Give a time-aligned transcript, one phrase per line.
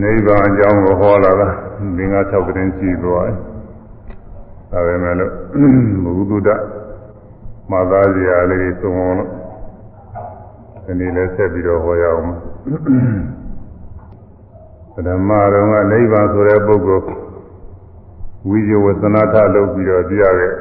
[0.00, 1.48] နိဗ္ဗာန်အကြောင်းကိုဟောလာတာ
[1.96, 3.36] သင်္ဃ6တင်းရှိသွားတယ်။
[4.70, 5.32] ဒါပဲမဲ့လို့
[6.04, 6.50] ဘုသူဒ္ဓ
[7.70, 9.30] မာသားစရာလေးသုံးအောင်လို့
[10.84, 12.22] ဒီနေ့လည်းဆက်ပြီးတော့ဟောရအောင်။
[15.06, 17.06] ဓမ္မတော်ကနိဗ္ဗာန်ဆိုတဲ့ပုဂ္ဂိုလ်
[18.48, 20.52] ဝိဇဝသနာထလုပ်ပြီးတော့ပြရခဲ့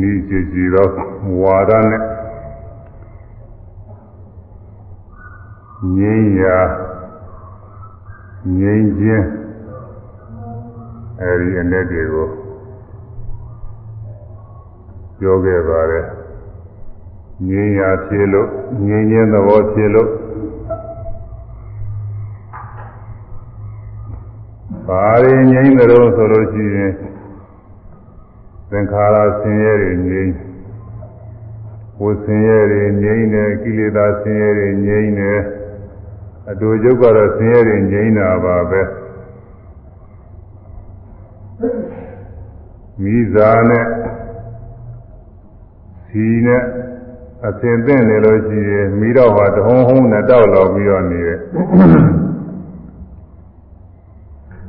[0.00, 0.86] နိစ္စကြည်သော
[1.40, 2.15] ဝါဒနဲ့
[5.94, 6.58] ငြိမ်းရာ
[8.58, 9.26] ငြိမ်းခြင်း
[11.20, 12.28] အဲဒီအ내တွေကို
[15.18, 16.06] ပြောခဲ့ပါတယ်
[17.48, 18.48] ငြိမ်းရာဖြစ်လို့
[18.86, 20.10] ငြိမ်းခြင်းသဘောဖြစ်လို့
[24.86, 26.92] ဘာရင်းငြိမ်းတယ်လို့ဆိုလို့ရှိရင်
[28.70, 30.34] သင်္ခါရဆင်းရဲတွေငြိမ်း
[32.02, 35.40] ဝဆင်းရဲတွေငြိမ်းတယ်ကိလေသာဆင်းရဲတွေငြိမ်းတယ်
[36.50, 38.82] အတူကျုပ်ကတော့ဆင်းရဲတွေငြိမ်းတာပါပဲ
[43.02, 43.86] မိသားနဲ့
[46.06, 46.62] စီနဲ့
[47.46, 51.40] အစင်သင့်နေလို့ရှိရင်မိတော့ဟာတဟုံးဟုံးနဲ့တောက်လောက်ပြီးတော့နေတယ်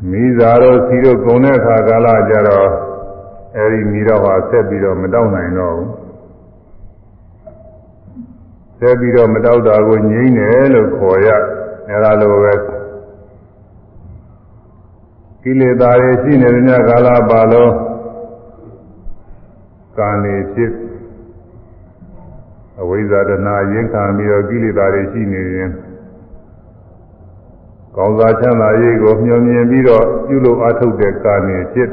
[0.09, 2.67] မိသားတို့စီတို့ဂုံတဲ့အခါကာလကြတော့
[3.57, 5.91] အဲဒီမိတော့ဟာဆက်ပြီးတော့မတောက်နိုင်တော့ဘူး
[8.79, 11.29] ဆက်ပြီးတော့မတောက်တာကိုငြိမ့်တယ်လို့ခေါ်ရ
[11.89, 12.53] အဲဒါလိုပဲ
[15.41, 17.73] ကိလေသာတွေရှိနေတဲ့ညကာလပါလုံး
[19.97, 20.71] ကာနေဖြစ်
[22.79, 25.71] အဝိဇ္ဇာတနာရင်ခံပြီးတော့ကိလေသာတွေရှိနေရင်
[27.95, 31.91] ကောင်းစားချမ်းသာရေးကိုမျှော်မြင်ပြီးတော့ပြုလုပ်အားထုတ်တဲ့ကာနေဖြစ်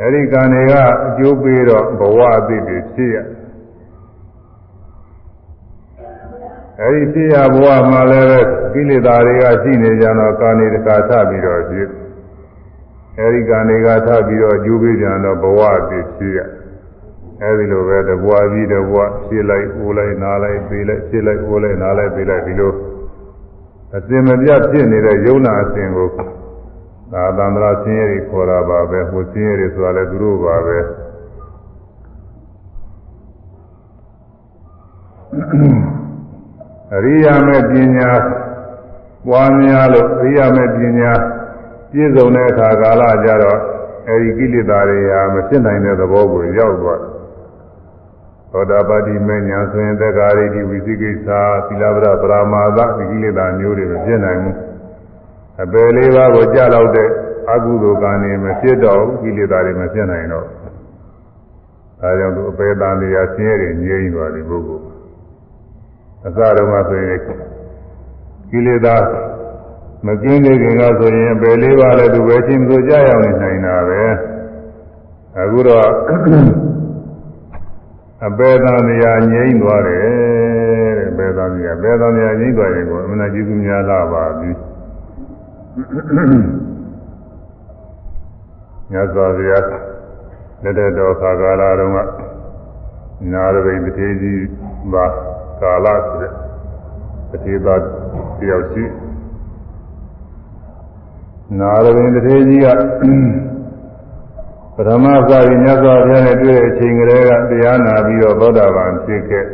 [0.00, 0.72] အဲဒီကံတွေက
[1.06, 3.16] အကျိုးပေးတော့ဘဝအသစ်တွေဖြစ်ရ
[6.82, 11.88] အဲဒီဖြစ်ရဘဝမှာလည်းကိလေသာတွေကရှိနေကြတော့ကံတွေတခါထပြီးတော့ဖြစ်
[13.18, 16.40] အဲဒီကံတွေကထပြီးတော့အကျိုးပေးကြတော့ဘဝအသစ်ဖြစ်ရ
[17.42, 22.72] အဲဒီလိုပဲတဘွားပြီးတဘွားဖြစ်လိုက်အိုးလိုက်နားလိုက်ပေးလိုက်ဖြစ်လိုက်အိုးလိုက်နားလိုက်ပေးလိုက်ဒီလို
[23.96, 26.08] အစင်မပြတ်ဖြစ်နေတဲ့ယုံနာအစဉ်ကို
[27.12, 30.78] ဒါသံဃာဆင်းရဲတွေခေါ်တာပါပဲဟိုဆင်းရဲတွေဆိုတာလည်းသူတို့ပါပဲ
[36.02, 36.03] အ
[37.04, 38.10] ရိယာမေပညာ
[39.26, 41.12] ပွားများလို့အရိယာမေပညာ
[41.90, 43.58] ပြည့်စုံတဲ့အခါကာလကြတော့
[44.08, 47.00] အဲဒီကိလေသာတွေဟာမဖြစ်နိုင်တဲ့သဘောကိုရောက်သွား
[48.50, 51.28] သောတာပတိမေညာဆိုရင်သက္ကာရိတိဝိသိကိစ္စ
[51.66, 54.56] သီလဗရပရမာသဒီကိလေသာမျိုးတွေမဖြစ်နိုင်ဘူး
[55.62, 57.08] အပယ်လေးပါးကိုကြားလောက်တဲ့
[57.52, 60.46] အကုသိုလ်ကံတွေမဖြစ်တော့ဘူးကိလေသာတွေမဖြစ်နိုင်တော့
[62.00, 64.83] ဒါကြောင့်သူအပယ်တန်တရားဆင်းရဲတွေငြိမ်းသွားတယ်ပုဂ္ဂိုလ်
[66.26, 67.20] အစတုန်းကဆိုရင်
[68.50, 68.96] ကိလေသာ
[70.06, 74.02] မကင်းသေးခင်ကဆိုရင်အပယ်လေးပါးလည်းသူပဲချင်းဆိုကြရောက်နေနိုင်တာပဲ
[75.40, 75.86] အခုတော့
[78.26, 80.04] အပေသံတရားငြိမ့်သွားတယ်
[80.98, 84.50] တဲ့ပေသံတရားပေသံတရားငြိမ့်သွားရင်ကိုအမှန်တရားကြီးများလာပါပြီ
[88.90, 89.64] မြတ်စွာဘုရား
[90.62, 91.98] လက်တဲ့တော်ခါကာလတုန်းက
[93.32, 94.48] နာရဝိတ္တေကြီး
[94.92, 95.06] ပါ
[95.64, 96.32] ကာလဆိုတဲ့
[97.30, 97.74] တတိသာ
[98.38, 98.84] တယောက်ရှိ
[101.58, 102.66] နာရဝိတ္တေကြီးက
[104.76, 109.46] ပထမစာရင်မြတ်စွာဘုရားနဲ့တွေ့တဲ့အချိန်ကလေးကတရားနာပြီးတော့သောတာပန်ဖြစ်ခဲ့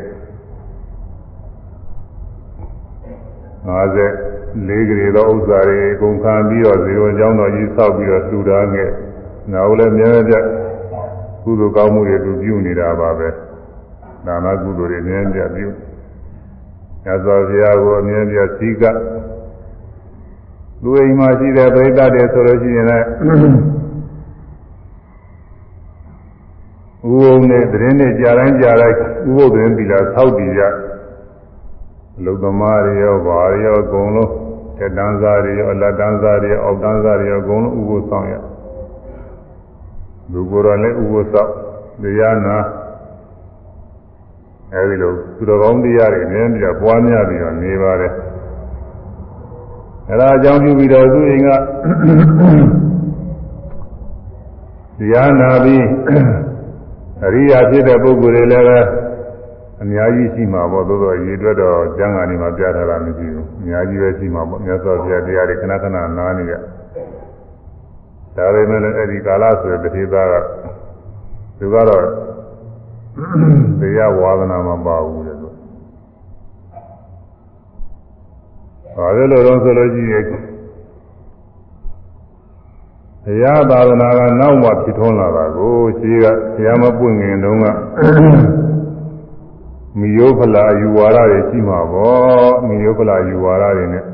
[3.69, 8.91] 50လေးကလေးသောဥစ္စာတွေအကုန်ခံပြီးတော့ဇေယျကျောင်းတော်ကြီးဆောက်ပြီးတော့လှူဒါန်းခဲ့
[9.53, 10.41] နောက်လည်းမြဲမြဲ
[11.44, 13.28] ကုသိုလ်ကောင်းမှုတွေသူပြုနေတာပါပဲ
[14.26, 15.69] ဒါနကုသိုလ်တွေမြဲမြဲပြု
[17.05, 18.84] မြတ်စွာဘုရားကိုအမြဲမြဲစည်းက
[20.83, 23.06] လူအိမ်မှာရှိတဲ့ပရိသတ်တွေဆိုလို့ရှိရင်လည်း
[27.09, 28.97] ဥုံနဲ့သတင်းနဲ့ကြာတိုင်းကြာတိုင်း
[29.29, 30.62] ဥပုသ်သတင်းပြီလားသောက်တည်ကြ
[32.25, 34.32] လူသမားတွေရောဗာရောအကုန်လုံး
[34.79, 38.35] တက်တန်းစားတွေရောအလတ်တန်းစားတွေရောအောက်တန်းစားတွေရောအကုန်လုံးဥပုသ်ဆောင်ရ
[40.32, 41.50] လူကိုယ်တော်လည်းဥပုသ်ဆောင်
[42.02, 42.56] တရားနာ
[44.75, 48.12] အဲဒီလိုသူတော်ကောင်းတရားတွေနည်းနည်းပွားများပြီးတော့နေပါတယ်
[50.08, 51.49] အဲဒါအကြောင်းပြုပြီးတော့သူအိမ်က
[54.99, 55.84] တရားနာပြီး
[57.25, 58.81] အရိယာဖြစ်တဲ့ပုဂ္ဂိုလ်တွေလည်းပဲ
[59.82, 66.55] အများကြီးရှိမှာပေါ့သို့သောရေအတွက်တော့ကျမ်းဂန်တွေမှာပြထားတာမရှိဘူးအများကြီးပဲရှိမှာပေါ့မြတ်စွာဘုရားတရားတွေခဏခဏနားနေကြ
[68.37, 70.34] ဒါပေမဲ့လည်းအဲ့ဒီကာလဆိုတဲ့တတိသားက
[71.58, 72.05] သူကတော့
[73.81, 75.55] တရားဝါဒနာမပါဘူးတဲ့လို့
[78.96, 80.25] ဘာလို့လဲတော့ဆိုလို့ရှိရင်
[83.25, 86.25] တရားသာသနာကနောက်မှဖြစ်ထွန်းလာတာကိုရှိက
[86.56, 87.64] တရားမပွင့်ခင်တုန်းက
[89.99, 94.05] မိယောဖလာယူဝါဒတွေရှိမှာပေါ့မိယောဖလာယူဝါဒတွေနဲ့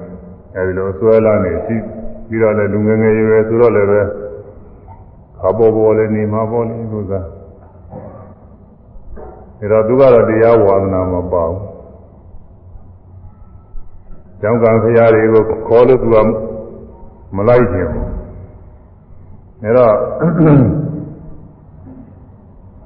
[0.57, 1.77] အဲဒီလိုဆွဲလာနေရှိ
[2.29, 4.01] ပြီးတော့လည်းလူငယ်ငယ်ရွယ်ဆိုတော့လည်းပဲ
[5.39, 7.13] ခါပေါ်ပေါ်လည်းနေမှာပေါ့လေသူက
[9.61, 11.61] အဲတော့သူကတော့တရားဝါဒနာမပါဘူး
[14.41, 16.17] ကျောင်းကံဖရာတွေကိုခေါ်လို့သူက
[17.37, 18.09] မလိုက်ခြင်းဘူး
[19.63, 19.95] အဲတော့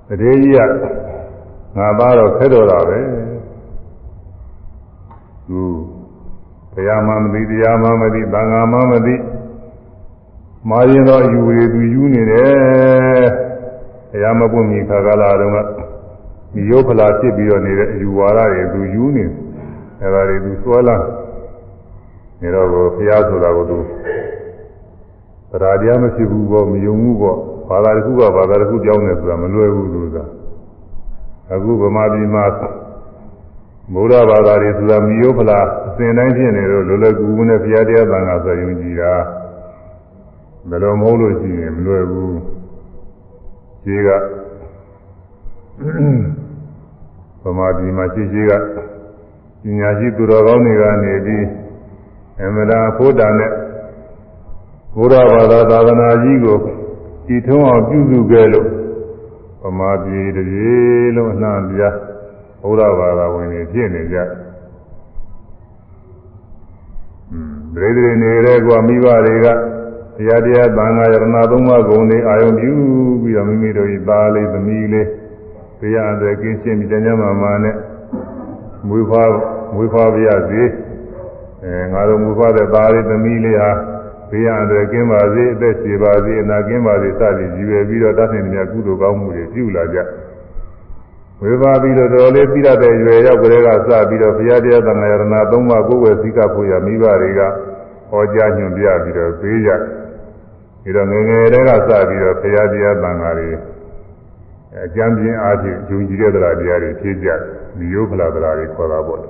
[0.09, 0.61] တတိယကြီးက
[1.77, 2.99] ငါသားတော့ခက်တော်တာပဲ
[5.49, 5.61] သူ
[6.75, 9.15] တရားမှမသိတရားမှမသိသံဃာမှမသိ
[10.69, 13.27] မာရင်တော့ယူရသူယူနေတယ်
[14.11, 15.47] တရားမပွင့်မီခါကာလတု
[16.59, 19.25] န်းကဒီယောဖလာဖြစ်ပြီးတော့နေတဲ့အယူဝါဒတွေသူယူနေ
[20.03, 20.97] အဲဒါတွေသူစွဲလာ
[22.41, 23.79] နေတော့ကိုဘုရားဆိုတာကိုသူ
[25.51, 27.37] တရားတရားမဖြစ်ဘူးပေါ့မယုံဘူးပေါ့
[27.69, 30.17] ဘာသာတစ်ခုကဘာသာတစ်ခုကြောင်းနေဆိုတာမလွယ်ဘူးသူက
[31.53, 32.45] အခုဗမာပြည်မှာ
[33.95, 39.13] ဘုရားဘာသာတွေဆိုတာမိယောဖလားအစဉ်တိုင်းဖြစ်နေတော့လောလောကူကူနဲ့ဘုရားတရားသံဃာဆိုယုံကြည်တာ
[40.69, 42.39] ဘယ်လိုမဟုတ်လို့ရှိရင်မလွယ်ဘူး
[43.85, 44.09] ခြေက
[47.45, 48.53] ဗမာပြည်မှာရှိရှိက
[49.63, 51.45] ပညာရှိသူတော်ကောင်းတွေကနေပြီး
[52.45, 53.51] အမရာဖို့တာနဲ့
[54.95, 56.59] ဘုရားဘာသာသာသနာကြီးကို
[57.27, 58.69] တည်ထုံးအောင်ပြုစုခဲ့လို့
[59.63, 61.81] ဗမာပြည်တည်းလုံးအနှံ့ပြ
[62.63, 64.19] ဘုရားဘာသာဝင်တွေဖြစ်နေကြ။
[67.75, 72.73] ဒိဋ္ဌိနေတဲ့ကွာမိဘတွေကတရားတရားသံဃာယရဏသုံးပါးဂုဏ်တွေအာယုံပြု
[73.23, 75.07] ပြီးတော့မိမိတို့ဤသားလေးသမီးလေး
[75.81, 77.77] တရားအသွယ်ကင်းရှင်းပြီးကျမ်းမာမာနဲ့
[78.89, 79.31] မွေးဖွား
[79.75, 80.63] မွေးဖွားပြရစေ။
[81.65, 83.71] အဲငါတို့မွေးဖွားတဲ့သားလေးသမီးလေးဟာ
[84.31, 89.99] ဘေးရန်တွေကင်းပါစေအသက်ရှည်ပါစေအနာကင်းပါစေစသည်ကြီးပဲပြီးတော့တတ်နိုင်တဲ့ကုသိုလ်ကောင်းမှုတွေပြုလာကြ
[91.43, 97.41] ဝေဘာပြီးတော့တော်လေးပြီးရတဲ့ရွယ်ရောက်ကလေးကစပြီးတော့ဘုရားတရားသံဃာယရဏသုံးပါးကိုယ်ဝယ်စည်းကဖို့ရမိဘတွေက
[98.11, 99.71] ဟောကြားညွှန်ပြပြီးတော့ပေးကြ
[100.83, 103.51] ပြီးတော့ငယ်ငယ်တွေကစပြီးတော့ဘုရားတရားသံဃာတွေ
[104.79, 107.29] အကျမ်းပြင်းအားဖြင့်ဂျုံကြည်တဲ့တရားတွေဖြည့်ကြ
[107.79, 109.23] မိယိုးဖလာတရားတွေခေါ်တာပေါ့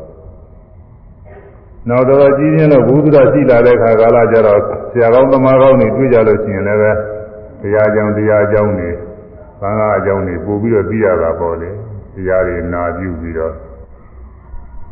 [1.88, 4.60] နောက်တော့ကြီးချင်းလို့ဘုဒ္ဓရှိလာတဲ့ခါကာလကျတော့
[4.92, 6.90] ဆရာကောင်းသမားကောင်းတွေတွေ့ကြလို့ရှိရင်လည်းပဲ
[7.62, 8.90] တရားကြောင့်တရားကြောင့်နေ
[9.60, 11.70] ဘာသာအကြောင်းတွေပို့ပြီးတော့သိရတာပေါ့လေ
[12.14, 13.54] တရားတွေနာပြုပြီးတော့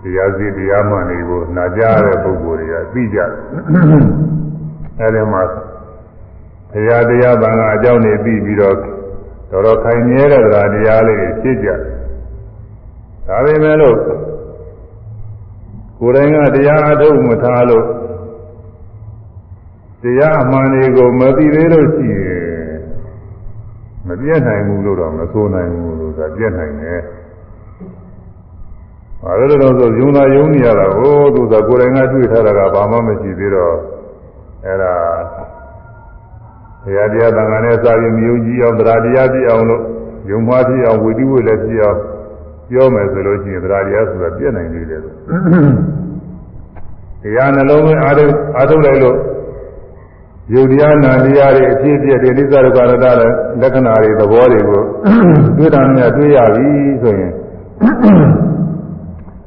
[0.03, 3.31] တရားစီတရားမှန်တွေကိုနာကြားတဲ့ပုဂ္ဂိုလ်တွေကသိကြတယ်
[5.01, 5.43] အဲဒီမှာ
[6.73, 8.77] တရားတရားဘာသာအကြောင်းတွေသိပြီးတော့
[9.51, 10.55] တော်တော်ခိုင်မြဲတဲ့တ
[10.87, 11.79] ရားလေးတွေဖြစ်ကြတယ်
[13.27, 13.97] ဒါပေမဲ့လို့
[16.01, 17.87] ကိုယ်တိုင်ကတရားအထုတ်မထားလို့
[20.03, 22.77] တရားအမှန်တွေကိုမသိသေးလို့ရှိရင်
[24.07, 27.01] မပြည့်နိုင်ဘူးလို့တော့မဆိုနိုင်ဘူးလို့ဆိုတာပြည့်နိုင်တယ်။
[29.23, 33.77] ဘာလို့လဲတော့ဆိုယုံနာယုံနေရတာကိုသူကကိုယ်တိုင်ကတွေ့ထားတာကဘာမှမရှိသေးတော့
[34.65, 34.95] အဲ့ဒါ
[36.89, 39.83] တရားတရားသံဃာနဲ့စာရင်မြုံကြည့်အောင်တရားတရားပြည့်အောင်လို့
[40.31, 41.99] ယုံမှားပြည့်အောင်ဝိတိဝိလည်းပြည့်အောင်
[42.71, 45.15] ပြောမယ်ဆိုလို့ရှိရင်တရားတရားဆိုတာပြည့်နိုင်သေးတယ်လို့
[47.23, 49.17] တရားနှလုံးသွင်းအားထုတ်အားထုတ်လိုက်လို့
[50.55, 54.83] ယုတ်တရားနာတရားတွေအဖြစ်အပျက်တွေနိစ္စဒုက္ခရတလည်းလက္ခဏာတွေသဘောတွေကို
[55.59, 56.69] တွေ့တာနဲ့တွေ့ရပြီ
[57.03, 57.33] ဆိုရင်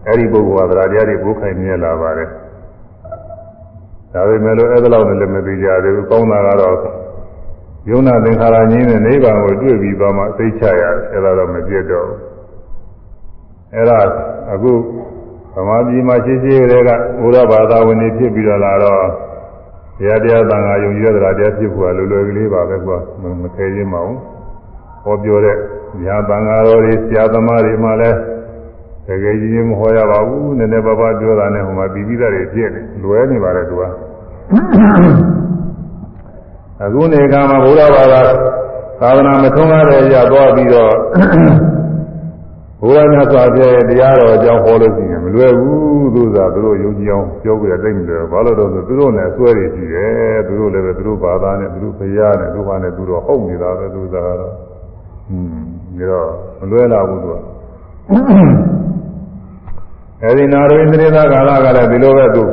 [0.08, 2.30] အဲ့ဒီပုဂ္ဂိုလ်ကတရားတရားတွေဘုခိုင်နေလာပါတယ်
[4.14, 6.76] ဒါပေမဲ့လို့အဲ့ဒါလောက်နဲ့လည်းမသိကြသေးဘူးကောင်းတာကတော့
[7.90, 12.20] ယုံနာသင်္ခါရငြင်းတဲ့နိဗ္ဗာန်ကိုတွေ့ပြီးသွားမှသိချရတယ်အဲ့ဒါတော့မပြတ်တော့ဘူး
[13.74, 14.00] အဲ့ဒါ
[14.54, 14.72] အခု
[15.56, 16.90] ဗမာပြည်မှာရှိရှိတွေက
[17.22, 19.06] ဘုရားဘာသာဝင်တွေဖြစ်ပြီးတော့လာတော့
[19.98, 22.98] တရားတရားသံဃာယုံကြည်ရတာတရားဖြစ်ဖို့ကလွယ်လွယ်ကလေးပါပဲကွာ
[23.42, 24.14] မခဲရင်းမအောင်
[25.04, 25.58] ဟောပြောတဲ့
[26.04, 28.18] ညာသံဃာတော်တွေဆရာသမားတွေမှလည်း
[29.08, 33.84] တကယ်ကြီးမဟောရပါဘူးနည်းနည်းပါးပါးပြောတာနဲ့ဟိုမှာပြီးပြီးသားတွေဖြစ်နေလွယ်နေပါတယ်သူက
[36.84, 38.22] အခုနေကမှာဘုရားဘာသာ
[39.02, 40.94] သာသနာမထုံးရတဲ့ရသွားပြီးတော့
[42.82, 54.50] ဘုရားမြတ်စွာဘုရားရဲ့တရားတော်အကြောင်းဟောလို့ရှိရင်မလွယ်ဘူးသူကသူတို့ယုံကြည်အောင်ပြောကြရတိတ်မလွယ်ဘာလို့တော့ဆိုသူတို့နဲ့အစွဲတွေရှိတယ်သူတို့လည်းပဲသူတို့ဘာသာနဲ့သူတို့ဘုရားနဲ့သူကနဲ့သူတို့ဟုတ်နေတာပဲသူကတော့ဟွန်း
[56.00, 57.38] ဒါတော့မလွယ်လာဘူးသူက
[60.24, 62.44] အဲဒီနာရဝိသရေသာကာလကလည်းဒီလိုပဲသူ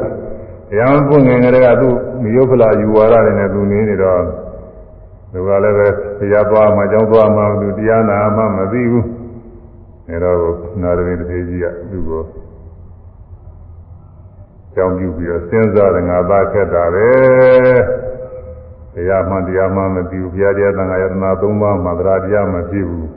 [0.70, 1.88] တရားပွင့်ငင်ကလေးကသူ
[2.22, 4.22] မိယုဖလာယူဝါဒတွေနဲ့သူနေနေတော့
[5.32, 9.06] သူကလည်းပဲတရားသွားမှအကြောင်းသွားမှသူတရားနာမှမသိဘူး
[10.08, 10.38] အဲတော့
[10.82, 12.22] နာရဝိတထေကြီးကသူ့ကို
[14.74, 17.10] ကြောင်းပြုပြီးတော့စဉ်းစားတယ်ငါသားခက်တာပဲ
[18.94, 23.08] တရားမှန်တရားမှန်မသိဘူးဘုရားတရားသံဃာယတနာ၃ပါးမှတရားတရားမဖြစ်ဘူး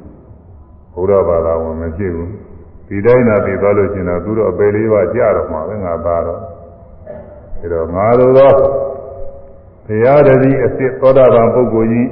[0.94, 2.30] ဘုရားဘာသာဝင်မဖြစ်ဘူး
[2.88, 6.51] ဒီတိုင်းသာပြီးသွားလို့ရှိရင်တော့သူတို့အပေလေးပါကြတော့မှာပဲငါသားတော့ဒါ
[7.74, 8.56] တော့ငါတို့တော့
[9.86, 12.08] ဘုရားတည်းအစ်စ်သောတာပန်ပုဂ္ဂိုလ်ကြီး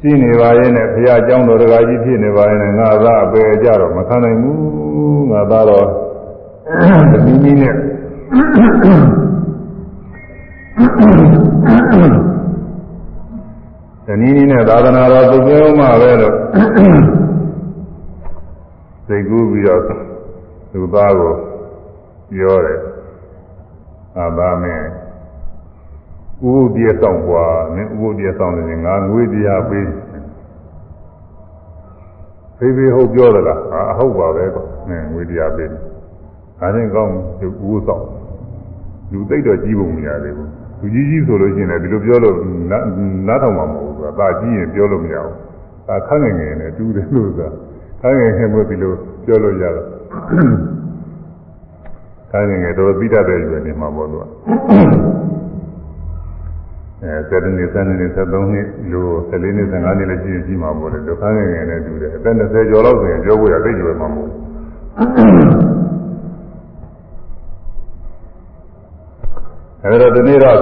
[0.00, 5.86] ရှိနေပါရဲ့နဲ့ဘုရားအကြောင်းတော်တကားကြီးဖြစ်နေပါရဲ့နဲ့ငါသားအပေကြတော့မခံနိုင်ဘူးငါသားတော့
[7.24, 7.74] မိမိနဲ့
[14.06, 16.34] တနည်းနည်းနဲ့သာသနာတော်သူပြောမှပဲလို့
[19.06, 19.80] စိတ်ကူးပြီးတော့
[20.72, 21.32] သူသားကို
[22.32, 22.80] ပြောတယ်။
[24.17, 24.87] အာသာမင်း
[26.43, 29.87] ဥပုပြေဆောင်กว่าမင်းဥပုပြေဆောင်တယ်ငါငွေတရားပေး
[32.57, 34.59] ဖေးဖေးဟုတ်ပြောသလားအာဟုတ်ပါပဲကွ။
[34.89, 35.81] နင်းငွေတရားပေးတယ်။
[36.59, 38.05] ဒါနဲ့ကောင်းသူဥပုဆောင်
[39.11, 40.47] လူသိတော့ကြီးဖို့မရသေးဘူး။
[40.81, 42.35] လူကြီးကြီးဆိုလို့ရှိရင်လည်းဒီလိုပြောလို့
[43.27, 45.35] နားထောင်မှာမဟုတ်ဘူး။ဒါကြီးရင်ပြောလို့မရဘူး။
[45.87, 47.49] ဒါခန့်ငယ်ငယ်နဲ့တူတယ်လို့ဆိုတာ
[48.01, 48.93] ခန့်ငယ်ငယ်မို့ဒီလို
[49.25, 49.87] ပြောလို့ရတော့
[52.36, 54.22] ခန့်ငယ်ငယ်တော့ပြီးတတ်တဲ့ရွယ်နေမှာပေါ့သူက
[57.02, 64.40] အဲ7နှစ်7နှစ်73နှစ်လို့14နှစ်15နှစ်လည်းရှိရင်ရှိမှာပေါ့လေဒုက္ခငယ်ငယ်နဲ့တူတယ်အသက်20ကျော်လောက်ဆိုရင်ပြောဖို့ရသိကြွယ်မှာမဟုတ်ဘူး
[69.82, 70.58] အဲဒါဒီနေ့တော့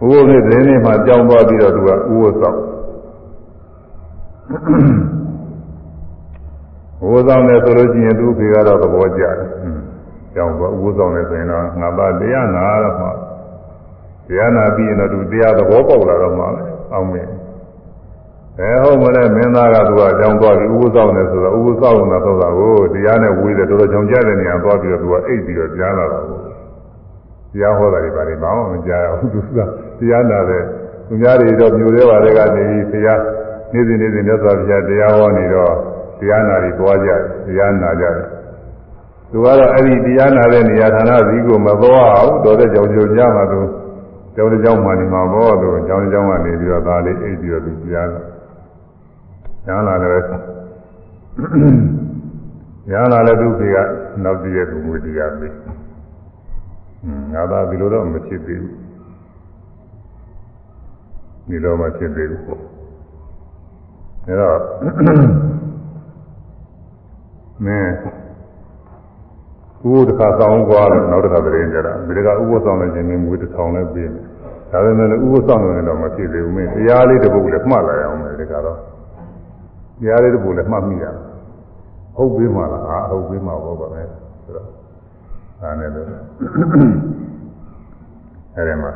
[0.00, 2.58] ဘုရားနေ့သတင်းနေ့မှာကြောင်းသွားပြီးတော့သူကဥဝတ်ဆောင်
[7.02, 9.50] ဥဝတ်ဆောင်တယ်ဆိုလို့ရှိရင်သူဖေကတော့သဘောကျတယ်။
[10.36, 13.06] ကြောင်းသွားဥဝတ်ဆောင်တယ်ဆိုရင်တော့ငါသားတရားနာတော့မှ
[14.28, 16.44] တရားနာပြီးရင်တော့သူတရားသဘောပေါက်လာတော့မှ
[16.92, 17.28] အောင်မယ်။
[18.60, 26.38] အဲဟုတ်မလဲမင်းသားကသူကကြောင်းသွားပြီးဥဝတ်ဆောင်တယ်ဆိုတော့ဥဝတ်ဆောင်တာဆိုတာကိုတရားနဲ့ဝေးတယ်တော်တော်ကြောင်ကြတဲ့နေရာသွားပြီးတော့သူကအိတ်ပြီးတော့ကြားလာတာကို
[27.52, 29.58] တရားဟောတာတွေပါလေဘာမှမကြားရဘူးသူက
[29.98, 30.62] တရားနာတဲ့
[31.08, 33.20] သူများတွေတော့မျိုးသေးပါတဲ့ကနေပြီးတရား
[33.72, 35.74] နေ့စဉ်နေ့စဉ်မြတ်စွာဘုရားတရားဟောနေတော့
[36.20, 38.35] တရားနာတွေတွားကြတယ်တရားနာကြတယ်
[39.30, 43.60] သူကတော့အဲ့ဒီတရားနာတဲ့နေရာဌာနစည်းကိုမသွားအောင်တော်တဲ့ကြောင်ကြိုကြမှာသူ
[44.34, 48.22] ကျောင်းတစ်ကျောင်းမှနေမှာပေါ့သူကျောင်းတစ်ကျောင်းကနေပြီးတော့ဒါလေးအိပ်ပြီးတော့သူတရားနာ
[49.66, 50.22] ညာလာတယ်
[52.90, 53.62] ညာလာလည်းသူက
[54.24, 55.52] နောက်တည့်ရဲ့သူငွေတရားပေး
[57.32, 58.74] ငါသာဒီလိုတော့မဖြစ်သေးဘူး
[61.48, 62.42] ဒီလိုမှဖြစ်သေးဘူး
[64.26, 64.58] အဲတော့
[67.64, 67.90] မင်း
[69.84, 74.24] ဥပဒကဆောင်ကွာလို့နောက်တစ်ခါတည်းကြတာဒီကဥပဆောင်လည်းခြင်းမင်းငွေတစ်ထောင်လည်းပေးတယ်
[74.70, 78.78] ဒါပေမဲ့ဥပဆောင်တယ်တော့မဖြစ်သေးဘူးမင်းတရားလေးတစ်ပုဒ်လည်းမှတ်လာရအောင်မယ်ဒီကတော့
[80.00, 81.06] တရားလေးတစ်ပုဒ်လည်းမှတ်မိရ
[82.16, 84.06] ဟုတ်ပြီမလားအာဟုတ်ပြီမှာဟုတ်ပါမယ်
[84.44, 84.66] ဆိုတော့
[85.60, 86.06] ဒါနဲ့လို့
[88.54, 88.92] အဲဒီမှာ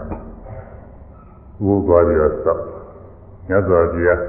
[1.64, 2.62] ဝိုးသွားပြီးတော့စောက်
[3.48, 4.20] မြတ်စွာဘုရား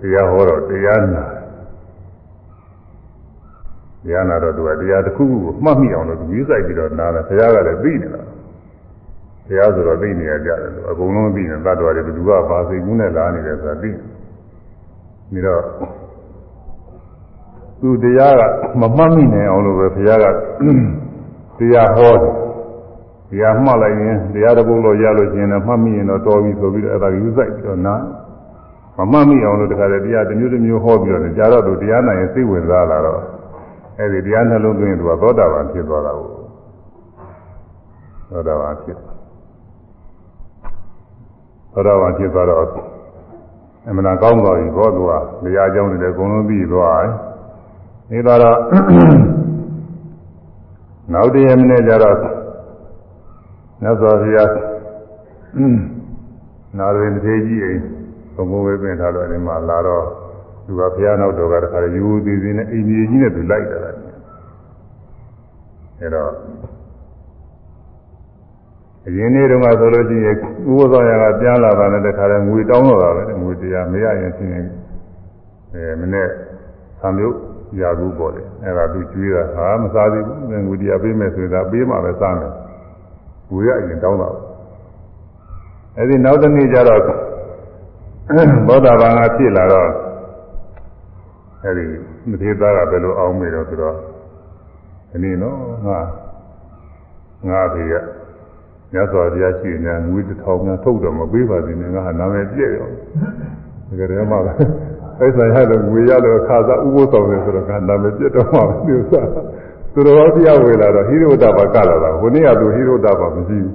[0.00, 1.24] တရားဟောတော့တရားနာ
[4.08, 8.22] တရားနာတော့သူကတရားတစ်ခုခုကိုမှတ်မိအောင်လို့သူယူဆိုင်ပြီးတော့နားတယ်ဘုရားကလည်းသိနေတာ
[9.48, 13.90] တရားဆိုတော့သိနေရကြတယ်သူအကုန်လုံးသိနေတတ်တော်တယ်ဘယ်သူကဘာစိတ်ကူးနဲ့လာနေတယ်ဆိုတာသိ
[15.32, 15.62] နေတော့
[17.80, 18.42] သူတရားက
[18.80, 20.26] မမှတ်မိနိုင်အောင်လို့ပဲဘုရားက
[21.58, 22.32] တရားဟောတယ်
[23.30, 27.94] တရားမှတ်လိုက်ရင်တရားတစ်ပုဒ်လို့ရလို့ရှိရင်လည်းမှတ်မိရင်တော့တော်ပြီဆိုပြီးတော့အဲ့ဒါယူဆိုင်ပြီးတော့နာ
[28.98, 33.20] မမှတ်မိအောင်လို့တခါတည်းတရားတစ်မျိုးတစ်မျိုးဟောပြီးတော့ကြာတော့သူတရားနိုင်ရင်စိတ်ဝင်စားလာတော့
[33.98, 36.28] အဲ့ဒီတရားနှလုံးသွင်းသူကသောတာပန်ဖြစ်သွားတာကို
[38.30, 38.96] သောတာပန်ဖြစ်
[41.72, 42.62] သောတာပန်ဖြစ်သွားတော့
[43.88, 47.12] အမှန်ကောင်းသွားပြီဘောသူကတရားကြောင်းတွေလည်းအကုန်လုံးပြီးသွားတယ်
[48.10, 48.38] နေတော့
[51.12, 52.16] နောက်တရမနေ့ကျတော့
[53.82, 54.50] မြတ်စွာဘုရား
[56.78, 57.82] နာရင်သေးကြီးအိမ်
[58.34, 60.04] ဘုံဘုံပဲပြင်ထားတော့ဒီမှာလာတော့
[60.66, 63.87] သူကဘုရားနောက်တော်ကတခါယူသေးသေးနဲ့အိမ်ကြီးကြီးနဲ့သူလိုက်တာလေ
[66.00, 66.30] အဲတော့
[69.06, 70.36] အရင်နေ့တုန်းကဆိုလို့ရှိရင်
[70.70, 74.52] ဥပဒေဆောင်ရကပြန်လာတာနဲ့တခါတည်းငွေတောင်းတော့တာပဲငွေတရားမရရင်ချင်း
[75.74, 76.28] အဲမနေ့
[77.00, 77.36] သံမျိုး
[77.80, 82.52] ရာဘူးပေါ်တယ်အဲ့ဒါသူကျွေးတာဟာမစားသေးဘူးငွေတရားပေးမယ်ဆိုရင်ဒါပေးမှပဲစားမယ်
[83.50, 84.30] ငွေရရင်တောင်းတာ
[85.96, 87.02] အဲ့ဒီနောက်တစ်နေ့ကျတော့
[88.66, 89.88] ဘောဓဘာငါဖြစ်လာတော့
[91.64, 91.84] အဲ့ဒီ
[92.28, 93.96] မထေသားကဘယ်လိုအောင်းမေတော့ဆိုတော့
[95.10, 96.00] ဒီနေ့နော်ငါ
[97.48, 97.94] ငါဖေက
[98.92, 102.88] ညသောတရားရှိနေငွေတစ်ထောင်များထုတ်တော့မပေးပါသေးနဲ့ငါဟာနာမည်ပြည့်ရော
[103.88, 104.52] တကယ်တည်းမှပဲ
[105.20, 109.22] အဲ့ဆိုရလို့ငွေရလို့ခါစားဥပုသ်ဆောင်တယ်ဆိုတော့ကနာမည်ပြတ်တော့မှာဒီဥစ္စာ
[109.92, 113.74] သူတော်တရားဝေလာတော့ဟိရိဝတ္တဘာကလာတာဟိုနေ့ကသူဟိရိဝတ္တဘာမရှိဘူး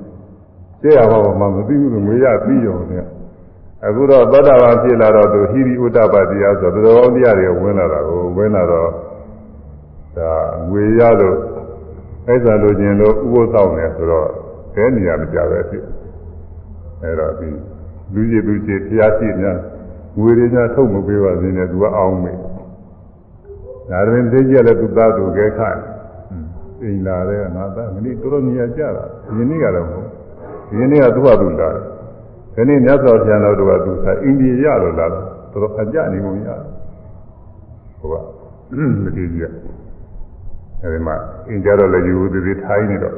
[0.82, 3.04] ကျဲရပါမှမသိဘူးလို့ငွေရပြီးရောတဲ့
[3.86, 8.90] အခုတော့သောတာပန်ဖြစ်လာတော့သူဟိရိဝတ္တဘာတရားဆိုသူတော်တရားတွေဝင်လာတာကိုဝင်လာတော့
[10.18, 10.32] ဒါ
[10.70, 11.38] ငွေရလို့
[12.28, 14.30] အဲ့ဒါလိုခြင်းလို့ဥပုသ်ဆောင်တယ်ဆိုတော့
[14.76, 15.84] ဘယ်နေရာမကြပဲဖြစ်
[17.02, 17.50] အဲ့တော့ဒီ
[18.14, 19.58] လူကြီးသူကြီးတရားရှိများ
[20.20, 22.38] ငွေတွေများထုတ်မပေးပါစေနဲ့သူကအောင်းမေး
[23.90, 25.78] ဒါတွင်သိကြလည်းသူသားသူကဲခတ်
[26.82, 29.04] အိမ်လာတဲ့ငါသားမနေ့တော်တော်နေရာကြတာ
[29.36, 30.08] ဒီနေ့ကတော့မဟုတ်
[30.70, 31.84] ဒီနေ့ကသူ့ဟာသူလာတယ်
[32.56, 36.50] ဒီနေ့မြတ်စွာဘုရားတော်ကသူသာအိန္ဒိယရလို့လာတော့တော်တော်အကြနေကုန်ရ
[38.00, 38.16] ဟိုက
[39.04, 39.44] မတည်ကြ
[40.84, 41.16] အဲဒီမှာ
[41.48, 43.16] အင်းကြတော့လည်းယူသေးသေးထိုင်းနေတော့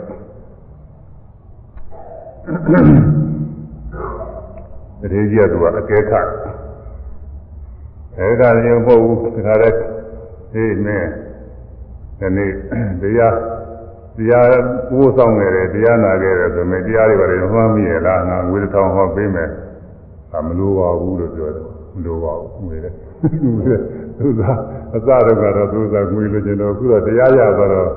[5.00, 6.28] တတိယကသူကအကဲခတ်
[8.18, 9.78] အဲဒါလည်းမဟုတ်ဘူးတခါတည်း
[10.52, 11.10] ဟေးမင်း
[12.20, 12.52] ဒီနေ့
[13.02, 13.36] တရား
[14.18, 14.48] တရား
[14.90, 19.50] ကိုးဆောင်နေတယ်တရားနာခဲ့တယ်ဆိုရင်တရားတွေပါတယ်မှန်းမိရလားငါငွေတစ်ထောင်ဟောပေးမယ်
[20.34, 22.92] အမလိုပါဘူးလို့ပြောတယ်မလိုပါဘူးငွေလေ
[24.20, 24.42] သူက
[24.96, 27.90] အစတော့ကတော့သူကငွေလိုချင်တော့အခုတော့တရားရသွားတော့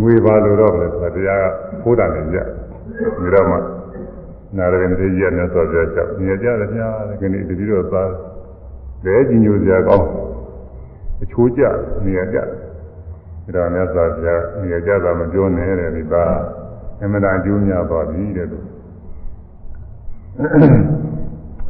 [0.00, 1.44] ငွေပါလို့တော့ပဲဆိုတရား
[1.82, 2.38] ဖိုးတာနေကြ
[3.18, 3.56] ဒီတော့မှ
[4.56, 6.88] နာရရင်တေကြီးနဲ့ဆိုပြချက်မြင်ကြတယ်ညာ
[7.20, 8.10] ဒီနေ့တတိတော့သား
[9.04, 10.08] လဲကြီးညိုစရာကောင်း
[11.22, 11.62] အချိုးကျ
[12.04, 12.44] နေရကြဒါ
[13.54, 16.34] တော့မြတ်စွာဘုရားနေရကြတာမပြောနဲ့တဲ့ဒီသား
[17.02, 18.58] အမှန်တန်အကျိုးများသွားပြီတဲ့သူ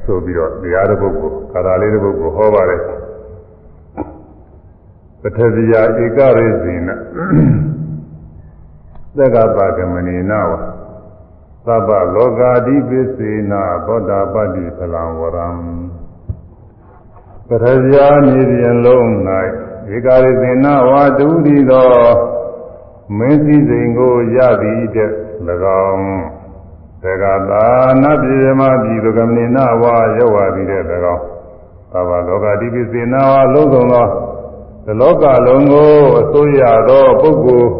[0.06, 2.80] ဆိုပြီးတော့တရားတစ်ပုဒ်ကိုကာသာလေးတစ်ပုဒ်ကိုဟောပါတယ်
[5.20, 6.88] ပထဇယဧကရေဇိန
[9.16, 10.50] သက္ကပကမဏိနဝ
[11.66, 15.48] သဗ္ဗလောကာတိပိစေနာသောတာပတ္တိဖလံဝရံ
[17.48, 17.96] ပထဇယ
[18.26, 19.06] မြေပြင်လုံး၌
[19.94, 21.90] ဧကရေဇိနဝါတူဒီသော
[23.18, 25.10] မင်းစည်းစိမ်ကိုရသည်တဲ့၎
[25.86, 26.08] င်း
[27.06, 27.66] သက္ကတာ
[28.02, 30.82] နပြေမပြည်သူကမဏိနဝါရောက်ဝသည်တဲ့၎
[31.14, 31.22] င်း
[31.92, 34.06] သဗ္ဗလောကာတိပိစေနာဝါလုံးစုံသော
[34.84, 35.90] ဒီလောကလုံးကို
[36.20, 37.70] အစိုးရသောပုဂ္ဂိုလ်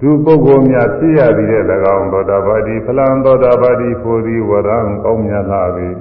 [0.00, 1.64] သူပုဂ္ဂိုလ်များဖြစ်ရသည်တဲ့၎
[1.96, 5.86] င်းသောတာပတိဖလံသောတာပတိဖို့သည်ဝရံကောင်းမြတ်လာပေ၏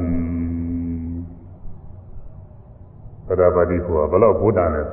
[3.25, 4.83] သောတာပတိဖို့ကဘလို့ဘုဒ္ဓံလဲ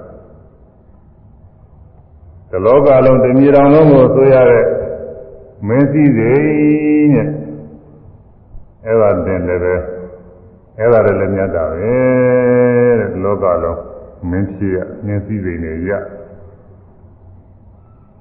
[2.50, 4.64] ဒီလောကလုံးတမြေတောင်လုံးကိုဆိုရတဲ့
[5.66, 7.28] မင်းစည်းစိမ်နဲ့
[8.88, 9.74] အဲ့ဒါတင်လည်းပဲ
[10.79, 11.74] အဲ့ဒါလည်းမြတ်တာပဲ
[12.98, 13.81] တဲ့ဒီလောကလုံး
[14.31, 15.92] မင်းဖြစ်ရမင်းစည်းစိမ်တွေရ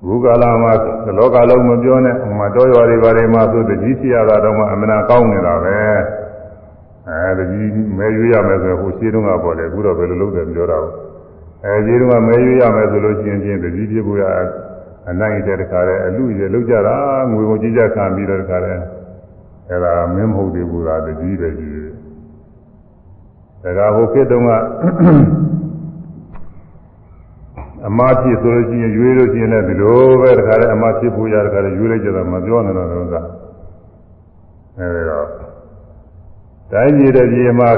[0.06, 5.78] ဘုကာလမှာဒီလောကလုံးမပြောနဲ့ဟိုမှာတောရွာတွေဘာတွေမှာဆိုတကြီးဖြစ်ရတာတော့မှအမှန်ကောင်းနေတာပဲ
[7.10, 10.94] အဲတကြီးမဲရွေးရမယ်ဆိုဟိုရှင်းတုန်းကပေါ်တယ်အခုတော့ဘယ်လိုလုပ်တယ်ပြောတာဘူး
[11.66, 14.24] အဲဒီတုန်းကမဲရွေးရမယ်ဆိုလို့ရှိရင်ချင်းတကြီးဖြစ်ဖို့ရ
[15.10, 16.98] အနိုင်တဲ့တခါလဲအလူရလောက်ကြတာ
[17.32, 18.74] ငွေကိုကြီးကြခံပြီးတော့တခါလဲ
[19.70, 21.74] အဲဒါမင်းမဟုတ်သေးဘူးလားတကြီးပဲကြီး
[23.64, 24.52] တယ်ဒါကဟိုခေတ်တုန်းက
[27.88, 33.16] အမဖြစ်ဆိုလို့ရှိရင်ရွေးလို့ရှိရင်လည်းဒီလိုပဲတခါလဲအမဖြစ်ဖို့ရတခါလဲရွေးလိုက်ကြတာမပြောနဲ့တော့လို့က
[34.78, 35.28] အဲဒီတော့
[36.72, 37.70] တိုင်းပြည်တဲ့ပြည်မှာ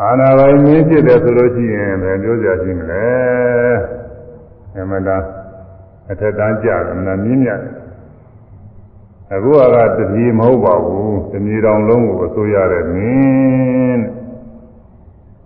[0.00, 3.06] အာနာပိုင်မင်းဖြစ်တယ်ဆိုလို့ရှိရင်ဘယ်ပြောကြရှိမလဲ
[4.76, 5.22] အမှန်တန်
[6.10, 7.60] အထက်တန်းကြတယ်မနာမြင့်မြတ်
[9.34, 9.60] အခုက
[9.98, 14.02] တပြည်မဟုတ်ပါဘူးတပြည်တော်လုံးကိုအစိုးရတဲ့မင်း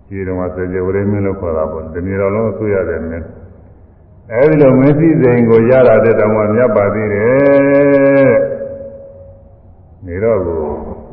[0.09, 3.27] ဒီတော့မှစေကြဝရိမင်းလို့ခေါ်တာပေါ့တပြည်တော်လုံးအစိုးရတဲ့မင်း
[4.33, 8.33] အဲဒီလိုမင်းစည်းစိမ်ကိုရတာတဲ့တောင်မှမြတ်ပါသေးတယ်
[10.07, 10.63] နေတော့ကို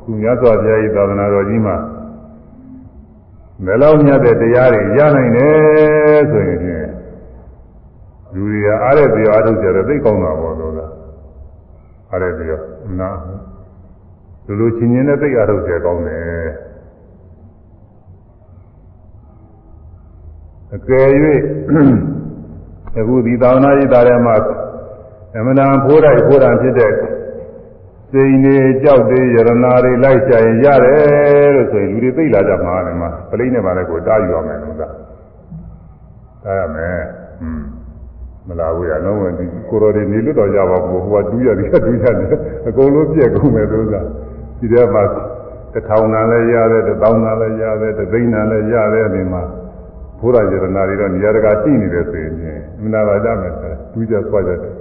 [0.04, 1.76] သူမြတ်စွာဘုရားဤသာသနာတော်ကြီးမှာ
[3.66, 6.60] ဘယ်လောက်မြတ်တဲ့တရားတွေရနိုင်တယ်ဆိုရင်
[8.34, 10.81] လူတွေကအားရပြောအားထုတ်ကြတယ်သိကောင်းတာပေါ့လို့
[12.12, 12.60] လားအားရပြော
[13.00, 13.10] နာ
[14.46, 16.50] လူလူချင်းချင်းနဲ့သိအားထုတ်ကြကောင်းတယ်
[20.76, 21.08] အကယ်၍
[22.98, 24.36] အခုဒီသာဝနာရေးသားထဲမှာ
[25.36, 26.94] အမှန်တန်ဖိုးတိုက်ဖိုးတန်ဖြစ်တဲ့
[28.12, 34.90] စိန်တွေကြောက်တွေယရနာတွေလိုက်ချင်ရတယ်လို့ဆိုရင်လူတွေသိလာကြမှာလေမှာပလိမ့်နဲ့ပါလဲကိုတားယူရမယ်လို့သာ
[36.44, 37.02] တားရမယ်
[37.44, 37.64] อืม
[38.48, 42.30] မလာဘူးရလုံးဝဒီကိုရော်တွေနေလွတ်တော်ကြပါဘူးဟိုကတူးရတယ်တူးရတယ်
[42.68, 44.02] အကုန်လုံးပြက်ကုန်မယ်လို့သာ
[44.60, 45.04] ဒီထဲမှာ
[45.74, 49.44] တစ်ထောင်နာလည်းရတယ်တစ်သောင်းနာလည်းရတယ်တစ်သိန်းနာလည်းရတယ်ဒီမှာ
[50.20, 52.34] ဘုရားယရနာတွေတော့နေရာတကာရှိနေတယ်ဆိုရင်
[52.78, 54.74] အမှန်တရားကြမယ်ဆိုတူးကြဆွားကြတယ်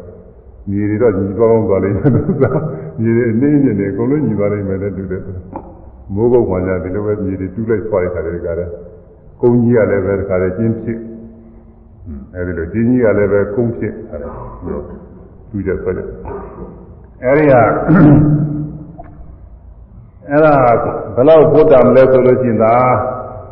[0.71, 2.51] ညီတွေတော့ညီပေါင်းသွားလိမ့်မယ်လို့သာ
[3.03, 5.23] ညီတွေအနေနဲ့နေအကုန်လုံးညီသွားလိမ့်မယ်တဲ့တူတယ်
[6.15, 8.73] မိုးကုတ်မှကြဒီလိုပဲညီတွေတူးလိုက်ဆွားရတာတွေကလည်း
[9.41, 10.99] ကုန်းကြီးကလည်းပဲတခါလေကျင်းဖြစ်
[12.35, 14.31] အဲဒီလိုကျင်းကြီးကလည်းပဲကုန်းဖြစ်အဲဒါ
[15.51, 16.07] သူကြဆွဲတယ်
[17.25, 17.63] အဲဒီဟာ
[20.31, 20.55] အဲ့ဒါ
[21.15, 22.75] ဘယ်လောက်ဘုဒ္ဓမလဲဆိုလို့ရှိရင်သာ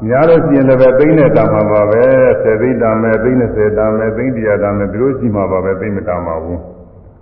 [0.06, 2.02] များလို့ရှိရင်လည်းပဲသိမ့်နဲ့တာမှာပါပဲ
[2.42, 6.60] 10သိမ့်တာမယ်သိမ့်20တာမယ်သိမ့်100တာမယ်ဒီလိုရှိမှာပါပဲသိမ့်မတာမှာဘူး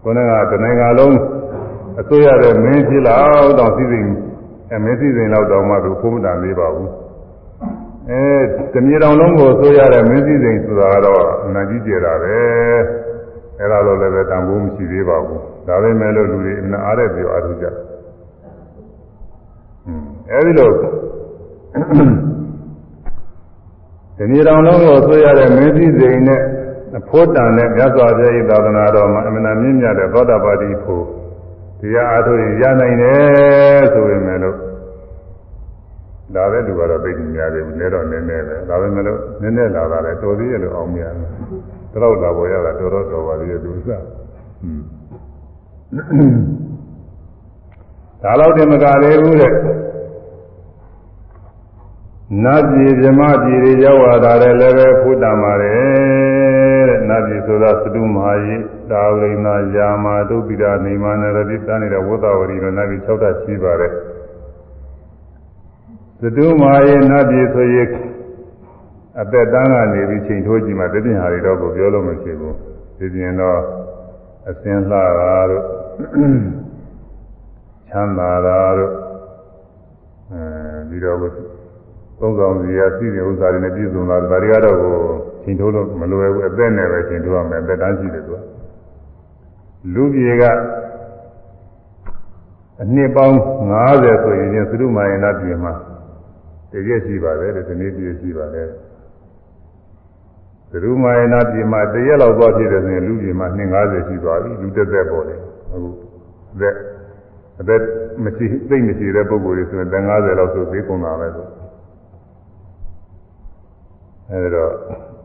[0.03, 1.17] ခေါင်းကတဏှာလုံး
[2.01, 4.07] အစိုးရတဲ့မင်းဖြစ်လောက်တော့စီစဉ်
[4.71, 6.91] အဲမင်းစီစဉ်လောက်တော့မှသူဘုမတာလေးပါဘူး
[8.11, 8.23] အဲ
[8.73, 12.37] တမြေတောင်လုံးကိုဆိုရတဲ့မင်းစည်းစိမ်ဆိုတာကတော့အနာကြီးကျတာပဲ
[13.59, 17.67] အဲ့ဒါတော့လည်းပဲတန်ဖိုးမရှိသေးပါဘူးဒါပေမဲ့လို့လူတွေအနာအားတဲ့ပြောအားထုတ်ကြ
[19.87, 20.71] อืมအဲဒီလို
[24.19, 26.43] တမြေတောင်လုံးကိုဆိုရတဲ့မင်းစည်းစိမ်နဲ့
[26.99, 31.05] အဖို့တန်တဲ့မြတ်စွာဘုရား၏သာသနာတော်မှာအမှန်တမ်းမြင့်မြတ်တဲ့သောတာပတိဖို့
[31.81, 34.47] တရားအားထုတ်ရင်ရနိုင်တယ်ဆိုရင်လ
[36.27, 41.23] ည်းဒါပဲလူကတော့သိနေများတယ်နည်းတော့နည်းနည်းပဲဒါပဲမလို့နည်းနည်းလာတာလည်းတော်သေးရဲ့လို့အောင်များတ
[41.95, 43.99] ယ်တော့လာပေါ်ရတာတော်တော်တော်ပါသေးရဲ့သူစဒါ
[48.41, 49.53] တော့တင်မကလေးဘူးတဲ့
[52.45, 58.57] နတ်ပြည်ဗြမပြည်တွေရောက်လာတာလည်းပဲဖုတ္တမှာတယ်တဲ့နတ်ပြည်ဆိုတာသတုမဟာယိ
[58.91, 63.93] တာဝိနာယာမာဒုပိဒနေမနရတိတန်းနေတဲ့ဝတ္တဝရီတို့နတ်ပြည်6ဓာတ်ရှိပါတယ်
[66.21, 67.89] သတုမာယေနတ်ပြည်ဆိုရင်
[69.21, 72.55] အသက်တန်းကနေပြီးချိန်ထိုးကြည့်မှတပြင်းဟာတွေတော့ကိုပြောလို့မရှိဘူး
[72.99, 73.61] ဒီပြင်တော့
[74.49, 75.65] အစင်လှတာတို့
[77.89, 78.93] ချမ်းသာတာတို့
[80.33, 80.41] အဲ
[80.91, 81.19] ဒီတော့
[82.19, 84.95] သုံးဆောင်စီရစီတဲ့ဥစ္စာတွေနဲ့ပြည့်စုံလာတယ်ဒါတွေကတော့ကို
[85.43, 88.41] ချိန်ထိုးလို့မလွယ်ဘူးအသက်နဲ့ပဲချိန်ထိုးရမယ်အသက်တန်းရှိတယ်သူက
[89.95, 90.43] လူပြေက
[92.83, 93.37] အနှစ်ပေါင်း
[93.81, 95.75] 90ဆိုရင်သတုမာယေနတ်ပြည်မှာ
[96.77, 98.69] တကယ်ရှိပါတယ်ဒီနေ့ပြည့်ရှိပါတယ်
[100.71, 105.41] သရုမာယနာပြည်မှာတရက်လောက်သွားဖြစ်တယ်ဆိုရင်လူပြည်မှာ250ရှိသွားပြီလူတက်သက်ပေါ်တယ်
[105.73, 105.89] အခု
[106.61, 106.75] သက်
[107.61, 107.81] အသက်
[108.25, 111.47] မရှိသိမ့်မရှိတဲ့ပုဂ္ဂိုလ်တွေဆိုရင်50လောက်ဆိုသေးကုန်တာပဲဆို
[114.31, 114.71] အဲဒီတော့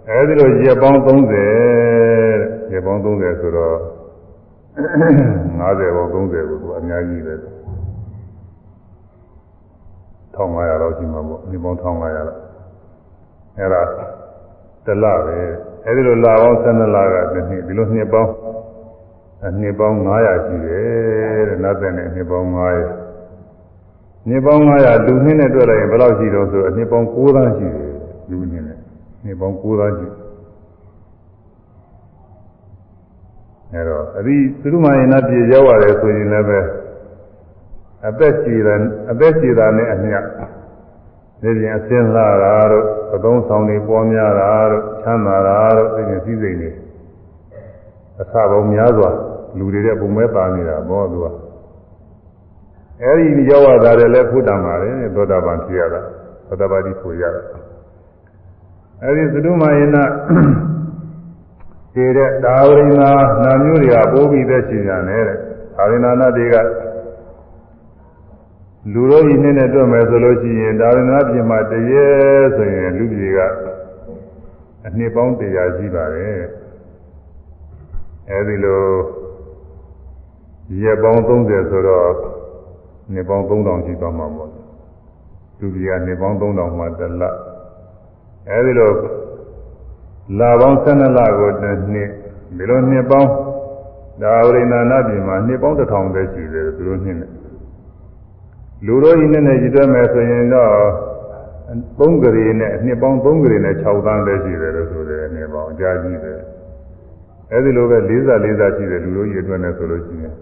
[0.09, 3.75] အဲဒီလိုရက်ပေါင်း30ရက်ပေါင်း30ဆိုတော့
[5.59, 6.23] 50ပေါင်း30ကို
[6.61, 7.33] သူအများကြီးပဲ
[10.41, 12.39] 1500လောက်ရှိမှာပေါ့ဒီပေါင်း1500လောက်
[13.57, 13.81] အဲ့ဒါ
[14.85, 15.39] တလပဲ
[15.85, 18.31] အဲ့ဒီလိုလာပေါင်း12လကတစ်နှစ်ဒီလိုနှစ်ပေါင်း
[19.59, 27.91] နှစ်ပေါင်း900ရှိတယ်တဲ့နောက်တဲ့နှစ်ပေါင်း900နှစ်ပေါင်း900လူနှစ်နဲ့တွေ့လိုက်ရင်ဘယ်လောက်ရှိတော့ဆိုအနှစ်ပေါင်း9သန်းရှိတယ်
[28.29, 28.77] လူနှစ်နဲ့
[29.25, 30.07] နှစ်ပေါင်း9သန်းရှိ
[33.73, 36.59] အဲ့တော့အဒီသုရမယနာပြေရောက်ရတယ်ဆိုရင်လည်းပဲ
[38.07, 38.75] အသက်ရှိတာ
[39.11, 40.17] အသက်ရှိတာနဲ့အမျှ
[41.41, 42.85] ဒီပြင်အစင်းလာတာတို့
[43.15, 46.71] အသုံးဆောင်တွေပေါ်များတာတို့ချမ်းသာတာတို့ဒီပြင်စည်းစိမ်တွေ
[48.19, 49.09] အစပေါင်းများစွာ
[49.57, 51.25] လူတွေတဲ့ပုံမဲ့ပါနေတာဘောသူက
[53.03, 56.01] အဲဒီရောက်ရတာလည်းဖုတ္တမှာလေသောတာပန်ဖြစ်ရတာ
[56.47, 57.41] သောတာပတိဖြစ်ရတာ
[59.03, 60.03] အဲဒီသတုမယနာ
[61.93, 63.11] ခြေတဲ့ဒါဝိနာ
[63.43, 65.37] နာမျိုးတွေကပိုးပြီးသက်ရှင်ရတယ်တဲ့
[65.75, 66.55] ဒါဝိနာနာတွေက
[68.89, 72.05] လူတို့ဤနဲ့နဲ့တွေ့မယ်ဆိုလို့ရှိရင်ဒါရဏပြင်မှာတရေ
[72.55, 73.39] ဆိုရင်လူကြီးက
[74.85, 76.41] အနှစ်ပေါင်း100ရှိပါတယ်
[78.29, 78.83] အဲဒီလို
[80.83, 82.09] ရက်ပေါင်း30ဆိုတော့
[83.13, 84.49] နှစ်ပေါင်း3000ရှိသွားမှာပေါ့
[85.59, 87.23] လူကြီးကနှစ်ပေါင်း3000မှတလ
[88.49, 88.91] အဲဒီလို
[90.39, 92.09] လာပေါင်း12လကိုတစ်နှစ်
[92.57, 93.29] ဒီလိုနှစ်ပေါင်း
[94.21, 97.31] ဒါဝိနာနာပြင်မှာနှစ်ပေါင်း1000ပဲရှိတယ်သူတို့နှစ်နဲ့
[98.85, 100.71] လူတို့ဤနဲ့နဲ့ရည်တွဲမယ်ဆိုရင်တော့
[101.99, 106.39] 3ကလေးနဲ့နှစ်ပေါင်း3ကလေးနဲ့6သန်းပဲရှိတယ်လို့ဆိုတယ်နှစ်ပေါင်းအကြာကြီးတယ်
[107.51, 108.11] အဲဒီလိုပဲ40
[108.43, 110.33] 40ရှိတယ်လူတို့ရည်တွဲနေဆိုလို့ရှိရင်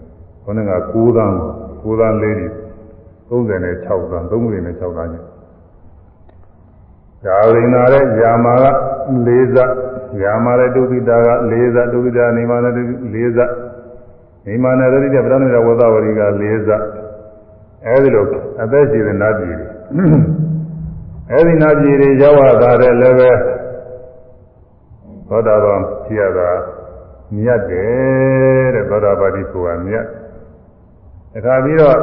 [0.44, 1.34] ခေါင်းက9သန်း
[1.82, 2.48] 9သန်းလေးတွေ
[3.30, 5.24] 36သန်း3ကလေးနဲ့6သန်းကြီး
[7.24, 8.66] ဒါဝိနာရဲ့ယာမာက
[9.26, 9.56] 4ဇ
[10.22, 12.76] ယာမာရဲ့ဒုတိတာက4ဇဒုတိတာနေမာနဲ့4
[13.36, 13.38] ဇ
[14.46, 16.68] နေမာနဲ့ဒုတိတာဗရဏဝသဝရီက4ဇ
[17.86, 18.24] အဲဒီလို
[18.62, 19.68] အသက်ရှိတဲ့နတ်ပြည်တွေ
[21.32, 23.30] အဲဒီနတ်ပြည်တွေရောက်လာတဲ့လည်းပဲ
[25.28, 26.50] သောတာပန်ဖြစ်ရတာ
[27.36, 30.04] မြတ်တယ်တဲ့သောတာပတိဆိုတာမြတ်
[31.36, 31.96] အခါပြီးတော့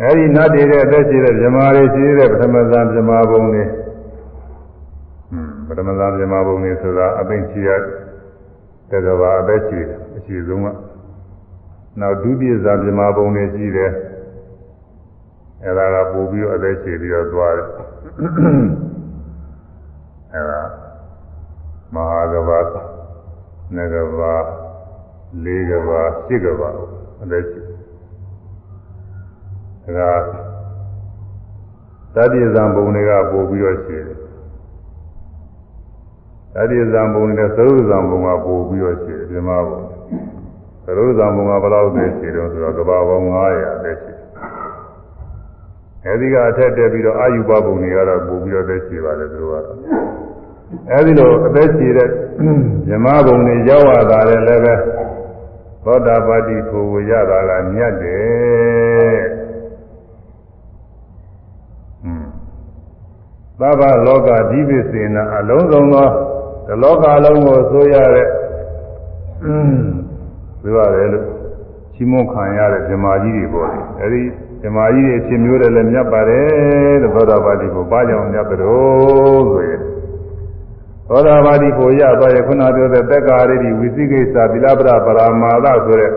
[0.00, 3.64] အဲဒီနတ်တွေတဲ့အသက်ရှိတဲ့ဇမားတွေရှိတဲ့ပထမဇန်ဇမားဘုံတွေ
[5.66, 7.70] ပထမဇန်ဇမားဘုံတွေဆိုတာအသိချီရ
[8.90, 9.80] တဲ့ကဘာအသက်ရှိ
[10.16, 10.66] အရှိဆုံးက
[12.00, 13.92] နောက်ဒုတိယဇာပြမပုံတွေရှိတယ်
[15.64, 17.68] အဲဒါကပို့ပြီးတော့အသက်ရှည်ပြီးတော့သွားတယ်
[20.34, 20.62] အဲဒါ
[21.94, 22.60] မဟာကဘာ
[23.76, 24.34] နဂဘာ
[25.44, 26.70] လေးကဘာစိကဘာ
[27.18, 27.60] အဲ့ဒါရှိ
[29.96, 30.12] ဒါ
[32.14, 34.18] ကတတိယဇံဘုံတွေကပို့ပြီးတော့ရှိတယ်
[36.54, 39.83] တတိယဇံဘုံနဲ့သရုပ်ဇံဘုံကပို့ပြီးတော့ရှိတယ်ပြမဘုံ
[40.84, 44.12] သရုပ်ဇံဘုံကဘယ်လောက်ပဲရှိတော့ဆိုတော့ကဘာပေါင်း900ပဲရှိ
[46.06, 49.76] အဲဒီကအထက်တက်ပြီးတော့အာယုဘဘုံတွေကတော့ပို့ပြီးတော့သက်ရှိပါတယ်သူတို့ကတော့
[50.92, 52.08] အဲဒီလိုအသက်ရှိတဲ့
[52.88, 54.74] ဇမဘုံတွေရောက်လာတာလည်းပဲ
[55.84, 59.22] သောတာပတိကိုဝရတာကမြတ်တယ်
[63.60, 66.08] သဗ္ဗလောကဒီပစ္စေနာအလုံးစုံသော
[66.66, 68.28] ဒီလောကလုံးကိုဆိုရတဲ့
[70.64, 71.26] ပြောရတယ်လို့
[71.94, 74.22] ချီးမွမ်းခံရတဲ့ဇမာကြီးတွေပေါ့လေအဲဒီ
[74.62, 79.80] ဇမာကြီးတွေအဖြစ်မျိုးတွေလည်းမြတ်ပါတယ်လို့သောတာပတိကိုဘာကြောင့်မြတ်တော်ဆိုရင်
[81.08, 86.10] သောတာပတိကိုရသွားရခုနပြောတဲ့သက်္ကာရိတိဝိသိကိစ္စသီလပရပရာမာသဆိုတဲ့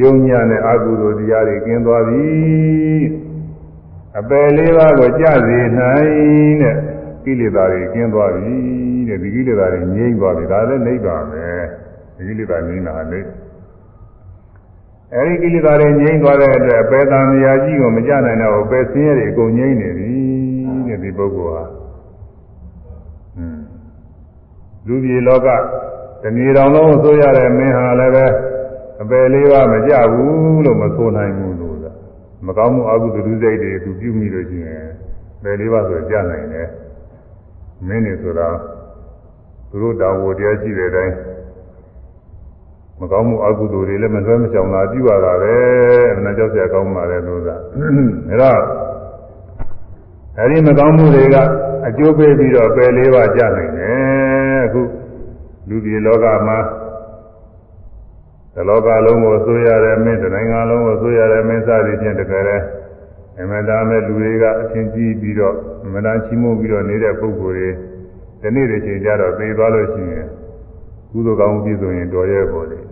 [0.00, 2.26] ယုံညာနဲ့အကုသိုလ်တရားတွေကျင်းသွားပြီ
[4.18, 6.76] အပယ်လေးပါးကိုကြစေနိုင်တဲ့
[7.24, 8.54] ကိလေသာတွေကျင်းသွားပြီ
[9.08, 11.77] တဲ့ဒီကိလေသာတွေငြိမ့်သွားပြီဒါလည်းနိဗ္ဗာန်ပဲဒီ
[12.26, 13.20] ကိလေသာငြိမ့်တာလေ
[15.14, 20.10] အဲဒီကိလေသာတွေငြိမ့်သွားတဲ့အတွက်အပယ်တန်မြာကြီးကိုမကြနိုင်တော့အပယ်ဆင်းရဲတွေအကုန်ငြိမ့်နေပြီ
[20.88, 21.64] တဲ့ဒီပုဂ္ဂိုလ်ဟာ
[23.38, 23.58] อืม
[24.86, 25.48] လူပြည်လောက
[26.22, 28.26] တဏီတော်လုံးဆိုရတဲ့မင်းဟာလည်းပဲ
[29.02, 31.78] အပယ်လေးပါးမကြဘူးလို့မဆိုနိုင်ဘူးလို့
[32.46, 34.86] မကောင်းမှုအကုသိုလ်ဒုစိတ်တွေသူပြုမိလို့ရှိရင်
[35.42, 36.68] ပယ်လေးပါးဆိုကြနိုင်တယ်
[37.86, 38.48] မင်းနေဆိုတာ
[39.70, 41.14] သူတို့တောင်းဝတရားရှိတဲ့အတိုင်း
[43.00, 45.54] မကောင်းမှုအကုသိုလ်တွေလည်းမလွဲမချောင်တာပြုရတာပဲ
[46.14, 47.56] အမှန်ကြောက်စရာကောင်းပါလေလို့သာ
[48.30, 48.60] အဲတော့
[50.38, 51.36] အဲဒီမကောင်းမှုတွေက
[51.86, 54.82] အကျိုးပေးပြီးတော့ပယ်လေးပါကြနိုင်တယ်အခု
[55.68, 56.58] လူပြည်လောကမှာ
[58.54, 62.56] ဒီလောကလုံးကိုဆိုးရတယ်မင်းတိုင်းနိုင်ငံလုံးကိုဆိုးရတယ်မင်းစသည်ဖြင့်တကယ်လဲ
[63.40, 67.70] အမှန်တရားမဲ့လူတွေကအထင်ကြီးပြီးတော့အမှန်တရားချီးမွမ်းပြီးတော့နေတဲ့ပုဂ္ဂိုလ်တွေ
[68.40, 70.26] ဒီနေ့ဒီချိန်ကျတော့သိသွားလို့ရှိရင်
[71.10, 72.87] ကုသိုလ်ကောင်းမှုပြည့်စုံရင်တော်ရဲပေါ်တယ်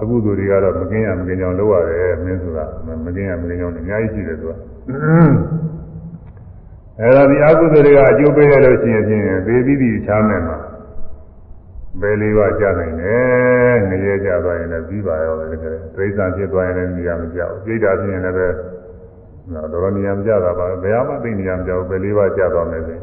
[0.00, 2.64] အကုသိုလ်တွေကတော့မကင်းရမကင်းကြောင်လုပ်ရတယ်မင်းဆိုတာ
[3.04, 4.52] မကင်းရမကင်းကြောင်အများကြီးရှိတယ်သူက
[7.00, 10.58] အဲဒါဒီအကုသိုလ်တွေကအကျိုးပေးရလို့ရှိရင်ဖြင့်သေပြီးပြီးချားမယ်မှာ
[12.00, 13.16] ဘယ်လေးပါးကြနိုင်လဲ
[13.88, 18.46] ငရဲကြသွားရင်လည်းပြီးပါရောပဲတကယ်ဒိဋ္ဌာဖြစ်သွားရင်လည်းနေရာမကြောက်ပြိဋ္ဌာဖြစ်ရင်လည်းပဲ
[19.54, 22.98] တော့တော်တော်နေရာမကြတာပါဘယ်မှသိနေရာမကြောက်ဘယ်လေးပါးကြသွားမယ်ဆို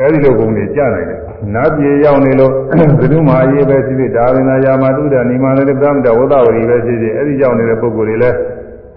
[0.00, 1.20] အဲဒီလိုပုံတွေကြနိုင်တယ်
[1.54, 2.52] နတ်ပြည်ရောက်နေလို့
[2.98, 8.36] ဘုသူမအရေးပဲဖြစ်ဖြစ်ဒါဝိနာယာမတုဒ္ဒနိမလည်းဗြဟ္မတဝသဝရီပဲဖြစ်ဖြစ်အဲဒီရောက်နေတဲ့ပုဂ္ဂိုလ်တွေလည်း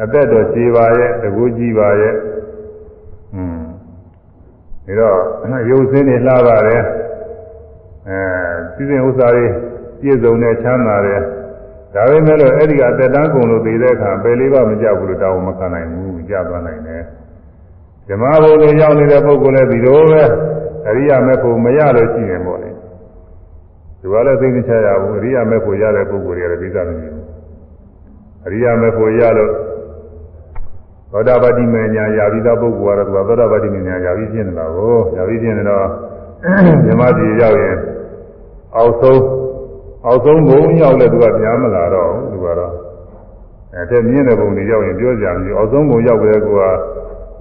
[0.03, 2.13] အသက်တော်ရှည်ပါရဲ့တကူကြီးပါရဲ့
[3.35, 3.59] อืม
[4.85, 6.83] ဒါတော့ရုပ်စင်းတွေလှပါတယ်
[8.09, 8.19] အဲ
[8.73, 9.45] စီစဉ်ဥစ္စာတွေ
[10.01, 11.21] ပြည့်စုံတဲ့ချမ်းသာတယ်
[11.93, 17.03] ဒါပေမဲ့လို့အဲ့ဒီကအသက်တန်းကုန်လို့သိတဲ့အခါပယ်လေးပါမကြောက်ဘူးလို့တောင်းမခံနိုင်ဘူးကြာသွားနိုင်တယ်
[18.07, 20.23] ဓမ္မဘုံတွေရောက်နေတဲ့ပုဂ္ဂိုလ်လည်းဒီလိုပဲ
[20.87, 27.13] အရိယာမေဖို့မရလို့ရှိရင်ပေါ့လေဒီကလည်းသိသိချရဘူးအရိယာမေဖို့ရတဲ့ပုဂ္ဂိုလ်တွေကလည်းသိစားနေတယ်
[28.45, 29.51] အရိယာမေဖို့ရလို့
[31.11, 35.87] သောတာပတိမေညာယာပြီးသားပုဂ္ဂိုလ်ကတော့သူကသောတာပတိမေညာယာပြီးဖြစ်နေတာကိုယာပြီးဖြစ်နေတော့
[36.85, 37.77] မြမပြည်ရောက်ရင်
[38.75, 39.23] အောက်ဆုံး
[40.05, 42.73] အောက်ဆုံးဘုံရောက်လဲသူကပြန်မလာတော့ဘူးသူကတော့
[43.75, 46.55] အဲတဲ့မြင့်တဲ့ဘုံတွေရောက်ရင်ပြောကြမရှိအောက်ဆုံးဘုံရောက်ကြတဲ့ကော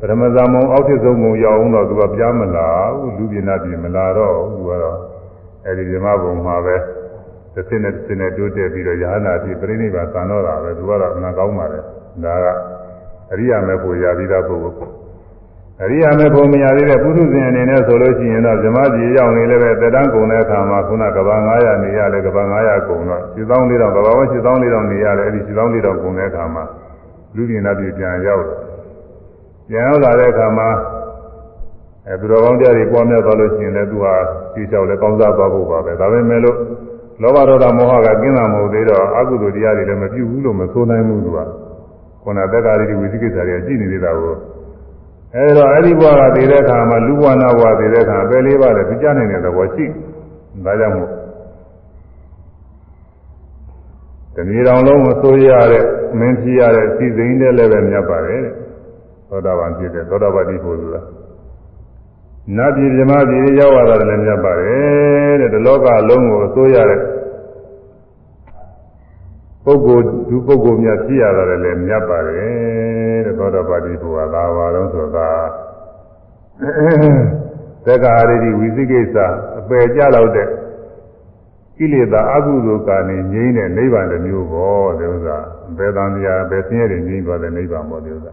[0.01, 4.99] ပရမဇာမုံအောက်ထစ်ဆုံးဘုံရောက်အောင်တော့သူကပြန်မလာဘူးလူပြည်နာပြည်မလာတော့ဘူးသူကတော့
[5.67, 6.77] အဲဒီမြမဘုံမှာပဲ
[7.55, 11.81] တစ်စင်းနဲ့တစ်စင်းနဲ့တိုးတက်ပြီးတော့ယာဟနာပြည်ပြိဋိဘံသံတော့တာပဲသူကတော့အနာကောင်းပါလေ
[12.25, 12.47] ဒါက
[13.33, 14.95] အရိယာမေဖို့ရပြီးသားပုဂ္ဂိုလ်
[15.83, 26.65] အရိယာမေဖို့မရသေးတဲ့ပုထုဇဉ်အနေနဲ့ဆိုလို့ရှိရင်တော့ဇမကြီးရောက်နေလည်းပဲတက်တန်းကုန်တဲ့အခါမှာခုနကဘာ900နေရတယ်ကဘာ900ကုန်တော့7400ကဘာဝ7400နေရတယ်အဲ့ဒီ7400ကုန်တဲ့အခါမှာ
[27.35, 28.68] လူပြည်နာပြည်ပြန်ရောက်တယ်
[29.69, 30.69] ပြန်ရောက်လာတဲ့အခါမှာ
[32.07, 34.15] အဲသူတော်ကောင်းကြတွေပွားများသွားလို့ရှိရင်လည်းသူဟာ
[34.55, 36.57] ခြေလျှောက်လည်းကောင်းစားသွားဖို့ပါပဲဒါပေမဲ့လို့
[37.23, 41.39] လောဘဒေါသမောဟကကင်းတာမဟုတ်သေးတော့အကုသိုလ်တရားတွေလည်းမပြုဘူးလို့မဆိုနိုင်ဘူးသူက
[42.23, 44.35] ခုနသက်္ကာရီဝိသိကိစ္စတွေကြည့်နေသေးတာကို
[45.35, 49.87] အဲဒါအဲ့ဒီဘဝကတည်တဲ့အခါမှာလူဘဝနာဘဝတည်တဲ့အခါပဲလေးပါလေပြကြနိုင်တဲ့သဘောရှိ
[50.65, 51.11] ဒါကြောင့်မို့
[54.35, 55.85] တဏီတော်လုံးမဆိုးရတဲ့
[56.19, 58.55] မင်းဖြစ်ရတဲ့စီစိန်တဲ့လည်းပဲမြတ်ပါတယ်တဲ့
[59.29, 61.03] သောတာပန်ဖြစ်တဲ့သောတာပတိဖို့ဆိုတာ
[62.57, 67.01] နတ်ပြည်မြမပြည်ရောက်လာတာလည်းမြတ်ပါတယ်တဲ့ဒီလောကလုံးကိုအစိုးရတဲ့
[69.65, 75.29] ပုဂ္ဂိုလ်ဒုပုဂ္ဂိုလ်များဖြစ်ရတာလည်းမြတ်ပါတယ်တဲ့သောတာပတိဘုရားသာပါတော့ဆိုတာ
[77.87, 79.17] သက္ကာရတိဝိသိကိစ္စ
[79.59, 80.49] အပယ်ကြတော့တဲ့
[81.79, 85.37] ကိလေသာအကုသိုလ်ကနေငြိမ်းတဲ့နိဗ္ဗာန်တစ်မျိုးပေါ့ဒီဥစ္စာ
[85.77, 88.33] ဘယ်တန်တရားဘယ်ဆင်းရဲတွေငြိမ်းသွားတဲ့နိဗ္ဗာန်ပေါ့ဒီဥစ္စာ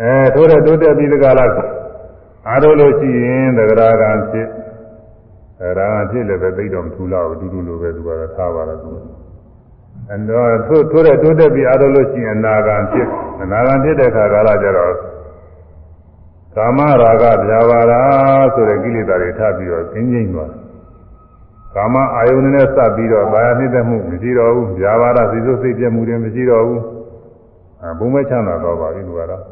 [0.00, 1.50] အဲထိုးတဲ့တိုးတက်ပြီးတကလား
[2.48, 4.46] အားထုတ်လို့ရှိရင်သဂရာကံဖြစ်
[5.60, 8.90] သဂရာကံဖြစ်လည်းပဲသိတော့မထူလောက်ဘူးတူတူလိုပဲသူကတော့ထားပါတော့သူ
[10.10, 13.08] အဲတော့ထိုးထိုးတဲ့တိုးတက်ပြီးအားထုတ်လို့ရှိရင်အနာဂံဖြစ်
[13.42, 14.92] အနာဂံဖြစ်တဲ့ခါကာလကျတော့
[16.56, 17.92] ကာမရာဂဗျာပါဒ
[18.54, 20.60] ဆိုတဲ့ကိလေသာတွေထပ်ပြီးတော့ကျင်းကျင်းသွားတယ်
[21.74, 26.82] ကာမအာယုန်နဲ့စပ်ပြီးတော့ဘာယာနှိမ့်သက်မှုမရှိတော့ဘူးဗျာပါဒစိစုစိတ်ပြမှုတွေမရှိတော့ဘူး
[27.80, 29.42] အဲဘုံမဲ့ချမ်းသာတော့ပါပြီသူကတော့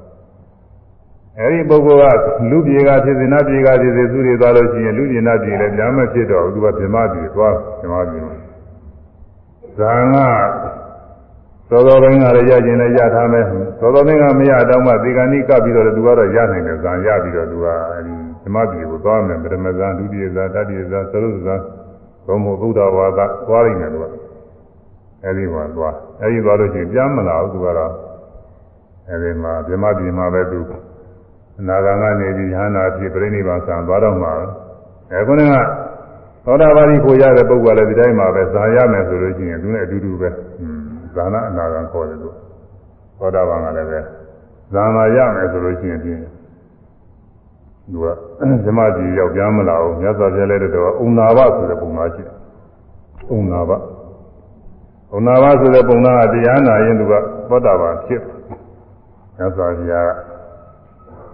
[1.39, 8.37] အဲဒီပုဂ္ဂိုလ်ကလူပြေကဖြစ်စေနတ်ပြေကဖြစ်စေသူတွေသွားလို့ရှိရင်လူပြေနတ်ပြေလည်းညာမဖြစ်တော့ဘူးသူကဗြဟ္မပြေသွားဗြဟ္မပြေမှာ
[9.79, 10.29] ဇာငါ
[11.71, 13.45] သောသောဘင်းကလည်းရကျင်လည်းရထားမယ်
[13.81, 21.57] သောသောဘင်းကမရတော့မှဒီကဏိကပ်ပြီးတော့သူကတော့ရနိုင်တယ်ဇာရပြီးတော့သူကအဲဒီဗြဟ္မပြေကိုသွားမယ်ပထမဇာဒုတိယဇာတတိယဇာသရုပ်ဇာ
[22.27, 24.05] ဘုံမို့ဘုဒ္ဓဘာသာသွားနိုင်တယ်သူက
[25.25, 27.93] အဲဒီမှာသွားအဲဒီသွားလို့ရှိရင်ပြန်မလာဘူးသူကတော့
[29.11, 30.61] အဲဒီမှာဗြဟ္မပြေမှာပဲသူ
[31.61, 34.33] အနာဂံကနေပြီးယဟနာဖြစ်ပြိဋိဘံဆံသွားတော့မှာ
[35.13, 35.55] အဲခုနက
[36.45, 40.29] သောတာပတိကိုရတဲ့ပုဂ္ဂိုလ်လည်းဒီတိုင်းမှာပဲဇာရမယ်ဆိုလို့ရှိရင်သူနဲ့အတူတူပဲ
[41.14, 42.31] ဇာနာအနာဂံခေါ်တယ်သူ
[43.18, 44.01] သောတာပန်ကလည်းပဲ
[44.73, 46.18] ဇာနာရမယ်ဆိုလို့ရှိရင်ပြင်
[47.92, 48.07] သူက
[48.64, 52.37] ဇမကြီးရောက်ပြန်မလာဘူးမြတ်စွာဘုရားလည်းတော့အုံနာဘဆိုတဲ့ပုံသားရှိတယ်
[53.31, 53.70] အုံနာဘ
[55.12, 57.14] အုံနာဘဆိုတဲ့ပုံသားကတရားနာရင်သူက
[57.49, 58.23] သောတာပန်ဖြစ်
[59.37, 60.11] မြတ်စွာဘုရား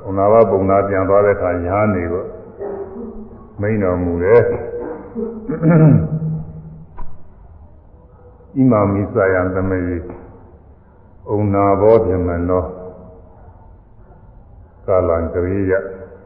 [0.03, 2.27] ကုံနာဘပုံနာပြန်သွားတဲ့အခါညာနေတော့
[3.61, 4.43] မိန်တော်မူတယ်
[8.57, 9.79] ဣမာမိသယံသမေ
[11.31, 12.65] ဩနာဘောပြမနော
[14.87, 15.73] ကာလံကရိယ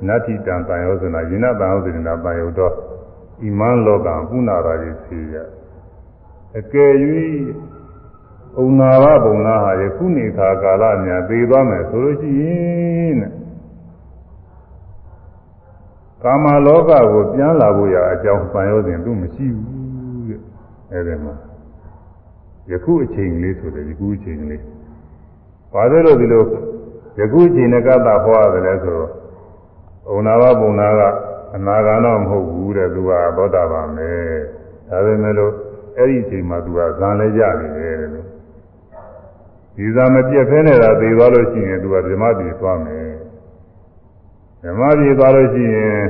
[0.06, 2.72] နတ္တိတံတန်ယောဇနာယိနတံယောဇနာတန်ယောတော့
[3.42, 5.34] ဣမံလောကံပုနာရာယေစီယ
[6.58, 6.92] အကယ်၍
[8.62, 13.32] ဩနာဘပုံနာဟာယခုနေခါကာလများသိသွားမယ်ဆိုလို့ရှိရင်တဲ့
[16.22, 20.40] ကာမလောကကိုပြန်လာဖို့ရအကြောင်းပန်ရောစဉ်သူမရှိဘူးတဲ့
[20.92, 21.49] အဲဒီမှာ
[22.72, 24.62] ယခုအချိန်လေးဆိုတယ်ယခုအချိန်လေး
[25.72, 26.44] ဘာလို့လို့ဒီလို
[27.18, 29.10] ယခုအချိန်နဲ့ကတာဟောရတယ်လဲဆိုတော့
[30.18, 31.00] ဩနာဘပုံနာက
[31.56, 34.10] အနာဂါတော့မဟုတ်ဘူးတဲ့သူကသောတာပန်ပဲ
[34.88, 35.52] ဒါပေမဲ့လို့
[35.96, 38.26] အဲ့ဒီအချိန်မှာသူကဇံလည်းရနေတယ်လို့
[39.76, 43.10] ဒီဇာမပြက်ဖဲနေတာသိသွားလို့ရှိရင်သူကဓမ္မတည်သွားမယ်
[44.64, 46.00] ဓမ္မပြည်သွားလို့ရှိရင်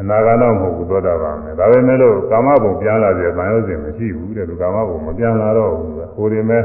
[0.00, 6.62] အနာဂတ်တော့မဟုတ်ဘူးသောတာပန်ပဲဒါပေမဲ့လို့ကာမဘုံပြန်လာတဲ့ဗန်ရုပ်စဉ်မရှိဘူးတဲ့လူကာမဘုံမပြန်လာတော့ဘူးကကိုယ်ရင်မဲ့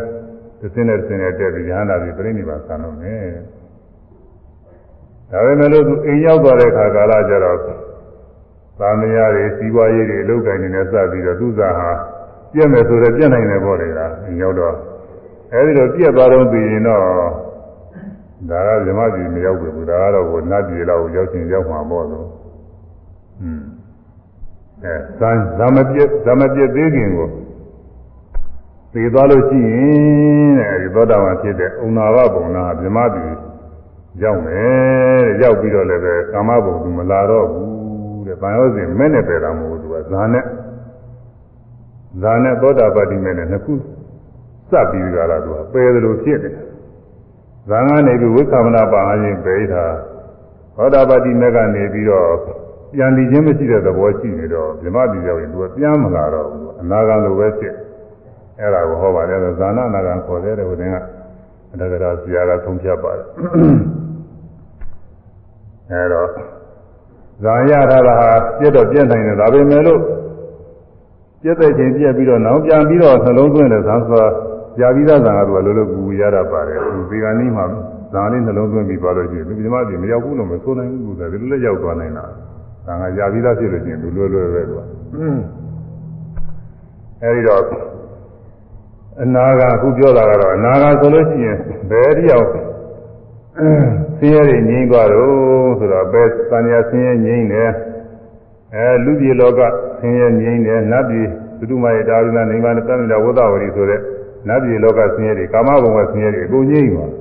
[0.59, 3.27] တစ်စင်းနဲ့တစ်စင်းနဲ့တက်ပြီးညာနာပြီးပြိဋိဘာဆံတော့မယ်
[5.31, 7.57] ဒါပေမဲ့လို့သူအိမ်ရောက်သွားတဲ့ခါကာလကျတော့
[8.79, 11.89] သာမယာတွေစီးပွားရေးတွေအလုပ်ကိုင်နေနဲ့စပြီးတော့သူစားဟာ
[12.51, 14.75] ပြည့်မယ်ဆိုတော့ပြည့်နိုင်တယ်ပေါ့လေကအိမ်ရောက်တော့
[15.53, 17.01] အဲဒီတော့ပြည့်သွားတော့ပြီးရင်တော့
[18.49, 22.27] ဒါကဇမကြီးမရောက်ဘူးဒါကတော့ကိုနတ်ပြည်လောက်ရောက်ချင်းရောက်မှာပေါ့လို့
[23.41, 23.61] อืม
[24.83, 27.29] အဲဇာဇာမပြည့်ဇာမပြည့်သေးခင်ကို
[28.93, 33.33] သိသွားလို့ရှိရင်တဲ့အဲဒီသောတာပန်ဖြစ်တဲ့ဥနာဘဘုံနာဇမပြည်
[34.23, 40.45] ရောက်မယ်တဲ့ရောက်ပြီးတော့လည်းပဲကာမဘုံကမလာတော့ဘူးတဲ့ဗာယောစဉ်မဲ့နဲ့ပဲတာမဟုတ်ဘူးသူကဇာနဲ့
[42.21, 43.73] ဇာနဲ့သောတာပတိမဲ့နဲ့နှစ်ခု
[44.69, 46.55] စပ်ပြီးကြတာသူကပယ်တယ်လို့ဖြစ်တယ်
[47.69, 49.95] ဇာငါနေပြီးဝိသမနာပါအရင်ပဲထား
[50.75, 52.64] သောတာပတိမေကနေပြီးတော့
[52.95, 57.73] ပြန်လီခြင်းမရှိတဲ့သဘောရှိနေတော့မြမတိရောက်ရင်သူကပြန်မလာတော့ဘူးအနာဂံလိုပဲဖြစ်
[58.60, 60.95] အဲ့ဒါကိုဟောပါတယ်ဇာနာအနာဂံခေါ်တဲ့ဟိုတင်က
[61.73, 63.25] အတကရာဆရာကသုံးဖြတ်ပါတယ်
[65.91, 66.27] အဲ့တော့
[67.43, 69.99] ဇာရထားတာဟာပြည့်တော့ပြည့်နိုင်တယ်ဒါပေမဲ့လို့
[71.41, 74.26] ပြည့်တဲ့ချိန်ပြည့်ပြီးတော့နောက်ပြန်ပြီးတော့နှလုံးသွင်းတဲ့ဇာဆို
[74.80, 77.63] ကြာပြီးသားဇာကသူကလောလောကူကူရတာပါတယ်သူဒီကနေ့မှ
[78.13, 82.26] ဇာလေးနှလုံးသွင်းပြီးသွားလို့ရှိရင်သူဒီမှာဒီမရောက်ဘူးလို့မဆိုနိုင်ဘူးသူကဒီလိုလည်းရောက်သွားနိုင်တာ
[82.86, 84.81] ဇာကကြာပြီးသားဖြစ်လို့ရှိရင်သူလွယ်လွယ်ပဲသူက
[87.21, 87.63] အဲဒီတော့
[89.21, 91.57] အနာဂါအခုပြောတာကတော့အနာဂါဆိုလို့ရှိရင်
[91.89, 97.69] ဘယ်တယောက်ဆင်းရဲတွေငြိမ်းသွားတော့ဆိုတော့ဘယ်တန်ရာဆင်းရဲငြိမ်းတယ်
[98.75, 99.61] အဲလူပြည်လောက
[99.99, 101.27] ဆင်းရဲငြိမ်းတယ်နတ်ပြည်
[101.59, 104.01] သုတမယေတာရုဏနိဗ္ဗာန်တန်မြတ်ဝဒဝရီဆိုတဲ့
[104.47, 107.11] နတ်ပြည်လောကဆင်းရဲတွေကာမဘုံကဆင်းရဲတွေအကုန်ငြိမ်းသွား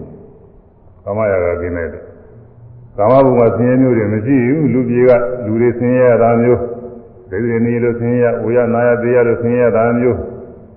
[1.04, 2.03] ကာမရာဂကင်းတဲ့
[2.98, 5.10] ကာမဘုံကဆင်းရဲမျိုးတွေမရှိဘူးလူပြည်က
[5.46, 6.60] လူတွေဆင်းရဲတာမျိုး
[7.30, 10.18] ဒိဋ္ဌိနေလို့ဆင်းရဲဝေယနာယသေးရလို့ဆင်းရဲတာမျိုး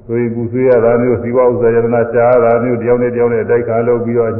[0.05, 4.31] ဆိုရင်ပူဆွေးရတာမျိုးစီဝဥစ္စာယတနာရှားရတာမျိုးတယောက်နဲ့တယောက်နဲ့တိုက်ခါလုပ်ပြီးတော့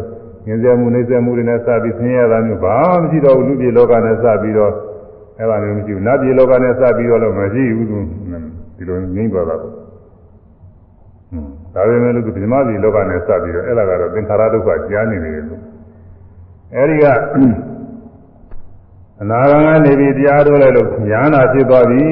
[0.46, 4.74] ငင်းဆဲမှုနှိမ့်ဆဲမှုတွေနဲ့စပြီးဆင်းရဲတာမျိုးဘာမှမရှိတော့ဘူးလူပြေလောကနဲ့စပြီးတော့
[5.40, 7.98] အဲ့ဒါမျိုးမရှိဘူးနတ်ပြေလောကနဲ့စပြီးတော့လည်းမရှိဘူးသူ
[8.78, 9.72] ဒီလိုငြိမ့်သွားတာပေါ့
[11.76, 15.62] ဒါပေမဲ့လို့ဒီဓမ္မပြည်လောကနဲ့စပြီးတော့အဲ့ဒါကတော့သင်္ခါရဒုက္ခကြားနေတယ်လို့
[16.76, 17.06] အဲ့ဒီက
[19.22, 22.04] အနာဂံကနေပြီးတရားထုတ်လိုက်လို့ဉာဏ်နာဖြစ်သွားပြီ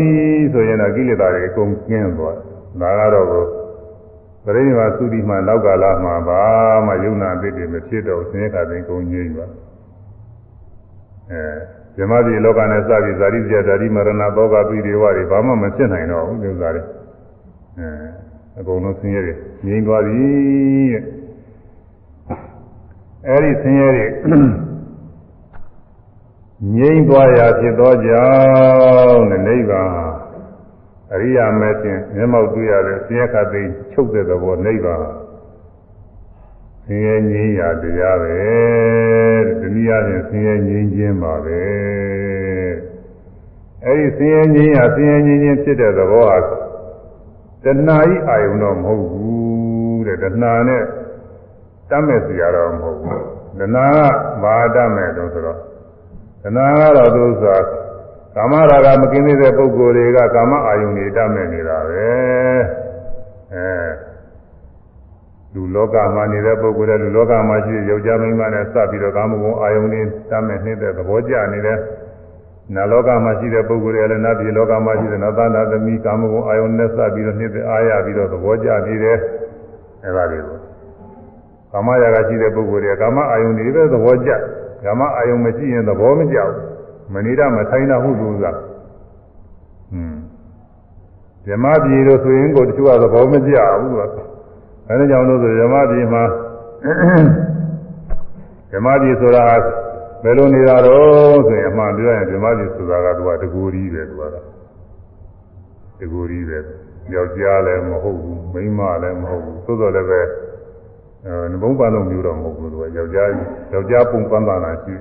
[0.54, 2.36] ဆိုရင်တော့ကိလေသာတွေအကုန်ကျင်းသွား
[2.82, 3.46] ဒါကတော့ကို
[4.46, 6.42] ပရိနိဗ္ဗာန်သုတိမှနောက်ကာလမှာပါ
[6.86, 9.52] မှယုံနာအစ်တွေမဖြစ်တော့ဆင်းရဲတာတွေကုန်ငြိမ့်သွား
[11.32, 11.42] အဲ
[11.96, 16.84] ဇမတိလောကနဲ့စပြီးဇာတိပြဇာတိမရဏသောကပိရိဝတွေဘာမှမဖြစ်နိုင်တော့ဘူးဒီဥစ္စာတွေ
[17.80, 17.90] အဲ
[18.60, 19.34] အကုန်လုံးဆင်းရဲတွေ
[19.66, 20.20] ငြိမ့်သွားပြီ
[20.94, 21.04] တဲ့
[23.30, 24.06] အဲဒီဆင်းရဲတွေ
[26.76, 28.26] ငြိမ့်သွားရာဖြစ်သောကြော
[29.10, 29.90] င့်နိဗ္ဗာန်
[31.14, 35.06] အရိယာမဲဖြင့်မျက်မှောက်တွေ့ရတဲ့ဆင်းရဲခတ်သိမ်းချုပ်တဲ့သဘောနိဗ္ဗာန်
[36.86, 38.38] ဆင်းရဲငြိမ်းရာတရားပဲ
[39.60, 41.64] ဒီနည်းအားဖြင့်ဆင်းရဲငြိမ်းခြင်းပါပဲ
[43.86, 46.38] အဲဒီဆင်းရဲငြိမ်းရာဆင်းရဲငြိမ်းခြင်းဖြစ်တဲ့သဘောဟာ
[47.64, 50.84] တဏှာဤအာယုံတော့မဟုတ်ဘူးတဲ့တဏှာနဲ့
[51.90, 53.22] တတ်မဲ့စီရတော့မဟုတ်ဘူး
[53.60, 55.60] တဏှာကဘာတတ်မဲ့တော့ဆိုတော့
[56.44, 57.60] တဏှာကတော့သူဆို
[58.36, 62.10] ကာမရာဂမကင်းသေးတဲ့ပုဂ္ဂိုလ်တွေကကာမအာယုန်တွေတတ်မဲ့နေတာပဲ
[63.54, 63.68] အဲ
[65.54, 71.80] လူလောကမှာနေတဲ့ပုဂ္ဂိုလ်တွေလူလောကမှာရှိတဲ့ယောက်ျားမိန်းမနဲ့စပ်ပြီးတော့ကာမဂုဏ်အာယုန်တွေတတ်မဲ့နေတဲ့သဘောကျနေတယ်
[72.76, 79.18] နာလောကမှာရှိတဲ့ပုဂ္ဂိုလ်တွေလည်းနတ်ပြည်လောကမှာရှိတဲ့နတ်သားနတ်သမီးကာမဂုဏ်အာယုန်နဲ့စပ်ပြီးတော့နေတဲ့အာရပြီးတော့သဘောကျနေတယ်
[80.06, 80.65] အဲဒါတွေကို
[81.76, 84.32] ကာမရာဂရှိတဲ့ပုဂ္ဂိုလ်တွေကကာမအာယုန်တွေပဲသဘောကျ
[84.84, 88.46] ကာမအာယုန်မရှိရင်သဘောမကျဘူးမနေတာမထိုင်တာဟုတ်သူက
[89.94, 90.16] อืม
[91.46, 94.02] ဓမ္မပြည်လို့ဆိုရင်ကိုတချို့ကသဘောမကျဘူးက
[94.88, 96.24] အဲဒါကြောင့်လို့ဆိုဓမ္မပြည်မှာ
[98.72, 99.44] ဓမ္မပြည်ဆိုတာ
[100.24, 104.46] ဘယ်လိုနေတာတော့ဆိုရင်အမှန်ပြောရင်ဓမ္မပြည်ဆိုတာကသူကတကူကြီးပဲသူကတော့
[106.00, 106.60] တကူကြီးပဲ
[107.14, 110.22] ယောက်ျားလည်းမဟုတ်ဘူးမိန်းမလည်းမဟုတ်ဘူးသို့တော်လည်းပဲ
[111.52, 113.30] နဘုံပါလုံးမျိုးတော့မဟုတ်ဘူးသူကယောက်ျား
[113.74, 114.96] ယောက်ျားပုံပန်းတာလားရှိ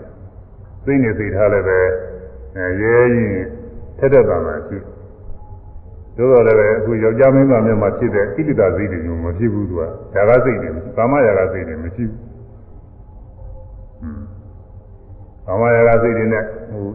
[0.84, 1.78] သိနေသိထားလည်းပဲ
[2.56, 3.36] အဲရဲရင်
[3.98, 4.78] ထက်တဲ့တာလားရှိ
[6.16, 9.82] သို့တော်လည်းပဲအခုယောက်ျားမင်းသားမျက်မှဖြစ်တဲ့ဣတိတာစိတ်တွေမျိုးမဖြစ်ဘူးသူက
[10.14, 12.20] ဒါကစိတ်တွေကာမရာဂစိတ်တွေမရှိဘူး
[15.46, 16.86] ကာမရာဂစိတ်တွေနဲ့ဟို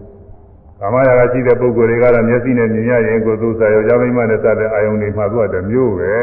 [0.82, 6.18] ကာမရာဂရှိတဲ့ပုဂ္ဂိုလ်တွေကတော့မျက်စိနဲ့မြင်ရရင်ကိုယ်သူစားယောက်ျားမင်းမနဲ့စတဲ့အာယုန်တွေမှာသူကတမျိုးပဲ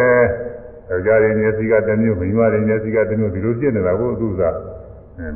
[0.91, 4.57] ယောက်ျားတွေမျက်စိကတမျိုးမိန်းမတွေမျက်စိကတမျိုးဒီလိုဖြစ်နေတာကိုသူစား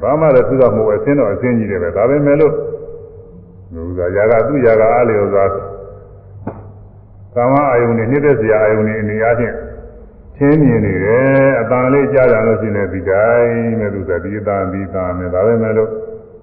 [0.02, 2.54] ဘာမှလည်းသူတော့မဟုတ်အစင်းတော့အစင်းကြီးတယ်ပဲဒါပဲမဲ့လို့
[3.74, 5.44] လူသားຢာကသူ့ຢာကအားလျော်စွာ
[7.34, 9.54] ကာမအာယုန်နဲ့နှိမ့်သက်စရာအာယုန်နဲ့အနေအားဖြင့်
[10.36, 15.90] သင်မြင်နေတယ်အတန်လေးကြားကြလို့ရှိနေဒီတိုင်းမဲ့သူစားဒီအတန်ဒီအတန်နဲ့ဒါပဲမဲ့လို့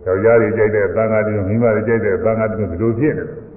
[0.05, 3.47] ယောက်ျားတွေကြိုက်တဲ့အတန်ကတည်းကမိန်းမတွေကြိုက်တဲ့အတန်ကတည်းကဒီလိုဖြစ်နေတယ်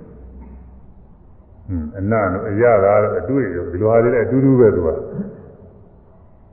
[1.70, 4.88] ဟွန်းအနတို့အရသာအတွေ့ရောဒီလိုဟာတွေလည်းအတူတူပဲသူက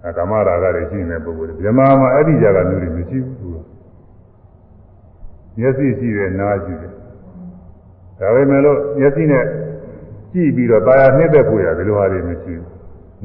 [0.07, 3.57] အကမရာဂတွေရှိနေတဲ့ပုဂ္ဂိုလ်တွေမြမမှာအဲ့ဒီကြတာမျိုးတွေမရှိဘူးသူက
[5.59, 6.93] မျက်စိရှိတယ်နားရှိတယ်
[8.19, 9.45] ဒါပေမဲ့လို့မျက်စိနဲ့
[10.33, 12.67] ကြည့်ပြီးတော့ตาရနှစ်သက်ဖို့ရတယ်လိုဟာတွေမရှိဘူး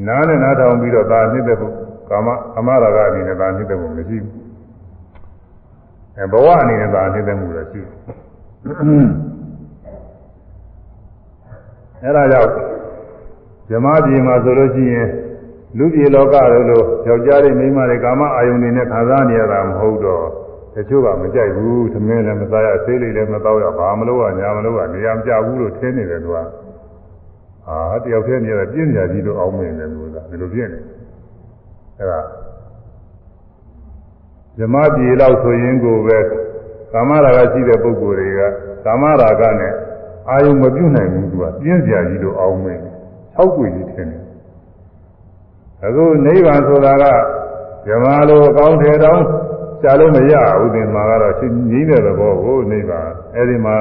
[0.08, 1.74] နားနဲ့နားထောင်ပြီးတော့ตาနှစ်သက်ဖို့
[2.10, 4.34] ကာမအမရာဂအနေနဲ့ตาနှစ်သက်ဖို့မရှိဘူး
[6.18, 7.94] အဲဘဝအနေနဲ့ตาနှစ်သက်မှုလည်းရှိတယ်
[12.04, 12.52] အဲဒါကြောင့်
[13.70, 15.08] ဇမပြေမှာဆိုလို့ရှိရင်
[15.79, 20.25] လူပြည်လောကတို့လိုယောက်ျားတွေမိန်းမတွေကာမအာယုန်တွေနဲ့ခံစားနေရတာမဟုတ်တော့
[20.75, 26.39] တချို့ကမကြိုက်ဘူးသမင်းလည်းမစားရဆေးလေးလည်းမတော့ရဘာမလို့ကညာမလို့ကနေရာမကြဘူးလို့ထင်နေတယ်သူက
[27.69, 30.81] အာတယောက်တည်းနေရပြင်းပြကြီးလို့အောင်းမင်းတယ်သူကဒီလိုပြင်းနေ
[31.99, 32.21] အဲ့ဒါ
[34.59, 36.19] ဇမပြေလောက်ဆိုရင်ကိုပဲ
[36.93, 38.41] ကာမရာဂရှိတဲ့ပုဂ္ဂိုလ်တွေက
[38.85, 39.73] ကာမရာဂနဲ့
[40.31, 42.83] အာယုံမပြုတ်နိုင်ဘူးသူကပြင်းပြကြီးလို့အောင်းမင်း
[43.37, 44.23] ၆ကွေကြီးထင်တယ်
[45.87, 47.05] အခုနိဗ္ဗာန်ဆိုတာက
[47.87, 49.25] ဇမားလိုအကောင်းထေတောင်း
[49.81, 53.77] ရှားလို့မရဘူးဒီမှာကတော့ချင်းငြိမ့်တဲ့သဘောကိုနိဗ္ဗာန်အဲဒီမှာ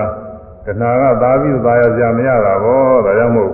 [0.65, 3.51] တဏှာကသာပြီးသာရစရာမရတာဘောဒါကြောင့်မို့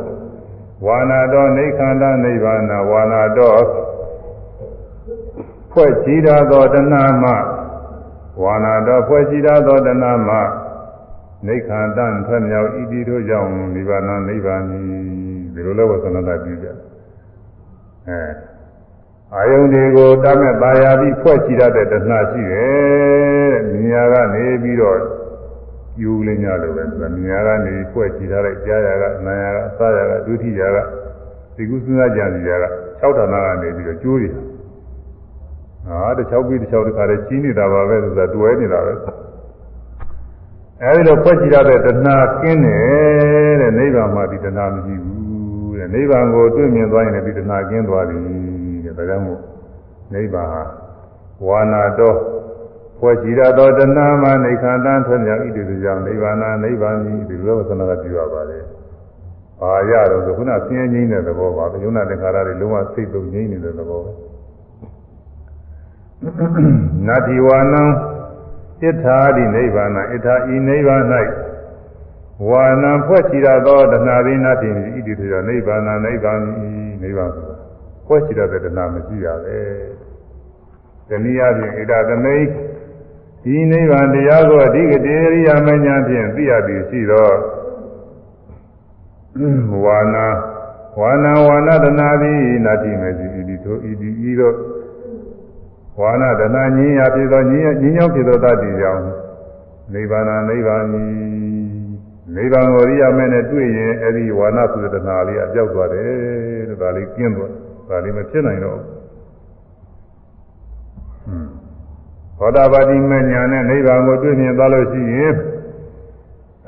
[0.86, 3.62] ဝါနာတော်နေခန္ဓာနိဗ္ဗာန်ဝါနာတော်
[5.72, 7.32] ဖွဲ့ကြည်တာသောတဏှာမှ
[8.44, 10.38] ဝါနာတော်ဖွဲ့ကြည်တာသောတဏှာမှ
[11.48, 14.62] နေခန္ဓာထွက်မြောက်ဤတိတို့ကြောင့်နိဗ္ဗာန်နိဗ္ဗာန်
[15.54, 16.68] ဒီလိုလဲဝသနတာပြုကြ
[18.10, 18.22] အဲ
[19.34, 25.00] အာယုန်တွေကိုတတ်မဲ့ပါရပြီးဖွဲ့ချရတဲ့တဏှာရှိတယ်တဲ့မြညာကနေပြီးတော့
[26.02, 30.78] ယူလင်းကြလို့ပဲသူကမြညာကနေဖွဲ့ချထားတဲ့ကြားရကအနာရကအစာရကဒုတိယက
[31.56, 32.66] ဒီကုသနာကြံစီကြက
[33.02, 34.42] 6ဌာနကနေပြီးတော့ကျိုးနေတာ
[36.02, 38.94] ဟာတစ်ချောက်ပြီးတစ်ချောက်တစ်ခါတည်းကြီးနေတာပါပဲဆိုတာတွဲနေတာပဲ
[40.82, 45.27] အဲဒီလိုဖွက်ကြည့်ရတဲ့တဏှာကင်းတယ်တဲ့နိဗ္ဗာန်မှာဒီတဏှာမရှိဘူးတဲ့
[45.94, 48.18] နိဗ္ဗာန်ကိုတွေ့မြင်သွားရင်လည်းဒီတဏှာကင်းသွားပြီ
[48.86, 49.42] တဲ့ဒါကြောင့်မို့
[50.14, 50.64] နိဗ္ဗာန်ဟာ
[51.48, 52.18] ဝါနာတော်
[53.00, 58.64] ဖွက်ကြည့်ရသောတဏှာမှာနေခန္ဓာထွက်မြောက်ဣတိသူကြောင့်နိဗ္ဗာန်နိဗ္ဗာန်ကြီးဒီလိုသနာကပြုရပါတယ်။
[59.62, 64.12] ဘာရတော့ဆိုခုနဆင်းရဲငြိမ်းတဲ့သဘောပါ။ယုံနာသင်္ခါရတွေလုံးဝစိတ်သုံးငြိမ်းနေတဲ့သဘောပဲ။
[67.08, 67.84] နတ္တိဝါနံ
[68.82, 71.02] ဣထာဒီနိဗ္ဗာန်ဣထာဤနိဗ္ဗာန်၌
[72.46, 76.40] ဝါနံဖွဲ့ချီရသောတဏှာသည်နတ္တိဣတိသူကြောင့်နိဗ္ဗာန်နိဗ္ဗာန်
[77.02, 77.56] နိဗ္ဗာန်ဆိုတာ
[78.06, 79.60] ဖွဲ့ချီရတဲ့တဏှာမရှိရပဲ။
[81.10, 82.46] တနည်းအားဖြင့်ဣဒသမိတ်
[83.44, 87.30] ဒီနိဗ္ဗာန်တရားကိုအဓိကတေရိယာမညာဖြင့်သိရသည်ရှိသော
[89.84, 90.26] ဝါနာ
[91.00, 94.54] ဝါနာဝါနာတနာသည်နာတိမေစီဤသို့ဤဒီဤသော
[96.00, 99.04] ဝါနာတနာညင်းရဖြစ်သောညင်းညင်းကြောင့်ဖြစ်သောတတ်တည်ကြောင့်
[99.94, 101.04] နိဗ္ဗာန်နိဗ္ဗာန်ဤ
[102.36, 107.52] နိဗ္ဗာန်ကိုရိယာမဲနဲ့တွေ့ရင်အဲ့ဒီဝါနာဆိုတဲ့တနာလေးအပြောက်သွားတယ်တဲ့ဒါလေးကျင်းသွား
[107.90, 108.98] ဒါလေးမဖြစ်နိုင်တော့ဘူး
[112.40, 115.36] သောတာပတိမညာနဲ့နိဗ္ဗာန်ကိုတွေ့မြင်သွားလို့ရှိရင်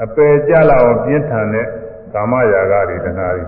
[0.03, 1.67] အပယ်ကြလောက်ပြင်းထန်တဲ့
[2.13, 3.45] ကာမရာဂတွေတဏှာတွေ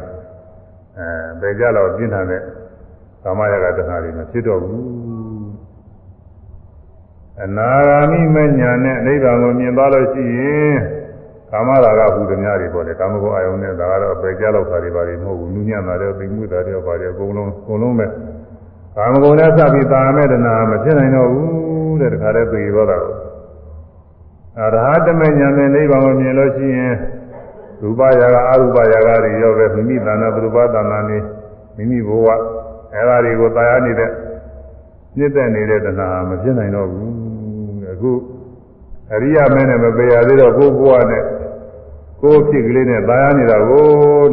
[0.97, 2.41] အဲပယ်ကြလောက်ပြင်းထန်တဲ့
[3.23, 4.83] ကာမရာဂတဏှာတွေမဖြစ်တော့ဘူး
[7.43, 10.77] အနာဂါမိမညာနဲ့နိဗ္ဗာန်ကိုမြင်သွားလို့ရှိရင်
[11.51, 18.07] ကာမရာဂဟူသည်များတွေပေါ့လေကာမဂုဏ်အာယုန်နဲ့ဒါကတော့ပယ်ကြလောက်တာတွေပါတွေမဟုတ်ဘူးနူးညံ့တာတွေသိမှုတာတွေပါတွေအကုန်လုံးအကုန်လုံးပဲ
[18.97, 23.15] ကာမဂုဏ်နဲ့စပြီးတာမဲ့တဏှာမဖြစ်နိုင်တော့ဘူးတဲ့တခါတည်းသိရောတာကို
[24.59, 26.95] အရဟတမညာနဲ့နိဗ္ဗာန်ကိုမြင်လို့ရှိရင်
[27.81, 31.17] ရူပယာကအရူပယာကတွေရောပဲမိမိတဏ္ဍပရူပတဏ္ဍနေ
[31.75, 32.27] မိမိဘဝ
[32.93, 34.09] အဲဒါတွေကိုတာယာနေတဲ့
[35.17, 37.11] မြင့်တဲ့နေတဲ့တဏှာမဖြစ်နိုင်တော့ဘူး
[37.91, 38.11] အခု
[39.13, 41.23] အရိယာမင်းနဲ့မပေရသေးတော့ကိုယ်ဘဝနဲ့
[42.23, 43.85] ကိုယ်ဖြစ်ကလေးနဲ့တာယာနေတာကို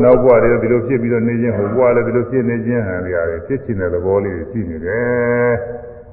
[0.03, 5.53] နောက်ဘဝတွေဒီလိုဖြစ်ပြီးတော့နေခြင်းဟိုဘဝလည်းဒီလိုဖြစ်နေခြင်းဟန်ကြရတယ်ဖြစ်ချင်တဲ့သဘောလေးရှိနေတယ်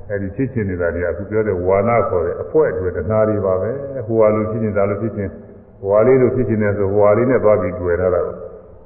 [0.10, 3.72] အဲဒီဖြစ်ချင်နေတာတွေကအခုပြောတဲ့ဝါနာခေါ်တဲ့အဖွဲအတွေ့တဏှာတွေပါပဲ
[4.08, 5.32] ဟိုဟာလိုဖြစ်နေတာလိုဖြစ်ခြင်း
[5.80, 8.22] ဟိုဟာလေးလိုဖြစ်ခြင်းနဲ့ဆိုဟိုဟာလေးနဲ့သွားပြီးတွေ့ထားတာ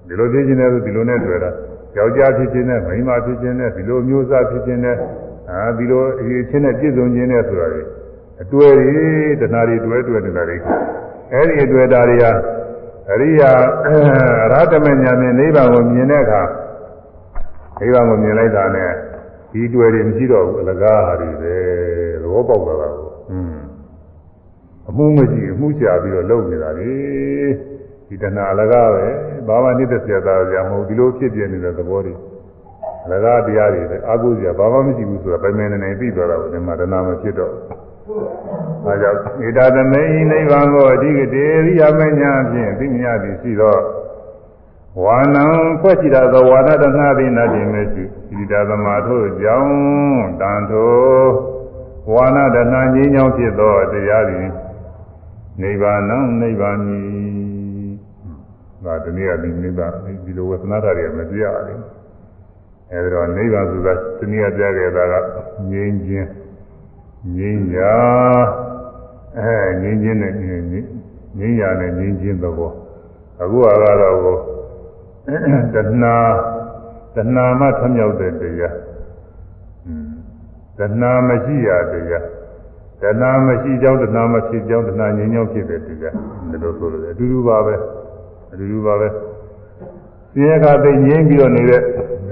[0.07, 1.49] ဒီလိုဖြစ်ခြင်းနဲ့ဆိုဒီလိုနဲ့တွေ့တာ
[1.97, 4.95] ယောက်ျားဖြစ်ခြင်းနဲ့မိန်းမဖြစ်ခြင်းနဲ့ဒီလိုမျိုးစားဖြစ်ခြင်းနဲ့
[5.51, 7.83] အာဒီလိုအရေးချင်းနဲ့ပြည့်စုံခြင်းနဲ့ဆိုတာတွေ
[8.41, 9.05] အတွေ့တွေ
[9.41, 10.57] တဏှာတွေတွေ့တွေ့နေတာတွေ
[11.33, 12.31] အဲဒီအတွေ့တာတွေဟာ
[13.11, 13.51] အရိယာ
[14.51, 16.41] ရဟတမညာနဲ့နိဗ္ဗာန်ကိုမြင်တဲ့အခါ
[17.79, 18.91] နိဗ္ဗာန်ကိုမြင်လိုက်တာနဲ့
[19.51, 21.55] ဒီတွေ့တွေမရှိတော့ဘူးအလကားဟာတွေပဲ
[22.21, 23.57] သဘောပေါက်သွားတာကိုอืม
[24.89, 26.91] အမှုမရှိအမှုရှာပြီးတော့လုပ်နေတာလေ
[28.07, 29.05] ဒီတဏှာအလကားပဲ
[29.47, 32.13] ဘာမှနှိမ့်သက်စရာသားကြမဟုတ်ဒီလိုဖြစ်ပြနေတဲ့သဘောတွေ
[33.09, 37.53] အလကားတရားတွေလည်းအာဟုစရာဘာမှမရှိဘူးဆိုတာပိုင်ပိုင်နေနေပြီးသွားတာကိုဒီမှာတဏှာမဖြစ်တော့
[38.85, 43.77] အဲကြောင့်ဣဒသမေနိဗ္ဗာန်ကိုအဓိကတေရိယာမညာဖြင့်သိမြသည်ရှိသော
[45.03, 45.45] ဝါနံ
[45.81, 48.03] ဖွဲ့ကြည့်တာသောဝါဒတနာပိနတိမေစု
[48.39, 49.73] ဣဒသမာထို့ကြောင့်
[50.41, 50.93] တန်ထို
[52.13, 54.47] ဝါနတနာငြိမ်းချောင်းဖြစ်သောတရားသည်
[55.61, 56.01] နိဗ္ဗာန်
[56.41, 56.99] နိဗ္ဗာန်ဤ
[58.85, 59.91] ဒါတနည်းအားဖြင့်နိဗ္ဗာန်
[60.25, 61.81] ဒီလိုဝေသနာတာတွေမပြရဘူး
[62.91, 65.13] အဲဒီတော့နိဗ္ဗာန်ဆိုတာတနည်းအားပြခဲ့တာက
[65.71, 66.29] ငြိမ်းခြင်း
[67.35, 67.93] ငြိမ်းရာ
[69.37, 72.71] အဲငြိမ်းခြင်းနဲ့ငြိမ်းရာနဲ့ငြိမ်းခြင်းသဘော
[73.41, 73.67] အခုက
[74.01, 74.37] တော့ကို
[75.73, 76.15] တဏှာ
[77.15, 78.75] တဏှာမှထမြောက်တဲ့တရား
[80.77, 82.25] တဏှာမရှိရတရား
[83.01, 86.13] တဏှာမရှိကြောင်းတဏှာမဖြစ်ကြောင်းတဏှာငြိမ်းချောင်းဖြစ်တဲ့တရား
[86.49, 87.75] ဒီလိုဆိုလို့အတူတူပါပဲ
[88.51, 89.07] အတူတူပါပဲ
[90.33, 91.81] ဆင်းရဲခါသိငြိမ်းပြီးတော့နေတဲ့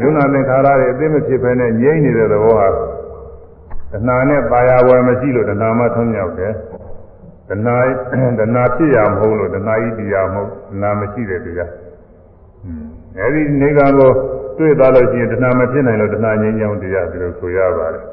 [0.01, 2.67] ယုံနာသင်္ခါရတွေအသိမဖြစ်ဘဲနဲ့ငြိမ်းနေတဲ့သဘောဟာ
[3.91, 6.53] တဏှာနဲ့ပါရဝယ်မရှိလို့တဏှာမှထုံးမြောက်တယ်
[7.49, 7.75] တဏှာ
[8.39, 11.71] တဏှာဖြစ်ရမဟုတ်လို့တဏှာဤတရားမဟုတ်တဏှာမရှိတဲ့တရား
[13.17, 14.11] အဲဒီနေကံကို
[14.57, 18.03] တွေ့သွားလို့ရှိရင်တဏှာမဖြစ်နိုင်လို့တဏှာငြိမ်းချောင်းတရားဒီလိုဆိုရပါတယ်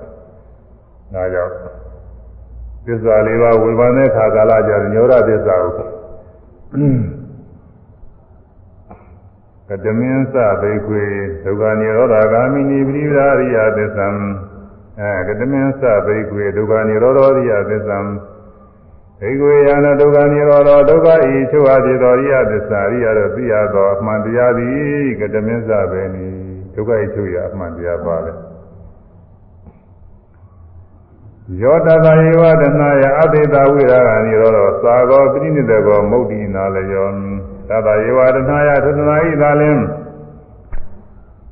[1.14, 1.52] ဒါကြောင့်
[2.86, 5.72] သစ္စာလေးပါးဝေဘာနဲ့ခါကာလကြညောရသစ္စာကို
[9.69, 11.03] ကတမင်းစဘိခွေ
[11.45, 14.07] ဒုက္ခនិရောဓဂာမိနိပရိဒါရိယသစ္ဆံ
[15.01, 17.97] အဲကတမင်းစဘိကွေဒုက္ခនិရောဓရိယသစ္စာ
[19.21, 26.25] ဘိကွေယနာဒုက္ခនិရောဓဒုက္ခဤချုပ်အပ်ဖြစ်သောရိယသစ္စာရိယတို့သိရသောအမှန်တရားသည်ကတမင်းစပဲနိ
[26.73, 28.33] ဒုက္ခဤချုပ်ရအမှန်တရားပါလေ
[31.61, 37.07] ယောတတယေဝတနာယအတေတဝိရာဂနိရောဓသာဂောပိနိတကောမုတ်တိနာလယော
[37.68, 39.78] တတယေဝတနာယသတနာဤသာလင်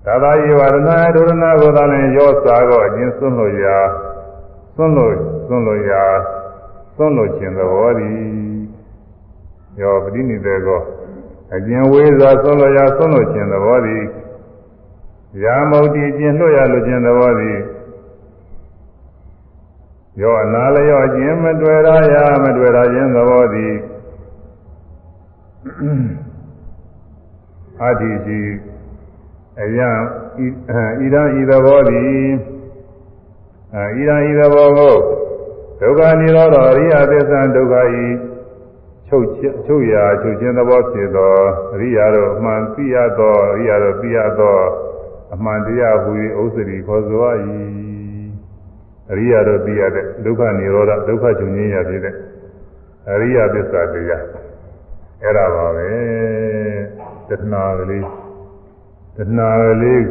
[0.04, 0.76] သာသာယေဝရဏ
[1.14, 3.78] ဒုရဏကိုသာလည်းရောစားတော့အချင်းစွန့်လို့ရာ
[4.74, 5.14] စွန့်လို့
[5.46, 6.04] စွန့်လို့ရာ
[6.96, 8.16] စွန့်လို့ခြင်းသဘောသည်
[9.80, 10.80] ရောပဋိနိဒေကော
[11.54, 14.04] အကျင်ဝေးစွာစွန့်လို့ရာစွန့်လို့ခြင်းသဘောသည်
[15.44, 17.58] ရာမုတ်တိကျင်လွတ်ရလို့ခြင်းသဘောသည်
[20.20, 23.74] ရောအနာလျော့ခြင်းမတွေ့ရရာမတွေ့ရခြင်းသဘောသည်
[27.80, 28.40] အာတိရှိ
[29.60, 29.90] အယံ
[31.04, 32.06] ဤရန်ဤသဘောသည်
[33.98, 34.96] ဤရန်ဤသဘောကို
[35.80, 38.06] ဒုက္ခនិရောဓအရိယသစ္စာဒုက္ခဤ
[39.06, 39.26] ချုပ်
[39.66, 41.32] ချုပ်ရာချုပ်ခြင်းသဘောဖြစ်သော
[41.74, 44.58] အရိယာတို့အမှန်သိရသောအရိယာတို့သိရသော
[45.34, 46.10] အမှန်တရားဟူ၍
[46.42, 47.18] ဥစ္စရိခေါ်ဆို၏
[49.12, 52.14] အရိယာတို့သိရတဲ့ဒုက္ခនិရောဓဒုက္ခချုပ်ခြင်းရဖြစ်တဲ့
[53.10, 54.24] အရိယသစ္စာတရား
[55.24, 55.90] အဲ့ဒါပါပဲ
[57.28, 58.06] တဏှာကလေး
[59.16, 60.04] တဏှာကလေး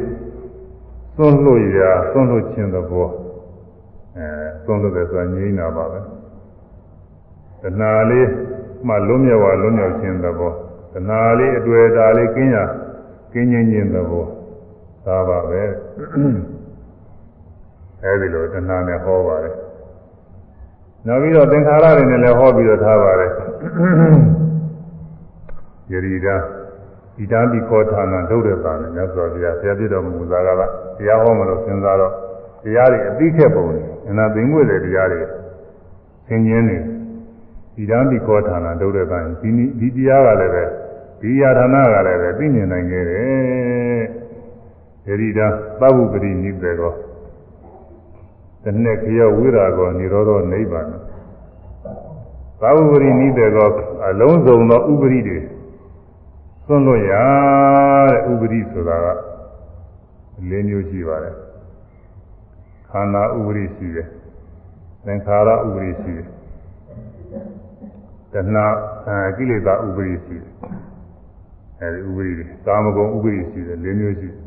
[1.15, 3.07] သွန်းလို့ရာသွန်းလို့ခြင်းသဘော
[4.17, 4.27] အဲ
[4.65, 5.99] သွန်းလို့တယ်ဆိုတာငြိမ်းတာပါပဲ
[7.63, 8.27] တဏှာလေး
[8.87, 10.51] မှလွတ်မြောက်ဝလွတ်မြောက်ခြင်းသဘော
[10.93, 12.57] တဏှာလေးအတွေ့အတာလေးကင်းရ
[13.33, 14.25] ကင်းငြိမ်းခြင်းသဘော
[15.05, 15.63] ဒါပါပဲ
[18.03, 19.55] အဲဒီလိုတဏှာနဲ့ဟောပါတယ်
[21.07, 23.31] နောက်ပြီးတော့သင်္ခါရတွေနဲ့လည်းဟောပြီးတော့ထားပါတယ်
[25.91, 26.35] ယရိဒါ
[27.19, 30.49] ဣဒံပိခောဌာနဒုဒ္ဒတာနဲ့မြတ်စွာဘုရားဆရာပြတော်မူသားက
[30.97, 32.13] တရားဟောမလို့စဉ်းစားတော့
[32.63, 35.21] တရားတွေအသိခက်ပုံနေအနာသိငွေ့တဲ့တရားတွေ
[36.27, 40.63] သင်ခြင်းနေဣဒံပိခောဌာနဒုဒ္ဒတာဒီဒီတရားကလည်းပဲ
[41.21, 44.03] ဒီယာဌာနကလည်းပဲသိမြင်နိုင်ခဲ့တယ်
[45.07, 45.47] ယရိဒါ
[45.79, 46.93] သဗ္ဗုပတိနိသေကော
[48.63, 50.85] တနေ့ခရဝိရာကောនិရောဓနိဗ္ဗာန်
[52.61, 53.69] သဗ္ဗုပတိနိသေကော
[54.07, 55.37] အလုံးစုံသောဥပရိတွေ
[56.71, 57.13] သွန်းလို့ရ
[58.09, 59.07] တဲ့ဥပရိဆိုတာက
[60.49, 61.35] ၄မျိုးရှိပါတယ်
[62.89, 64.07] ခန္ဓာဥပရိရှိတယ်
[65.05, 66.27] သင်္ခါရဥပရိရှိတယ်
[68.33, 68.65] တဏှာ
[69.37, 70.51] ကိလေသာဥပရိရှိတယ်
[71.79, 74.39] အဲဒီဥပရိတွေကာမဂုဏ်ဥပရိရှိတယ်၄မျိုးရှိတယ်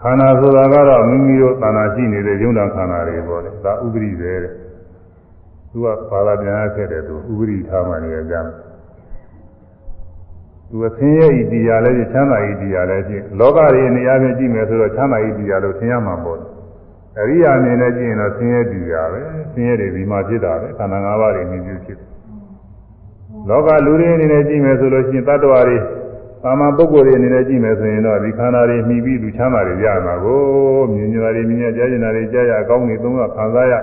[0.00, 4.52] ခန္ဓာဆိုတာကတော့မိမိတို့သဏ္ဍာန်ရှိနေတဲ့ယုံနာခန္ဓာတွေပေါ့လေဒါဥပရိပဲတဲ့
[5.70, 8.44] သူကဘာသာပြန်ရခဲ့တယ်သူဥပရိထားမှနေကြတယ်
[10.70, 16.40] သူအသင်ရဲ့ဤတရားလည်းချမ်းသာဤတရားလည်းဖြစ်လောကကြီးနေရာချင်းကြည့်မယ်ဆိုတော့ချမ်းသာဤတရားလို့ထင်ရမှာပေါ့
[17.18, 19.20] အရိယာအနေနဲ့ကြည့်ရင်တော့ဆင်းရဲတရားပဲ
[19.52, 21.98] ဆင်းရဲတွေဒီမှာဖြစ်တာပဲခန္ဓာ၅ပါးတွေမြင်ပြုဖြစ်
[23.48, 25.76] လောကလူတွေအနေနဲ့ကြည့်မယ်ဆိုလို့ရှိရင်တ attva တွေ
[26.42, 30.40] သာမန်ပုဂ္ဂိုလ်တွေအနေနဲ့ကြည့်မယ်ဆိုရင်တော့ဒီခန္ဓာတွေမှီပြီးသူချမ်းသာတွေရမှာကို
[30.94, 33.74] မြင်ကြတာတွေမြင်ရကြားကြတာတွေကြားရအကောင်းတွေသုံးရခံစားရ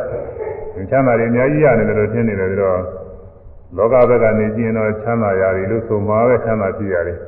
[0.89, 2.79] ချမ်းသာတွေအများကြီးရတယ်လို့ထင်နေတယ်ပြီးတော့
[3.77, 7.19] လောကဘက်ကနေကြည့်ရင်တော့ချမ်းသာရတယ်လို့ဆိုမှာပဲချမ်းသာဖြစ်ရတယ်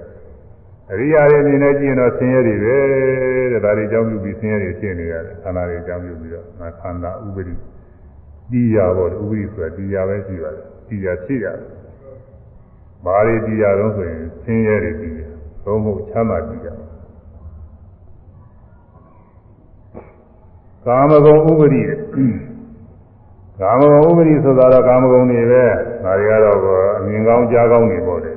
[0.91, 2.75] အရိယာတွေအနေနဲ့ကြည့်ရင်တော့ဆင်းရဲတွေပဲ
[3.51, 6.45] တဲ့ဒါတွေအကြောင်းပြုပြီးဆင်းရဲတွေဖြစ်နေရတယ်ခန္ဓာတွေအကြောင်းပြုပြီးတော့
[6.81, 7.55] ခန္ဓာဥပဒိ
[8.51, 11.59] တရားပေါ့ဥပဒိဆိုတာတရားပဲရှိပါတယ်တရားဖြစ်ရတယ်
[13.05, 15.29] ဘာတွေတရားတော့ဆိုရင်ဆင်းရဲတွေပြီးတယ်
[15.65, 16.75] သို့မဟုတ်ချမ်းသာပြီးတယ်
[20.85, 21.81] ကာမဂုဏ်ဥပဒိ
[23.59, 25.63] ကာမဂုဏ်ဥပရိဆိုတာတော့ကာမဂုဏ်တွေပဲ
[26.05, 26.57] ဒါတွေကတော့
[26.99, 28.31] အမြင်ကောင်းကြားကောင်းတွေပေါ့လေ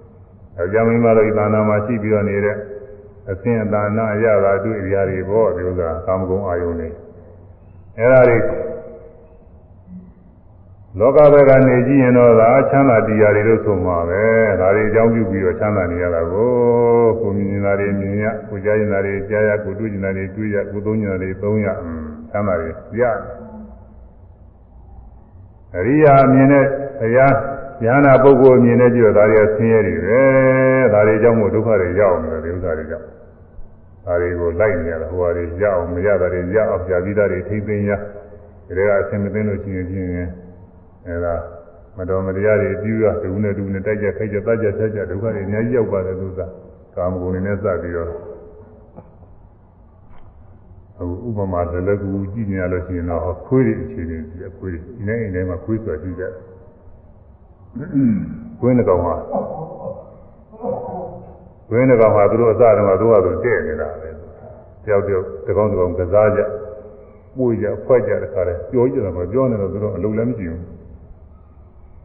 [0.62, 2.56] ။အကြမ်းမင်းမတို့ဤသာနာမှာရှိပြီးတော့နေတဲ့
[3.30, 6.88] အသင်အသာနာအရသာတွေ့အရာတွေပေါ့ဒီဥစ္စာကာမဂုဏ်အာယုန်တွေ။
[7.98, 8.38] အဲဒါတွေ
[10.98, 14.22] လောကဘက်ကနေကြည့်ရင်တော့ဒါချမ်းသာတရားတွေလို့ဆိုမှာပဲ။
[14.60, 16.50] ဒါတွေအကြောင်းပြုပြီးတော့ချမ်းသာနေရတာကို
[17.20, 21.66] ကိုမြင်နေတာတွေမြင်ရကိုကြားနေတာတွေကြားရကိုတွေ့နေတာတွေတွေ့ရကိုသုံးနေတာတွေသုံးရ
[22.30, 22.68] ချမ်းသာတွေ
[23.00, 23.14] ရတယ်။
[25.76, 26.66] အရိယာမြင်တဲ့
[27.00, 27.32] တရား
[27.84, 30.22] ဉာဏပုဂ္ဂိုလ်မြင်တဲ့ကြည့်တော့ဒါတွေကဆင်းရဲတွေပဲ
[30.92, 33.06] ဒါတွေကြောင့်မို့ဒုက္ခတွေရောက်နေတယ်ဒီဥစ္စာတွေကြောင့်
[34.04, 40.08] ဒါတွေကိုလိုက်နေရတာဟိုဟာတွေရအောင်မရတာတွေရအောင်ကြာပြီးသားတွေထိမ့်သိမ်းရဒါကအဆင်မသိလို့ရှိရင်ဖြင့်
[41.06, 41.34] အဲဒါ
[41.96, 46.40] မတော်မတရားတွေပြုရဒုနဲ့ဒုနဲ့တိုက်ကြခိုက်ကြတတ်ကြဆက်ကြဒုက္ခတွေအများကြီးရောက်ပါတယ်သူက
[46.96, 48.08] ကာမဂုဏ်တွေနဲ့စပြီးတော့
[51.28, 56.32] ဥပမာလည်းလည်းကူကြည့်နေရလို့ရှိရင်တော့ခွေးတွေအခြေအနေကြီးခွေးတွေဒီနေ့အိမ်ထဲမှာခွေးဆိုတာရှိတယ်
[58.60, 59.14] ခွေးနှကောင်ဟာ
[61.68, 64.08] ခွေးနှကောင်ဟာသူတို့အစတုန်းကသူကသူတဲ့နေတာပဲ
[64.84, 66.40] တယောက်တယောက်တကောင်တကောင်ကစားကြ
[67.36, 70.62] ပွေကြဖွဲ့ကြတခါလဲပြောကြတယ်မပြောနေတော့သူတို့အလုံးလည်းမရှိဘူး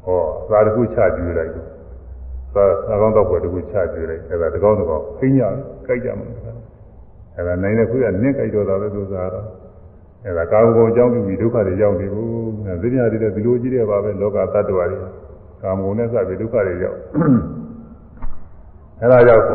[0.06, 1.52] ဟောသာတစ်ခုချကြည့်လိုက်
[2.56, 5.50] သာသကောင်တော့ပွဲတစ်ခုချကြည့်လိုက်အဲဒါတကောင်တကောင်ခိညာ
[5.86, 6.28] ကြိုက်ကြမှာ
[7.36, 9.46] အဲဒါနိုင်တဲ့ခွေးကနင့်ကြိုက်တော့တာပဲသူစားတော့
[10.26, 12.28] အဲဒါကာမဂုဏ်အကြောင်းပြုပြီးဒုက္ခတွေရောက်နေဘူး။
[12.82, 15.00] သိညာတွေလည်းဒီလိုကြီးတယ်ပါပဲလောကသတ္တဝါတွေ
[15.62, 17.00] ကာမဂုဏ်နဲ့စပြီးဒုက္ခတွေရောက်။
[19.02, 19.46] အဲဒါကြောင့်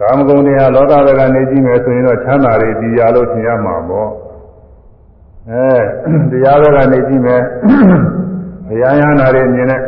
[0.00, 4.10] ကာမဂုဏ်တွေဟာလောကဘက်ကနေကြည့်မယ်ဆိုရင်တော့ချမ်းသာတွေတရားလို့ထင်ရမှာပေါ့
[5.50, 5.68] အဲ
[6.30, 7.42] တရားဘက်ကနေကြည့်မယ်
[8.68, 9.80] တရားရဟနာတွေမြင်တဲ့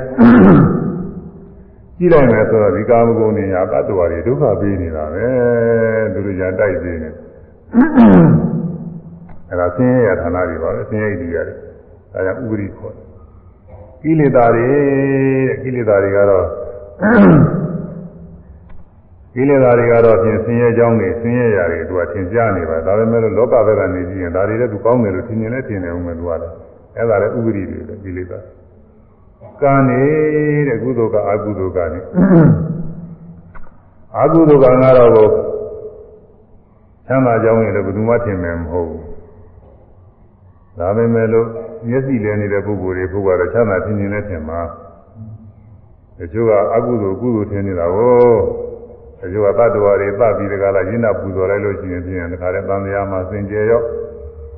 [1.99, 5.27] ကြည့်လိုက်မယ်ဆိုတော့ဒီကာမဂုဏ်တွေဟာတတ္တဝါတွေဒုက္ခပေးနေတာပဲ
[6.13, 7.09] သူတို့ညာတိုက်ပေးနေ
[9.51, 11.57] အဲဒါဆင်းရဲရဌာနတွေပါပဲဆင်းရဲတွေရတယ်
[12.13, 12.95] ဒါကြောင့်ဥပရိခေါ်
[14.03, 16.47] ကိလေသာတွေတဲ့ကိလေသာတွေကတော့
[19.35, 26.55] ကိလေသာတွေကတော့ဖြင့်ဆင်းရဲကြောင်းတွေဆင်းရဲရာတွေသူကသင်ကြားနေပါဒါပေမဲ့လောကဘက်ကနေကြည့်ရင်ဒါတွေလည်းသူကောင်းတယ်လို့ထင်ရင်လည်းထင်တယ်ဦးမယ်သူကလည်း
[26.97, 28.39] အဲ့ဒါလည်းဥပရိတွေပဲကိလေသာ
[29.63, 30.03] ကံနေ
[30.69, 32.01] တဲ့ကုသိုလ်ကအကုသိုလ်ကနေ
[34.19, 35.29] အကုသိုလ်ကံကတော့ကို
[37.07, 39.05] ချမ်းသာကြောင်းရင်လည်းဘယ်သူမှထင်မယ်မဟုတ်ဘူး
[40.79, 41.49] ဒါပေမဲ့လို့
[41.89, 44.61] မျက်စိလဲနေတဲ့ပုဂ္ဂိုလ်တွေပုဂ္ဂိုလ်ကတော့ချမ်းသာထင်ရင်လည်းထင်မှာ
[46.19, 48.31] တချို့ကအကုသိုလ်ကုသိုလ်ထင်နေတာကို
[49.21, 53.83] တချို့ကတတ္တဝါတွေပတ်ပြီးတကားလားရင်းနာပူဇော်လိုက်လို့ရှိရင်ပြင်တခါတည်းတန်တရားမှာစင်ကြယ်ရော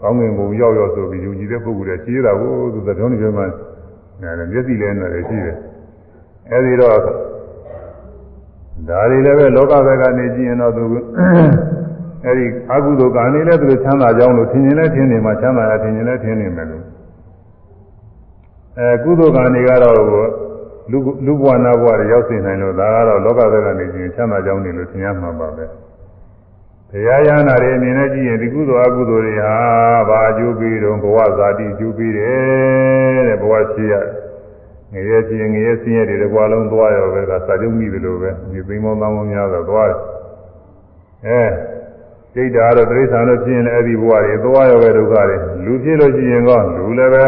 [0.02, 5.56] ကောင်းငင်ဘုံရောက်ရောက်ဆိုပြီးယူကြည်တဲ့ပုဂ္ဂိုလ်တွေရှိတာကိုသူသတော်နေပြမှအဲမျက်စိလဲနေတယ်ရှိတယ်
[6.50, 6.98] အဲဒီတော့
[8.88, 10.84] ဒါတွေလည်းပဲလောကဘက်ကနေကြည့်ရင်တော့သူ
[12.24, 16.82] အဲဒီအကုသိုလ်ကနေလည်းသူချမ်းသာကြောင်းလို့ထင်ရင်လည်းထင်နေမှာချမ်းသာရထင်ရင်လည်းထင်နေမယ်လို့
[18.78, 19.96] အဲကုသိုလ်ကနေကတော့
[20.90, 25.64] လူလူဘဝနာဘဝတွေရောက်စေနိုင်လို့ဒါကတော့လောကဘက်ကနေကြည့်ရင်ချမ်းသာကြောင်းနေလို့ထင်ရမှာပါပဲ
[26.90, 29.56] တရားရဟနာတွေအမြင်နဲ့ကြည့်ရင်ဒီကုသိုလ်အကုသိုလ်တွေဟာ
[30.08, 33.94] ဘာအကျိုးပေးတော့ဘဝဇာတိအကျိုးပေးတယ်တဲ့ဘဝရှိရ
[34.94, 39.98] ငရဲချင်းငရဲဆင်းရဲတွေတကွာလုံးသွားရောပဲကစာချုပ်မိတယ်လို့ပဲဒီသိမ်းမောင်းသောင်းမောင်းများတော့သွားတယ်
[41.26, 41.42] အဲ
[42.32, 47.24] စိတ်ဓာတ်တော့တိရစ္ဆာန်တို့ဖြစ်ရင်လည်းအဲ့ဒီဘဝတွေသွားရောပဲဒုက္ခတွေလူဖြစ်လို့ရှိရင်ကောလူလည်းပဲ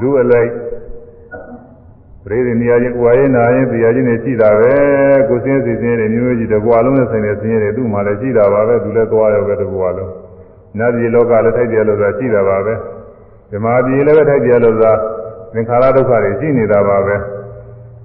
[0.00, 0.50] လူအလိုက်
[2.24, 4.74] ပရိသေနေရာချင်းကိုယ်ရင်းနာရင်တရားချင်းတွေရှိတာပဲ
[5.28, 10.12] ကိုယ်စင်းစီစင်းတွေမျိုးမျိုးကြီးတကွာလုံးနဲ့ဆိုင်တဲ့စင်းတွေသူ့မှာလည်းရှိတာပါပဲသူလည်းသွားရောပဲတကွာလုံး
[10.78, 12.74] နတ်ပြည်လောကလည်းထိုက်တယ်လို့ဆိုတာရှိတာပါပဲ
[13.50, 14.92] ဓမ္မပြည်လည်းပဲထိုက်တယ်လို့ဆိုတာ
[15.52, 17.16] သင်္ခါရဒုက္ခတွေရှိနေတာပါပဲ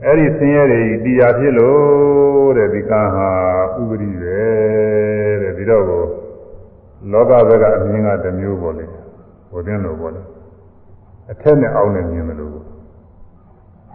[0.06, 3.30] အဲ့ဒီဆင်းရဲတွေတရားဖြစ်လို့တဲ့ဒီကံဟာ
[3.80, 4.42] ဥပရိပဲ
[5.42, 6.04] တဲ့ဒီတော့ကို
[7.12, 8.86] လောကဘက်ကအမြင်ကတစ်မျိုးပေါ်လေ
[9.52, 10.22] ဟိုတင်းလို့ပေါ်လေ
[11.32, 12.54] အထက်နဲ့အောက်နဲ့မြင်တယ်လို့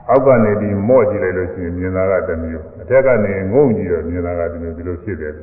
[0.08, 5.34] အောက်ကနေပြီးမော့ကြည့်လိုက်လို့ရှိရင်မြင်တာကတစ်မျိုးအထက်ကနေငုံကြည့်တော့မြင်တာကတစ်မျိုးဒီလိုဖြစ်တယ်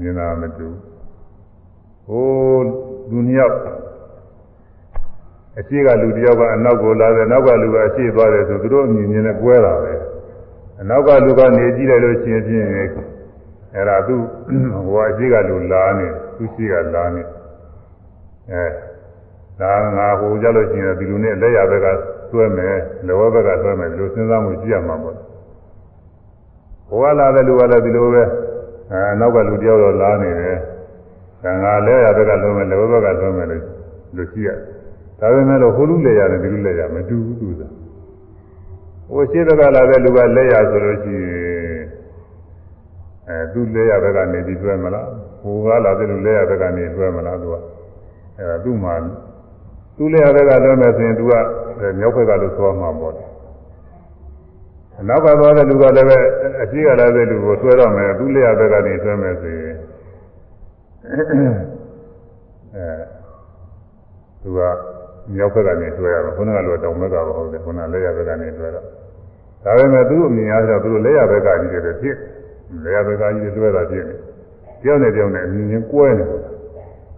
[0.00, 0.68] မြင်တာမတူ
[2.06, 2.58] ဟို
[3.10, 3.56] လူနှစ်ယောက်
[5.58, 9.94] အရှိကလူတယောက်ကအနောက်ကိုလာတယ်နောက်ကလူကအရှိသွားတယ်ဆိုသူတို့အမြင်မြင်နဲ့ကွဲတာပဲ
[10.80, 12.66] အနောက်ကလူကနေကြည့်လိုက်လို့ရှိရင်ဖြင့်
[13.74, 14.16] အဲ့ဒါသူ
[14.86, 17.22] ဟိုအရှိကလူလာနေသူရှိကလာနေ
[18.50, 18.64] အဲ
[19.60, 21.86] ဒါငါဟိုကြလို့ရှိရင်ဒီလူနဲ့လက်ရဘက်က
[22.32, 22.76] တွဲမယ်
[23.06, 25.16] လောဘဘက်ကတွဲမယ်ဒီလိုစဉ်းစားမှုကြည့်ရမှာပေါ့
[26.88, 28.22] ဟိုကလာတဲ့လူကလည်းဒီလိုပဲ
[28.90, 30.58] အဲနောက်ကလူတယောက်တော့လာနေတယ်
[31.64, 33.62] ငါလက်ရဘက်ကတွဲမယ်လောဘဘက်ကတွဲမယ်လို့
[34.16, 34.58] လို့ရှိရတယ်
[35.20, 37.62] ဒါပေမဲ့လို့ဟိုလူလက်ရတယ်ဒီလူလက်ရမတူဘူးသူက
[39.10, 41.82] ဟိုရှိဘက်ကလာတဲ့လူကလက်ရဆိုလို့ရှိရင်
[43.28, 45.08] အဲသူလက်ရဘက်ကနေပြီးတွဲမလား
[45.42, 47.56] ဟိုကလာတဲ့လူလက်ရဘက်ကနေတွဲမလားသူက
[48.38, 48.94] အဲဒါသူ့မှာ
[49.96, 51.32] သူလက်ရဘက်ကတွဲမယ်ဆိုရင်သူက
[51.98, 53.14] မြောက်ဘက်ကလို့ဆိုမှာပေါ့
[55.00, 56.18] အနောက်ကသွားတဲ့လူကလည်းပဲ
[56.62, 59.74] အရှိကလာတဲ့လူကိုဆွဲတော့မယ်သူလက်ရဘက်ကနေတွဲမယ်ဆိုရင်
[61.08, 61.22] အဲ
[64.42, 64.60] သူက
[65.34, 68.86] မြောက်ဘက်ကနေတွေ့ရတော့ခုနကလိုတောင်ဘက်ကပဲဟုတ်တယ်ခုနလက်ရဘက်ကနေတွေ့တော့
[69.64, 72.16] ဒါပေမဲ့သူ့အမြင်အားဖြင့်သူတို့လက်ရဘက်ကကြီးတယ်ဖြစ်
[72.84, 74.16] လက်ရဘက်ကကြီးတွေ့တာဖြစ်နေ
[74.82, 76.53] တယောက်နဲ့တယောက်နဲ့အမြင်ချင်းကွဲနေတယ်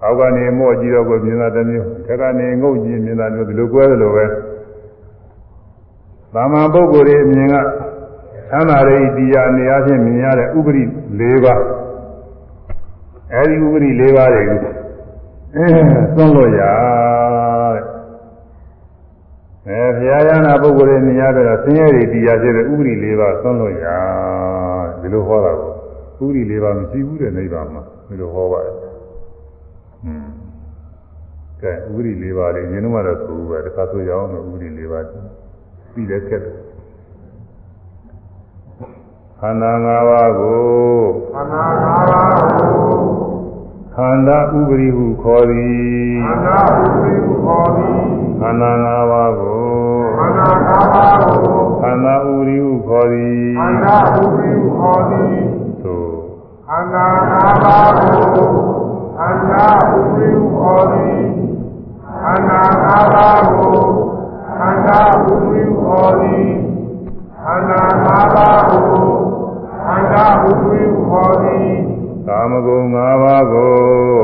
[0.02, 4.24] အောက်ကနေမော့ကြည့်တော့ကိုမြင်တာတစ်မျိုးထက်ကနေငုတ်ကြည့်မြင်တာမျိုးဒီလိုကွဲတယ်လို့ပဲ
[6.34, 7.54] သာမန်ပုဂ္ဂိုလ်ရဲ့အမြင်က
[8.50, 10.84] သံသာရိတရားနေရာချင်းမြင်ရတဲ့ဥပရိ
[11.20, 11.62] ၄ပါး
[13.32, 14.58] အဲဒီဥပရိ၄ပါးတွေကို
[15.56, 15.66] အဲ
[16.16, 16.62] သွန်းလို့ရ
[19.68, 23.86] အဲဘုရားရဟနာပုဂ္ဂိုလ်ရဲ့နေရာတော့ဆင်းရဲတွေတရားဖြစ်တဲ့ဥပရိ၄ပါးသွန်းလို့ရ
[25.00, 25.52] ဒီလိုဟောတာ
[26.18, 28.74] ကိုဥပရိ၄ပါးမရှိဘူးတဲ့နိဗ္ဗာန်မှာဒီလိုဟောပါတယ်
[30.06, 30.26] อืม
[31.62, 35.04] ကဲဥပရိ၄ပါးလေးရင်းနှမတော့ဆိုပဲတခါဆိုရအောင်လို့ဥပရိ၄ပါး
[35.92, 36.38] ပြီးတဲ့ကဲ
[39.40, 40.64] ခန္ဓာ၅ပါးကို
[41.34, 42.72] ခန္ဓာ၅ပါးကို
[43.94, 45.76] ခန္ဓာဥပရိဟုခေါ်သည်
[46.26, 47.98] ခန္ဓာဥပရိဟုခေါ်သည်
[48.40, 49.64] ခန္ဓာ၅ပါးကို
[50.18, 55.28] ခန္ဓာ၅ပါးကိုခန္ဓာဥပရိဟုခေါ်သည်ခန္ဓာဥပရိဟုခေါ်သည်
[55.82, 56.10] သို့
[56.68, 58.65] ခန္ဓာ၅ပါးကို
[59.26, 61.24] ခန္ဓာဥပရိဟုခေါ်သည်
[62.22, 63.76] ခန္ဓာ၅ပါးကို
[64.58, 66.48] ခန္ဓာဥပရိဟုခေါ်သည်
[67.42, 68.84] ခန္ဓာ၅ပါးကို
[69.84, 71.36] ခန္ဓာဥပရိဟုခေါ်
[72.52, 73.74] မဂုဏ်၅ပါးကို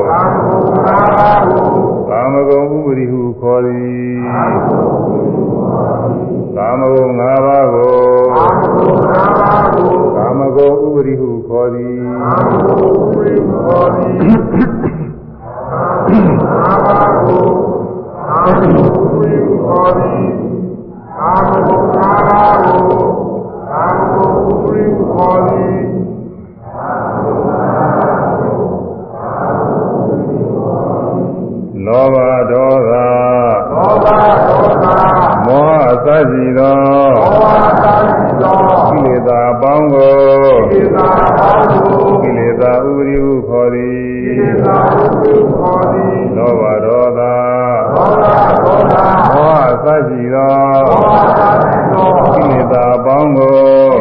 [0.09, 1.69] ကာမဂုဏ်၅ပါးကို
[2.09, 4.13] ကာမဂုဏ်ဥပရိဟုခေါ်သည်
[6.57, 7.95] ကာမဂုဏ်၅ပါးကို
[8.35, 9.42] ကာမဂုဏ်၅ပါး
[10.13, 17.45] ကိုကာမဂုဏ်ဥပရိဟုခေါ်သည်ကာမဂုဏ်ဝိခောတိကာမဂုဏ်၅ပါးကို
[18.17, 20.13] ကာမဂုဏ်ဝိခောတိ
[21.11, 22.83] ကာမဂုဏ်၅ပါးကို
[23.73, 25.67] ကာမဂုဏ်ဝိခောတိ
[31.85, 32.15] လောဘ
[32.51, 32.91] ဒေါသ
[33.69, 34.62] သောဘာသောတာ
[35.47, 36.75] မောဟအစရှိသော
[37.15, 38.57] သောဘာသာရှိသော
[38.89, 40.13] ကိလေသာအပေါင်းကို
[40.71, 46.05] ကိလေသာပေါင်းကိုကိလေသာဥပရိဟုခေါ်သည်ကိလေသာဝိခောတိ
[46.37, 50.51] လောဘဒေါသသောဘာသောတာမောဟအစရှိသော
[50.87, 53.57] သောဘာသာရှိသောကိလေသာအပေါင်းကို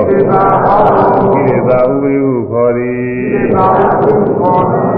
[0.08, 4.91] ကိလေသာပေါင်းကိုကိလေသာဥပရိဟုခေါ်သည်ကိလေသာဝိခောတိလော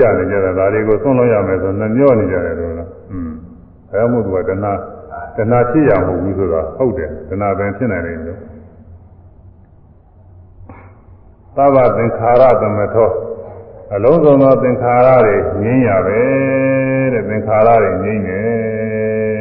[0.00, 3.32] ကျနေကြတာဒါတွေကိုသွန်းလွတ်ရမယ်ဆိုနှမျောနေကြတယ်လို့လားอืม
[3.90, 4.72] ဘယ်မှုသူကတဏှာ
[5.36, 8.38] တဏှာဖြစ်ရမဟုတ်ဘူးဆိုတာဟုတ်တယ်တဏှာပင်ဖြစ်နိုင်တယ်လို့
[11.56, 13.10] သဗ္ဗသင်္ခါရသမထော
[13.94, 16.20] အလုံးစုံသောသင်္ခါရတွေငြိမ်းရပဲ
[17.12, 19.40] တဲ့သင်္ခါရတွေငြိမ်းတယ်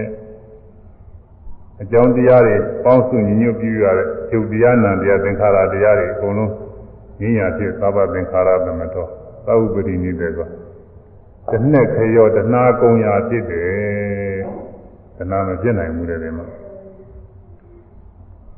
[1.81, 6.53] အကြောင်းတရားတွေပေါင်းစုညီညွတ်ပြီးရတဲ့ယုတ်တရားနံတရားသင်္ခါရတရားတွေအကုန်လုံး
[7.19, 9.07] ငြိမ်းရဖြစ်သဗ္ဗသင်္ခါရသမထော
[9.49, 10.39] သဗ္ဗပတိနေတဲ့က
[11.51, 14.41] တနှစ်ခရောတဏှာကုံရာဖြစ်တယ်
[15.17, 16.47] တဏှာမဖြစ်နိုင်ဘူးတဲ့ဒီမှာ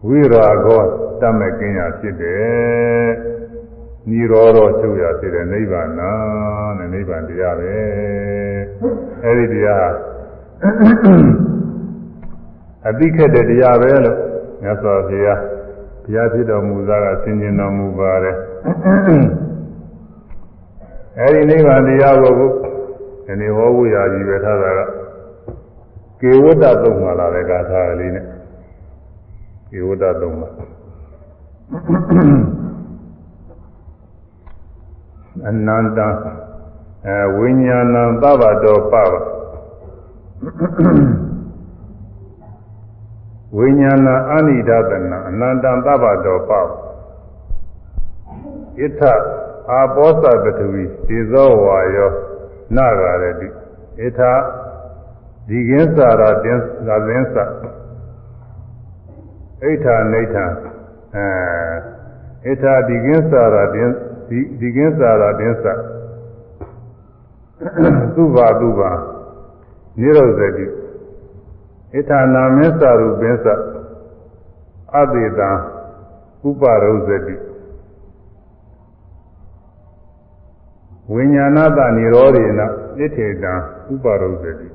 [0.07, 0.81] ဝိရာဂော
[1.21, 3.09] တတ်မဲ့ကင်းရာဖြစ်တယ်
[4.09, 7.75] နိရောဓချုပ်ရာဖြစ်တယ်နိဗ္ဗာန်နဲ့နိဗ္ဗာန်တရားပဲ
[9.23, 9.91] အဲဒီတရား
[12.87, 14.17] အသိခက်တဲ့တရားပဲလို့
[14.63, 15.39] မြတ်စွာဘုရား
[16.03, 18.35] ဘုရားဖြစ်တော်မူသားကဆင်ခြင်တော်မူပါတယ်
[21.19, 24.79] အဲဒီနိဗ္ဗာန်တရားကိုဒီနေ့ဟောဖို့ရာကြီးပဲထားတာက
[26.21, 28.25] ကေဝတ္တသုံးမှာလာတဲ့ဂါထာလေးနဲ့
[29.71, 30.49] ကေဝတ္တသုံးမှာ
[35.47, 35.99] အနန္တ
[37.07, 39.13] အဲဝိညာဏံသဗ္ဗတောပပ
[43.57, 46.63] ဝိညာဏအနိဒသနာအနန္တံသဗ္ဗတောပပ
[48.77, 49.01] ဣထ
[49.71, 52.11] အာပောသပထဝီသေဇောဝါယော
[52.75, 54.19] နာဂရတိဣထ
[55.47, 57.43] ဒီကင်းစာရတင်သာသင်းစဣ
[59.69, 60.45] ဋ္ဌာနေဋ္ဌာ
[61.15, 63.89] အဲဣဋ္ဌာဒီကင်းစာရတင်
[64.29, 65.65] ဒီဒီကင်းစာရတင်စ
[68.15, 68.91] သုဘာသုဘာ
[69.99, 73.45] နိရောဇတိဣဋ္ဌာနာမင်းစာရူပင်းစ
[74.95, 75.49] အတေတံ
[76.47, 77.35] ဥပရုဇတိ
[81.13, 83.53] ဝိညာဏတနိရောဓေနဣထေတံ
[83.91, 84.67] ဥပရုဇတိ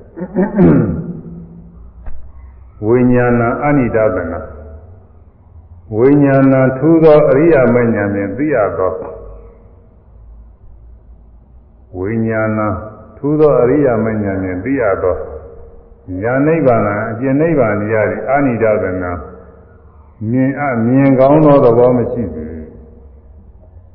[2.85, 4.41] ဝိညာဏအနိဒသနာ
[5.97, 8.93] ဝိညာဏထူသောအရိယာမဉ္ဇဉ်ဖြင့်သိရသော
[11.97, 12.59] ဝိညာဏ
[13.17, 15.15] ထူသောအရိယာမဉ္ဇဉ်ဖြင့်သိရသော
[16.21, 19.11] ညာနိဗ္ဗာန်အကျဉ်နိဗ္ဗာန်တရားသည်အနိဒသနာ
[20.29, 22.56] မြင်အမြင်ကောင်းသောသဘောမရှိဘူး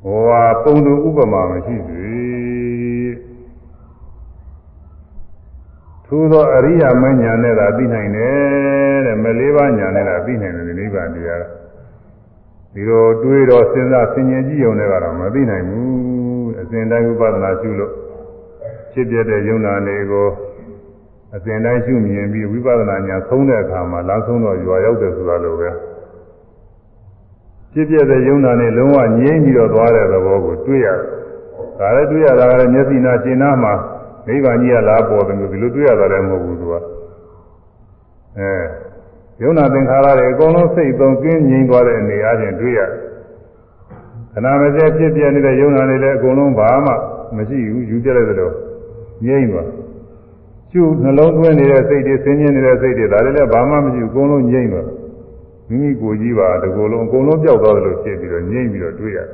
[0.03, 3.13] ဟောဟာပုံသူဥပမာမရှိသေး
[6.07, 11.43] သို့သောအရိယာမညာနဲ့သာသိနိုင်တယ်တဲ့မလေးပါးညာနဲ့သာသိနိုင်တယ်နိဗ္ဗာန်တရား
[12.73, 17.91] ဒီလိုတွေးတော့စဉ်းစားဆင်ញင်ကြည့်ုံနဲ့ကတော့မသိနိုင်ဘူးအစဉ်တိုင်းဥပဒနာရှုလို့
[18.91, 20.27] ဖြစ်ပြတဲ့ယုံနာတွေကို
[21.35, 25.69] အစဉ်တိုင်းရှုမြင်ပြီးဝိပဿနာညာဆုံးတဲ့အခါမှာလမ်းဆုံးတော့ရွာရောက်တယ်ဆိုတာလိုပဲ
[27.73, 30.97] ဖြစ်ပြတဲ့ယုံနာနဲ့လုံးဝငြိမ့်ပြီးတော့သွားတဲ့သဘောကိုတွေ့ရတယ်။
[31.79, 33.73] ဒါလည်းတွေ့ရတာကလည်းမျက်စိနာရှင်းနာမှာ
[34.27, 36.75] နိဗ္ဗာန်ကြီးကလာပေါ်တယ်လို့ဒီလိုတွေ့ရတာလည်းမဟုတ်ဘူးသူက
[38.37, 38.51] အဲ
[39.41, 42.89] ယုံနာသင်္ခါရတွေအကုန်လုံးစိတ်သုံးကင်းငြိမ်သွားတဲ့အနေအားဖြင့်တွေ့ရတယ်
[44.33, 46.93] ခဏမစဲဖြစ်ပြနေတဲ့ယုံနာတွေလည်းအကုန်လုံးဘာမှ
[47.35, 48.51] မရှိဘူးယူပြလိုက်သလို
[49.25, 49.67] ငြိမ်သွား
[50.71, 54.87] ကျုနှလုံးသွင်းနေတဲ့စိတ်တွေဆင်းရဲနေတဲ့စိတ်တွေဒါတွေလည်းဘာမှမရှိဘူးအကုန်လုံးငြိမ်သွား
[55.69, 59.27] မိမိကိုယ်ကြီးပါတကူလုံးအကုန်လုံးပျောက်သွားတယ်လို့ဖြစ်ပြီးတော့ငြိမ်ပြီးတော့တွေ့ရတယ်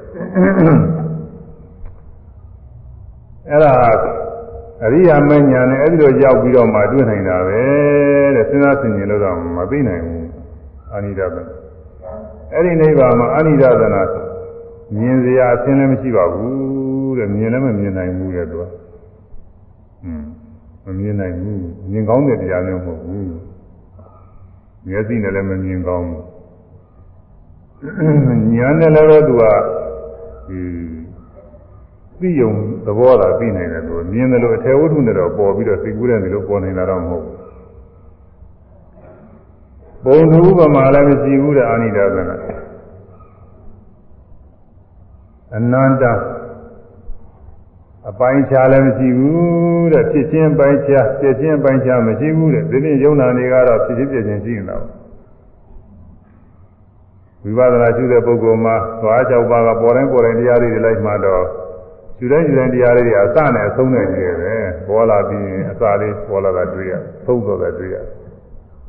[3.49, 3.73] အဲ့ဒါ
[4.83, 7.61] အရိယာမညာနဲ့အဲ့ဒီလိုရောက်ပြီးတော့မှတွေ့နိုင်တာပဲ
[8.35, 10.27] တဲ့စဉ်းစားဆင်ခြင်လို့တော့မသိနိုင်ဘူး
[10.93, 11.43] အာနိဒသနာ
[12.53, 14.01] အဲ့ဒီနိဗ္ဗာန်မှာအာနိဒသနာ
[14.95, 18.63] မြင်စရာအရှင်းလည်းမရှိပါဘူးတဲ့မြင်လည်းမမြင်နိုင်ဘူးတဲ့သူက
[20.03, 20.23] อืม
[20.85, 23.31] မမြင်နိုင်ဘူးမြင်ကောင်းတဲ့တရားမျိုးမဟုတ်ဘူး
[24.87, 26.23] မျက်စိနဲ့လည်းမမြင်ကောင်းဘူး
[28.53, 29.43] ညာနဲ့လည်းသူက
[30.47, 30.61] ဒီ
[32.19, 32.51] သိယုံ
[32.85, 37.39] သဘောသာသိနိုင်တယ်သူမြင်တယ်လို့အထေဝတ္ထုနဲ့တော့ပေါ်ပြီးတော့သိကူးတယ်လို့ပေါ်နေတာတော့မဟုတ်ဘူး
[40.03, 42.35] ပုံသူဥပမာလည်းမရှိဘူးတဲ့အာနိဒသနာ
[45.55, 46.03] အနန္တ
[48.07, 54.77] အပိုင်းခြားလည်းမရှိဘူးတဲ့ဖြစ်ချင်းပိုင်းခြားပြည့်ချင်းပိုင်းခြားမရှိဘူးတဲ့ဒီနေ့ယုံနာတွေကတော့ဖြစ်ချင်းပြည့်ချင်းရှိနေတာ
[57.43, 61.45] ဝိပဿနာရှိတဲ့ပုဂ္ဂိုလ်မှာသွား၆ပါးကပေါ်တိုင်းပေါ်တိုင်းတရားတွေလိုက်မှတော့
[62.19, 66.93] ယူတိုင်းယူတိုင်းတရားလေးတွေအစနဲ့အဆုံးနဲ့ကြည့်ရတယ်ပေါ်လာပြီးရင်အစလေးပေါ်လာတာတွေ့ရ
[67.25, 67.95] သုံးတော့တာတွေ့ရ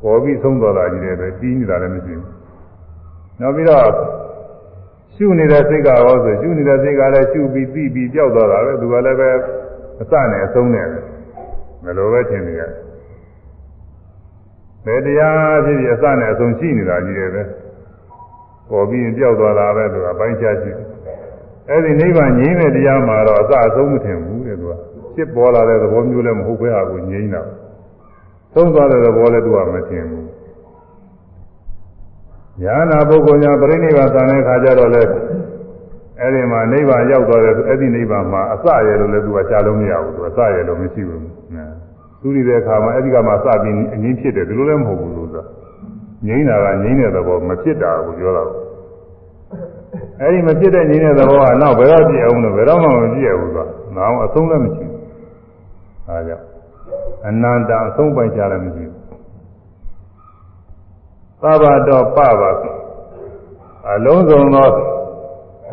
[0.01, 2.29] ပေါ်ပြီးသုံးတော့တာကြီးတယ်ပဲပြီးနေတာလည်းမရှိဘူး
[3.39, 3.87] နောက်ပြီးတော့
[5.21, 9.29] ရှုနေတဲ့စိတ်ကရောဆိုရှုနေတဲ့စိတ်ကလည်းရှုပြီးပြီးပြီးကြောက်သွားတာပဲသူကလည်းပဲ
[10.01, 10.99] အစနဲ့အဆုံးနဲ့ပဲ
[11.83, 12.71] မလိုပဲထင်နေရတယ်
[14.85, 17.43] ဘယ်တရားဖြစ်ဖြစ်အစနဲ့အဆုံးရှိနေတာကြီးတယ်ပဲ
[18.69, 20.85] ပေါ်ပြီးရင်ကြောက်သွားတာပဲသူကပိုင်းခြားရှိတယ်
[21.69, 24.73] အဲ့ဒီနိဗ္ဗာန်ငြိမ်းတဲ့တရားမှာတော့အစအဆုံးမထင်ဘူးတဲ့သူက
[25.15, 27.41] ဖြစ်ပေါ်လာတဲ့သဘောမျိုးလည်းမဟုတ်ဘဲဟာကိုငြိမ်းတာ
[28.53, 30.30] သုံးသွားတဲ့သဘောလည်းသူကမထင်ဘူး
[32.63, 35.03] ညာနာပုဂ္ဂိုလ်ညာပြိဋိဘသံတဲ့ခါကျတော့လေ
[36.19, 41.21] အဲ့ဒီမှာနိဗ္ဗာန်ရောက်သွားတဲ့အဲ့ဒီနိဗ္ဗာန်မှာအစရလို့လည်းသူကကြားလို့မရဘူးသူအစရလို့မရှိဘူး
[41.55, 41.73] နော်
[42.21, 45.43] သူရတဲ့အခါမှာအဲ့ဒီကမှစပြီးအငြင်းဖြစ်တယ်ဒီလိုလည်းမဟုတ်ဘူးလို့ဆိုတာ
[46.27, 48.59] ငြိမ်းတာကငြိမ်းတဲ့သဘောမဖြစ်တာကိုပြောတာကို
[50.21, 54.99] အဲဒီမဖြစ်တဲ့ငြိမ်းတဲ့သဘောကနောက်ဘယ်တော့ပြည့်အောင်လို့ဘယ်တော့မှမပြည့်ဘူးကွာ။နောက်အဆုံးလည်းမရှိဘူး။
[56.07, 56.45] ဒါကြောင့်
[57.27, 58.99] အနန္တအဆုံးပိုင်ကြလည်းမရှိဘူး။
[61.41, 62.43] သဗ္ဗတော်ပပ
[63.89, 64.69] အလုံးစုံသော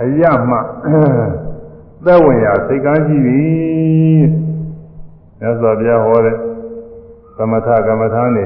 [0.00, 0.56] အရမှ
[2.04, 3.40] သက်ဝင်ရာစိတ်ကန်းရှိပြီ။
[5.40, 6.36] မြတ်စွာဘုရားဟောတဲ့
[7.36, 8.44] သမထကမ္မထာနေ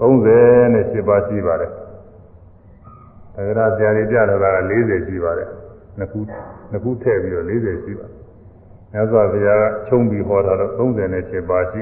[0.00, 1.72] 38ပါးရှိပါတယ်။
[3.34, 5.48] သက္ကရာဆရာကြီးပြလာတာက40ရှိပါတယ်
[5.98, 6.20] နှစ်ခု
[6.70, 8.14] နှစ်ခုထည့်ပြီးတော့40ရှိပါတယ်
[8.92, 11.80] မြတ်စွာဘုရားကခြုံပြီးဟောတာတော့37ပါးရှိ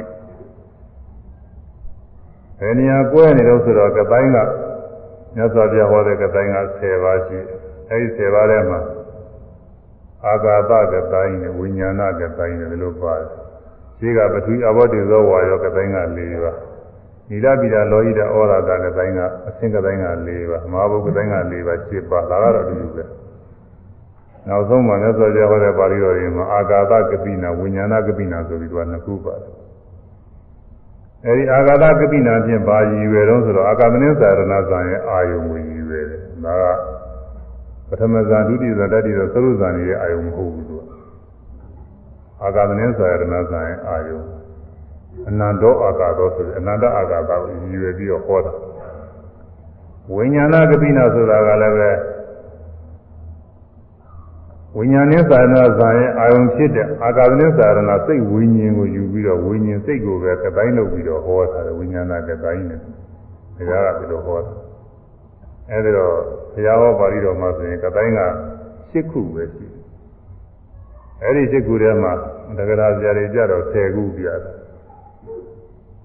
[2.60, 4.38] ဘယ်နေရာကွဲနေတော့ဆိုတော့ကတိုင်းက
[5.34, 7.38] မြတ်စွာဘုရားဟောတဲ့ကတိုင်းက10ပါးရှိ
[7.90, 8.80] အဲဒီ10ပါးထဲမှာ
[10.26, 13.28] အာဂါသကတိုင်းနဲ့ဝိညာဏကတိုင်းနဲ့လို့ပါတယ်
[13.98, 16.58] ရှိကပထဝီအဘောတိသောဝါယောကတိုင်းက4ပါး
[17.30, 23.04] နိလပိတာလောဟိတဩရာဒကတိုင်းကအသင်္ကတိုင်းက၄ပါးမဟာဘုကတိုင်းက၄ပါး၈ပါးဒါကတော့အတူတူပဲ
[24.48, 29.63] နောက်ဆုံးမှာမြတ်စွာဘုရားဟောတဲ့ပါဠိတော်တွေမှာအာဂါသကပိနာဝိညာဏကပိနာဆိုပြီးတော့နှစ်ခုပါတယ်
[31.26, 36.64] အဲဒီအာဂါသကပိနာဖြင့်ပါရည်ရွယ်တော့ဆိုတော့အာဂမနင်းသာရဏဇံရဲ့အာယုံကိုရည်ရွယ်တယ်ဒါက
[37.88, 40.82] ပထမဇာဒုတိယဇာတတိယသရုဇာနေရဲ့အာယုံမဟုတ်ဘူးသူက
[42.42, 44.20] အာဂမနင်းသာရဏဇံရဲ့အာယုံ
[45.28, 48.52] အနန္တောအာကာသောဆိုပြီးအနန္တအာကာသကိုရည်ရွယ်ပြီးတော့ဟောတာ
[50.12, 51.90] ဝိညာဏကပိနာဆိုတာကလည်းပဲ
[54.76, 64.52] ဝိညာဉ်နဲ့သာရဏဇာရဲ့အာယုံဖြစ်တဲ့အာကာသနဲ့သာရဏစိတ်ဝိညာဉ်ကိုယူပြီးတော့ဝိညာဉ်စိတ်ကိုပဲကတိုင်းလုပ်ပြီးတော့ဟောတာဝိညာဏကတိုင်းနဲ့ဒါကဒီလိုဟောတာ
[65.70, 66.14] အဲဒီတော့
[66.54, 68.20] ဘုရားဟောပါဠိတော်မှာဆိုရင်ကတိုင်းက
[68.90, 69.82] ၈ခုပဲရှိတယ်
[71.22, 72.12] အဲဒီ၈ခုထဲမှာ
[72.58, 74.40] တက္ကရာဆရာတွေကြတော့10ခုပြတယ်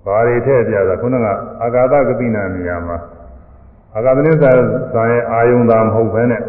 [0.05, 1.26] ဘာတွေထည့်ပြတာခုနက
[1.61, 2.97] အာဂါသကပိနာနေရာမှာ
[3.95, 4.45] အာဂါသနိသ
[4.93, 6.41] ဇာရဲ့အာယုံသာမဟုတ်ဘဲနဲ့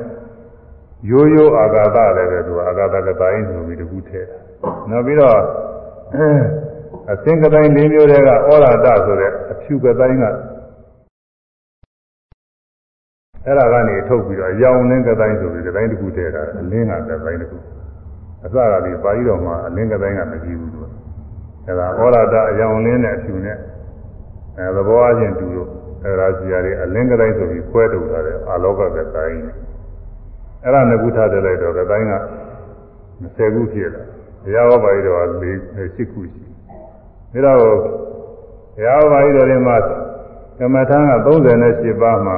[1.09, 4.36] ရိုးရိုးအာဂါသလည်းပဲသူအာဂါသကတိုင်းဆိုပြီးတခုထည့်တာ
[4.90, 5.38] နောက်ပြီးတော့
[7.12, 8.32] အစင်ကတိုင်း၄မျိုးတည်းကဩ
[8.64, 10.24] ရာဒဆိုတဲ့အဖြူကတိုင်းက
[13.44, 17.59] အဲ့ဒါကနေထုတ်ပြီးတော့အယောင်လင်းကတိုင်းဆိုပြီးကတိုင်းတစ်ခုထည့်တာအလင်းကကတိုင်းတစ်ခု
[18.44, 20.80] အစကလေးပါဠိတော်မှာအလင်းကတိုင်းကမရှိဘူးသူ
[21.66, 23.59] အဲ့ဒါဩရာဒအယောင်လင်းနဲ့အဖြူနဲ့
[24.59, 25.68] အဲသဘောအချင်းတူလို့
[26.05, 29.40] အဲ့ဒါစီရတယ်အလင်းကတိုင်းဆိုပြီးခွဲထုတ်ထားတယ်အာလောကကတိုင်း
[30.64, 32.14] အဲ့ဒါငကုထားတယ်လိုက်တော့ကတိုင်းက
[33.22, 34.02] 20ခုဖြစ်လာ
[34.44, 35.44] တရားဟောပါဠိတော်က4
[35.76, 37.78] 8ခုရှိဒါတော့
[38.76, 39.76] တရားဟောပါဠိတော်တွေမှာ
[40.58, 41.28] ကမ္မထာက
[41.61, 42.36] 38ပါးမှာ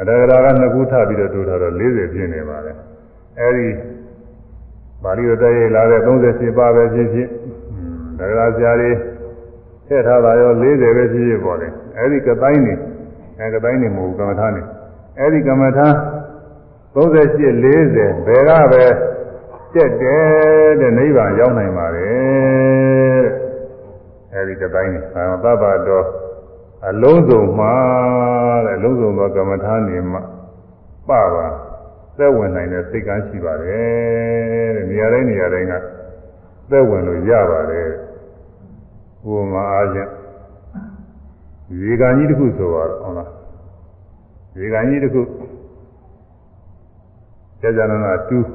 [0.00, 2.72] အတဂရာက2ခုထပ်ပြီးတော့တိုးထားတော့40ပြည့်နေပါလေ
[3.40, 3.68] အဲဒီ
[5.02, 7.28] ပါဠိတော်တည်းလာတဲ့38ပါးပဲဖြစ်ဖြစ်
[8.18, 8.90] တဂရာဆရာတွေ
[9.86, 12.74] ထည့်ထားတာရော40ပဲဖြစ်ဖြစ်ပေါ့လေအဲဒီကတိုင်းနေ
[13.38, 14.62] အဲကတိုင်းနေမဟုတ်ကမ္မထာနေ
[15.20, 15.86] အဲဒီကမ္မထာ
[16.94, 18.84] 38 40ဘယ်ကပဲ
[19.74, 23.34] တက်တယ်တဲ့နိဗ္ဗာန်ရောက်နိုင်ပါတယ်တဲ့
[24.34, 26.06] အဲဒီကတိုင်းနေဘာသဗ္ဗတော်
[26.88, 27.74] အလုံးစုံမှာ
[28.64, 30.22] တဲ့အလုံးစုံသောကမ္မထာနေမှာ
[31.08, 31.46] ပပါ
[32.18, 35.74] သက်ဝင်နိုင်တဲ့စိတ်ကမ်းရှိပါတယ်တဲ့နေရာတိုင်းနေရာတိုင်းက
[36.70, 37.88] သက်ဝင်လို့ရပါတယ်
[39.26, 40.10] ဘုမာအားဖြင့်
[41.82, 43.30] ရေကန်ကြီးတစ်ခုဆိုတော့ဟုတ်လား
[44.58, 45.20] ရေကန်ကြီးတစ်ခု
[47.62, 48.46] ကြာကြာနာနာတူး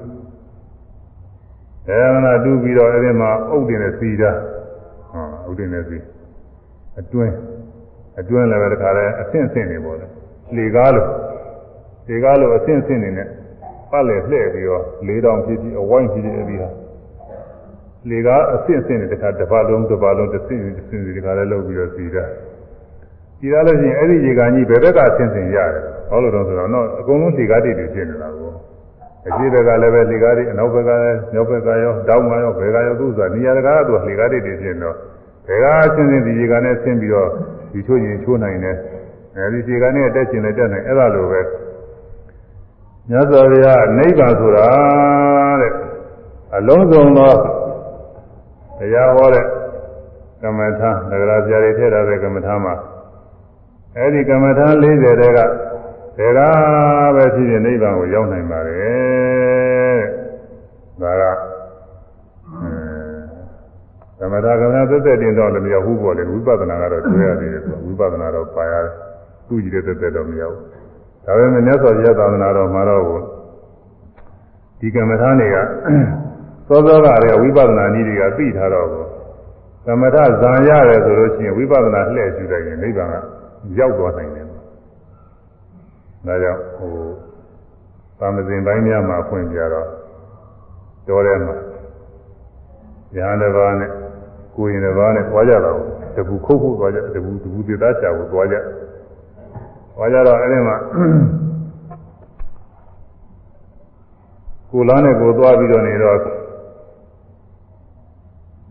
[1.88, 4.32] အဲနာတူးပြီးတော့အဲဒီမှာအုတ်တင်နဲ့စီတာ
[5.12, 5.97] ဟုတ်အုတ်တင်နဲ့စီ
[6.99, 7.34] အတွင်း
[8.20, 10.08] အတွင်းလည်းပဲတခါလဲအဆင့်အဆင့်နေပေါ့လေ
[10.58, 11.10] လေကားလို့
[12.10, 13.28] လေကားလို့အဆင့်အဆင့်နေနဲ့
[13.91, 16.70] ပတ်လေလှည့်ပြီးတော့လေးတောင်ဖြစ်ပြီးအဝိုင်းဖြစ်ပြီးအဲဒီဟာ
[18.10, 22.24] လေကားအဆင့်အဆင့်နေတခါတစ်ပတ်လုံးတစ်ပတ်လုံးတစ်ဆင့်တစ်ဆင့်ဒီတခါလဲလုပ်ပြီးတော့စီတာ
[23.39, 28.37] စီတာလို့ရှိရင်အဲ့ဒီရေကန်ကြီးဘယ်ဘက်ကအဆင့်ဆင့်ရတယ်ဟောလို့တော့ဆိုတော့တော့အကုန်လုံးလေကားတိတွေဖြစ်နေတာကို
[29.26, 34.95] အရှိဘက်ကလည်းပဲလေကားတွေအနောက်ဘက်ကလည်းမြောက်ဘက်ကရောတောင်ကရောဘယ်ကရောသူ့ဆိုတာနေရာတကားကသူလေကားတွေတွေဖြစ်နေတော့
[35.47, 37.30] ဘယ်ကအဆင့်ဆင့်ဒီရေကန်နဲ့ဆင်းပြီးတော့
[37.72, 38.78] ဒီချိုးရင်ချိုးနိုင်တယ်
[39.36, 41.41] အဲဒီရေကန်နဲ့တက်ချင်တယ်တက်နိုင်အဲ့ဒါလိုပဲ
[43.09, 44.68] မြတ်စွာဘုရားနိဗ္ဗာန်ဆိုတာ
[45.61, 45.74] တဲ့
[46.55, 47.34] အလုံးစုံသော
[48.80, 49.45] တရားဟောတဲ့
[50.41, 52.74] ကမ္မထာနဂရာဆရာတွေထည့်ထားတဲ့ကမ္မထာမှာ
[53.97, 55.39] အဲဒီကမ္မထာ40တဲက
[56.18, 56.39] ဘယ်က
[57.15, 60.01] ပဲဖြစ်ဖြစ်နိဗ္ဗာန်ကိုရောက်နိုင်ပါတယ်
[61.01, 61.24] ဒါက
[64.20, 68.93] သမထကမ္မသက်သက်တင်တော့လည်းမရောက်ဘူးပေါ့လေဝိပဿနာကတော့တွေ့ရသေးတယ်ဆိုဝိပဿနာတော့ပါရတယ်
[69.47, 70.68] သူ့ကြည့်တဲ့သက်သက်တော့မရောက်ဘူး
[71.26, 73.03] ဒါပေမဲ့မြတ်စွာဘုရားသာသနာတော်မှာတော့
[74.80, 75.57] ဒီကမ္မထာတွေက
[76.68, 79.05] သောသောကတွေဝိပဿနာနည်းတွေကသိထားတော့ကို
[79.86, 83.15] ကမ္မထဇံရတယ်ဆိုလို့ရှိရင်ဝိပဿနာလှည့်ကျူလိုက်ရင်နိဗ္ဗာန်က
[83.80, 84.47] ရောက်သွားနိုင်တယ်
[86.26, 86.91] ဒါကြောင့်ဟို
[88.20, 89.88] သာမဇင်ပိုင်းများမှာဖွင့်ပြတော့
[91.07, 91.55] တော်ထဲမှာ
[93.15, 93.91] ဉာဏ်တစ်ပါးနဲ့
[94.55, 95.80] ကိုယ်ရင်တစ်ပါးနဲ့သွားကြတော့
[96.15, 98.55] တပူခုတ်ခုတ်သွားကြတပူတပူသေသားချာကိုသွားကြ
[99.95, 100.78] သွားကြတော့အဲ့ဒီမှာ
[104.72, 106.18] ကိုလားနဲ့ကိုသွားပြီးတော့နေတော့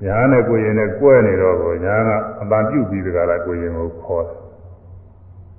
[0.05, 2.11] ညာနဲ့ကိုရင်နဲ့ကွဲနေတော့ကိုညာက
[2.42, 4.45] အပန်ပြုတ်ပြီးတကလားကိုရင်ကိုခေါ်တယ်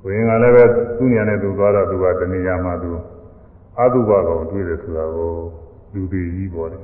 [0.08, 0.64] ကိုရင်ကလည်းပဲ
[0.98, 2.92] သူ့ညာနဲ့သူသွားတော့သူကတဏှာမှသူ
[3.80, 5.32] အတုဘကောင်တွေ့တယ်ဆိုတာကို
[5.94, 6.82] လူတွေကြီးပေါ်တယ်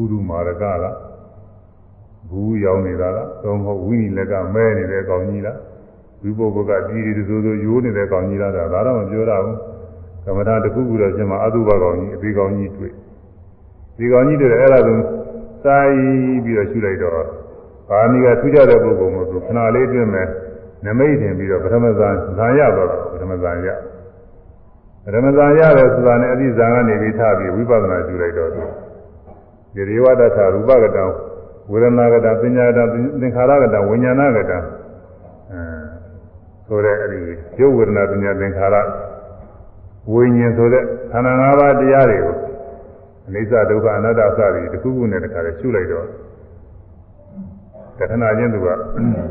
[0.00, 0.84] ဥဒုမာရကက
[2.30, 5.58] ဘူးရောက်နေတာလားသုံးဖို့ဝိနိလက်ကမဲနေတဲ့ကောင်ကြီးလား
[6.22, 9.56] ဝိပုဂ္ဂကကြီးတွေစိုးစိုးရိုးနေတဲ့ကောင်ကြီးလားဒါတော့မပြောရဘူး
[10.24, 12.92] ကမ္မထာတစ်ခုခုတော့ရှင်မအတုဘကောင်ကြီးအသေးကောင်ကြီးတွေ့
[13.98, 14.94] ဒီကောင်ကြီးတွေ့အဲ့ဒါသူ
[15.62, 17.22] စာရေးပြီးတော့ရှုလိုက်တော့
[17.88, 20.26] ဘာမီကထူးခြားတဲ့ပုဂ္ဂိုလ်မျိုးသူခဏလေးတွင်းမဲ့
[20.84, 23.68] နမိတ်တင်ပြီးတော့ပထမဇန်ဇာရတော့ပထမဇန်ရ
[25.04, 28.62] ပထမဇန်ရတယ်ဆိုတာနဲ့အတိဇာကနေပြီးထားပြီးဝိပဿနာရှုလိုက်တော့ဒီ
[29.76, 30.22] ရေဝတ္တ
[30.54, 31.04] ရူပကတံ
[31.70, 32.80] ဝေဒနာကတပညာကတ
[33.20, 35.60] သင်္ခါရကတဝိညာဏကတအဲ
[36.66, 37.20] ဆိုတဲ့အဲဒီ
[37.60, 38.76] ရုပ်ဝေဒနာပညာသင်္ခါရ
[40.12, 42.36] ဝိညာဉ်ဆိုတဲ့ခန္ဓာ၅ပါးတရားတွေကို
[43.26, 46.06] အနိစ္စဒုက္ခအနတ္တအစတွေတစ်ခုခုနဲ့တစ်ခါတည်းရှုလိုက်တော့
[48.00, 48.68] တခဏချင်းသူက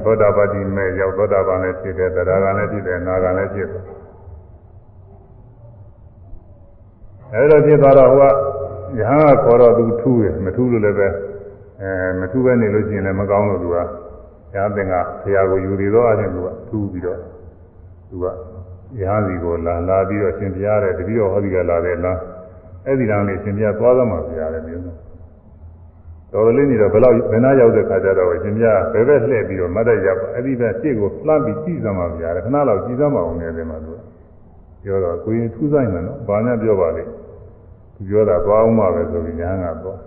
[0.04, 3.82] သောတာပတိမဲ့ရောက်သောတာပန်လည်းဖြစ်တယ်တရားကလည်းဖြစ်တယ်နာကလည်းဖြစ်တယ်
[7.34, 8.32] အဲဒါဖြစ်သွားတော့ဟို
[8.98, 11.08] ကယဟန်ကခေါ်တော့သူထူးတယ်မထူးလို့လည်းပဲ
[11.82, 13.82] အဲမထူးပဲနေလို့ရှိရင်လည်းမကောင်းလို့သူကယ
[14.54, 17.20] ဟန်သင်္ကဆရာကိုယူသေးတော့အချင်းသူကထူးပြီးတော့
[18.10, 22.18] သူကယဟန်စီကိုလာလာပြီးတော့ရှင်ပြရတယ်တပည့်တော်ဟောဒီကလာတယ်လား
[22.86, 25.09] အဲ့ဒီလောင်းလေးရှင်ပြသွားသမှာပြရတယ်မျိုး
[26.34, 33.94] တော်တော်လေးနေတော့ဘယ်လောက်ဘယ်နာရောက်တဲ့ခါကျတော့ရှင်ပြဘယ်ဘက်လှည့်ပြီးတော့မတ်တက်ရောက်အဲ့ဒီဘက်ရှေ့ကိုလှမ်းပြီးကြည့်သမှာပြရတယ်ခဏလောက်ကြည့်သမှာအောင်နေတယ်မှာသူ
[34.84, 37.10] ပြောတော့ကိုရင်ထူးဆိုင်မယ်နော်ဘာနဲ့ပြောပါလိမ့်
[37.96, 39.98] သူပြောတာသွားအောင်ပါပဲဆိုပြီးညာကတော့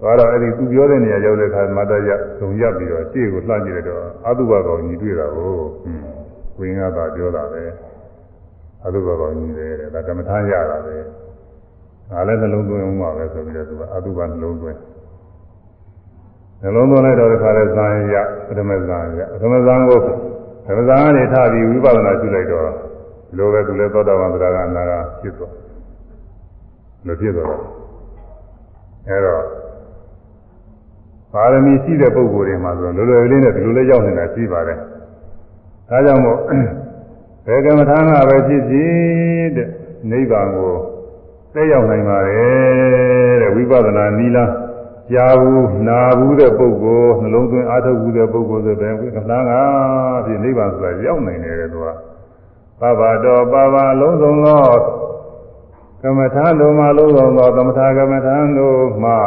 [0.00, 5.52] သွားတော့အဲ့ဒီသူပြောတဲ့နေရာရောက်တဲ့အခါမတရဆုံရပြီးတော့ရှေ့ကိုလှမ်းကြည့်လိုက်တော့အတုဘကောင်ကြီးတွေ့တာကို
[6.58, 7.62] ဝင်းကသာပြောတာပဲ
[8.84, 10.96] အတုဘကောင်ကြီးပဲတဲ့ဒါကမ္မထာရတာပဲ
[12.10, 14.78] ငါလည်းနှလုံးသွင်းအောင်ပါပဲဆိုပြီးတော့သူကအတုဘနှလုံးသွင်း
[16.62, 18.16] နှလုံးသွင်းလိုက်တော့ဒီခါလဲဇာရ
[18.46, 20.08] ပထမဇာရပထမဇာကိုပ
[20.66, 22.64] ထမဇာကနေထပြီးဝိပဿနာရှုလိုက်တော့
[23.36, 25.52] လိုပဲသူလည်းသောတာပန်သရကအနာကဖြစ်သွား
[27.06, 27.62] လို့ဖြစ်သွားတော့
[29.08, 29.42] အဲတော့
[31.32, 34.78] ပါရမီရှိတဲ့ပုဂ္ဂိုလ်တွေမှာဆိုလွယ်လွယ်လေးနဲ့ဒီလိုလေးရောက်နေတာရှိပါတယ်။
[35.88, 36.38] ဒါကြောင့်မို့
[37.46, 39.68] ဘယ်ကမ္မထာကပဲဖြစ်ဖြစ်တဲ့
[40.10, 40.72] နိဗ္ဗာန်ကို
[41.54, 44.44] သိရောက်နိုင်ပါတယ်တဲ့ဝိပဿနာနီလာ
[45.12, 49.52] ကြားဘူးနာဘူးတဲ့ပုဂ္ဂိုလ်နှလုံးသွင်းအားထုတ်ဘူးတဲ့ပုဂ္ဂိုလ်ဆိုတဲ့ကမ္မထာက
[50.26, 51.86] ဖြစ်နိဗ္ဗာန်ဆိုတာရောက်နိုင်တယ်တဲ့သူက
[52.80, 54.66] ပပတော်ပပလုံးစုံသော
[56.02, 59.18] ကမ္မထာတို့မှာလုံးစုံသောသမထကမ္မထာတို့မှာ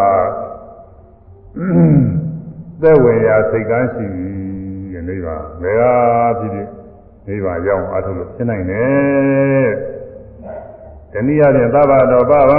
[2.82, 4.06] သက်ဝင်ရာစိတ်ကန်းရှိ
[4.94, 5.94] တဲ့နိဗ္ဗာန်ဘယ်ဟာ
[6.40, 6.68] ဖြစ်ဖြစ်
[7.28, 9.68] နိဗ္ဗာန်ရောက်အားထုတ်လို့ဖြစ်နိုင်တယ်။
[11.12, 12.54] တနည်းအားဖြင့်သဗ္ဗတော်ပပ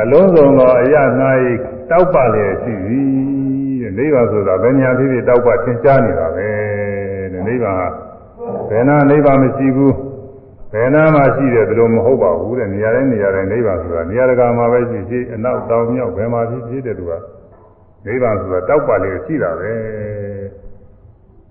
[0.00, 0.94] အလုံးစုံသောအရ၌
[1.90, 6.48] တောက်ပလျက်ရှိသည်တဲ့နိဗ္ဗာန်ဆိုတာဘယ်ညာဖြစ်ဖြစ်တောက်ပသင်ရှားနေတာပဲ
[7.32, 7.76] တဲ့နိဗ္ဗာန်
[8.68, 9.94] ကဘယ်နာနိဗ္ဗာန်မရှိဘူး
[10.72, 17.12] ဘယ်နာမှရှိတယ်ဘယ်လိုမဟုတ်ပါဘူးတဲ့နေရာတိုင်းနေရာတိုင်းနိဗ္ဗာန်ဆိုတာနေရာတကာမှာပဲရှိရှိအနောက်တောင်မြောက်ဘယ်မှာဖြစ်ဖြစ်တဲ့သူက
[18.06, 19.72] နိဗ္ဗာန်ဆိုတာတောက်ပါလေရှိတာပဲ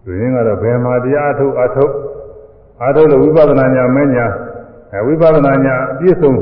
[0.04, 1.94] သူရင်းကတော့ဘယ်မှာတရားအထုတ်အထုတ်
[2.86, 4.28] အထုတ်လို့ဝိပဿနာညာမညာ
[4.94, 6.34] အဲဝိပဿနာညာအပြည့်စုံ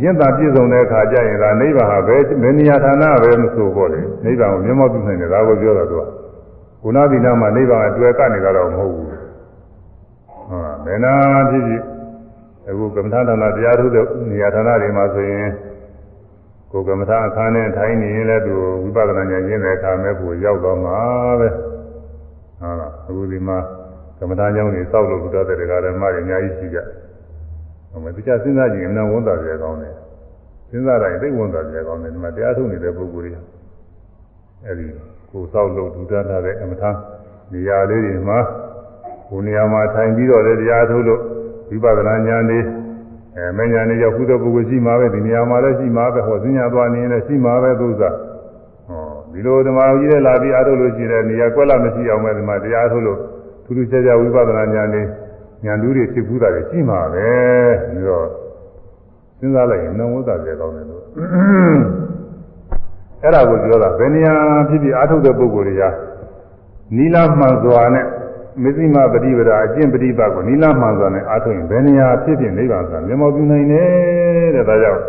[0.00, 6.02] ရင့်တာပြည့်စုံတဲ့အခါကျရင်ဒါနိဗ္ဗာန်ဟာဘယ်ဘယ်နေရာဌာနပဲမဆိုပေါ့လေနိဗ္ဗာန်ကိုမျက်မှောက်ပြုနိုင်တယ်ဒါကိုပြောတာသူက
[6.82, 11.14] ကုဏတိနာမှာနိဗ္ဗာန်အတွေ့ကနေကတော့မဟုတ်ဘူးဟုတ်ဘယ်နာ
[11.50, 11.82] ဖြစ်ဖြစ်
[12.68, 15.48] အခုကမ္မထာဌာနတရားထုတ်တဲ့နေရာဌာနတွေမှာဆိုရင်
[16.72, 20.98] ကိုယ်ကမ္မထာအခါနဲ့ထိုင်နေရင်လည်းသူဝိပဿနာဉာဏ်ရင်းတဲ့အခါမဲ့ကိုရောက်တော့မှာ
[21.40, 21.48] ပဲ
[22.60, 23.58] ဟုတ်လားအခုဒီမှာ
[24.18, 26.78] ကမ္မထာကျောင်းတွေစောက်လို့ဘုရားတဲ့တရားဓမ္မတွေအများကြီးရှိကြ
[27.92, 29.94] ဟိုမှာတရားစဉ်းစားကြည့်ရင်လည်းဝန်တာကြကောင်းတယ်
[30.70, 33.40] စဉ်းစားတိုင်းသိဝန်တာကြကောင်းတယ်ဒီမှာတရားထုတ်နေတဲ့ပုဂ္ဂိုလ်တွေ
[34.66, 34.84] အဲဒီ
[35.30, 36.90] ကိုစောက်လို့ဒုဒ္ဒနာတဲ့အမထာ
[37.52, 38.38] နေရာလေးတွေမှာ
[39.28, 41.20] ကိုနေရာမှာထိုင်ပြီးတော့လည်းတရားထုတ်လို့
[41.68, 42.60] ဝိပဿနာဉာဏ်တွေ
[43.36, 48.10] အဲမညာနေရောက်ခုသောပုဂ္ဂိုလ်ရှိမှာပဲဒီနေရာမှာလည်းရှိမှာပဲဟောစဉ္ညာသွားနေရင်လည်းရှိမှာပဲသုဇာ
[48.88, 53.18] ဟောဒီလိုဓမ္မကြီးတဲ့လာပြီးအားထုတ်လို့ရှိတဲ့နေရာကွက်လာမရှိအောင်ပဲဒီမှာတရားထုတ်လို့
[53.64, 55.02] ထူးထူးခြားခြားဝိပဿနာဉာဏ်တွေ
[55.64, 57.28] ဉာဏ်တူးတွေဖြစ်ဘူးတာတွေရှိမှာပဲ
[57.90, 58.26] ပြီးတော့
[59.38, 61.02] စဉ်းစားလိုက်ရင်နှုံဝသပြေကောင်းတယ်လို့
[63.22, 64.34] အဲ့ဒါကိုပြောတာဘယ်နေရာ
[64.68, 65.82] ဖြစ်ဖြစ်အားထုတ်တဲ့ပုဂ္ဂိုလ်တွေက
[66.96, 68.06] နီလာမှန်စွာနဲ့
[68.62, 75.02] မသိမပฏิပဒါအကျင့်ပฏิပတ်ကိုနိလမှန်စွာနဲ့အားထုတ်ရင်ဘယ်နေရာဖြစ်ဖြစ်နိဗ္ဗာန်ဆိုတာမျက်မှောက်ပြုနိုင်တယ်တဲ့ဒါကြောင့်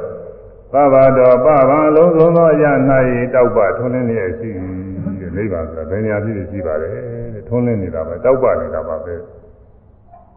[0.73, 2.71] သဗ္ဗတော်ပဗံလုံးစုံသောအရာ၌
[3.34, 4.49] တောက်ပထွန်းလင်းလျက်ရှိ
[5.19, 6.91] တဲ့နိဗ္ဗာန်ဆိုတာဘယ်နေရာဖြစ်ဖြစ်ရှိပါတယ်
[7.34, 9.15] တဲ့ထွန်းလင်းနေတာပဲတောက်ပနေတာပါပဲ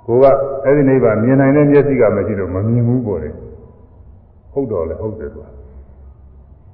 [0.07, 0.25] ကိုက
[0.65, 3.31] အဲ့ဒီနိဗ္ဗာန်မြင်နိုင်တဲ့မျက်စိကမရှိလို့မမြင်ဘူးပေါ့လေ
[4.53, 5.47] ဟုတ်တော့လေဟုတ်တယ်ကွာ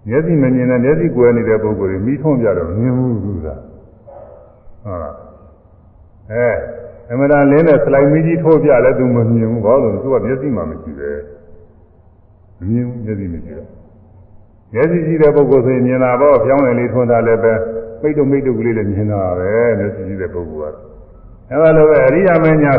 [0.09, 3.47] မျက်စိမမြင်တဲ့မျက်စိကွယ်နေတဲ့ပုဂ္ဂိုလ်တွေမိထုံးပြတော့မြင်ဘူးသူက
[4.85, 5.15] ဟုတ်လား
[6.33, 6.49] အဲ
[7.11, 11.11] အမှန်တန်လင်းတဲ့စလိုက်မီးကြီးထိုးပြလဲသူမမြင်ဘူးဘာလို့လဲသူကမျက်စိမှမရှိပဲ
[12.59, 13.69] မမြင်ဘူးမျက်စိမရှိတော့
[14.73, 17.53] မျက်စိရှိတဲ့ပုဂ္ဂိုလ်ဆိုရင်မြင်တာပေါ့ဖြောင်းတယ်လေးထွန်းတာလည်းပဲ
[18.01, 20.77] မိတ်တုမိတ်တုကလေးလည်းမြင်တာပဲမျက်စိရှိတဲ့ပုဂ္ဂိုလ်က
[21.51, 22.73] အဲဒါလိုပဲအရိယာမင်းညာ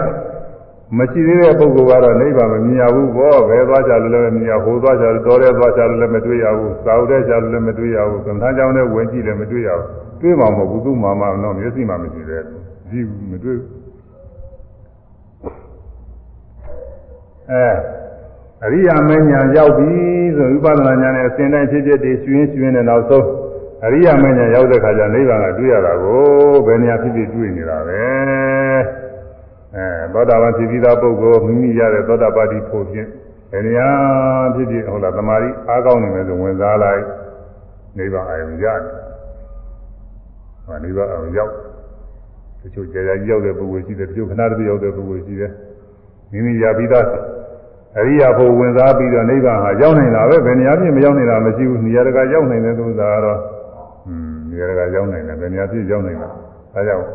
[0.98, 9.88] မရှိသေးတဲ့ပုဂ္ဂိုလ်ကတော့နိဗ္ဗာန်မမြင်ရဘူးဘောဘယ်သွားကြလို့လည်းမမြင်ရဟိုသွားကြလို့တော်တဲ့သွားကြလို့လည်းမတွေ့ရဘူးသာဝတဲ့ကြလို့လည်းမတွေ့ရဘူးကံထားကြောင်းနဲ့ဝင်ကြည့်လည်းမတွေ့ရဘူး
[10.22, 13.70] တွေ့မှာမဟုတ်ဘူးသူ့မှာမှတော့မျက်စိမှမရှိသေးဘူးကြည့်ဘူးမတွေ့ဘူး
[17.52, 17.68] အဲ
[18.65, 19.91] အရိယာမဉ္ဇဏ်ရောက်ပြီ
[20.36, 23.28] ဆိုဝိပဿနာဉာဏ်နဲ့အစဉ်တိုင်းဖြစ်ဖြစ်တည်ရှင်ရှင်နဲ့နောက်ဆုံး
[23.86, 29.03] အရိယာမဉ္ဇဏ်ရောက်တဲ့ခါကျနိဗ္ဗာန်ကတွေ့ရတာကိုဘယ်နေရာဖြစ်ဖြစ်တွေ့နေတာပဲ
[29.76, 33.08] အဲသောတာပန်ဖြစ်ပြီးသားပုဂ္ဂိုလ်မိမိရတဲ့သောတာပတိဖို့ဖြင့်
[33.52, 33.88] ဘယ်နေရာ
[34.56, 37.04] ဖြစ်ဖြစ်ဟုတ်လားတမာရီအားကောင်းနေမယ်ဆိုဝင်စားလိုက်
[37.98, 38.94] နိဗ္ဗာန်အယုံရတယ်
[40.66, 41.54] ဟောနိဗ္ဗာန်အယုံရောက်
[42.62, 45.52] တချို့ကြာကြာကြီးရောက်တဲ့ပုဂ္ဂိုလ်ရှိတယ်တချို့ခဏတည်းရောက်တဲ့ပုဂ္ဂိုလ်ရှိတယ်
[46.32, 47.06] မိမိရပြီးသား
[48.00, 53.40] အရိယာဘုံဝင်စားပြီးတော့နိဗ္ဗာန်ဟာရောက်နိုင်တာပဲဘယ်နေရာပြည့်မရောက်နိုင်တာမရှိဘူးနေရာတကာရောက်နိုင်တဲ့သုသာကတော့
[54.08, 56.30] อืมနေရာတကာရောက်နိုင်တယ်ဘယ်နေရာပြည့်ရောက်နိုင်တာ
[56.74, 57.06] ဒါကြောင့်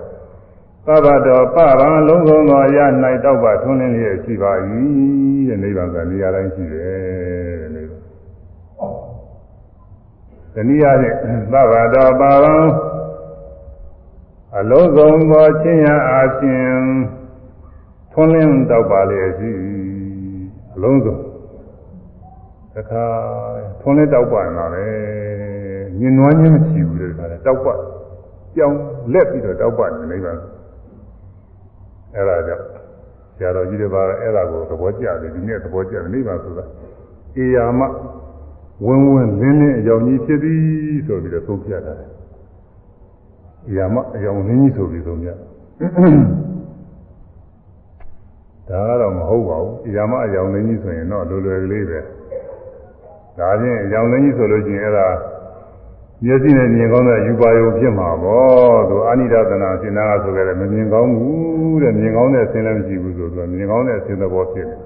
[0.86, 2.86] သဗ္ဗတော်ပဗံလုံးစုံသောအရာ၌
[3.24, 4.52] တောက်ပါထွန်းလင်းလျက်ရှိပါ၏
[5.48, 8.02] တဲ့နိဗ္ဗာန်ကနေရာတိုင်းရှိတယ်တဲ့နိဗ္ဗာန်
[10.54, 11.16] တနည်းအားဖြင့်
[11.52, 12.54] သဗ္ဗတော်ပဗံ
[14.58, 16.72] အလုံးစုံသောချင်းရအားဖြင့်
[18.12, 19.52] ထွန်းလင်းတောက်ပါလျက်ရှိ
[20.74, 21.16] အလုံးစုံ
[22.74, 23.04] တတခါ
[23.80, 24.86] ထွန်းလဲတောက်ပါနေတာပဲ
[26.00, 27.74] ညင်နွားချင်းမရှိဘူးလေတခါလဲတောက်ပါ
[28.56, 28.74] ကြောင်
[29.12, 30.32] လက်ပြီးတော့တောက်ပါနေနေပါ
[32.14, 32.64] အဲ့ဒါကြောင့်
[33.36, 36.64] ဆရာတော်ကြီးတွေပါအဲ့ဒါကိုသဘောကျတယ်ဒီနေ့သဘောကျတယ်နေပါဆိုတာ
[37.36, 37.80] အေယာမ
[38.86, 40.60] ဝင်းဝင်းလင်းလင်းအကြောင်းကြီးဖြစ်သည်
[41.06, 42.10] ဆိုပြီးတော့သုံးပြတာတယ်
[43.68, 52.00] အေယာမအကြောင်းလင်းကြီးဆိုပြီးသုံးပြဒါကတော့မဟုတ်ပါဘူးအေယာမအကြောင်းလင်းကြီးဆိုရင်တော့လွယ်လွယ်ကလေးပဲ
[53.38, 55.08] ဒါချင်းအကြောင်းလင်းကြီးဆိုလို့ရှိရင်အဲ့ဒါ
[56.24, 64.80] မျက်စိနဲ့မြင်ကောင်းတဲ့ယူပါယုံဖြစ်မှာပေါ့သူအာနိဒသနာရှင်နာကဆိုကြတယ်မမြင်ကောင်းဘူးတဲ့မြင်ကောင်းတဲ့အဆင်းလည်းမရှိဘူးဆိုတော့မြင်ကောင်းတဲ့အဆင်းသဘောဖြစ်တယ်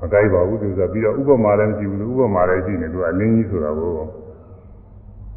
[0.00, 3.90] မကိုက်ပါဘူးသူဆိုပြီးတော့ဥပမာလည်းမရှိဘူးဥပမာလည်းရှိနေသူကအလင်းကြီးဆိုတာကို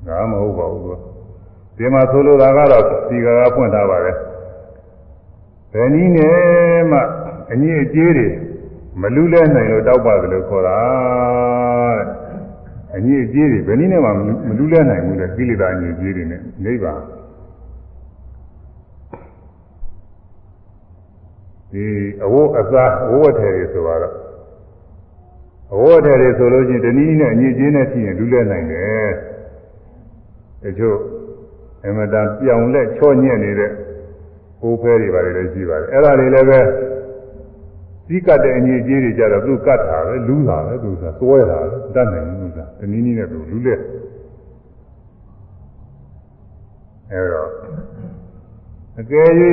[0.07, 0.93] ဒါမဟုတ်ပါဘူးသူ
[1.77, 4.15] ဒီမှာဆိုလိုတာကတော့ဒီကကဖွင့်ထားပါတယ်
[5.73, 6.99] ဘယ်နည်းနဲ့မှ
[7.51, 8.27] အညစ်အကြေးတွေ
[9.01, 10.79] မလူလဲနိုင်လို့တောက်ပါတယ်လို့ခေါ်တာ
[11.97, 12.18] တဲ့
[12.95, 14.09] အညစ်အကြေးတွေဘယ်နည်းနဲ့မှ
[14.47, 17.01] မလူလဲနိုင်ဘူးလေကိလေသာအညစ်အကြေးတွေနဲ့နိဗ္ဗာန်
[21.71, 21.85] ဒီ
[22.25, 24.13] အဝတ်အစားအဝတ်ထည်တွေဆိုတော့
[25.73, 29.09] အဝတ်ထည်တွေဆိုလို့ရှိရင်တနည်းနဲ့အညစ်အကြေးနဲ့ဖြစ်ရင်လူလဲနိုင်တယ်
[30.63, 30.97] တချို့
[31.85, 33.71] အမတန်ပြောင်လက်ချော့ညက်နေတဲ့
[34.61, 36.59] ကိုယ်ဖဲတွေပါတယ်လည်းရှိပါတယ်အဲ့ဒါတွေလည်းပဲ
[38.09, 43.81] စီးကတ်တဲ့အညစ်အကြေးတွေကြတော့သူကတ်တာပဲလူးတာပဲသူကသွဲတာပဲတတ်နိုင်ဘူးသူကတနည်းနည်းနဲ့သူလူးလက်
[47.11, 47.49] အဲ့တော့
[48.99, 49.29] အကယ်၍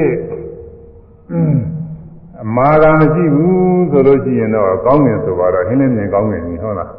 [2.43, 6.91] အမာကမရှိဘူးဆိုလို့ရှိရင်တော့ကောင်းငင်ဆိုပါတော့ဟင်းလင်းမြင်ကောင်းငင်ကြီးဟုတ်လား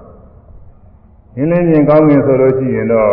[1.36, 3.12] ဟင်းလင်းမြင်ကောင်းငင်ဆိုလို့ရှိရင်တော့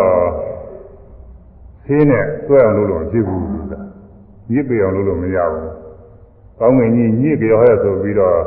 [1.86, 3.74] သေးနဲ့ဆွဲအောင်လုပ်လို့မဖြစ်ဘူးက
[4.52, 5.83] ညစ်ပေအောင်လုပ်လို့မရဘူး
[6.60, 8.38] ကောင်းငင်ကြီးညစ်ကြောရဲဆိုပြီးတော့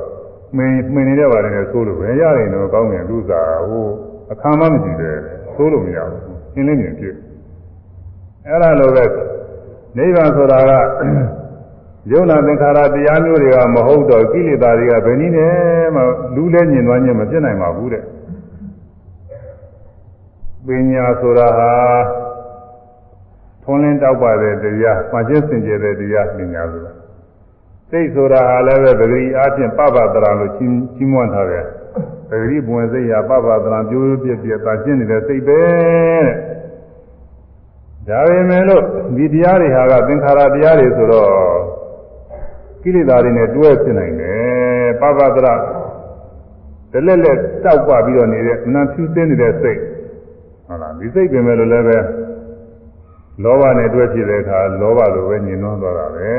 [0.57, 3.87] မင်းမင်းနေတဲ့ပါတယ်နဲ့ဆိုးလို့ပဲရတယ်တော့ကောင်းငင်လူစားဟို
[4.31, 5.17] အခါမှမရှိတယ်
[5.53, 6.21] ဆိုးလို့မရဘူး
[6.53, 7.15] ဟင်းလင်းမြင်ဖြစ်
[8.47, 9.05] အဲ့ဒါလိုပဲ
[9.97, 10.71] နိဗ္ဗာန်ဆိုတာက
[12.11, 15.53] ယုံနာသင်္ခါရတရားမျိုးတွေကမဟုတ်တော့ကိလေသာတွေကဘယ်နည်းနဲ့
[15.95, 16.01] မှ
[16.35, 18.03] လူလဲညင်သွားခြင်းမဖြစ်နိုင်ပါဘူးတဲ့
[20.65, 21.71] ပညာဆိုတာဟာ
[23.63, 26.91] ထွန်းလင်းတောက်ပါတဲ့တရားမှချင်းစင်ကြယ်တဲ့တရားပညာဆိုတာ
[27.91, 31.65] စိတ်ဆိုတာဟာလည်းပဲပဂရိအားဖြင့်ပပတရာလို့ချင်းချင်းမွန်းထားတယ်
[32.29, 36.29] ပဂရိဘဝင်စိတ်ဟာပပတရာပြိုးပြည့်ပြည့်သာရှင်းနေတဲ့စိတ်ပဲတဲ့
[38.07, 38.83] ဒါပေမဲ့လို့
[39.17, 41.31] ဒီတရားတွေဟာကသင်္ခါရတရားတွေဆိုတော့
[42.81, 45.53] ကိလေသာတွေနဲ့တွဲဖြစ်နိုင်တယ်ပပတရာ
[46.91, 49.79] တလက်လက်တောက်ပပြီးတော့နေတဲ့အနံဖြူစင်းနေတဲ့စိတ်
[50.67, 51.97] ဟုတ်လားဒီစိတ်ပင်မဲ့လို့လည်းပဲ
[53.43, 56.31] လောဘနဲ့တွဲဖြစ်တဲ့အခါလောဘလိုပဲညင်နှွမ်းသွားတာပဲ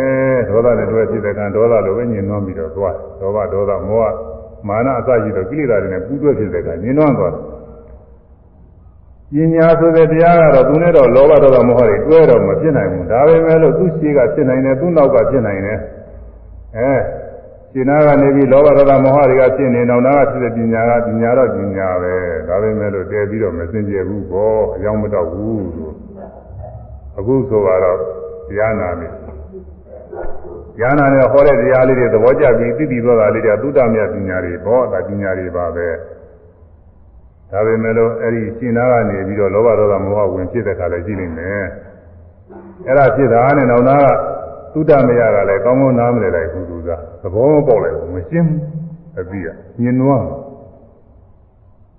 [0.48, 4.12] ဒေါသနဲ့တွဲဖြစ်တဲ့အခါဒေါသလိုပဲညင်နှွမ်းပြီးတော့သွားလောဘဒေါသမောဟ
[4.68, 7.58] မာနအစရှိတော့ကိလေသာတွေနဲ့ပူးတွဲဖြစ်တဲ့အခါညင်နှွမ်းသွားတယ်
[9.32, 15.78] ပညာဆိုတဲ့တရားကတော့သူနဲ့တော့လောဘဒေါသမောဟတွေတွဲတော့မဖြစ်နိုင်ဘူးဒါပေမဲ့လို့သူ့ရှိကဖြစ်နိုင်တယ်သူ့နောက်ကဖြစ်နိုင်တယ်
[16.76, 16.92] အဲ
[17.72, 22.14] ရှင်နာကနေပြီးလောဘဒေါသမောဟတွေကဖြစ်နေတော့နာကဖြစ်တဲ့ပညာကပညာတော့ပညာပဲ
[22.48, 25.94] ဒါပေမဲ့လို့တည်ပြီးတော့မစင်ကြယ်ဘူးပေါ့အကြောင်းမတော့ဘူးလို့
[27.18, 27.98] အခုဆိုတော့
[28.48, 35.88] တရားနာနေတရားနာနေဟောတဲ့တရားလေးတွေသဘောကျပြီးသိပြီးသွားတာလေးတွေသုတ္တမြတ်ပညာတွေဘောတာပညာတွေပါပဲ
[37.50, 41.64] ဒါပေမဲ့လို့အဲ့ဒီရှင်နာကနေပြီးတော့လောဘဒေါသမောဟဝင်ဖြစ်တဲ့ခါလည်းရှိနေမယ်
[42.86, 44.10] အဲ့ဒါဖြစ်တာနဲ့နောက်သားက
[44.72, 46.90] သုတ္တမယကလည်းကောင်းကောင်းနားမလည်လိုက်ဘူးသူက
[47.22, 48.50] သဘောမပေါက်လိုက်ဘူးမရှင်း
[49.20, 49.48] အပြီးက
[49.82, 50.24] ညင်နွား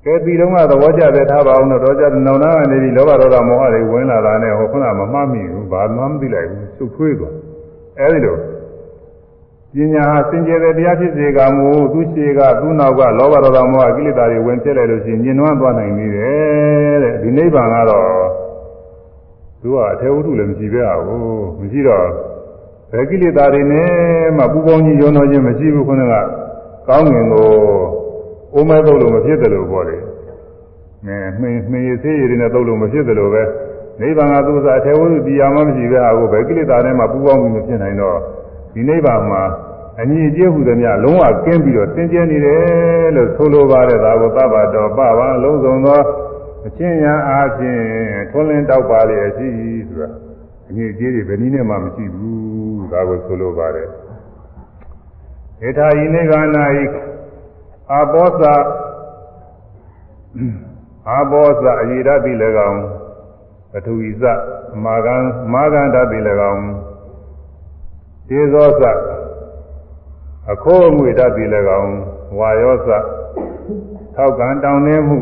[0.05, 7.35] ကဲဒီတော့ကသဘောကျတဲ့ထားပါအောင်တော့တော့ကျနောင်နာကနေပြီးလောဘဒေါသမောဟတွေဝင်လာတာနဲ့ဟောခုနမမှတ်မိဘူးဘာမှမသိလိုက်ဘူးစုဖွေးသွား
[7.99, 8.37] အဲဒီလို
[9.73, 18.09] ပညာဟာစင်ကြယ်တဲ့တရားဖြစ်စေကမူသူရှိကသူ့နောက်ကလောဘဒေါသမောဟကိလေသာတွေဝင်ဖြစ်လိုက်လို့ရှိရင်ညင်နွားသွားနိုင်နေတယ်တဲ့ဒီနိဗ္ဗာန်ကတော့
[19.61, 21.19] သူကအထေဝတ္ထုလည်းမရှိပဲဟာကို
[21.59, 22.05] မရှိတော့
[22.91, 23.89] ဘယ်ကိလေသာတွေနဲ့
[24.37, 26.13] မှပူပေါင်းကြီးရောတော်ခြင်းမရှိဘူးခုနက
[26.87, 27.47] ကောင်းငင်ကို
[28.53, 30.01] အိုးမဲတုပ်လို့မဖြစ်တယ်လို့ပြောတယ်။
[31.05, 33.43] မင်းမင်းမင်းရသေးရည်နဲ့တုပ်လို့မဖြစ်တယ်လို့ပဲ
[34.01, 38.17] နိဗ္ဗာန်ကသူစားအထေဝုတရားမှမရှိပဲဟာကိုဘယ်ကိလေသာနဲ့မှပူပေါင်းပြီးမဖြစ်နိုင်တော့
[38.73, 39.43] ဒီနိဗ္ဗာန်မှာ
[40.01, 46.01] အညီအကျေးဟူသည်များလုံးဝကင်းပြီးတော့သင်ကျဲနေတယ်လို့ဆိုလိုပါတယ်ဒါကိုသဗ္ဗတော်ပပါလုံးစုံသော
[46.67, 47.81] အချင်းညာအားဖြင့်
[48.31, 49.47] ထွန်းလင်းတောက်ပါလေရှိ
[49.87, 50.09] ဆိုတာ
[50.69, 53.87] အညီအကျေးတွေဘယ်နည်းနဲ့မှမရှိဘူးဒါကိုဆိုလိုပါတယ်
[55.67, 56.47] ဧထာယိနိဗ္ဗာန်၌
[57.93, 58.41] အာဘောဇ
[61.09, 62.31] အာဘောဇအယေရတိ၎
[62.69, 62.81] င်း
[63.71, 64.23] ပထဝီဇ
[64.83, 65.15] မာဂံ
[65.53, 66.19] မာဂန္တတိ၎
[66.51, 66.63] င်း
[68.29, 68.81] ဒေဇောဇ
[70.51, 71.45] အခိုးအငွေတတ်ပြီ၎
[71.81, 71.93] င်း
[72.39, 72.87] ဝါယောဇ
[74.15, 75.17] ထောက်ကံတောင်းနေမှု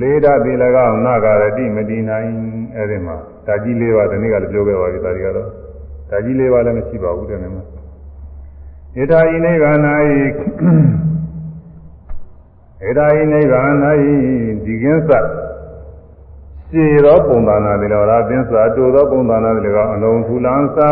[0.00, 0.52] လေးဓာတ်ဒီ၎
[0.86, 2.30] င်းနာဂရတိမတည်နိုင်
[2.76, 5.48] အဲ့ဒီမှာဓာကြီးလေးပါဒီနေ့ကလည်းပြောခဲ့ပါပြီဒါတွေကတော့
[6.10, 7.62] ဓာကြီးလေးပါလည်းမရှိပါဘူးတဲ့နေ့မှာ
[8.96, 9.78] ဣထာဤနိဗ္ဗာန်၌
[12.82, 13.74] ဣထာဤနိဗ္ဗာန်၌
[14.64, 15.10] ဒီကင်းစ
[16.70, 20.90] ရှည်သောပုံသဏ္ဍာန်တွေလည်းရာသင်းစာတူသောပုံသဏ္ဍာန်တွေလည်းအလုံးထူလန်းစာ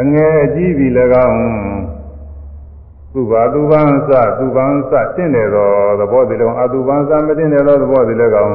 [0.00, 0.86] အငယ်အကြီးပြီ၎
[1.28, 1.40] င်း
[3.12, 5.70] သူဘာသူပန်းစသူပန်းစတင့်တယ်သော
[6.00, 8.54] သဘောတည်းလုံးအသူပန်းစမတင့်တယ်သောသဘောတည်းလည်းကောင်း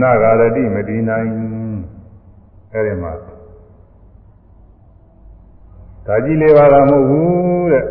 [0.00, 1.30] နာဂရတိမတည်နိုင်
[2.74, 3.12] အဲဒီမှာ
[6.06, 7.84] ဒါကြီးလေးပါတော့မဟုတ်ဘူးတဲ့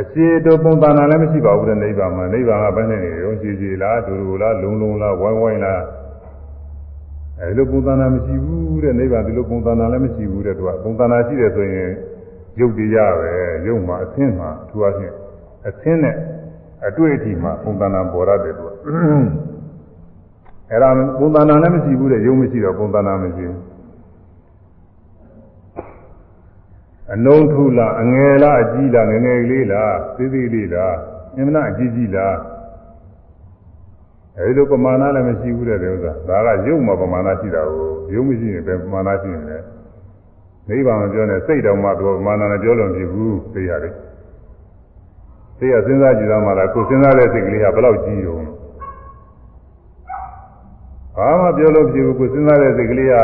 [0.00, 5.82] အရှိတို့ပုံသဏ္ဍာန်လည်းမရှိပါဘူးတဲ့နိဗ္ဗာန်မှာနိဗ္ဗာန်ကဘယ်နဲ့နေရောရှိရှိလားဒူဒူလားလုံလုံလားဝိုင်းဝိုင်းလား
[7.40, 11.90] အဲဒီလိုပုံသဏ္ဍာန်မရှိဘူးတဲ့နိဗ္ဗာန်ဒီလိုပုံသဏ္ဍာန်လည်းမရှိဘူးတဲ့သူကပုံသဏ္ဍာန်ရှိတယ်ဆိုရင်
[12.60, 13.32] ရုပ်တရားပဲ
[13.66, 15.14] ရုပ်မှာအသင်းမှာသူအချင်း
[15.68, 16.16] အသင်းနဲ့
[16.86, 18.70] အတွေ့အထိမှာပုံသဏ္ဍာန်ပေါ်ရတယ်သူက
[20.70, 20.90] အဲ့ဒါ
[21.20, 23.75] ပုံသဏ္ဍာန်လည်းမရှိဘူးတဲ့ရုပ်မရှိတော့ပုံသဏ္ဍာန်မရှိဘူး
[27.14, 30.94] အနုံထူလားအငယ်လားအကြီးလားငယ်ငယ်လေးလားသေးသေးလေးလား
[31.36, 32.36] အင်မနာအကြီးကြီးလား
[34.38, 39.58] အဲဒီလိုပမာဏလည်းမရှိဘူးတဲ့ဥစ္စာဒါကရုပ်မှာပမာဏရှိတာကိုရုပ်မရှိရင်ဘယ်ပမာဏရှိနေလဲ
[40.68, 43.94] နိဗ္ဗာန်မပြောနဲ့စိတ်တော်မှသူပမာဏနဲ့ပြောလို့မဖြစ်ဘူးသိရတယ်
[45.58, 48.38] သိရစဉ်းစားကြည့်တော့မှလားကိုစဉ်းစားတဲ့စိတ်ကလေးကဘယ်လောက်ကြီးရုံ
[51.16, 53.14] ဘာမှပြောလို့ဖြစ်ဘူးကိုစဉ်းစားတဲ့စိတ်ကလေးက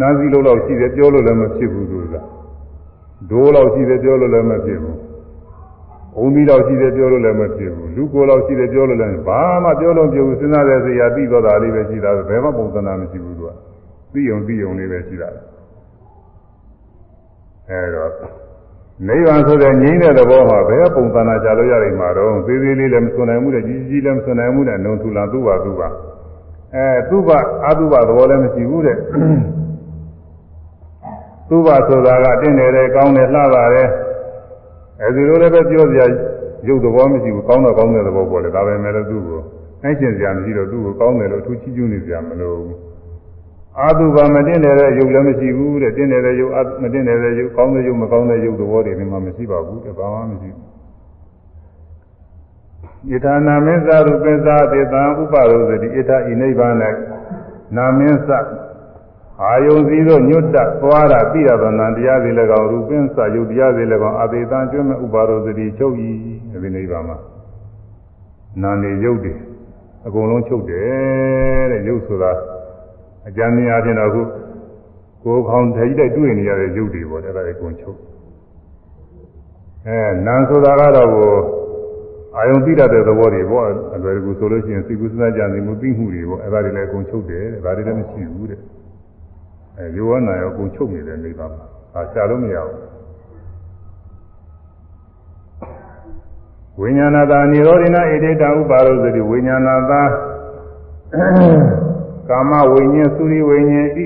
[0.00, 2.03] နားစီလို့တော့ရှိတယ်ပြောလို့လည်းမဖြစ်ဘူးသူက
[3.30, 4.96] ဒိုးလောက်ရှိတယ်ပြောလို့လည်းမဖြစ်ဘူး။
[6.16, 13.50] အုံပြီးလောက်ရှိတယ်ပြောလို့လည်းမဖြစ်ဘူး။လူကိုယ်လောက်ရှိတယ်ပြောလို့လည်းဘာမှပြောလို့မဖြစ်ဘူးစဉ်းစားတဲ့စိတ်ရပြီးတော့တာလေးပဲရှိတာဘယ်မှပုံသဏ္ဍာန်မရှိဘူးသူက။
[14.12, 15.28] ပြီးုံပြီးုံလေးပဲရှိတာ။
[17.70, 18.10] အဲတော့
[19.08, 25.88] နိဗ္ဗာန်ဆိုတဲ့ငြိမ်းတဲ့သဘောမှာဘယ်ပုံသဏ္ဍာန်ချလို့ရနိုင်မှာတော့သေးသေးလေးလည်းမစွန်နိုင်ဘူးတဲ့ကြီးကြီးလည်းမစွန်နိုင်ဘူးတဲ့နှုံထူလာသူ့ပါသူ့ပါ
[26.74, 28.96] အဲသူ့ပါအတုပါသဘောလည်းမရှိဘူးတဲ့
[31.48, 33.88] သူ့ဘာဆိုတာကတင့်တယ်တယ်ကောင်းတယ်လှပါတယ်
[35.00, 36.06] အဲဒီလိုလည်းပဲပြောစရာ
[36.68, 39.40] ရုပ်သဘောမရှိဘူးကောင်းတော့ကောင်းတဲ့သဘောပေါ်တယ်ဒါပဲမဲ့လို့သူ့ကို
[39.82, 42.76] နိုင်ရှင်စရာမရှိတော့သူ့ကိုကောင်းတယ်လို့အထူးချီးကျူးနေစရာမလိုဘူး
[43.78, 46.52] အာတုဘာမတင်တယ်တဲ့ရုပ်လည်းမရှိဘူးတဲ့တင်တယ်တဲ့ရုပ်
[46.82, 50.74] မတင်တယ်တဲ့ရုပ်ကောင်းတဲ့ရုပ်မကောင်းတဲ့ရုပ်သဘောတွေဒီမှာမရှိပါဘူးတဲ့ဘာမှမရှိဘူး
[53.10, 56.74] ဣထာနာမင်းသာရုပ္ပဇာတေတံဥပရောဇတိဣထာဤနိဗ္ဗာန်၌
[57.76, 58.30] နာမင်းသ
[59.42, 66.08] အာယုံစည်းသောညွတ်တသွားတာသိရသောနံတရားစီလည်းကောင်းရူပင်းစယုတ်တရားစီလည်းကောင်းအသေးတန်ကျွမ်းမဲ့ဥပါရောစတိချုပ်ဤ
[66.62, 67.18] ဒီနိဗ္ဗာန်မှာ
[68.62, 69.38] နာနေယုတ်တယ်
[70.06, 72.32] အကုန်လုံးချုပ်တယ်တဲ့ယုတ်ဆိုတာ
[73.28, 74.22] အကြမ်းမြင်အချင်းတော့ခု
[75.24, 77.98] ကိုယ်ခေါင်းထိတိုက်တွေ့နေရတဲ့ယုတ်တွေပေါ့အဲ့ဒါအကုန်ချုပ်
[79.86, 81.32] အဲနာဆိုတာကတော့ကို
[82.36, 88.60] အာယုံသိတတ်တဲ့သဘောတွေပေါ့အလွယ်တကူဆိုလို့ရှိရင်စိတ်ကူးစဉ်းစားကြံနေမှုသိမှုတွေပေါ့အဲ့ဒါတွေလည်းအကုန်ချုပ်တယ်တဲ့ဒါတွေလည်းမရှိဘူးတဲ့
[89.78, 92.94] အဲယောဂနာရောအကုန်ချုပ်နေတဲ့နေပါမှာဒါရှာလို့မရဘူး
[96.80, 100.02] ဝိညာဏတာនិရောဓိနာဣတိတံဥပါရောသတိဝိညာဏတာ
[102.28, 104.04] ကာမဝိညာဉ်သုရိဝိညာဉ်ဤ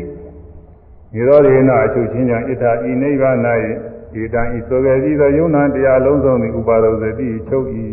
[1.14, 3.36] និရောဓိနာအချုပ်ချင်းကြောင့်ဣထာဤနိဗ္ဗာန်၌
[4.12, 7.84] ဣတံဤဆိုကြပြီးသောယုံနာတရားလုံးစုံသည်ဥပါရောသတိချုပ်ဤ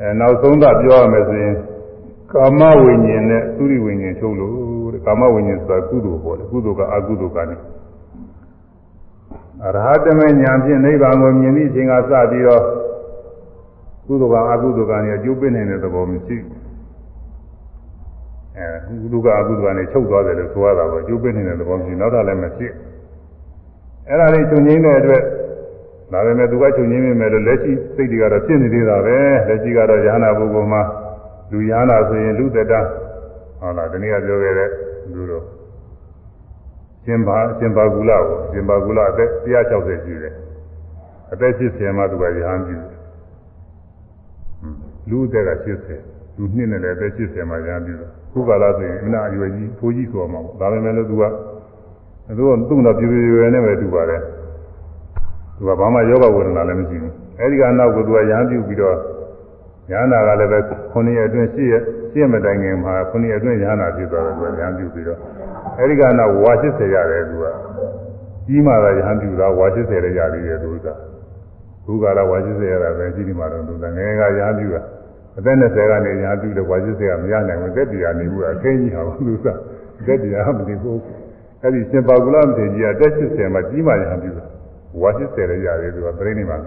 [0.00, 1.56] အဲနောက်ဆုံးသပြောရမယ်ဆိုရင်
[2.32, 7.56] ကာမဝိညာဉ်နဲ့သုရိဝိညာဉ်ချုပ်လို့တဲ့ ကာမဝိညာဉ်ဆိုတာကုသိုလ်ပေါ်တယ်ကုသိုလ်ကအကုသိုလ်ကနေ
[9.64, 12.62] အရဟတမေညာဖြင့်နိဗ္ဗာန်ကိုမြင်သည့်အချိန်ကစပြီးတော့
[14.06, 16.36] ကုသိုလ်ကအကုသိုလ်ကနေအကျိုးပေးနိုင်တဲ့သဘောမရှိ
[18.56, 18.66] အဲ
[19.00, 22.66] ကုသိုလ်ကအကုသိုလ်ကနေချုပ်သွားတယ်လို့ဆိုရတာပေါ့အကျိုးပေးနိုင်တဲ့သဘောမရှိနောက်တာလည်းမရှိ
[24.08, 25.22] အဲ့ဒါလေးချုပ်ငိမ့်တဲ့အတွက်
[26.12, 29.16] ဒါပေမဲ့သူကချုပ်ငိမ့်မိမယ်လို့လက်ရှိစိတ်တွေကတော့ဖြစ်နေသေးတာပဲ
[29.48, 30.82] လက်ရှိကတော့ယ ahanan ပုဂ္ဂိုလ်မှာ
[31.52, 32.80] လူယ ahanan ဆိုရင်လူသက်တာ
[33.60, 34.68] ဟုတ်လားဒီနေ့ကပြောခဲ့တဲ့
[35.14, 35.44] လူတို့
[37.04, 40.34] ရှင်ဘာရှင်ဘာကူလာကိုရှင်ဘာကူလာအသက်160ရှိတယ်
[41.32, 42.78] အသက်80မှာသူကရဟန်းပြု
[45.10, 45.50] လူအသက်က
[45.96, 51.24] 80လူနှစ်နဲ့လည်းအသက်80မှာရဟန်းပြုတယ်ခုကာလဆိုရင်အနာအရွယ်ကြီးဖိုးကြီးဆိုမှာပေါ့ဒါပေမဲ့လို့သူက
[52.36, 54.22] သူကသူ့တော့ပြည့်ပြည့်ရွယ်နဲ့ပဲတူပါတယ်
[55.56, 58.96] သူကဘာမှယောဂဝေဒနာလည်းမရှိဘူးအဲဒီကနောက်ကိုသူကရဟန်းပြုပြီးတော့
[59.92, 60.58] ရဟနာကလည်းပဲ
[60.92, 65.18] 9ရက်အတွင်း10ရက်10 ရက်မတိုင်ခင်မှာ9ရက်အတွင်းရဟနာဖြစ်သွားတယ်သူကရဟန်းပြုပြီးတော့
[65.78, 67.44] အဲဒီကနောက်ဝါ80ရတယ်သူက
[68.46, 70.86] ကြီးမှသာရဟန်းပြုတာဝါ80လည်းရသေးတယ်သူက
[71.86, 74.82] ဘုရားကဝါ80ရတာပဲကြီးဒီမှာတော့သူကငယ်ကရဟန်းပြုတာ
[75.38, 79.46] အသက်20ကနေရဟန်းပြုတယ်ဝါ80ကမရနိုင်ဘူးသက်တရားနေဘူးအခင်းကြီးဟာသူက
[80.06, 81.00] သက်တရားမနေဘူး
[81.62, 84.44] အဲဒီရှင်ပါကုလမထေရကြီးကတက်80မှာကြီးမှရဟန်းပြုတာ
[85.02, 86.62] ဝါ80လည်းရတယ်သူကပြိဋိနိဗ္ဗာန်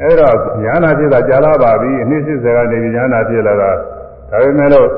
[0.00, 3.70] အဲ့တော့ညာနာဖြစ်တာကြာလာပါပြီအနှစ်80ကနေပြီးညာနာဖြစ်လာတာ
[4.32, 4.88] ဒါပေမဲ့လို့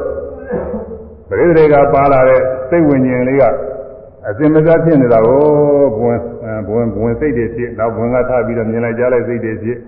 [1.28, 3.42] ပရိသေကပါလာတဲ့စိတ်ဝိညာဉ်လေးက
[4.28, 5.40] အစင်မစားဖြစ်နေတာကို
[5.96, 6.18] ဘဝင်
[6.66, 9.78] ဘဝင်ဘဝင်စိတ်တွေဖြစ်နောက်ဘဝင်ကထပြီးတော့မြင်လိုက်ကြားလိုက်စိတ်တွေဖြစ်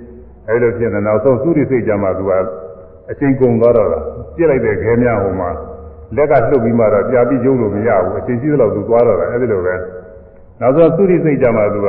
[0.49, 2.33] အဲ့လိုဖြစ်နေနောက်ဆုံးသုရိစိတ်ကြမှာသူက
[3.11, 4.01] အချိန်ကုန်သွားတော့တာ
[4.37, 5.51] ပြစ်လိုက်တဲ့ခဲများဟိုမှာ
[6.17, 9.75] လက်ကလှုပ်ပြီးမှတော့ကြာပြီးရုပ်လို့မရဘူးအချိန်ရှိသလောက်သူသွားတော့တာအဲ့ဒီလိုပဲ
[10.61, 11.89] နောက်ဆုံးသုရိစိတ်ကြမှာသူက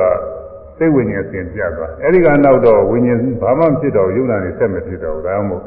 [0.77, 5.63] စိတ်ဝိညာဉ်အစဉ်ပြတ်သွားအဲ့ဒီကနောက်တော့ဝိညာဉ်ဘာမှမဖြစ်တော့ယုံနာနေဆက်မဖြစ်တော့ဘူးဒါမှမဟုတ်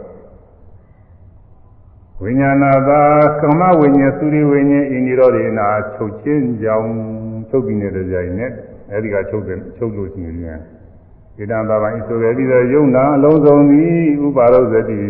[2.22, 3.02] ဝိညာဏသာ
[3.40, 6.88] ကမ္မဝိညာဉ်သုရိဝိညာဉ်ဣန္ဒီရောဒေနာချုပ်ချင်းကြောင်
[7.48, 8.50] ချုပ်ပြီးနေတဲ့ကြိုင်နဲ့
[8.92, 10.58] အဲဒီကချုပ်တယ်ချုပ်လို့ရှိရင်
[11.38, 13.92] ဣဒံဘာဝဣဆိုရပြီးတော့ယုံနာအလုံးစုံသည်
[14.26, 15.00] ဥပါရုဇတိ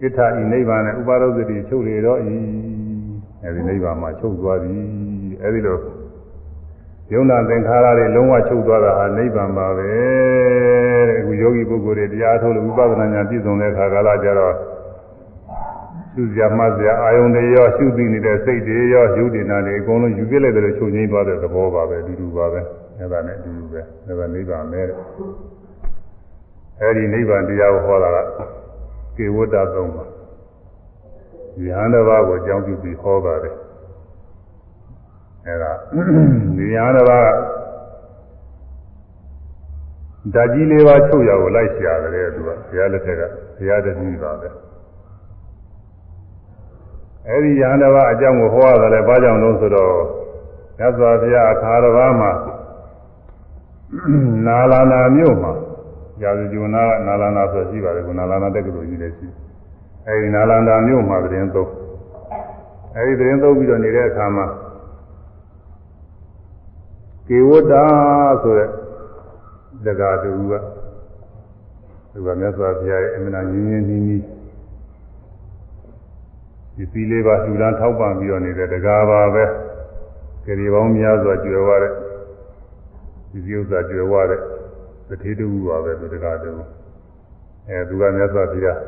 [0.00, 2.36] ဣဋ္ဌဤနိဗ္ဗာန်နဲ့ဥပါရုဇတိချုပ်လေတော့ဤ
[3.44, 4.76] အဲဒီနိဗ္ဗာန်မှာချုပ်သွားပြီ
[5.42, 5.78] အဲဒီလို
[7.12, 9.90] ယုံနာသင်္ခါရတွေလုံးဝချုပ်သွားတာဟာနိဗ္ဗာန်ပါပဲ
[11.08, 14.54] တဲ့အခုယောဂီပုဂ္ဂိုလ်တွေတရားထုတ်လို့ဝိပဿနာဉာဏ်ပြည့်စုံတဲ့အခါကာလကျတော့
[16.14, 22.60] ရှုစရာမှတ်စရာအာယုန်တွေရောရှုသိနေတဲ့စိတ်တွေရောယုတ်တင်တာတွေအကုန်လုံးယူပြလိုက်တယ်ချုပ်ငိမ့်သွားတဲ့သဘောပါပဲအတူတူပါပဲ
[22.98, 24.82] အဲဒါနဲ့အတူတူပဲဒါကနိဗ္ဗာန်ပဲ
[26.80, 28.18] အဲဒီနိဗ္ဗာန်တရားကိုဟောတာက
[29.16, 30.04] ကေဝတ္တသုံးပါ
[31.64, 33.54] ဉာဏ်တစ်ပါးကိုအကြောင်းပြုပြီးဟောပါတယ်
[35.46, 35.72] အဲဒါ
[36.56, 37.26] ဒီဉာဏ်တစ်ပါး
[40.34, 43.22] ဓာကြီးလေးပါးချုပ်ရကိုလိုက်ရှာတယ်သူကဘုရားလက်ထက်က
[43.56, 44.48] ဘုရားတည်းပါပဲ
[47.28, 49.94] အဲဒီယန္တဘာအကြောင်းကိုဟောရတယ်လေဘာကြောင့်လို့ဆိုတော့
[50.78, 52.30] မြတ်စွာဘုရားအခါတစ်ပါးမှာ
[54.46, 55.52] နာလာနာမြို့မှာ
[56.22, 59.28] ရာဇဂျုနာနာလာနာဆိုရှိပါတယ်ကနာလာနာတက္ကသိုလ်ကြီးလည်းရှိ
[60.06, 61.70] အဲဒီနာလာနာမြို့မှာသတင်းသုံး
[62.96, 64.46] အဲဒီသတင်းသုံးပြီးတော့နေတဲ့အခါမှာ
[67.28, 67.84] ကေဝတ္တာ
[68.42, 68.68] ဆိုတဲ့
[69.84, 70.52] ဇဂါတူက
[72.12, 74.22] သူကမြတ်စွာဘုရားရဲ့အမှန်တရားရင်းရင်းနှီးနှီး
[76.76, 79.44] ဒီသီလေးပါလှူဒန်းထောက်ပံ့ပြီးတော့နေတဲ့တကားပါပဲ
[80.44, 81.92] ကြည်ပေါင်းများစွာကျွယ်ဝတဲ့
[83.30, 84.40] ဒီစည်းဥစ္စာကျွယ်ဝတဲ့
[85.08, 86.50] သတိတူပါပဲဒီတကားတူ
[87.68, 88.78] အဲသူကမြတ်စွာဘုရား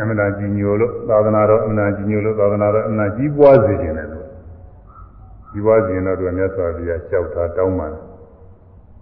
[0.00, 4.26] အမှန်တရားကြီးညိုလို့သာသနာတော်အမှန်တရားကြီးညိုလို့သာသနာတော်အမှန်ကြီးပွားစေခြင်းနဲ့လို့
[5.50, 7.92] ကြီးပွားစေရင်တော့သူကမြတ်စွာဘုရားကြောက်တာတောင်းပန်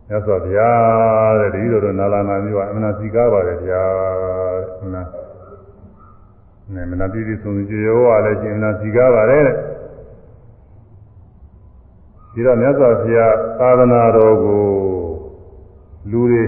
[0.09, 3.83] မြတ်စွာဘုရားတဲ့ဒီလိုတော့နာလာနာမျိုးကအမှန်တရားစီကားပါတယ်ဗျာ
[4.83, 5.07] အမှန်
[6.75, 9.57] နဲ့မနာပြည့်ပြည့်စုံစုံကြရောရလည်းရှင်နာစီကားပါတယ်တဲ့
[12.33, 14.65] ဒီတော့မြတ်စွာဘုရားသာသနာတော်ကို
[16.11, 16.45] လူတွေ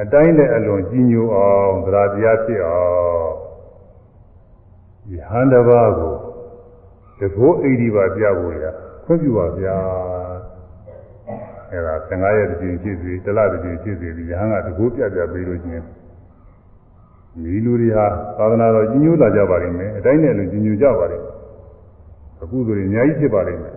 [0.00, 2.82] အတိုင်းနဲ့အလွန်ကြီးညိုအောင်သရာတရားဖြစ်အော
[3.22, 3.32] င်
[5.08, 6.14] ဒီဟန္တဘာကို
[7.20, 8.64] တကောအိဒီပါပြဖို့ရ
[9.04, 9.76] ခွင့်ပြုပါဗျာ
[11.70, 15.84] အဲဒါ15ရက်တည်းဖြစ်စီတလတည်းဖြစ်စီဒီဟန်ကတကောပြပြပေးလို့ချင်း
[17.40, 18.06] ဒီလူတွေဟာ
[18.38, 21.34] သာသနာတော်ကြီးညိုလာကြပါလိမ့်မယ်အတိုင်းနဲ့လူကြီးညိုကြပါလိမ့်မယ်
[22.42, 23.76] အခုဆိုရင်အများကြီးဖြစ်ပါလိမ့်မယ်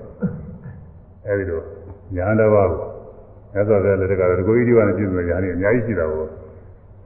[1.25, 1.63] အဲဒီတော့
[2.15, 2.81] ညာတစ်ပါးကို
[3.53, 6.25] မြတ်စွာဘုရားလက်ထက်ကတကူကြီးဒီဝါနဲ့ပြည့်စုံညာနေအများကြီးရှိတာကို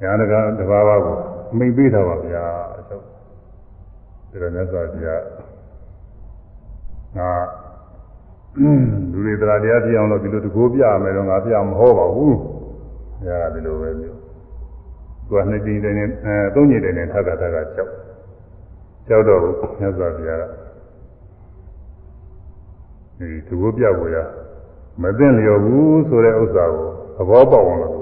[0.01, 1.15] ညာတစ်ပါးတစ်ပါးပါးကို
[1.57, 2.45] မိတ်ပေးတာပါဗျာ
[2.77, 5.21] အချုပ်ဒါတော့မြတ်စွာဘုရား
[7.17, 7.31] ငါ
[9.11, 12.33] လူတွေတရားတရားပြအောင်လို့ဒီလိုတကူပြရမယ်တော့ငါပြမဟောပါဘူး။
[13.25, 14.18] ဒါကဒီလိုပဲမျိုး
[15.29, 17.91] သူကနှစ်ကြိမ်တည်းနဲ့အဲသုံးကြိမ်တည်းနဲ့ထပ်တာထပ်တာကြောက်
[19.07, 19.39] ကြောက်တော့
[19.79, 20.43] မြတ်စွာဘုရားက
[23.17, 24.17] ဒီသူကိုပြဖို့ရ
[25.01, 27.95] မသိလျော်ဘူးဆိုတဲ့ဥစ္စာကိုသဘောပေါက်အောင်လို့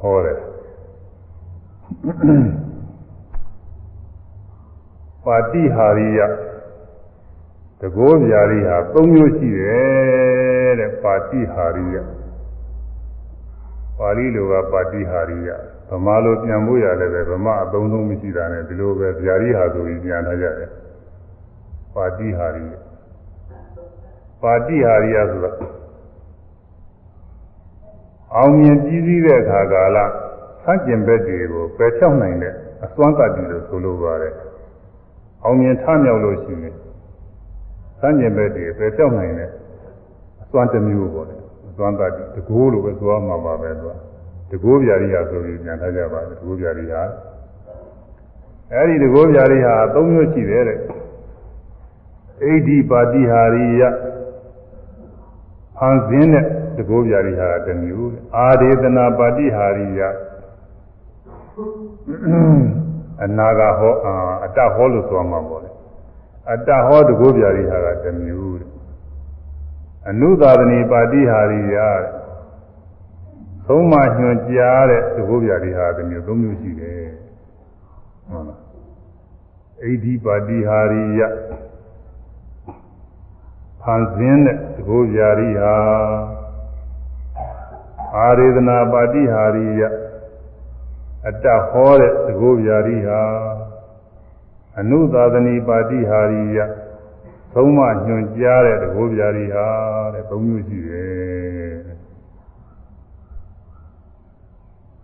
[0.00, 0.38] ဟောတယ်
[5.24, 6.20] ပါတိဟာရိယ
[7.80, 11.96] တကောဗျာရိဟာ၃မျိုးရှိတယ်တဲ့ပါတိဟာရိယ
[13.98, 15.50] ပါဠိလိုကပါတိဟာရိယ
[15.88, 20.70] ဗမာလိုပြန်ဖို့ရတယ်ပဲဗမာအသုံးဆုံးမရှိတာနဲ့ဒီလိုပဲဗျာရိဟာဆိုပြီးပြန်ထားကြတယ်
[21.94, 22.74] ပါတိဟာရိယ
[24.42, 25.52] ပါတိဟာရိယဆိုတာ
[28.34, 29.98] အောင်မြင်ကြီးစည်းတဲ့အခါကာလ
[30.62, 32.54] ဆန့်ကျင်ဘက်တွေကိုပယ်ချောက်နိုင်တဲ့
[32.84, 34.34] အစွမ်းတတ္တိလို့ဆိုလိုပါတယ်
[35.44, 36.74] အောင်မြင်ထမြောက်လို့ရှိရင်
[38.00, 39.50] ဆန့်ကျင်ဘက်တွေပယ်ချောက်နိုင်တဲ့
[40.42, 41.37] အစွမ်းတစ်မျိုးပေါ့လေ
[41.78, 43.94] သွမ်းတတ်တကိုးလိုပဲသွားမှာပါပဲသူက
[44.50, 47.02] တကိုးပြာရိယာဆိုပြီးပြန်ထားကြပါတကိုးပြာရိယာ
[48.72, 50.78] အဲဒီတကိုးပြာရိယာ၃မျိုးရှိတယ်တဲ့
[52.42, 53.82] အိဒီပါတိဟာရိယ
[55.78, 56.44] ဟန်စင်းတဲ့
[56.78, 60.00] တကိုးပြာရိယာတစ်မျိုးအာဒေသနာပါတိဟာရိယ
[63.24, 63.94] အနာဂဟော
[64.44, 65.70] အတ္တဟောလို့ဆိုမှာပေါ့လေ
[66.50, 68.67] အတ္တဟောတကိုးပြာရိယာကတစ်မျိုးတဲ့
[70.10, 72.04] အနုသာဒနီပါတိဟာရိယသ
[73.66, 77.06] သုံးမှညွန်ကြားတဲ့သဘောပြတွေဟာတစ်မျိုးသုံးမျိုးရှိတယ်
[78.28, 78.60] ဟုတ်လား
[79.82, 81.20] အိဒီပါတိဟာရိယ
[83.82, 85.76] ဖန်ဆင်းတဲ့သဘောပြရိဟာ
[88.16, 89.82] အာရေဒနာပါတိဟာရိယ
[91.26, 93.22] အတ္တဟောတဲ့သဘောပြရိဟာ
[94.78, 96.58] အနုသာသနီပါတိဟာရိယ
[97.54, 99.66] သုံးမှညွန်ကြားတဲ့သဘောပြရိဟာ
[100.14, 101.88] တဲ့သုံးမျိုးရှိတယ်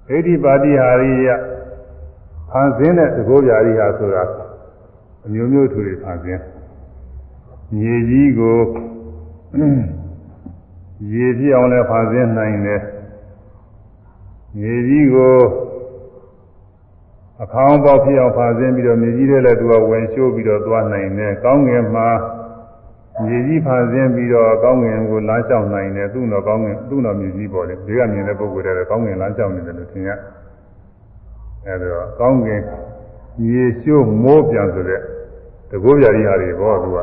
[0.08, 1.28] ဣတိပါတိဟာရိယ
[2.50, 4.24] ဖန်ဆင်းတဲ့သဘောပြာရိဟာဆိုတာ
[5.26, 6.42] အမျိုးမျိုးထူတွေဖန်ဆင်း
[7.76, 8.58] မြေကြီးကို
[11.12, 12.82] ရေပြည့်အောင်လည်းဖန်ဆင်းနိုင်တယ်
[14.58, 15.36] မြေကြီးကို
[17.42, 22.08] အခေါင်းပေါက်ဖြစ်အောင်ဖန်ဆင်းပြီးတော့မြေကြီးထဲလည်းသူကဝင်ရှိုးပြီးတော့သွားနိုင်တယ်ကောင်းငင်မှာ
[23.22, 30.10] မြေကြီးဖန်ဆင်းပြီးတော့ကောင်းငင်ကိုလမ်းလျှောက်နိုင်တယ်သူ့တော့ကောင်းငင်သူ့တော့မြေကြီးပေါ်တယ်ဒီကမြင်တဲ့ပုဂ္ဂိုလ်တွေကကောင်းငင်လမ်းလျှောက်နေတယ်လို့ထင်ရ
[31.66, 32.60] အဲဒါကောင်းငင်
[33.42, 35.00] မြေရှိုးမိုးပြန်ဆိုတဲ့
[35.70, 36.98] တကောပြာရီဟာတွေဘောသူက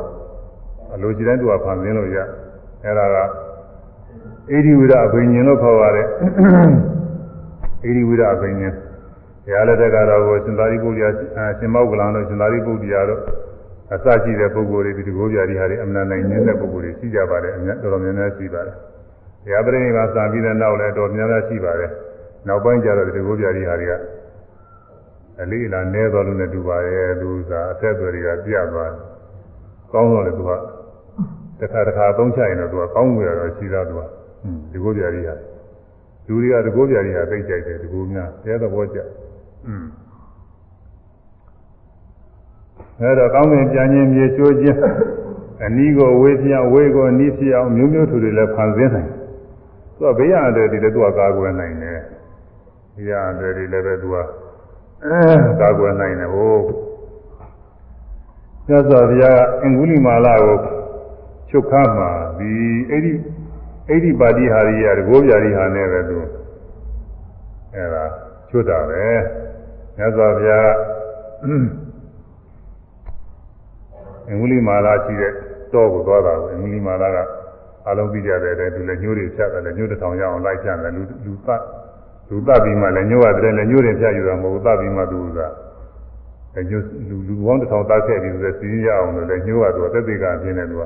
[0.93, 2.17] အလိုရှိတိုင်းသူကဖန်ဆင်းလို့ရ
[2.83, 3.17] အဲဒါက
[4.51, 6.07] အေဒီဝိဒအဘိညာဉ်လို့ခေါ်ပါတယ်
[7.83, 8.73] အေဒီဝိဒအဘိညာဉ်
[9.45, 11.09] ဘုရားလက်ထက်ကတော့ရှင်သာရိပုတ္တရာ
[11.57, 13.21] ရှင်မောက္ကလန်တို့ရှင်သာရိပုတ္တရာတို့
[13.93, 18.75] အစရှိတဲ့ပုဂ္ဂိုလ်တွေဒီတကောပြာရီဟာတွေအမှန်နိုင်နေတဲ့ပုဂ္ဂိုလ်တွေရှိကြပါတယ်အများတော်တော်များများရှိပါတယ်
[19.43, 21.91] ဘုရားပြိဋိဘာစံပြီးတဲ့နောက်လည်းတော်များများရှိပါတယ်
[22.47, 23.93] နောက်ပိုင်းကျတော့ဒီတကောပြာရီဟာတွေက
[25.41, 29.01] အလေးလာနဲတော်လို့နဲ့တူပါရဲ့သူစားအဆက်အသွယ်တွေကပြတ်သွားတယ်
[29.93, 30.51] ကောင်းတော့လေသူက
[31.59, 34.01] တစ်ခါတစ်ခါသုံးချရင်တော့သူကကောင်းွယ်တော့ရှိသားသူက
[34.71, 35.35] ဒီကိုပြာရီဟာ
[36.27, 38.99] လူတွေကဒီကိုပြာရီဟာသိကြိုက်တယ်ဒီကိုများတဲသဘောကျ
[39.67, 39.85] อืม
[43.01, 44.79] အဲတော့ကောင်းကင်ပြန်ခြင်းမြေချိုးခြင်း
[45.65, 49.09] အနီးကိုဝေးပြဝေးကိုအနီးဖြစ်အောင်မျိုးမျိုးထူတွေလည်းဖန်ဆင်းနိုင်
[49.97, 51.99] သူကဘေးရတဲ့ဒီလည်းသူကကာကွယ်နိုင်တယ်
[52.95, 54.17] ဘေးရတဲ့ဒီလည်းပဲသူက
[55.61, 56.57] ကာကွယ်နိုင်တယ်ဟို
[58.67, 60.57] မြတ်စွာဘုရားကအင်္ဂုလိမာလာကို
[61.49, 62.09] ချုပ်ခါမှာ
[62.39, 62.51] ဒီ
[62.89, 63.11] အဲ့ဒီ
[63.89, 66.17] အဲ့ဒီပါတိဟာရိယတကိုးပြာရိဟာနဲ့ပဲသူ
[67.73, 68.03] အဲ့ဒါ
[68.49, 69.05] ချွတ်တာပဲ
[69.97, 70.67] မြတ်စွာဘုရား
[74.31, 75.31] အင်္ဂုလိမာလာရှိတဲ့
[75.73, 77.17] တော့ကိုသွားတာကိုအင်္ဂုလိမာလာက
[77.87, 81.61] အလုံးသိကြတဲ့တဲ့သူလည်းညှိုးတွေဖြတ်တယ်လည်းညှိုးတစ်ထောင်ရအောင်လိုက်ကြတယ်လူလူသတ်
[82.29, 85.39] လူသတ်ပြီးမှလည်းညှိုးရတယ်လည်းညှိုးတွေဖြတ်ယူတာမဟုတ်သတ်ပြီးမှသူက
[86.57, 90.83] အညှိုးလူလူပေါင်းတစ်ထောင်သတ်ခဲ့ပြီးဆိုတော့စီးရအောင်လို့လည်းညှိုးရသူသက်သေကအပြင်းနဲ့သူက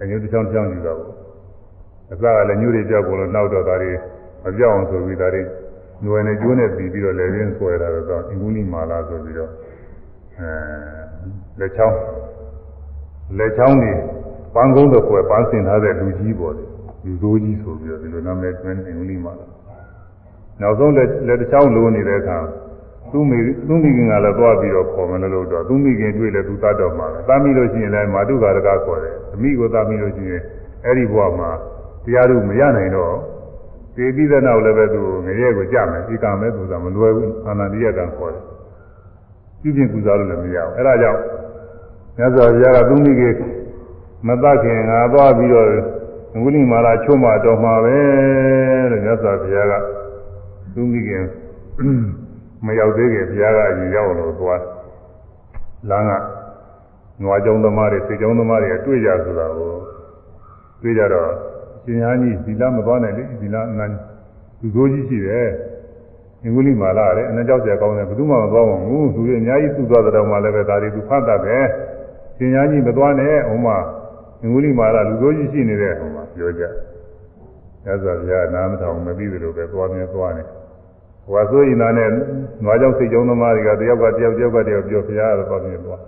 [0.00, 1.12] အညှိုးတစ်ချောင်းတစ်ချောင်းယူတာပေါ့
[2.12, 3.92] အစကလည်းညှိုးတွေပြောက်ကုန်လို့နောက်တော့ဒါတွေ
[4.44, 5.42] မပြောက်အောင်ဆိုပြီးဒါတွေ
[6.04, 9.50] ညွယ်နဲ့ကျိုးနဲ့ပြီးပြီးတော့လည်းရင်းဆွဲတာတော့အင်္ဂုလိမာလာဆိုပြီးတော့
[10.38, 10.50] အဲ
[11.58, 11.96] လက်ချောင်း
[13.38, 13.92] လက်ချောင်းနေ
[14.54, 16.68] ပန်းကုန်းတော့ကွယ်ပန်းစင်ထားတဲ့လူကြီးပေါ်တယ်
[17.04, 19.46] လူစိုးကြီးဆိုပြီးတော့ဒီလိုနာမည်တွင်အင်္ဂုလိမာလာ
[20.60, 22.38] နောက်ဆုံးလက်လက်တစ်ချောင်းလိုနေတဲ့အခါ
[23.12, 23.38] သူ့မိ
[23.68, 30.42] သူ့မိခင်ကလည်းသွားပြီးတော့ခေါ်မယ်လို့တော့သူ့မိခင်တွေ့လဲသူတတ်တော့မှာပဲတာမိလို့ရှိရင်လည်းမာတုကာရကခေါ်တယ်သမီးကိုတာမိလို့ရှိရင်
[30.84, 31.50] အဲ့ဒီဘဝမှာ
[32.04, 33.14] တရားတို့မရနိုင်တော့
[33.96, 38.44] သေပြီးတဲ့နောက်လည်းပဲသူငရဲကိုကြမယ်ဒီကံပဲသူကမလွယ်ဘူးအာနန္ဒိယကံခေါ်တယ်
[39.60, 41.20] ပြုပြင်ကုစားလို့လည်းမရဘူးအဲ့ဒါကြောင့်
[42.20, 43.34] မြတ်စွာဘုရားကသူ့မိခင်
[44.26, 45.68] မတတ်ခင်ငါသွားပြီးတော့
[46.42, 47.96] ဝိလိမာလာချုံးမတော်မှာပဲ
[48.90, 49.74] တဲ့မြတ်စွာဘုရားက
[50.74, 51.24] သူမိခင်
[52.64, 54.60] မရောက်သေးခင်ဘုရားကအရင်ရောက်လို့သွား
[55.90, 56.12] လမ်းက
[57.22, 59.72] နွားကြောင်းသမားတွေစိတ်ကြောင်းသမားတွေတွေ့ကြဆိုတာကို
[60.82, 61.30] တွေ့ကြတော့
[61.84, 63.94] ရှင်ဟန်းကြီးဒီလားမသွားနိုင်လေဒီလားအနန်း
[64.60, 65.48] သူစိုးကြီးရှိတယ်
[66.44, 71.64] အင်္ဂုလိမာလာတယ်အနန်းကြောက်ကြကောင်းတယ်ဘယ်သူမှမသွားပါဘူးသူတွေအများကြီးသူ့သွားတဲ့တော့မှလည်းပဲဒါတွေသူဖတ်တတ်တယ်
[72.40, 73.76] ရှင်ဟန်းကြီးမသွားနဲ့ဟိုမှာ
[74.42, 76.62] အင်္ဂုလိမာလာလူစိုးကြီးရှိနေတဲ့ဟိုမှာပြောကြ
[77.86, 80.42] ရသော်ဗျာနားမထောင်မပြီးသလိုပဲသွားနေသွားနေ
[81.24, 82.08] ဟိုကဆိုရင်သားနဲ့
[82.64, 86.00] နွားကြောင့်စိတ်ကြောင်းသမားတွေကတယောက်ကတယောက်တယောက်ကတယောက်ပြောဖရားတော့သွားနေသွား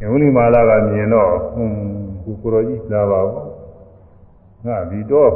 [0.00, 1.76] အင်္ဂုလိမာလာကမြင်တော့ဟွန်း
[2.24, 3.42] ကိုကိုတော်ကြီးလာပါဘူး
[4.66, 5.30] ငါဒီတော့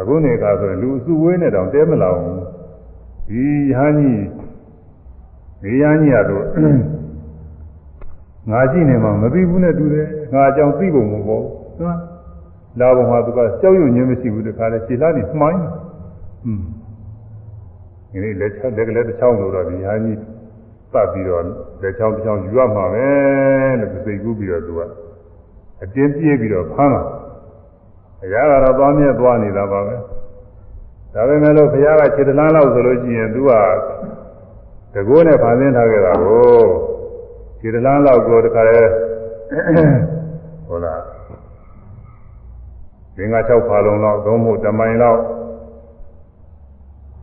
[0.00, 2.40] အခုနေကဆိုရင်လူအစုဝေးနဲ့တောင်တဲမလာဘူး
[3.28, 3.44] ဒီ
[3.78, 4.24] ဟန်းကြီး
[5.62, 6.44] ဒီဟန်းကြီးကတော့
[8.50, 11.44] ငါရှိနေမှမသိဘူးနဲ့တူတယ်ငါအကြောင်းသိဖို့မပေါ့
[11.80, 11.98] နော်
[12.80, 16.62] လာဘုံမှာသူကကြောက်ရွံ့ခြင်းမရှိဘူးတခါလေခြေလားနေမှိုင်းဟွန်း
[18.10, 20.18] ဒီနေ့လက်ချလက်ကလေးတစ်ချောင်းလို့တော့ဒီဟန်းကြီး
[20.92, 21.44] သတ်ပြီးတော့
[21.82, 23.08] လက်ချောင်းတစ်ချောင်းယူရမှာပဲ
[23.80, 24.80] လို့စိတ်ကူးပြီးတော့သူက
[25.82, 27.02] အတင်းပြေးပြီးတော့ဖမ်းလာ
[28.20, 29.96] ဘုရားကတော့သွားမြဲသွားနေတာပါပဲ
[31.14, 33.50] ဒါပေမဲ့လို့ဘုရားကခြေတလားလောက်ဆိုလို့ရှိရင်သူက
[34.94, 36.60] တကိုးနဲ့ဖန်ဆင်းထားခဲ့တာကို
[37.60, 38.78] ခြေတလားလောက်ကိုတခါလဲ
[40.68, 41.00] ဟုတ်လား
[43.16, 45.20] သင်္ဃ6ဖာလုံးလောက်သုံးဖို့တမိုင်လောက်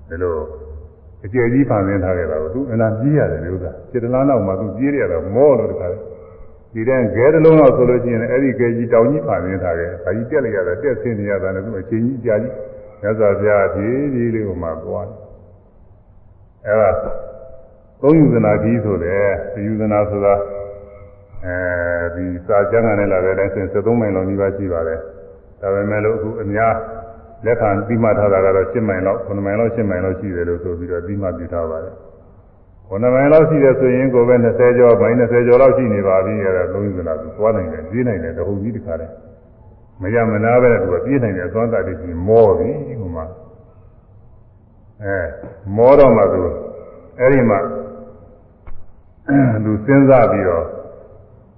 [0.09, 0.35] ဒီလို
[1.25, 5.97] အကျယ်ကြီးဖန်ဆင်းထားခဲ့တာကိုသူအနာပြေးရတယ်ဒီဥစ္စာစေတလားနောက်မှာသူပြေးရတော့မောလို့တခါလေ
[6.73, 12.53] ဒီတဲ့ဂဲတစ်လုံးလောက်ဆိုလို့ရှိရင်အဲ့ဒီဂဲကြီးတောင်ကြီးဖန်ဆင်းထားခဲ့ဒါကြီးတက်လိုက်ရတာတက်ဆင်းနေရတာလည်းသူအချိန်ကြီးကြာကြီး
[13.01, 15.17] မြတ်စွာဘုရားဖြည်းဖြည်းလေးဟိုမှာသွားတယ်
[16.65, 17.11] အဲ့ဒါ
[18.01, 19.27] သုံးယူဇနာကြီးဆိုတယ်
[19.65, 20.33] ယူဇနာဆိုတာ
[21.45, 21.55] အဲ
[22.15, 24.99] ဒီစာကျမ်းဂန်နဲ့လာတဲ့အတိုင်းဆိုရင်73မိုင်လောက်ကြီးပါရှိပါတယ်
[25.61, 26.73] ဒါပေမဲ့လို့အခုအများ
[27.45, 31.95] လက်ခံပြီးမှထားတာကတော့7မိုင်လောက်9မိုင်လောက်7မိုင်လောက်ရှိတယ်လို့ဆိုပြီးတော့ပြီးမှပြထားပါတယ်
[32.89, 39.13] 9မိုင်လောက်ရှိတယ်ဆိုရင်ကိုယ်ပဲ20ကျော်မိုင်20ကျော်လောက်ရှိနေပါပြီအဲ့ဒါသုံးယူဇနာသူသွားနိုင်တယ်ပြေးနိုင်တယ်တဟုန်ကြီးတခါတည်း
[40.01, 42.69] မရမနာပဲသူကပြေးနိုင်တယ်သွားတာတည်းကြီးမောပြီ
[42.99, 43.25] ဟိုမှာ
[45.03, 45.17] အဲ
[45.75, 46.41] မောတော့မှသူ
[47.19, 47.59] အဲ့ဒီမှာ
[49.65, 50.65] သူစဉ်းစားပြီးတော့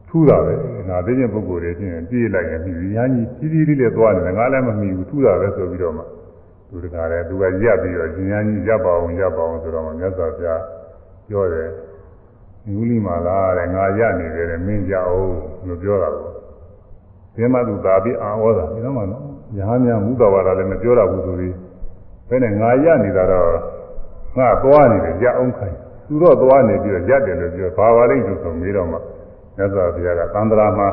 [0.07, 0.53] ထူးတာပဲ
[0.89, 6.03] ငါသိချင်းပုဂ္ဂိုလ်တွေချင်းပြေးလိုက်ရင်ပြီးရဟန်းကြီးကြီးကြီးလေးသွားနေတယ်ငါလည်းမမီဘူးထူးတာပဲဆိုပြီးတော့မှ
[6.69, 10.61] သူတကားလည်းသူကရပ်ပြီးတော့ရှင်ရဟန်းကြီးရပ်ပါအောင်ရပ်ပါအောင်ဆိုတော့မှမြတ်စွာဘုရား
[11.29, 11.69] ပြောတယ်
[12.69, 15.33] ငူးလီမာလားတဲ့ငါရနေတယ်တဲ့မင်းကြအောင်
[15.67, 16.33] လို့ပြောတာပေါ့
[17.35, 19.23] ဒီမှာသူသာပြီးအာဟောတာဒီတော့မှနော်
[19.57, 21.55] ရဟန်းများမူတော်ဝါဒလည်းမပြောတော့ဘူးဆိုပြီး
[22.29, 23.51] ဘယ်နဲ့ငါရနေတာတော့
[24.37, 25.77] ငါသွားနေတယ်ရအောင်ခိုင်း
[26.10, 28.98] သူတော့သွားနေပြီးတော့ရတယ်လို့ပြောဘာပါလိမ့်လို့ဆိုမေးတော့မှ
[29.57, 30.88] မြတ်စွာဘုရားကသံဃာမှာ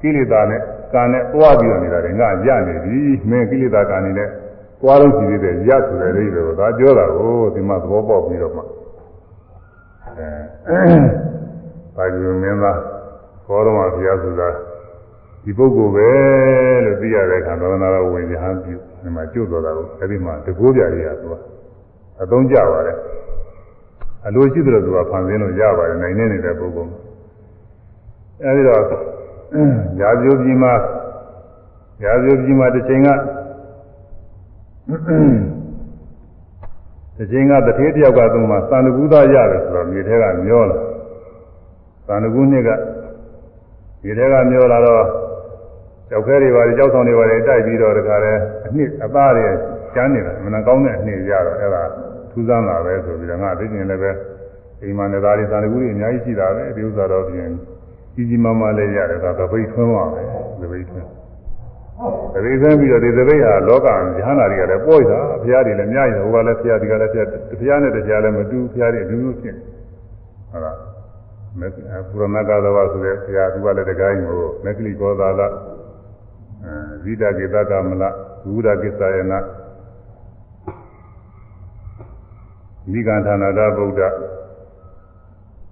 [0.00, 0.60] ကိလေသာနဲ့
[0.92, 2.98] ကံနဲ့သွားပြီးတော့နေတာတွေငါရနေပြီ
[3.30, 4.28] မင်းကိလေသာကံနေနဲ့
[4.80, 8.66] သွားလို့ရှိသေးတယ်ရဆိုတဲ့လေးတွေကိုဒါပြောတာကိုဒီမှာသဘောပေါက်ပြီးတော့မှအဲ
[11.96, 12.78] ပါဠိမင်းသား
[13.46, 14.48] ဘောတော်မှာဘုရားဆိုတာ
[15.44, 16.08] ဒီပုဂ္ဂိုလ်ပဲ
[16.84, 21.34] လို့သိရတဲ့အခါသောနာတော်ဝင်ရဟန်းပြုဒီမှာကျွတ်တော်တာကိုအဲဒီမှာတကိုးပြရရသူက
[22.22, 22.96] အသုံးကြပါတယ်
[24.26, 26.92] အလိုရှိတယ်လို့သူကဖန်ဆင်းလို့ရပါတယ်နိုင်နေနေတဲ့ပုဂ္ဂိုလ်
[28.44, 28.80] အဲဒီတော့
[30.00, 30.72] ရာဇိုပြည်မှာ
[32.04, 33.08] ရာဇိုပြည်မှာတစ်ချိန်က
[37.16, 40.76] တစ်ချိန်ကတထေးတယောက်ကသူ့မှာသံတကူသားရတယ်ဆိုတော့မြေထဲကမျောလာ
[42.06, 42.70] သံတကူနှစ်က
[44.02, 45.04] မြေထဲကမျောလာတော့
[46.08, 48.32] ကြောက်ခဲတွေပါကြောက်ဆောင်တွေပါတိုက်ပြီးတော့တခါလဲ
[48.66, 49.46] အနှစ်အသားတွေ
[49.94, 51.82] ကျန်းနေတာမနကောင်းတဲ့အနှစ်ရတော့အဲ့ဒါ
[52.32, 54.10] ထူးဆန်းတာပဲဆိုပြီးတော့ငါသိကျင်လည်းပဲ
[54.82, 57.48] အိမ်မှာနေသားတွေသံတကူတွေအများကြီးရှိတာပဲဒီဥစ္စာတော့ပြင်
[58.14, 60.22] ကြီးကြီးမားမားလေးရတယ်ဒါသပိတ်ထွန်းပါပဲ
[60.60, 61.08] သပိတ်ထွန်း
[62.34, 67.28] သပိတ်ထွန်းပြီးတော့ဒီသပိတ်ဟာလောကဉာဏ်နာတွေကလည်းပေါ့တာဘုရားတွေလည်းအများကြီးဟိုကလည်းဘုရားဒီကလည်းဘုရား
[67.60, 69.56] တရားနဲ့တရားလည်းမတူဘုရားတွေအတူတူဖြစ်
[70.50, 70.76] ဟုတ်လား
[71.58, 71.80] မေပု
[72.20, 78.04] ရဏကသဝဆိုတဲ့ဘုရားသူကလည်းတကိုင်းကိုမက္ခလိကောသာလအဲဝိဒကေတကမလ
[78.48, 79.38] ဝုဒကိစ္စယနာ
[82.90, 84.00] မိဂန္ဓနာတဗုဒ္ဓ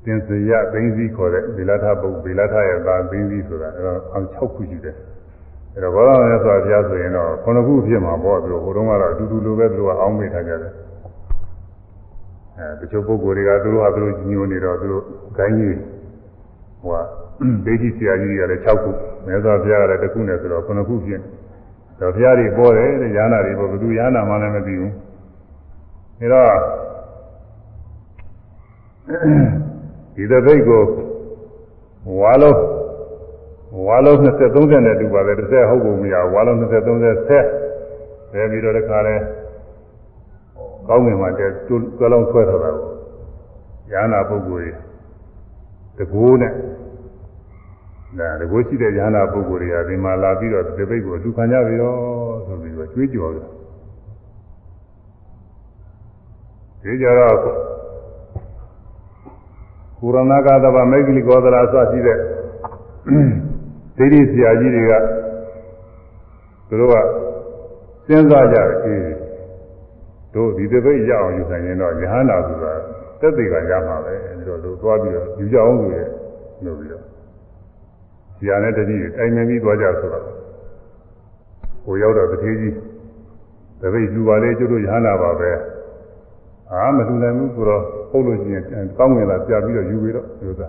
[0.04, 4.96] သင်္စရသိသိခေါ်တဲ့ဗေလထဘုဗေလထရဲ့သာသိသိဆိုတာအဲတော့အောင်6ခုရှိတယ်
[5.74, 10.72] အဲတော့ဘောရမြတ်စွာဘုရားဆိုရင်တော့9ခုဖြစ်မှာပေါ့သူဟိုတုန်းကတော့အတူတူလိုပဲသူကအောင်းမိထားကြတယ်
[12.58, 15.04] အဲတချို့ပုဂ္ဂိုလ်တွေကသူတို့ဟာသူတို့ညိုနေတော့သူတို့
[15.36, 15.76] ဂိုင်းကြီး
[16.82, 17.02] ဟိုက
[17.66, 18.90] ဒိဋ္ဌိဆရာကြီးတွေကလည်း6ခု
[19.26, 21.20] မြတ်စွာဘုရားကလည်းတစ်ခုနဲ့ဆိုတော့9ခုဖြစ်
[22.00, 24.92] တော့ဘုရားတွေပေါ်တယ်တဲ့ယာနာတွေပေါ်ဘယ်သူယာနာမှလည်းမသိဘူး
[26.20, 26.50] အဲတော့
[30.14, 30.82] ဒီသပိတ်ကို
[32.20, 32.60] ဝါလုံး
[33.86, 37.44] ဝါလုံး20 30နဲ့တူပါတယ်တစ်ဆက်ဟုတ်ကုန်မရဝါလုံး20 30ဆက်
[38.32, 39.16] ပဲပြီးတော့တခါလဲ
[40.88, 42.90] ကောင်းငင်မှာတဲတွဲလုံးဆွဲထားတာကို
[43.90, 44.76] ညာနာပုဂ္ဂိုလ်ကြီး
[45.98, 46.52] တကိုးနဲ့
[48.18, 51.94] ဒါတကိုးရှိတဲ့ညာနာပုဂ္ဂိုလ်တွေကဒီမှာလာပြီးတော့သပိတ်ကိုအတူခံကြပြီရော
[52.46, 53.46] ဆိုပြီးတော့ကြွေးကြော်တယ်
[56.82, 57.36] ဒီကြတော့
[60.00, 62.18] ကုရဏကသဗ္ဗမေဂလိကောသရာစရှိတဲ့
[63.96, 64.92] ဒိဋ္ဌိဆရာကြီးတွေက
[66.68, 66.94] သူတို့က
[68.06, 69.02] စဉ်းစားကြတယ်အေး
[70.34, 72.72] တို့ဒီတပိတ်ရအောင်ယူဆိုင်ရင်တော့ယဟန္တာဆိုတာ
[73.20, 75.98] တက်သေးကရမှာပဲပြီးတော့တို့သွားပြီးတော့ယူကြအောင်ဆိုရ
[76.64, 77.04] လို့ပြီးတော့
[78.36, 80.24] ဆရာနဲ့တတိတိုင်မြင်ပြီးသွားကြဆိုတော့
[81.84, 82.74] ဟိုရောက်တော့တတိကြီး
[83.80, 85.50] တပိတ်ယူပါလေကျတို့ယဟန္တာပါပဲ
[86.72, 88.64] အာမလူနိုင်ဘူးဆိုတော့ ဟုတ်လို့ရှိရင်
[88.98, 90.68] ကောင်းငင်လာပြပြီးတော့ယူပြီးတော့ပြောတာ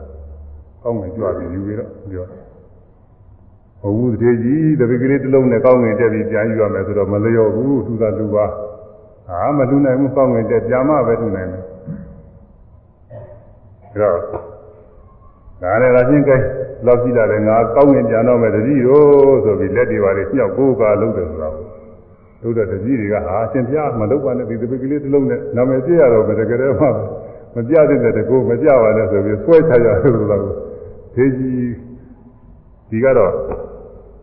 [0.84, 2.26] ကောင်းငင်ကြွပြီးယူပြီးတော့ပြော
[3.82, 8.46] ဟုတ်ဘူးတည်းကြီးတပိကလေးတစ်လုံးနဲ့ကောင်းငင်တက်ပြီးပြန်ယူရမယ်ဆိုတော့မလျော်ဘူးသူသာလူပါ
[9.30, 11.64] အာမလူနိုင်ဘူးကောင်းငင်တက်ပြန်မှပဲလူနိုင်မယ်
[13.94, 14.18] ဒါတော့
[15.62, 16.38] ဒါနဲ့လာချင်းကဲ
[16.86, 19.04] လောက်ရှိတာလေငါကောင်းငင်ပြန်တော့မယ်တတိရော
[19.44, 21.50] ဆိုပြီးလက်တွေပါလေညှောက်ကိုးကားလုံးတယ်ဆိုတာ
[22.42, 26.84] တို့တဲ့တကြီးတွေကဟာအရှင်ဘုရားမလုပ်ပါနဲ့ဒီတပိကလေးတစ်လုံးနဲ့နာမည်ပြရတော့မယ်တကယ်တော့မ
[27.68, 30.54] ပြတဲ့တဲ့တကူမပြပါနဲ့ဆိုပြီးဆွဲချရလို့ဆိုတာကို
[31.16, 31.72] ဒေကြီး
[32.90, 33.34] ဒီကတော့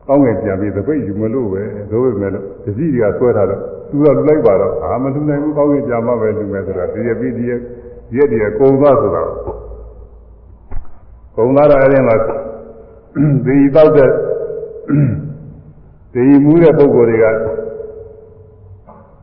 [0.07, 2.35] ကောင်းငယ်ပြန်ပြီးတပိတ်ယူမလို့ပဲသို့ပေမဲ့တ
[2.77, 3.61] ကြီးတွေကဆွဲထားတော့
[3.91, 7.53] သူကလူလိုက်ပါတော့အာမလူနိုင်ဘူးကောင်းကြီးပြန်မှပဲလူမယ်ဆိုတာဒီရပြီးဒီရ
[8.17, 9.23] ရက်တည်းကုံသွားဆိုတာ
[11.37, 12.17] ကုံသွားတော့အဲ့ဒီမှာ
[13.45, 14.11] ဒီတော့တဲ့
[16.13, 17.25] ဒီမူးတဲ့ပုံကိုယ်တွေက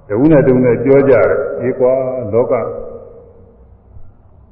[0.07, 1.27] တဝုနဲ့တုံနဲ့ကြောကြတယ်
[1.61, 1.93] အေးကွာ
[2.33, 2.53] လောက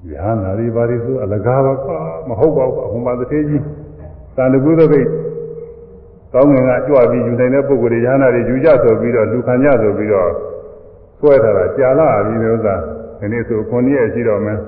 [0.09, 3.63] ညာနာရီပါရီဆိုအလကားပါကွာမဟုတ်ပါဘူးအဟွန်ပါတစ်သေးကြီး
[4.35, 5.07] သံတကူသပိတ်
[6.33, 10.29] ကောင်းငင်ကကြွပြီးယူနိုင်တဲ့ပုံကိုယ်တွေညာနာတွေယူကြဆိုပြီးတော့လူခံကြဆိုပြီးတော့
[11.19, 12.75] ဆွဲထားတာကြာလာပြီလို့သာ
[13.19, 14.59] ဒီနေ့ဆိုခုနှစ်ရက်ရှိတော့မယ်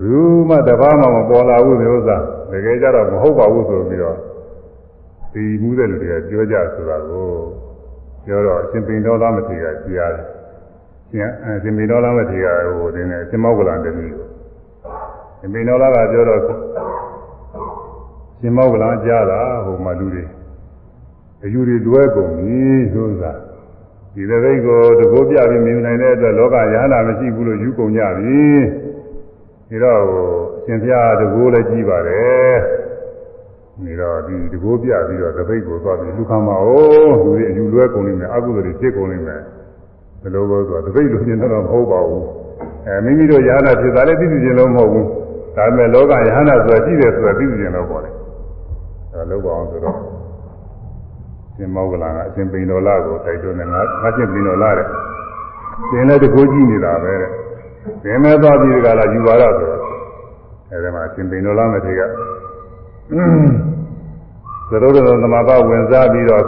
[0.00, 2.16] ဘူးမှတဘာမှမပေါ်လာဘူးမျိုးသာ
[2.52, 4.16] တကယ်ကြတော့မဟုတ်ပါဘူးဆိုပြီးတော့
[5.32, 7.28] ဒီမှုတဲ့လူတွေကပြောကြဆိုတာကို
[8.24, 10.37] ပြောတော့အရှင်ပိန်တော်သားမထေရကြားတယ်
[11.10, 14.06] ရှင်အရှင်ပိန်တော်သားမထေရဟိုတင်းနေရှင်မောကလန်တည်းကို
[15.38, 16.40] ရှင်ပိန်တော်သားကပြောတော့
[18.40, 20.24] ရှင်မောကလန်ကြားတာဟိုမှလူတွေ
[21.44, 22.58] အယူတွေလွဲကုန်ပြီ
[22.92, 23.32] ဆိုတာ
[24.14, 28.40] ဒီတဲ့ဘိတ်ကိုတကိုးပြပြီးမြင်နိုင်တဲ့အတွက်လောကရဟနာမရှိဘူးလို့ယူကုန်ကြပြီ
[29.68, 30.26] ဒီတော့ဟို
[30.58, 32.56] အရှင်ဘုရားတကိုးလည်းကြည့်ပါတယ်
[33.84, 39.42] နေတော့ဒီတကိုးပြပြီးတော့တပိတ်ကိုသွားပြီးလူခံပါဦးလူတွေအယူလွဲကုန်နေမယ်အကုသိုလ်တွေဖြစ်ကုန်နေမယ်
[40.22, 42.24] ဘယ်လိုပဲဆိုတော့တပိတ်လူချင်းတော့မဟုတ်ပါဘူး
[42.86, 45.06] အဲမိမိတို့ရဟနာဖြစ်တာလည်းသိသိချင်းလို့မဟုတ်ဘူး
[45.56, 48.10] ဒါပေမဲ့လောကရဟနာဆိုတာရှိတယ်ဆိုတာသိသိချင်းလို့ပေါ့လေ
[49.12, 49.96] အဲလောက်ပါအောင်ဆိုတော့
[51.56, 54.86] ရှင်မောကလာကအရှင်ပိန်တော်လာကိုတိုက်တွန်းတယ်ငါငါရှင်ပိန်တော်လာတဲ့
[55.90, 57.30] သင်လည်းတကိုးကြည့်နေတာပဲတဲ့
[58.02, 59.82] သင်မဲ့သွားပြီးကြလားယူပါတော့ဆိုတော့
[60.70, 62.00] အဲဒီမှာအရှင်ပိန်တော်လာမထေရ
[64.70, 66.44] သရုပ်တော်သမဘာဝင်စားပြီးတော့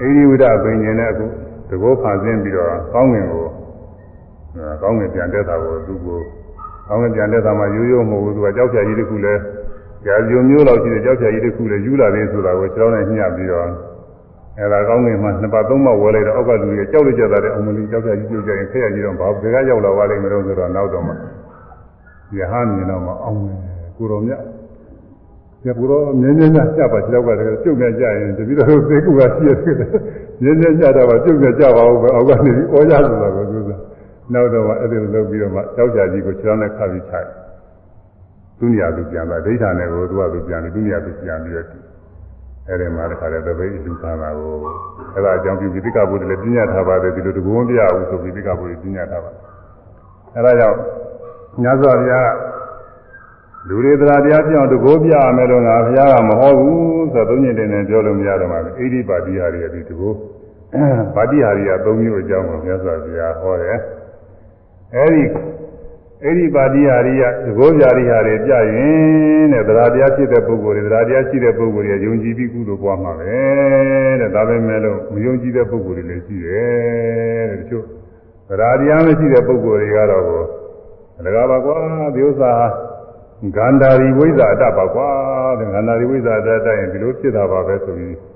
[0.00, 1.26] အိဒီဝိဒပင်ញင်နဲ့အခု
[1.72, 3.44] တကောဖန်ဆင်းပြီးတော့ကောင်းငင်ကို
[4.82, 6.20] ကောင်းငင်ပြန်တက်တာကိုသူကို
[6.88, 9.34] ကောင်းငင်ပြန်တက်တာမှရိုးရိုးမဟုတ်ဘူးသူကကြောက်ဖြာကြီးတစ်ခုလဲ
[10.04, 13.66] ကြာကြုံမျိုးလောက်ရှိတဲ့ကြောက်ဖြာကြီးတစ်ခုလဲယူလာတယ်ဆိုတာကိုကျောင်းနဲ့ညှပ်ပြီးတော့
[14.58, 21.14] အဲဒါကောင်းငင်မှနှစ်ပတ်သုံးပတ်ဝဲလိုက်တော့အောက်ကလူတွေကြောက်လို့ကြတာတဲ့အုံမလီကြောက်ဖြာကြီးပြုတ်ကြရင်ဖက်ရကြီးတော့ဘာဘယ်ကရောက်လာပါလိမ့်မလို့ဆိုတော့နောက်တော့မှယ
[22.50, 23.58] ဟန်မြင်တော့မှအောင်တယ်
[23.96, 24.40] ကိုတော်မြတ်
[25.64, 29.90] ဒီဘူရောမြင်းမြင်းညကြပါကြောက်ကတည်းကကျုပ်နဲ့ကြရင်တပိတော့သေကူကရှိရတယ်
[30.42, 33.70] မြင်းမြင်းညတာပါကျုပ်နဲ့ကြပါဦးပဲအောက်ကနေပြီးဩရဆိုတာကိုသူက
[34.32, 37.28] နောက်တော့မှအဲ့ဒီလိုလုပ်ပြီးတော့မှကြောက်ကြကြီးကိုခြေထောက်နဲ့ခါပြီးခြိုက်
[38.58, 41.66] သူညသူပြန်လာဒိဋ္ဌာနဲ့ကိုသူကသူပြန်ပြီးသူညသူပြန်ပြီးတော့
[42.68, 44.54] အဲ့ဒီမှာတခါတည်းတပိတ်လူခံတာကို
[45.14, 49.30] အဲ့ဒါအကြောင်းပြုပြီးတိကဘုဒ္ဓလည်းပြညာထားပါတယ်ဒီလိုတကုံးပြရဘူးဆိုပြီးတိကဘုဒ္ဓပြညာထားပါ
[50.34, 50.78] အဲ့ဒါကြောင့်
[51.62, 52.32] ညဇောဘုရား
[53.68, 60.16] လူတွေတရားတရားပြောင်းတကိုးပြရမယ်လို့ငါဘုရားကမဟောဘူးဆိုတော့သုံးညင်တင်နေပြောလို့မရတော့ပါဘူးအိဒီပါတိဟာရီဒီတကိုး
[61.14, 63.78] ပါတိဟာရီကသုံးမျိုးအကြောင်းကိုမြတ်စွာဘုရားဟောတယ်
[64.96, 65.24] အဲဒီ
[66.24, 73.36] အဲ့ဒီပါတိဟာရီကတကိုးပြရိဟာတွေပြရင်တဲ့တရားတရားဖြစ်တဲ့ပုဂ္ဂိုလ်တွေတရားတရားရှိတဲ့ပုဂ္ဂိုလ်တွေယုံကြည်ပြီးကုသိုလ်ပွားမှာပဲ
[74.20, 77.84] တဲ့ဒါပဲမဲ့လို့မယုံကြည်တဲ့ပုဂ္ဂိုလ်တွေလည်းရှိတယ်တဲ့တချို့
[78.48, 80.24] တရားတရားမရှိတဲ့ပုဂ္ဂိုလ်တွေကတော့
[81.24, 81.78] လကားပါကွာ
[82.14, 82.52] ဒီဥစ္စာ
[83.56, 85.08] ဂန္ဓာရီဝိဇ္ဇာတပါကွာ
[85.58, 88.31] တဲ့ဂန္ဓာရီဝိဇ္ဇာတတ်ရင်ဒီလိုဖြစ်တာပါပဲဆိုပြီး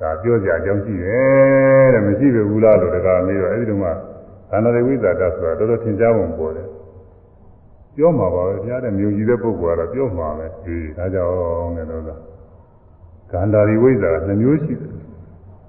[0.00, 3.90] ဒါပြောကြအကြောင်းရှိတယ်တဲ့မရှိဘူးလားလို့တကားမေးတော့အဲဒီတော့မှ
[4.50, 6.68] ဂန္ဓာရီဝိဇ္ဇာတဆိုတာတော်တော်သင်ကြားပုံပေါ်တယ်
[7.96, 12.10] ပြောမှာပါပဲတရားတဲ့မြုံကြည့်တဲ့ပုဂ္ဂိုလ်ကတော့ပြောမှာပဲဒီဒါကြောင့်လည်းတော့ဂ
[13.40, 14.92] န္ဓာရီဝိဇ္ဇာနှမျိုးရှိတယ်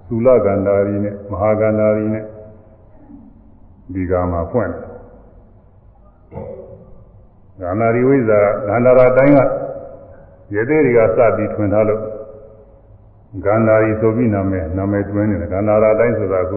[0.07, 2.25] သုလဂန္ဓာရီနဲ့မဟာဂန္ဓာရီနဲ့
[3.93, 4.83] ဒီကမှာဖွင့်တယ်
[7.61, 9.39] ဂန္ဓာရီဝိဇ္ဇာဂန္ဓာရာတိုင်းက
[10.53, 12.01] ရေသေးတွေကစပြီးထွင်ထားလို့
[13.45, 16.53] ဂန္ဓာရီဆိုပြီးနာမည်နာမည်တွင်းနေတယ်ဂန္ဓာရာတိုင်းဆိုတာက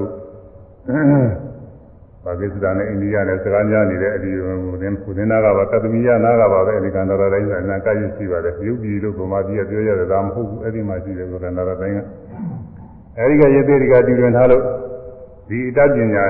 [2.24, 11.98] ပါကိစ္စတန်နဲ့အိန္ဒိယနဲ့စကားများနေတဲ့အဒီဟိုသင်ခုသင်နာကပါကသမီယနာကပါပဲအဲဒီကန္ဓာရာတိုင်းကအနာကရရှိပါတယ်ရုပ်ပြည်လို့ဗမာပြည်ကပြောရတယ်ဒါမဟုတ်ဘူးအဲ့ဒီမှာရှိတယ်ကန္ဓာရာတိုင်းက
[13.18, 14.62] အဲဒီကရေသေးတွေကတည်တွင်ထားလို့
[15.48, 16.26] ဒီအတတ်ပညာ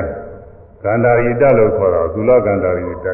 [0.85, 3.07] ကန္ဓာရီတလို့ခေါ်တော့သုလကန္ဓာရီတ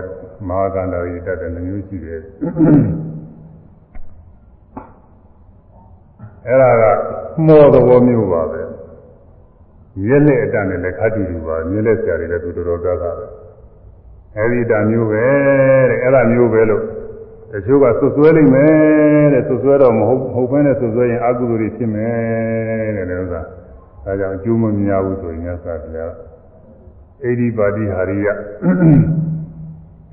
[0.49, 2.21] မဟာကန္တာရီတတ်တဲ့နှမျိုးရှိတယ်
[6.47, 6.85] အဲ့ဒါက
[7.47, 8.61] မောသဘောမျိုးပါပဲ
[10.03, 13.27] မြက်လက်အတန်နဲ့လည်းခတ်တူတူပါမြက်လက်ဆရာတွေလည်းသူတော်တော်ကသာပဲ
[14.37, 15.25] အဲ့ဒီတမျိုးပဲ
[15.91, 16.83] တဲ့အဲ့ဒါမျိုးပဲလို့
[17.53, 23.41] တချို့ကဆွဆွဲလိမ့်မယ်တဲ့ဆွဆွဲတော့မဟုတ်ဟုတ်ဘဲနဲ့ဆွဆွဲရင်အကုသိုလ်တွေဖြစ်မယ်တဲ့လည်းဥစ္စာ
[24.05, 26.13] ဒါကြောင့်အကျိုးမများဘူးဆိုရင်ညစာပြား
[27.25, 28.27] အိဒီပါတိဟာရိယ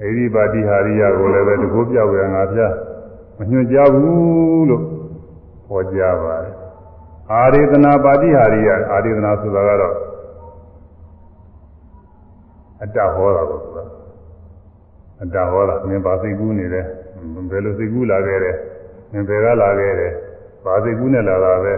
[0.01, 2.59] အေဒီပါတိဟာရိယကိုလည်းပဲတကိုးပြောက်ရငါပြ
[3.37, 4.83] မညွှန်ကြားဘူးလို့
[5.73, 6.55] ဟောကြားပါတယ်
[7.31, 9.95] အာရေသနာပါတိဟာရိယအာရေသနာဆိုတာကတော့
[12.81, 13.83] အတ္တဟောတာကိုဆိုတာ
[15.21, 16.85] အတ္တဟောတာမင်းပါစိတ်ကူးနေတယ်
[17.51, 18.55] ဘယ်လိုစိတ်ကူးလာခဲ့တယ်
[19.11, 20.11] မင်းဘယ်ကလာခဲ့တယ်
[20.65, 21.73] ပါစိတ်ကူးနဲ့လာတာပဲ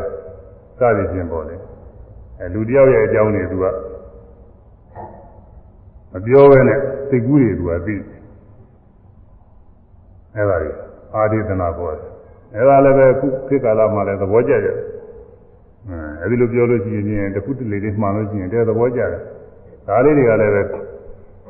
[0.80, 1.56] စသည်ဖြင့်ပေါ့လေ
[2.40, 3.66] အဲလူတယောက်ရဲ့အကြောင်းတွေသူက
[6.26, 7.96] ပြောဘဲနဲ့စိတ်ကူးတွေသူကသိ
[10.36, 10.76] အဲ့ဒါကြီး
[11.16, 12.15] အာဒီသနာပေါ်တယ်
[12.56, 14.78] အဲ့ဒါလည်းပဲခုခေတ်ကာလမှာလည်းသဘောကျတယ်
[15.90, 19.22] အဲအဲဒီလိုပြောလို့ရှိရင်တခုတလေလေးမှန်လို့ရှိရင်တဲ့သဘောကျတယ်
[19.88, 20.62] ဒါလေးတွေကလည်းပဲ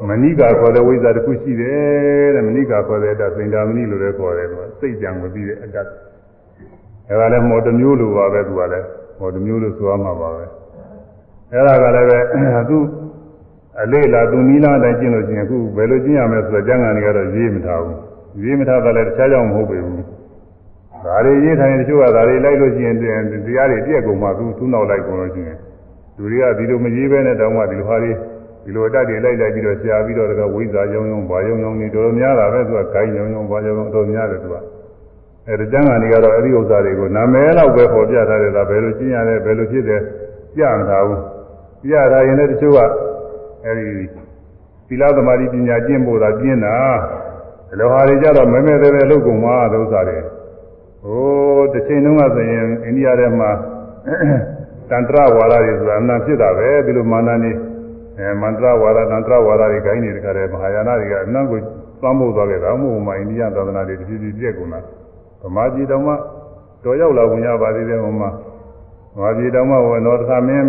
[0.10, 5.77] မဏိကာခေါ်တဲ့ဝိဇ္ဇာတစ်ခုရှိတယ်တဲ့မဏိကာခေါ်တဲ့အတ္တစိန္ဒာမဏိလို့လည်းခေါ်တယ်သူကစိတ်ကြံမပြီးတဲ့အတ္တ
[7.10, 8.88] အဲဒါလည်းမော်တမျိုးလိုပါပဲသူကလည်း
[9.19, 10.45] မော်တမျိုးလို့ဆိုရမှာပါပဲ
[11.52, 12.19] အဲဒါကလည်းပဲ
[12.69, 12.77] သူ
[13.82, 17.99] အလေးလာသူနီးလာတိုင်းကျင့်လို့ရှိရင်အခုဘယ်လိုကျင့်ရမလဲဆိုတော့ကျမ်းဂန်တွေကတော့ရေးမထားဘူး
[18.44, 20.15] ရေးမထားတာလည်းတခြားကြောင့်မဟုတ်ပေဘူး
[21.06, 23.38] ဒါတွေရေးထိုင်တချို့ကဒါတွေလိုက်လို့ရှိရင်တရားတွေ
[23.86, 25.57] ပြည့်ကုန်မှသူသူ့နောက်လိုက်ကုန်လို့ရှိရင်
[26.18, 28.11] လူတွေကဒီလိုမရေးဘဲနဲ့တောင်းမှဒီလိုဟာတွေ
[28.64, 34.56] ဒီလိုအတတ်တွေလိုက်လိုက်ပြီးတော့ဆရာပြီးတော့ကဝိဇာယုံယုံဘာယုံယုံနေတော်တော်များတာပဲသူကဂိုင်းယုံယုံဘာယုံယုံတော်များတယ်သူက
[35.48, 40.02] အဲဒီကျမ်းဂန်တွေကတော့အဲ့ဒီဥစ္စာတွေကိုနာမည်လောက်ပဲပေါ်ပြထားတယ်ဒါဘယ်လိုကျင့်ရတယ်ဘယ်လိုဖြစ်တယ်
[40.56, 41.22] ပြမထားဘူး
[41.84, 42.80] ပြထားရင်လည်းတချို့က
[43.65, 43.84] အဲဒီ
[44.88, 46.76] သီလသမာဓိပညာကျင့်ဖို့သာကျင့်တာ
[47.69, 50.18] ဒီလိုဟာတွေကြတော့မဲမဲသေးသေးလုပ်ကုန်မှာသဥစ္စာတွေ
[51.05, 53.51] ဟိုတစ်ချိန်တုန်းကဆိုရင်အိန္ဒိယထဲမှာ
[54.91, 57.53] တန်ត្រဝါဒတွေဆိုတာအမှန်ဖြစ်တာပဲဒီလိုမာနနေ
[58.19, 61.59] အဲမန္တရဝါဒတန်ត្រဝါဒတွေဂိုင်းတွေတခါတည်းမဟာယာနတွေကအနံ့ကို
[62.01, 64.81] သွမ်းဖို့သွားခဲ့တာမဟုတ်မှအိန္ဒိယသာသနာတွေတဖြည်းဖြည်းပြည့်ကုန်တာ
[65.43, 66.16] ဗမာပြည်တော်မှာ
[66.85, 68.31] တော်ရောက်လာဝင်ရပါသေးတယ်ဟိုမှာ
[69.16, 70.69] ဗမာပြည်တော်မှာဝနောတခါမင်း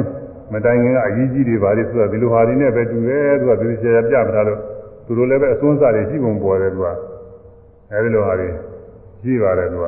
[0.54, 4.60] မတိုင်ခင်ကအကြီးကြီးတွေပါလေဆိုတာဒီလိုဟာတွေနဲ့ပဲတူတယ်သူကဒီလိုဆရာပြမထားလို့
[5.06, 6.88] သူတို့လည်းပဲအစွန်းစားတွေရှိပုံပေါ်တယ်သူက
[7.92, 8.50] အဲဒီလိုဟာတွေ
[9.23, 9.85] ရှိပါတယ်သူက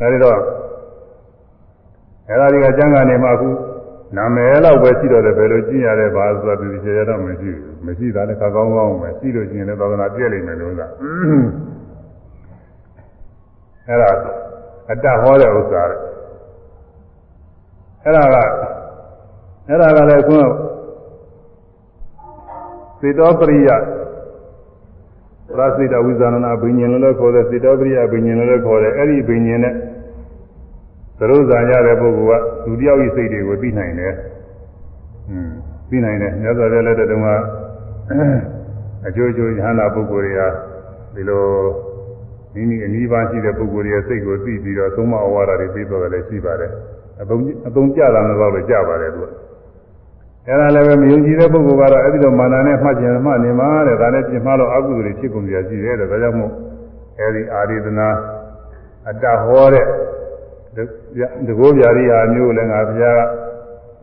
[0.00, 0.38] အဲဒီတော့
[2.28, 3.48] အဲဒါတွေကကျမ်းဂန်တွေမှာအခု
[4.16, 10.80] နာမည်လောက်ပဲရှိတော့တယ်ဘယ်လိုကြည့်ရလဲဘာဆိုတာဒီဆရာတော့မရှိဘူးမရှိတာလည်းခါကောင်းကောင်းပဲရှိလို့ရှိရင်လည်းသာသနာပြည့်လိမ့်မယ်လို့က
[13.88, 14.10] အဲဒါ
[14.90, 15.98] အတ္တဟောတဲ့ဥစ္စာတဲ့
[18.04, 18.36] အဲဒါက
[19.68, 20.38] အဲ့ဒါကလည်းခု
[23.00, 23.70] စေတောပရိယ
[25.56, 29.74] ပရစိတဝိဇာနာဘိညာဉ်လို့လည်းခေါ်တယ်စေတောပရိယဘိညာဉ်လို့လည်းခေါ်တယ်အဲ့ဒီဘိညာဉ်နဲ့
[31.18, 34.12] သရုပ်ဇာရတဲ့ပုဂ္ဂိုလ်ကလူတယောက်ဤစိတ်တွေကိုသိနိုင်တယ်။
[35.30, 35.50] อืม
[35.90, 37.28] သိနိုင်တယ်မြတ်စွာဘုရားလက်ထက်တုန်းက
[39.06, 40.48] အကျိုးအကျိုးဉာဏပုဂ္ဂိုလ်တွေဟာ
[41.14, 41.44] ဒီလို
[42.54, 46.70] မိမိအနည်းပါးရှိတဲ့ပုဂ္ဂိုလ်ရဲ့စိတ်ကိုသိပြီးတော့သုံးမဩဝါဒတွေပြီးတော့လည်းရှိပါတယ်။
[47.22, 49.28] အသုံးအသုံးကြတာလည်းတော့လည်းကြပါတယ်သူက။
[50.48, 56.52] အဲဒါလည်းပဲမယုံကြည်တဲ့ပုဂ္ဂိုလ်ကတော့အဲ့ဒီတော့မာနနဲ့မှတ်ကျင်မှတ်နေမှာတဲ့ဒါနဲ့ပြင်မှလို့အကုသိုလ်တွေဖြစ်ကုန်ကြရှိတယ်တဲ့ဒါကြောင့်မို့
[57.18, 58.08] အဲဒီအာရိသနာ
[59.08, 59.84] အတ္တဟောတဲ့
[61.46, 63.22] တကောဗျာရိယာမျိုးလည်းငါဘုရား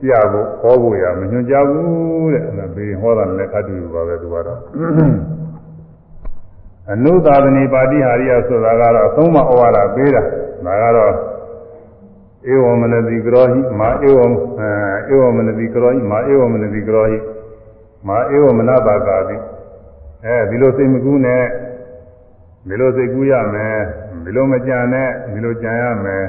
[0.01, 4.59] ပြဖို့ဟောဖို့ရမညွှန်ကြဘူးတဲ့အဲ့ဒါဘေးဟောတာလည်းခတ်တူပါပဲသူကတော့
[6.91, 10.21] အနုသာသနေပါတိဟာရိယဆိုတာကတော့အသုံးမဩဝါဒပေးတာ
[10.65, 11.13] ဒါကတော့
[12.47, 14.19] ဧဝမနတိကရောဟိမာဧဝ
[15.11, 17.17] ဧဝမနတိကရောဟိမာဧဝမနတိကရောဟိ
[18.07, 19.37] မာဧဝမနတာကာတိ
[20.25, 21.43] အဲဒီလိုစိတ်မကူးနဲ့
[22.67, 23.79] ဒီလိုစိတ်ကူးရမယ်
[24.23, 26.25] ဒီလိုမကြံနဲ့ဒီလိုကြံရမယ်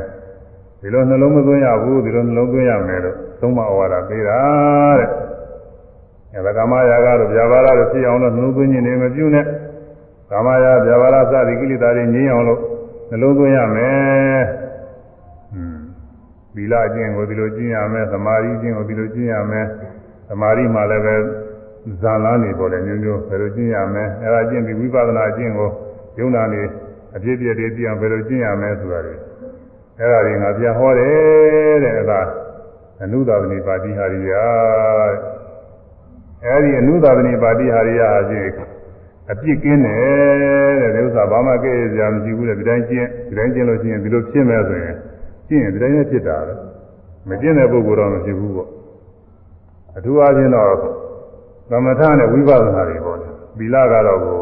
[0.80, 4.40] ဒီလိုနှလုံးမသွင်းရဘူးဒီလိုနှလုံးသွင်းရမယ်လို့သုံးမဩဝါဒပေးတာ
[4.98, 5.08] တဲ့
[6.34, 9.44] အဲဒါကာမရာဂတို့ဗျာပါဒတို့ဖြစ်အောင်လို့နှလုံးသွင်းခြင်းတွေမပြုနဲ့
[10.30, 12.60] ကာမရာဗျာပါဒစသည်ကိလေသာတွေငြိမ်းအောင်လို့
[13.10, 14.69] နှလုံးသွင်းရမယ်ဟွန်း
[16.54, 19.66] သီလအကျင့်ကိုဒီလိုကျင့်ရမယ်သမာဓိအကျင့်ကိုဒီလိုကျင့်ရမယ်
[20.28, 21.16] သမာဓိမှလည်းပဲ
[22.02, 25.68] ဇာလန်းနေပေါ်တယ်မျိုးမျိုးဘယ်လိုကျင့်ရမယ်အဲဒါကျင့်ပြီးဝိပဿနာအကျင့်ကို
[26.18, 26.62] ယုံနာနေ
[27.16, 29.14] အပြည့်ပြည့်တည်းသိအောင်ဘယ်လိုကျင့်ရမလဲဆိုတာတွေ
[29.98, 32.20] အဲ့ဒါတွေငါပြန်ဟောတယ်တဲ့အဲ့ဒါ
[33.02, 34.32] အနုသာသနိပါတိဟာရိယ
[36.44, 38.52] အဲ့ဒီအနုသာသနိပါတိဟာရိယအချင်း
[39.32, 44.96] အပြစ်ကင်းတယ်တဲ့ဒီဥစ္စာဘာမှကဲ့ရမရှိဘူးတဲ့ဒီတိုင်းကျင့်ဒီတိုင်းကျင့်လို့ရှိရင်ဒီလိုဖြစ်မယ်ဆိုရင်
[45.50, 46.54] ကျင့်ရင်ဒီတိုင်းနဲ့ဖြစ်တာပဲ
[47.28, 48.68] မကျင့်တဲ့ပုဂ္ဂိုလ်တော့မဖြစ်ဘူးပေါ့
[49.96, 50.72] အထူးအားဖြင့်တော့
[51.70, 53.18] သမထနဲ့ဝိပဿနာတွေပေါ့
[53.58, 54.40] သီလကတော့ကို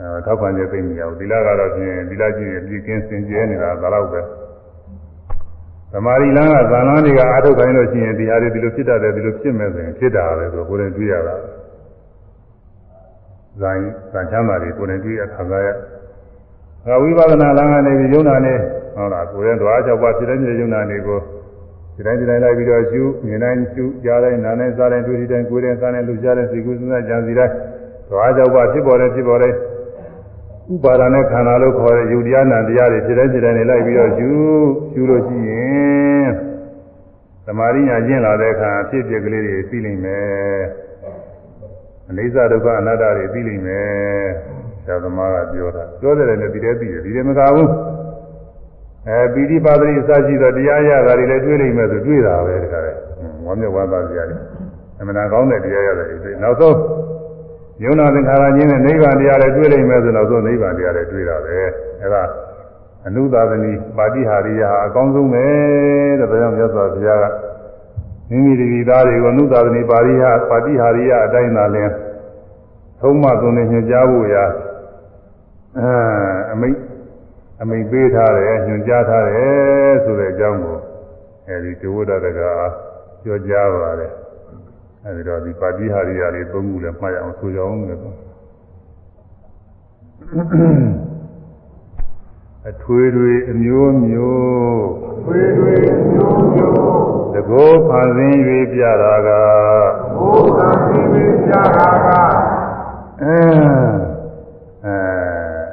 [0.00, 4.20] အဲထောက်ပံ့ခြင်းသိမရဘူးသီလကတော့ဖြင့်သီလကြည့်ရင်ပြည့်ကင်းစင်ကြဲနေတာဒါတော့ပဲ
[5.92, 11.36] သမာဓိလမ်းကဇာလန်းတွေကအာထုတ်ခိုင်းလို့ရှိရင်ဒီဟာတွေဒီလိုဖြစ်တတ်တယ်ဒီလိုဖြစ်မယ်ဆိုရင်ဖြစ်တာပဲဆိုကိုယ်တိုင်တွေ့ရတာ
[13.60, 13.82] ဇာယ
[14.12, 15.68] ဇာချမ်းသာတွေကိုယ်တိုင်တွေ့ရခံစားရ
[16.86, 18.54] အဲဝိပဿနာလမ်းကနေပြီးယုံနာနေ
[18.94, 21.20] ဟုတ်လားကိုယ်ရဲ့ဓဝါ၆ပါးဖြစ်တဲ့မြေယုံနာနေကို
[21.96, 27.54] ဒီတိုင်းဒီတိုင်းလိုက်ပြီးတော့ရှုမြင်တိုင်းရှုကြားတိုင်းနားတိုင်းစားတိုင်းတွေ့တိုင်းကိုယ်တိုင်းစားတိုင်းလှူရှားတိုင်းစိတ်ကူးစဉ်းစားကြံစီတိုင်း
[28.08, 29.54] ဓဝါ၆ပါးဖြစ်ပေါ်တယ်ဖြစ်ပေါ်တယ်
[30.72, 34.30] ဥပါဒနဲ့ခန္ဓာလို့ခေါ်တဲ့ယုတ်တရားနာတရားတွေဖြစ်တိုင်းဖြစ်တိုင်းနေလိုက်ပြီးတော့ယူ
[34.94, 36.28] ယူလို့ရှိရင်
[37.46, 40.60] သမာဓိညာကျင့်လာတဲ့အခါဖြစ်ဖြစ်ကလေးတွေသိလိမ့်မယ်
[42.08, 43.88] အနိစ္စဒုက္ခအနတ္တတွေသိလိမ့်မယ်
[44.84, 47.68] ဆရာသမားကပြောတာပြောတယ်လည်းဒီတည်းသိတယ်ဒီတည်းမကဘူး
[49.08, 52.92] အဲပိဋိပါဒိအစရှိသောတရားရတာတွေလည်းတွေးလိမ့်မယ်ဆိုတွေးတာပဲတခါလေ
[53.46, 54.40] ဝမ်းမြောက်ဝမ်းသာကြရတယ်
[55.00, 56.76] အမှန်ကောင်းတဲ့တရားရတယ်ဒီနောက်ဆုံး
[57.84, 61.58] ယုံနာသင်္ခါရချင်းနဲ့နိဗ္ဗာန်တရားလည်းတွေ့လိမ့်မယ်ဆိုတော့သို့နိဗ္ဗာန်တရားလည်းတွေ့တာပဲ
[62.00, 62.22] အဲဒါ
[63.06, 65.44] အနုသာသနီပါတိဟာရိယဟာအကောင်းဆုံးပဲ
[66.20, 67.24] တဲ့ဒါကြောင့်မြတ်စွာဘုရားက
[68.30, 71.92] မိမိတတိသားတွေကိုအနုသာသနီပါရိယပါတိဟာရိယအတိုင်းသာလင်း
[73.00, 74.44] ထုံးမသွန်နေညွှန်ကြားဖို့ရာ
[75.78, 75.92] အဲ
[76.52, 76.76] အမိတ်
[77.62, 80.78] အမိတ်ပေးထားတယ်ညွှန်ကြားထားတယ်ဆိုတဲ့အကြောင်းကို
[81.48, 82.40] အဲဒီတဝဒတက
[83.22, 84.12] ပြောကြားပါတယ်
[85.04, 87.96] အဲဒီတော့ဒီပါတိဟာရိယာလေးသုံးခုလည်းမှတ်ရအောင်ဆိုကြအောင်လေ
[92.70, 94.88] အထွေထွေအမျိုးမျိုး
[95.24, 95.74] ထွေထွေ
[96.10, 96.80] မျိုးမျိုး
[97.34, 98.38] တကောဖန်ဆင်း၍
[98.72, 99.28] ပြတာက
[100.16, 101.06] ဘုရားရှင်
[101.44, 102.08] ပြတာက
[103.22, 103.99] အဲအဲအ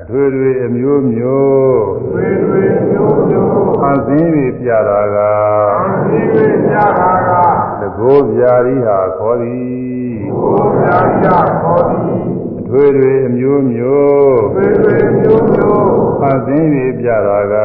[0.09, 3.51] ထွေထွေအမျိုးမျိုးထွေထွေမျိုးမျိုး
[3.81, 4.27] ဖန်ဆင်း၍
[4.59, 5.17] ပြတာက
[5.79, 6.27] ဖန်ဆင်း၍
[6.65, 7.31] ပြတာက
[7.81, 10.51] တကောဗျာရိဟာခေါ်သည်ဘု
[10.83, 12.19] ရားရှင်ခေါ်သည်
[12.59, 15.87] အထွေထွေအမျိုးမျိုးထွေထွေမျိုးမျိုး
[16.19, 16.65] ဖန်ဆင်း၍
[16.99, 17.55] ပြတာက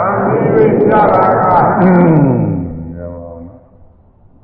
[0.00, 0.46] ဖန်ဆင်း၍
[0.80, 1.44] ပြတာက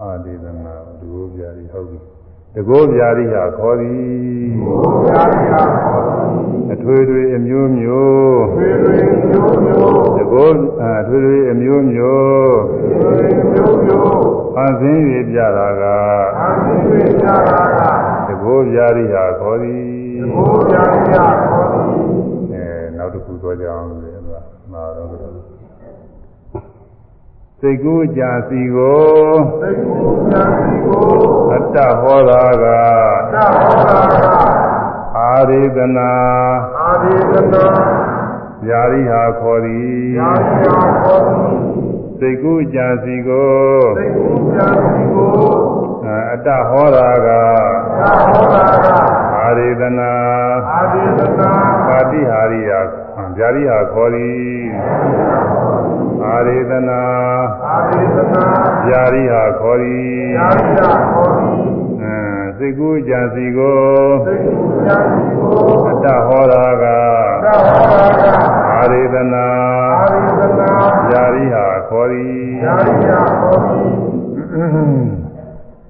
[0.00, 1.98] အာဒီသနာတကောဗျာရိဟုတ်ပြီ
[2.47, 4.74] တ ကောဗျာရိဟာခေါ်သည်ဘု
[5.08, 6.28] ရားရှင်ခေါ်သည်
[6.72, 8.96] အထွေထွေအမျိုးမျိုးထွေထွေ
[9.28, 10.50] မျိုးမျိုးတကော
[11.00, 14.20] အထွေထွေအမျိုးမျိုးထွေထွေမျိုးမျိုး
[14.54, 15.84] ဖန်ဆင်း၍ပြတာက
[16.38, 16.82] ဖန်ဆင်း၍
[17.20, 17.82] ပြတာက
[18.28, 19.82] တကောဗျာရိဟာခေါ်သည်
[20.20, 21.90] တကောဗျာရိဟာခေါ်သည်
[22.52, 22.64] အဲ
[22.96, 24.10] နောက်တစ်ခုသွားကြအောင်လေ
[24.72, 25.08] မှာတော့
[27.59, 29.03] စိတ်ကူးကြစီကို
[29.61, 31.05] စိတ်ကူးကြစီကို
[31.51, 32.65] အတ္တဟောတာက
[33.17, 34.25] အတ္တဟောတာက
[35.17, 36.11] အာရိသနာ
[36.79, 37.65] အာရိသနာ
[38.69, 41.57] ญาရိဟာခေါ်သည်ญาရိဟာခေါ်သည်
[42.19, 43.53] စိတ်ကူးကြစီကို
[43.97, 45.33] စိတ်ကူးကြစီကို
[46.31, 48.87] အတ္တဟောတာကအတ္တဟောတာက
[49.37, 50.11] အာရိသနာ
[50.71, 51.51] အာရိသနာ
[51.87, 52.71] ပါတိဟာရိယ
[53.39, 54.65] ญาရိဟာခေါ်သည်
[56.27, 57.01] အာရိသနာ
[57.65, 58.43] အာရိသနာ
[58.89, 61.63] ญาရိဟာခေါ်သည်ญาရိဟာခေါ်သည်
[62.01, 62.15] အဲ
[62.57, 63.81] စိတ်ကူးကြစီကို
[64.25, 65.51] စိတ်ကူးကြစီကို
[65.87, 68.25] အတ္တဟောတာကအတ္တဟောတာက
[68.71, 69.45] အာရိသနာ
[70.01, 70.69] အာရိသနာ
[71.11, 72.33] ญาရိဟာခေါ်သည်
[72.65, 73.93] ญาရိဟာခေါ်သည်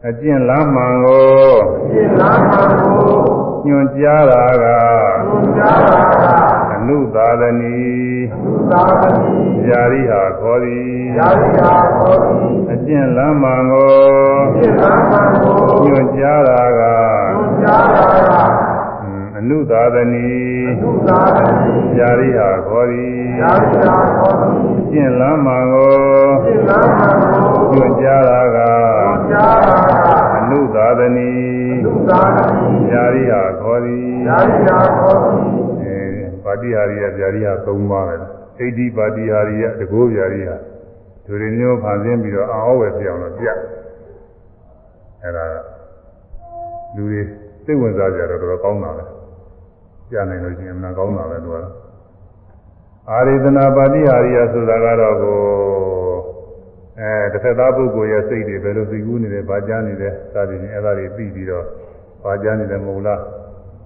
[0.08, 4.66] အကျင့်လမ်းမှန်ကိုအကျင့်လမ်းမှန်ကိုညွှန်ကြားတာက
[5.28, 6.26] ညွှန်ကြားတာက
[6.74, 8.07] အနုသာသနီအနု
[8.71, 9.37] သာသတိ
[9.71, 10.87] ယာရိဟာခေါ်သည်
[11.19, 13.91] ယာရိဟာခေါ်သည်အကျင့်လမ်းမှန်ကို
[14.47, 16.81] အကျင့်လမ်းမှန်ကိုညွှန်ကြားတာက
[17.33, 18.33] ညွှန်ကြားတာက
[19.39, 20.29] အနုသာသနီ
[20.71, 25.93] အနုသာသနီယာရိဟာခေါ်သည်ယာရိဟာခေါ်သည်အကျင့်လမ်းမှန်ကို
[26.35, 31.33] အကျင့်လမ်းမှန်ကိုညွှန်ကြားတာကညွှန်ကြားတာကအနုသာသနီ
[31.81, 35.68] အနုသာသနီယာရိဟာခေါ်သည်ယာရိဟာခေါ်သည်
[36.49, 38.17] ပါတိဟာရိယဗျာရိယ၃ပါးပဲ
[38.59, 40.49] အိဋ္ဌိပါတိဟာရိယတကောဗျာရိယ
[41.27, 43.47] ဒုရမျိုးဖန်ဆင်းပြီးတော့အောဝယ်ပြောင်းတော့ပြ
[45.23, 45.45] အဲ့ဒါ
[46.95, 47.21] လူတွေ
[47.65, 49.05] စိတ်ဝင်စားကြတော့တော်တော်ကောင်းတာပဲ
[50.11, 51.57] ကြားနိုင်လို့ရှိရင်မနာကောင်းတာပဲသူက
[53.11, 55.39] အာရိသနာပါတိဟာရိယဆိုတာကတော့ကို
[57.01, 61.65] အဲတစ်ဖက်သားပုဂ္ဂိုလ်ရဲ့စိတ်တွေဘယ်လိုသိကူးနေတယ်ဗာကြားနေတယ်စသည်ဖြင့်အဲ့ဒါတွေပြီးပြီးတော့
[62.25, 63.21] ဗာကြားနေတယ်မဟုတ်လား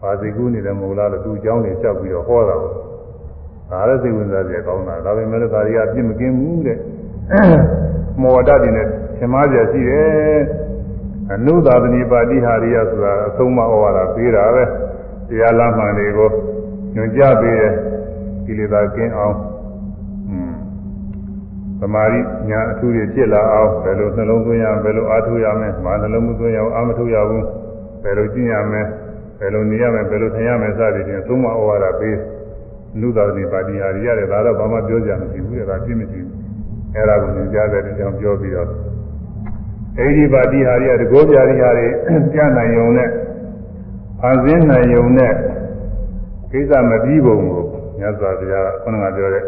[0.02, 2.72] ဗာသိကူးနေတယ်မဟုတ်လားလို့သူ့အကြောင်းတွေလျှောက်ပြီးတော့ဟောတာပေါ့
[3.70, 6.78] ဒါလည်းစိတ်ဝင်စားကြကောင်းတာဒါပေမဲ့လည်းဒါတွေကအပြစ်မကင်းဘူးတဲ့
[8.22, 8.86] မောဒတွေနဲ့
[9.18, 10.40] သင်္မာကြရှိတယ်
[11.32, 14.64] အနုသာသနိပါတိဟာရိယဆိုတာအဆုံးမဩဝါဒပေးတာပဲ
[15.28, 16.30] တရားလမ်းမှန်တွေကို
[16.94, 17.72] ညွှန်ကြားပေးတယ်
[18.46, 19.36] ကိလေသာကင်းအောင်
[21.80, 27.44] သမာဓိညာအထူးတွေဖြစ်လာအောင်ဘယ်လိုနှလုံးသွင်းရဘယ်လိုအားထုတ်ရမလဲမာနှလုံးမသွင်းရအောင်အာမထုတ်ရဘူး
[28.02, 28.86] ဘယ်လိုကျင့်ရမလဲဘ
[29.44, 32.18] ယ်လိုနေရမလဲဘယ်လိုထိုင်ရမလဲစသည်ဖြင့်သုံးမဩဝါဒပေး
[33.00, 36.36] နုသာတိပါတိဟာရိရတယ်ဒါတော့ဘာမှပြောကြမရှိဘူးတဲ့ဒါပြည့်မရှိဘူး
[36.94, 38.68] အဲ့ဒါကိုညွှန်ကြားတဲ့အကြောင်းပြောပြီးတော့
[39.98, 41.86] အိဒီပါတိဟာရိယတကောပြာရိဟာတွေ
[42.32, 43.08] ပြနိုင်ုံနဲ့
[44.20, 45.32] ဖန်ဆင်းနိုင်ုံနဲ့
[46.52, 47.64] ကိစ္စမပြီးပုံကို
[47.98, 49.44] မြတ်စွာဘုရားကခဏကပြောတဲ့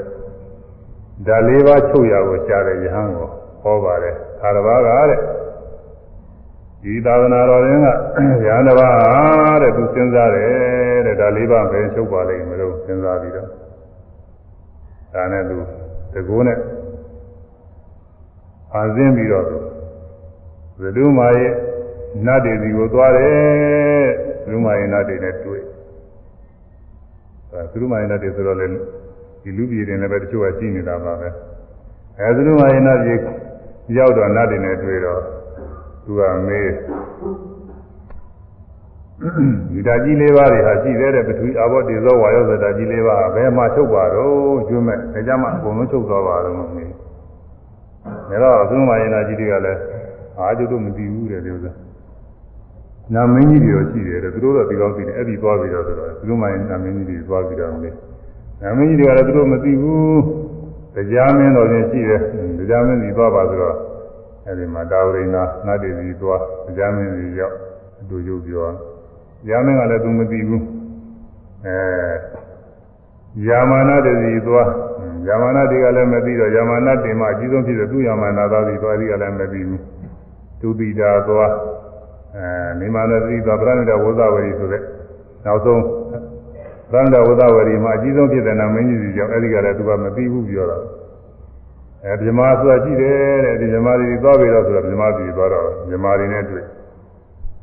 [1.26, 3.28] ဓာလေးပါးချုပ်ရကိုရှားတဲ့ယဟန်ကို
[3.62, 5.20] ဟောပါတယ်ခါတစ်ပါးကတဲ့
[6.84, 8.16] ဒီသာသနာတော်ရင်းကယဟ
[8.54, 13.48] န်တစ်ပါးတဲ့သူစဉ်းစားတယ်တဲ့ဓာလေးပါးပဲချုပ်ပါလိမ့်မလို့စဉ်းစားပြီးတော့
[15.14, 15.56] ဒါနဲ့သူ
[16.12, 16.58] တကူနဲ့
[18.74, 19.56] အာဇင်းပြီးတော့သူ
[20.80, 21.52] ဘယ်သူမှရဲ့
[22.26, 24.08] နတ်တွေစီကိုသွားတယ်
[24.46, 25.62] ဘယ်သူမှရဲ့နတ်တွေနဲ့တွေ့
[27.52, 28.66] အဲသူတို့မှရဲ့နတ်တွေဆိုတော့လေ
[29.42, 31.28] ဒီလူပြည်တွေနဲ့ပဲတချို့ကရှိနေတာပါပဲ
[32.20, 33.18] အဲသူတို့မှရဲ့နတ်ပြည်
[33.98, 35.22] ရောက်တော့နတ်တွေနဲ့တွေ့တော့
[36.04, 36.70] သူကမေး
[39.72, 46.92] ဒီဓာကြီးလေးပါးတွေဟာရှိသေးတယ်ပထဝီအာဘောတေဇောဝါယောဇဓာကြီးလေးပါးဘယ်မှာချုပ်ပါတော့ကျွမ်းမဲ့ဒါကြမှာအကုန်လုံးချုပ်သွားပါတော့မေး
[48.30, 49.80] ဒါတော့အဆုံးမယနာကြီးတွေကလည်း
[50.38, 51.72] အားကျုပ်တို့မသိဘူးတဲ့ဒီဥစ္စာ
[53.14, 57.90] နာမင်းကြီးတွေရောရှိတယ်တဲ့သူတို့တော့ဒီကောင်းသိတယ်အဲ့ဒီသွားပြီးတော့ဆိုတော့သူတို့မှနာမင်းကြီးတွေသွားပြီးတော့လေ
[58.62, 60.20] နာမင်းကြီးတွေကလည်းသူတို့မသိဘူး
[60.94, 62.20] တရားမင်းတော်ချင်းရှိတယ်
[62.58, 63.76] တရားမင်းကြီးသွားပါဆိုတော့
[64.46, 66.40] အဲ့ဒီမှာတာဝရိနာနတ်တွေစီသွား
[66.76, 67.54] တရားမင်းကြီးရောက်
[68.00, 70.62] အတူရုပ်ပြောတရားမင်းကလည်းသူမသိဘူး
[71.66, 71.76] အဲ
[73.48, 74.68] ယာမနာတည်းစီသွား
[75.28, 79.80] ယာမနာတွေကလည်းမသိတော့ယာမနာတင်မှအကြီးဆုံးဖြစ်တဲ့သူယာမနာသားစီသွားဒီကလည်းမသိဘူး
[80.60, 81.52] သူပိတာသွား
[82.36, 84.82] အဲနိမန္တတိသွားပြဏိတဝဇဝရီဆိုတဲ့
[85.44, 85.82] နောက်ဆုံး
[86.90, 90.78] ပြဏိတဝဇဝရီမှာအကြီးဆုံးဖြစ်တဲ့နာမင်းကြီးစီကြောင့်အဲဒီကလည်းသူကမသိဘူးပြောတာ
[92.06, 96.64] အဲဗြဟ္မာဆိုတာရှိတယ်တဲ့ဒီဗြဟ္မာတွေသွားပြီတော့ဆိုတော့ဗြဟ္မာတွေသွားတော့ဗြဟ္မာတွေနဲ့တွေ့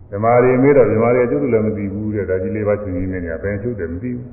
[0.10, 4.26] ဗြဟ္မာတွေမေးတော့ဗြဟ္မာတွေကျုပ်တို့လည်းမသိဘူးတဲ့ဒါကြီးလေးပါချင်းကြီးနေနေဘယ်ချုပ်တယ်မသိဘူး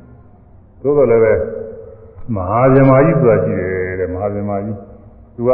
[0.82, 1.34] သို့တော်လည်းပဲ
[2.34, 4.76] မဟာဗြဟ္မာကြီးဆိုတာရှိတယ်တဲ့မဟာဗြဟ္မာကြီး
[5.36, 5.50] သူက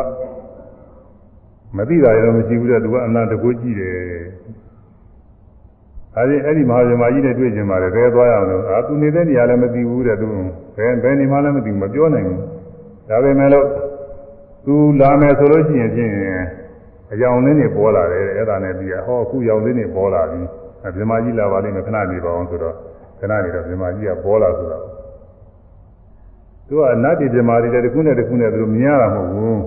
[1.76, 3.97] မသိတာလည်းမရှိဘူးတဲ့သူကအနန္တကိုကြည့်တယ်
[6.16, 10.26] အဲဒီအဲ့ဒီမဟာဗြဟ္မာကြီးနဲ့တွေ့ကျင်ပါတယ်ဘယ်သွားရအောင်လို့အာသူနေတဲ့နေရာလည်းမသိဘူးတဲ့သူ
[10.76, 12.40] ဘယ်ဘယ်နေမှလည်းမသိဘူးမပြောနိုင်ဘူး
[13.09, 13.66] ဒါပေမဲ့လို့
[14.65, 16.12] သူလာမယ်ဆိုလို့ရှိရင်ဖြင့်
[17.12, 20.41] အယောင်လေးတွေပေါ်လာတယ်အဲ့ဒါနဲ့ပြီးရဟောအခုယောင်လေးတွေပေါ်လာပြီ
[20.97, 22.74] ဗြဟ္မာကြီးလာပါလိမ့်မယ်ခဏနေပါအောင်ဆိုတော့
[23.20, 24.85] ခဏနေတော့ဗြဟ္မာကြီးကပေါ်လာဆိုတော့
[26.69, 29.62] သူကအနတ္တိဗြဟ္မာတွေတခုနဲ့တခုနဲ့သူတို့မြင်ရတာမဟုတ်ဘူး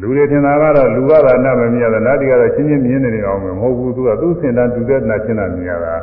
[0.00, 5.94] လူတွေထင်တာကတော့လူကတော့အနတ်မမြင်ရတာနတ်တွေကတော့ချင်းချင်းမြင်နေနေအောင်မဟုတ်ဘူးသူကသူ့စင်တန်းတူတဲ့နတ်ချင်းတာမြင်ရတာ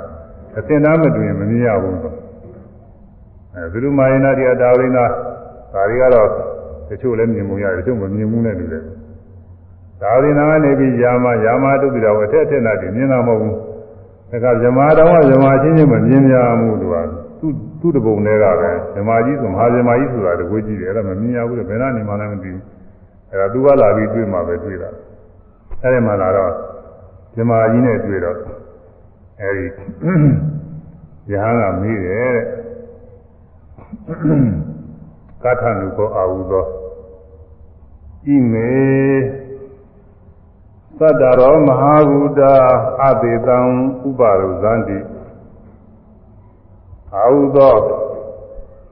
[0.57, 1.97] အစင်တန်းမတူရင်မမြင်ရဘူး
[3.55, 5.05] အဲသူတို့မာယနာတွေကဒါဝိနာ
[5.73, 6.29] ဒါတွေကတော့
[6.93, 8.83] တချို့လည်းမြင်မှုရတယ်တချို့မမြင်ဘူးနဲ့တူတယ်
[10.01, 16.95] ဒါဝိနာကနေပြီးယာမယာမတုတ်ပြီးတော့အထက်အထက်နာတွေမြင်တာမဟုတ်ဘူးဒါကဇမာတော်ကဇမာချင်းချင်းမမြင်ကြဘူးသူက
[17.39, 22.63] သူ့သူ့တပုံတွေကပဲဇမာကြီးဆိုမဟာဇမာကြီးဆိုတာတကွေးကြည့်တယ်အဲ့ဒါမမြင်ရဘူးလေဘယ်နာနေမှလည်းမသိဘူး
[23.29, 24.89] အဲ့ဒါသူကလာပြီးတွေ့မှပဲတွေ့တာ
[25.81, 26.51] အဲ့ဒီမှာလာတော့
[27.35, 28.37] ဇမာကြီးနဲ့တွေ့တော့
[29.41, 29.65] အဲ့ဒီ
[31.31, 32.45] ယဟန်ကမေးတယ်တဲ့
[35.43, 36.65] ကထနုကောအာဟုသော
[38.25, 38.73] ဣမေ
[40.99, 42.41] သတ္တရောမဟာဗုဒ္ဓ
[43.07, 43.59] အသေတံ
[44.07, 44.99] ဥပါရုဇန္တိ
[47.15, 47.77] အာဟုသော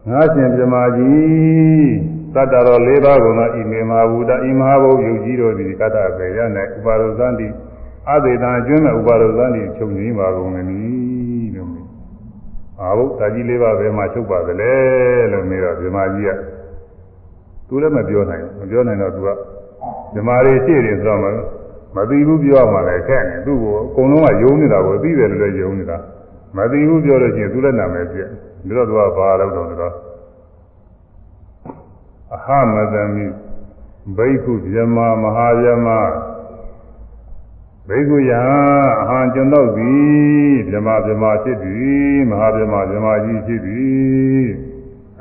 [0.10, 6.40] ငါရှင်ပြမကြီးသတ္တရော၄ပါးကုန်သောဣမေမဟာဗုဒ္ဓဣမဟာဘုယုတ်ကြီးတို့သည်ကတ္တပေရ၌
[6.76, 7.48] ဥပါရုဇန္တိ
[8.12, 10.62] အသေတံအကျွမ်းမဲ့ဥပါရုဇန္တိချုပ်ငြိမ်းပါကုန်လေ
[11.56, 11.88] လို့မြင်
[12.82, 14.74] အာဘုတာကြီး၄ပါးဘယ်မှာချုပ်ပါသလဲ
[15.32, 16.51] လို့မေးတော့ပြမကြီးက
[17.72, 19.30] သူလည်းမပြောနိုင်ဘူးမပြောနိုင်တော့သူက
[20.16, 21.20] ဓမ္မတွေရှိတယ်ဆိုတော့
[21.96, 25.98] မသိဘူးပြောမှလည်းခက်နေသူ့ကိုအကုန်လုံးကယုံနေတာကိုသိတယ်လို့လည်းယုံနေတာ
[26.58, 28.28] မသိဘူးပြောလို့ရှိရင်သူလည်းနာမည်ပြည့်
[28.68, 29.94] ဒါတော့သူကဘာလို့တော့ဆိုတော့
[32.36, 33.26] အဟမသမိ
[34.18, 36.00] ဘိက္ခုဗြဟ္မာမဟာဗြဟ္မာ
[37.88, 38.32] ဘိက္ခုယ
[39.02, 44.71] အဟံကျွန်တော်သည်ဗြဟ္မာဗြဟ္မာဖြစ်သည်မဟာဗြဟ္မာဗြဟ္မာကြီးဖြစ်သည်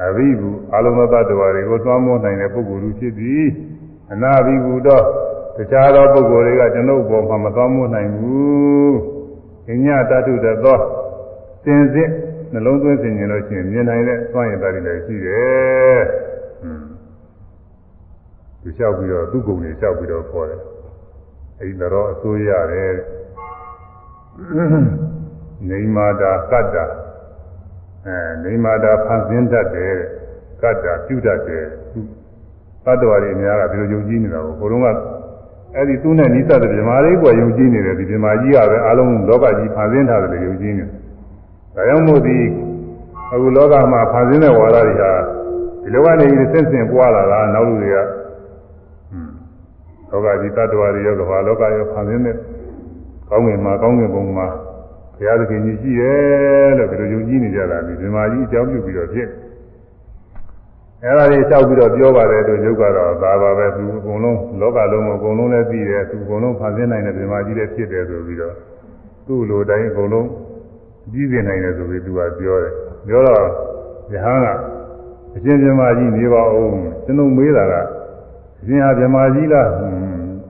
[0.07, 3.45] အဘိဘူးအလုံးစုံသတ္တဝါတွေကိုသွားမောနိုင်တဲ့ပုဂ္ဂိုလ်လူဖြစ်သည်
[4.13, 5.05] အနာဘိဘူးတော့
[5.57, 8.91] တခြားသောပုဂ္ဂိုလ်တွေကကျွန်ုပ်ဘောမှာမသွားမောနိုင်ဘူး။
[9.85, 10.79] ဉာဏ်တတုတသော
[11.65, 12.11] စင်စစ်
[12.53, 15.99] နှလုံးသွင်းဆင်ခြင်လို့ရှိရင်မြင်နိုင်တဲ့သွမ်းရည်တာတွေလည်းရှိတယ်။
[16.61, 16.85] ဟွန်း
[18.63, 20.61] သူလျှောက်ပြီးတော့သူ့ကုံတွေလျှောက်ပြီးတော့ခေါ်တယ်။
[21.59, 22.93] အဲဒီတော့အစိုးရတယ်။
[25.69, 26.85] နေမာတာကတ္တာ
[28.07, 29.95] အဲနေမာတာဖန်ဆင်းတတ်တယ်
[30.63, 31.65] ကတ္တာပြုတတ်တယ်
[32.85, 34.87] သတ္တဝါတွေများကဒီလိုယုံကြည်နေတာကိုဘုရုံးက
[35.75, 40.91] အဲ့ဒီသူ့နဲ့နိစ္စတဲ့ဗြမာလေးကယုံကြည်နေတယ်ဒီဗြမာကြီးကပဲအလုံးလောကကြီးဖန်ဆင်းထားတယ်လို့ယုံကြည်နေတယ်
[41.75, 42.39] ဒါကြောင့်မို့ဒီ
[43.33, 45.13] အခုလောကမှာဖန်ဆင်းတဲ့ဝါဒတွေဟာ
[45.83, 47.99] ဒီလောကနေပြီးဆင့်ဆင့်ပွားလာတာနောက်လူတွေက
[50.11, 52.37] ဟွန်းလောကကြီးတ attva တွေရောကဘာလောကရောဖန်ဆင်းတဲ့
[53.29, 54.49] ကောင်းငင်မှာကောင်းငင်ပုံမှာ
[55.21, 59.29] ဘုရားသခင်ကြီးရှိတယ်လို့ဒီလိုယုံကြည်နေကြတာဒီဗြမာကြီးအကြောင်းပြုပြီးတော့ဖြစ်
[61.03, 68.55] အဲ့ဒါတွေလျှောက်ပြီးတော့ပြောပါတယ်တို့ယုတ်ကတော့ဒါပါပဲသူအကုန်လုံးလောကလုံးအကုန်လုံးလည်းသိတယ်သူအကုန်လုံးဖန်ဆင်းနိုင်တဲ့ဗြဟ္မာကြီးလည်းဖြစ်တယ်ဆိုပြီးတော့
[69.27, 70.29] သူ့လိုတိုင်းအကုန်လုံး
[71.13, 72.73] ကြီးပြနိုင်တယ်ဆိုပြီးသူကပြောတယ်
[73.07, 73.43] ပြောတော့
[74.13, 74.47] ယဟန်က
[75.37, 76.75] အရှင်ဗြဟ္မာကြီးနေပါဦး
[77.05, 77.75] ကျွန်တော်မေးတာက
[78.61, 79.69] အရှင်ဟာဗြဟ္မာကြီးလား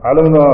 [0.07, 0.49] အလုံးသော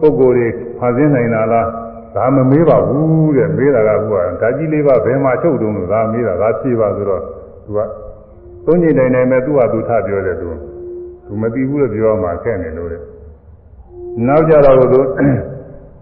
[0.00, 0.48] ပုဂ္ဂိုလ်တွေ
[0.78, 1.66] ဖန်ဆင်းနိုင်တာလား
[2.14, 7.22] ဒါမမေးပါဘူးတဲ့မေးတာကဘုရားဓာကြီးလေးပါဘယ်မှာချုပ်တုံးလို့ဒါမေးတာဒါဖြေပါဆိုတော့
[7.64, 7.80] သူက
[8.66, 10.48] သုံးညင်တိုင်းတိုင်းပဲသူ့ဟာသူထပြောတယ်သူ
[11.26, 13.02] သူမသိဘူးလို့ပြောမှခက်နေလို့တဲ့
[14.26, 15.00] နောက်ကြတော့သူ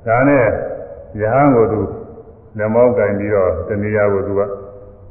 [0.06, 0.44] ဒါနဲ့
[1.20, 1.80] ယဟန်ကိုသူ
[2.58, 4.42] လက်မောင်းကင်ပြီးတော့တဏှာကိုသူက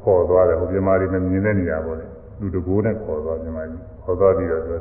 [0.02, 2.06] ခေါ်သွားတယ်ဟိုပြမာတွေမမြင်တဲ့နေရာပေါ့လေ
[2.40, 4.76] လူတကိုးနဲ့ခေါ်သွားပြမာကြီးခေါ်သွားပြီးတော့သူ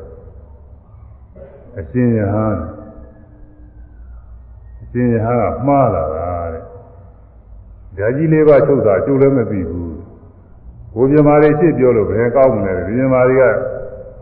[1.79, 2.55] အရှင်ယဟန်
[4.87, 6.63] အရှင်ယဟန်ကမှားလာတာတဲ့
[7.97, 9.97] ဓာကြီးလေးပါချုပ်တာကျုပ်လည်းမသိဘူး
[10.93, 13.43] ဘိုးပြမာတွေရှစ်ပြောလို့ဘယ်ကောင်းမလဲဒီပြမာတွေက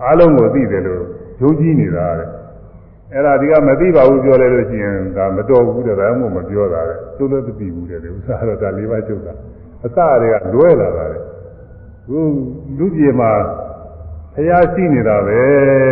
[0.04, 1.04] အားလုံးကိုသိတယ်လို့
[1.40, 2.30] ဂျိုးကြီးနေတာတဲ့
[3.14, 9.34] အဲ့ဒါဒီကမသိပါဘူးပြောလဲလို့ရှိရင်ဒါမတော်ဘူးတဲ့ဒါမှမပြောတာတဲ့ကျုပ်လည်းမသိဘူးတဲ့ဥစ္စာတော့ဒါလေးပါချုပ်တာ
[9.86, 11.22] အစတွေကလွဲလာတာတဲ့
[12.08, 12.20] ခု
[12.78, 13.32] လူပြေမှာ
[14.34, 15.40] ဖះရှိနေတာပဲ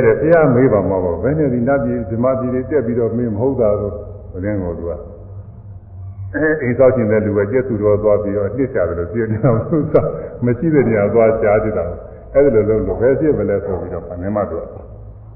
[0.06, 3.96] တဲ့ဖះမေးပါမှာပေါ့ဘယ်နဲ့ဒီနတ်ပြည်ဇမပြည်တွေတက်ပြီးတော့မင်းမဟုတ်တာတော့
[4.34, 4.92] ဘယ်နဲ့ကိုသူက
[6.34, 10.02] အဲအိမ်သောရှင်တဲ့လူပဲကျက်သူတော်သွားပြီးတော့နှစ်ချတယ်လို့ပြနေတာဥစ္စာ
[10.46, 11.86] မရှိတဲ့နေရာသွားရှားကြည့်တာ
[12.34, 14.70] အဲ့ဒါလိုလုပ်လို့ဘယ်ဖြစ်မလဲဆိုပြီးတော့ဘာနဲ့မှတော့အဲ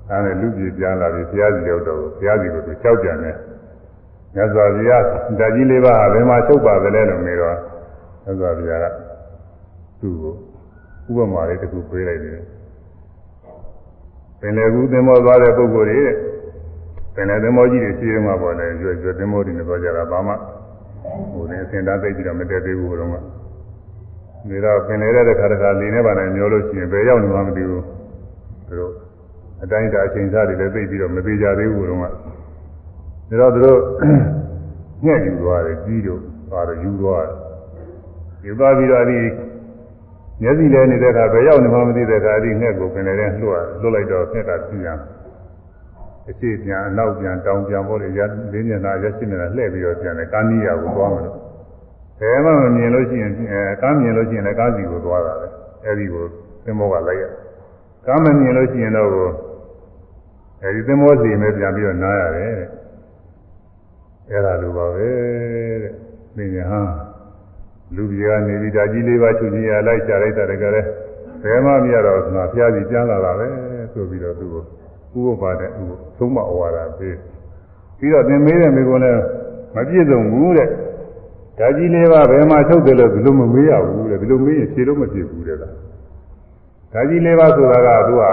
[0.10, 5.04] ဒါလူပြည်ပြန်လာပြီးဘုရားစီရောက်တော့ဘုရားစီကိုသူကြောက်ကြတယ်မြတ်စွာဘုရား
[5.40, 7.56] ဓာကြီးလေးပါးဘယ်မှာချုပ်ပါသလဲလို့မေးတော့
[8.24, 8.86] မြတ်စွာဘုရားက
[10.00, 10.34] သူ့ကို
[11.10, 12.42] ဥပမာလေးတစ်ခုပေးလိုက်တယ်
[14.40, 16.02] ပင်လေကူသင်္ဘောသွားတဲ့ပုဂ္ဂိုလ်တွေ
[17.18, 20.34] ပင်လေသင်္ဘောကြီးတွေရှိရမှာပေါ့လေရွရွသင်္ဘောတွေနဲ့သွားကြတာဘာမှ
[21.32, 23.16] ဟိုနေအစင်သားသိပြီးတော့မတက်သေးဘူးတော့က
[24.50, 27.84] နေတော့ပင်လေတဲ့ခါတခါလေနဲ့ပါနဲ့မျောလို့ရှိရင်ဘယ်ရောက်နေမှမသိဘူး
[28.68, 28.94] သူတို့
[29.64, 32.10] အတိုင်းတာအချိန်စားတွေလည်းသိပြီးတော့မသေးကြသေးဘူးတော့ကဒါ
[33.42, 33.80] တော့သူတို့
[35.06, 37.36] ညှက်ယူသွားတယ်ကြီးတို့သွားတော့ယူသွားတယ်
[38.46, 39.20] ယူသွားပြီးတော့ဒီ
[40.42, 45.17] မျက်စိလဲနေတဲ့အခါဘယ်ရောက်နေမှမသိတဲ့အခါဒီငှက်ကိုပင်လည်းလွှတ်လွှတ်လိုက်တော့ငှက်ကပြင်း
[46.30, 48.20] အရှိပြန်အနောက်ပြန်တောင်ပြန်ပေါ်လေရ
[48.52, 51.38] လေးမျက်နှာရက်ရှိနေတာလှည့်ပြီးတော့ပြန်တယ်ကာနီးယာကိုသွားမှာလို့
[52.20, 55.48] ဘယ်မှမမြင်လို့ရှိရင်အဲကားမြင်လို့ရှိရင်လည်းကားစီကိုသွားတာပဲ
[55.86, 56.24] အဲဒီကို
[56.66, 57.24] သင်္ဘောကလိုက်ရ
[58.08, 59.10] ကားမမြင်လို့ရှိရင်တော့
[60.64, 62.68] အဲဒီသင်္ဘောစီမဲ့ပြန်ပြီးတော့နားရတယ်တဲ့
[64.30, 65.10] အဲ့ဒါလိုပါပဲ
[65.82, 65.94] တဲ့
[66.38, 66.82] သင်ညာဟာ
[67.96, 70.82] လူကြီးကနေပြီးဓာကြီးလေးပါချုပ်ကြီးရလိုက်ချလိုက်တာတကယ်လဲ
[71.44, 73.48] ဘယ်မှမရတော့ငါဖျားစီပြန်လာတာပဲ
[73.94, 74.64] ဆိုပြီးတော့သူ့ကို
[75.18, 75.72] ဥပပါတဲ့ဥ
[76.18, 77.16] သုံးမဩဝါဒပေး
[77.98, 79.22] ပြီးတော့သင်မေးတဲ့မိကုန်းလည်း
[79.76, 80.70] မပြည့်စုံဘူးတဲ့
[81.60, 85.74] ဓာကြီးလေးပါဘယ်မှာချုပ်တယ်လို့ဘယ်လိုမမေးရဘူးတဲ့ဘယ်လိုမေးရင်ဖြေလို့မဖြစ်ဘူးတဲ့လား
[86.94, 88.24] ဓာကြီးလေးပါဆိုတာကသူက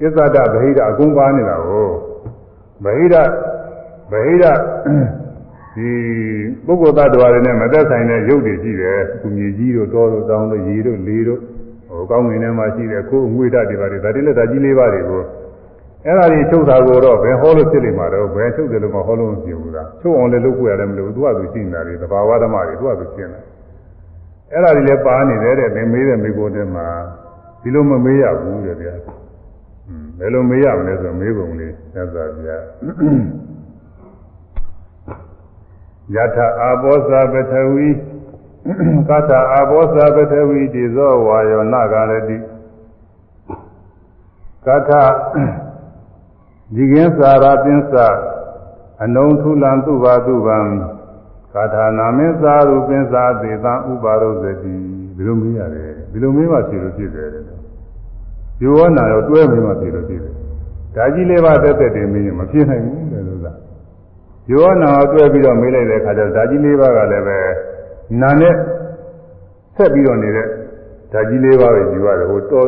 [0.00, 1.88] ပစ္စဒဗဟိတအကုန်ပါနေတာကို
[2.84, 3.14] ဗဟိတ
[4.10, 4.44] ဗဟိတ
[5.74, 5.90] ဒီ
[6.66, 11.40] ပုဂ္ဂိုလ်သတ္တဝါတွေနဲ့မသက်ဆိုင်တဲ့ရုပ်တွေရှိတယ်။ကုမြေကြီးတို့တောတို့တောင်းတို့ရေတို့လေတို့
[11.88, 15.22] ဟိုကောင်းငင်ထဲမှာရှိတဲ့ကိုယ်အငွေဓာတ်တွေပါတယ်ဒါတွေလည်းဓာကြီးလေးပါးတွေကို
[16.04, 23.44] အဲ့ဒါတွေချုပ်တာကိုတော့ဘယ်ဟောလို့ဖြစ်နေမှာတော့ဘယ်ချုပ်တယ်လို့မဟောလို့မဖြစ်ဘူးလားချုပ်အောင်လည်းလုပ်ကိုရတယ်မလို့သူကသူရှိနေတာတွေသဘာဝဓမ္မတွေသူကသူရှင်းတယ်
[24.52, 26.86] အဲ့ဒါတွေလည်းပါနေတယ်တဲ့သင်မေးတဲ့မိကိုတဲ့မှာ
[27.62, 28.94] ဒီလိုမမေးရဘူးတဲ့ဗျာ
[30.18, 32.58] ဘယ်လိုမေးရမလဲဆိုမေးပုံလေးသက်သာဗျာ
[36.14, 37.88] ယထအာဘောဇပထဝီ
[39.08, 42.36] ကထအာဘောဇပထဝီတိဇောဝါယောနဂရတိ
[44.66, 44.90] ကထ
[46.74, 48.06] ဒီကင်းစာရာပင်းစာ
[49.02, 50.58] အနုံထုလံသူပါသူပံ
[51.52, 54.74] ကာထာနာမင်းစာရူပင်းစာသေတံဥပါရုဇတိဒီ
[55.26, 57.42] လိုမေးရတယ်ဒီလိုမေးမှဖြေလို့ဖြစ်တယ်တဲ့
[58.62, 60.34] ယောဝနာရောတွဲမေးမှဖြေလို့ဖြစ်တယ်
[60.94, 63.52] ဒါကြီးလေးပါတက်တက်တင်မေးရင်မဖြစ်နိုင်ဘူးလေလို့သာ
[64.52, 67.38] ယောနာတွဲပြီးတော့မေးလိုက်တဲ့အခါကျတော့ဓာကြီးလေးပါးကလည်းပဲ
[68.20, 68.54] နာနဲ့
[69.76, 70.46] ဆက်ပြီးတော့နေတဲ့
[71.12, 72.66] ဓာကြီးလေးပါးပဲယူရတယ်ဟိုတော်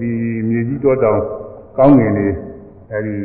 [0.00, 0.12] ဒီ
[0.48, 1.18] မြေကြီးတော်တောင်
[1.76, 2.26] ကောင်းငင်နေ
[2.92, 3.16] အဲဒီ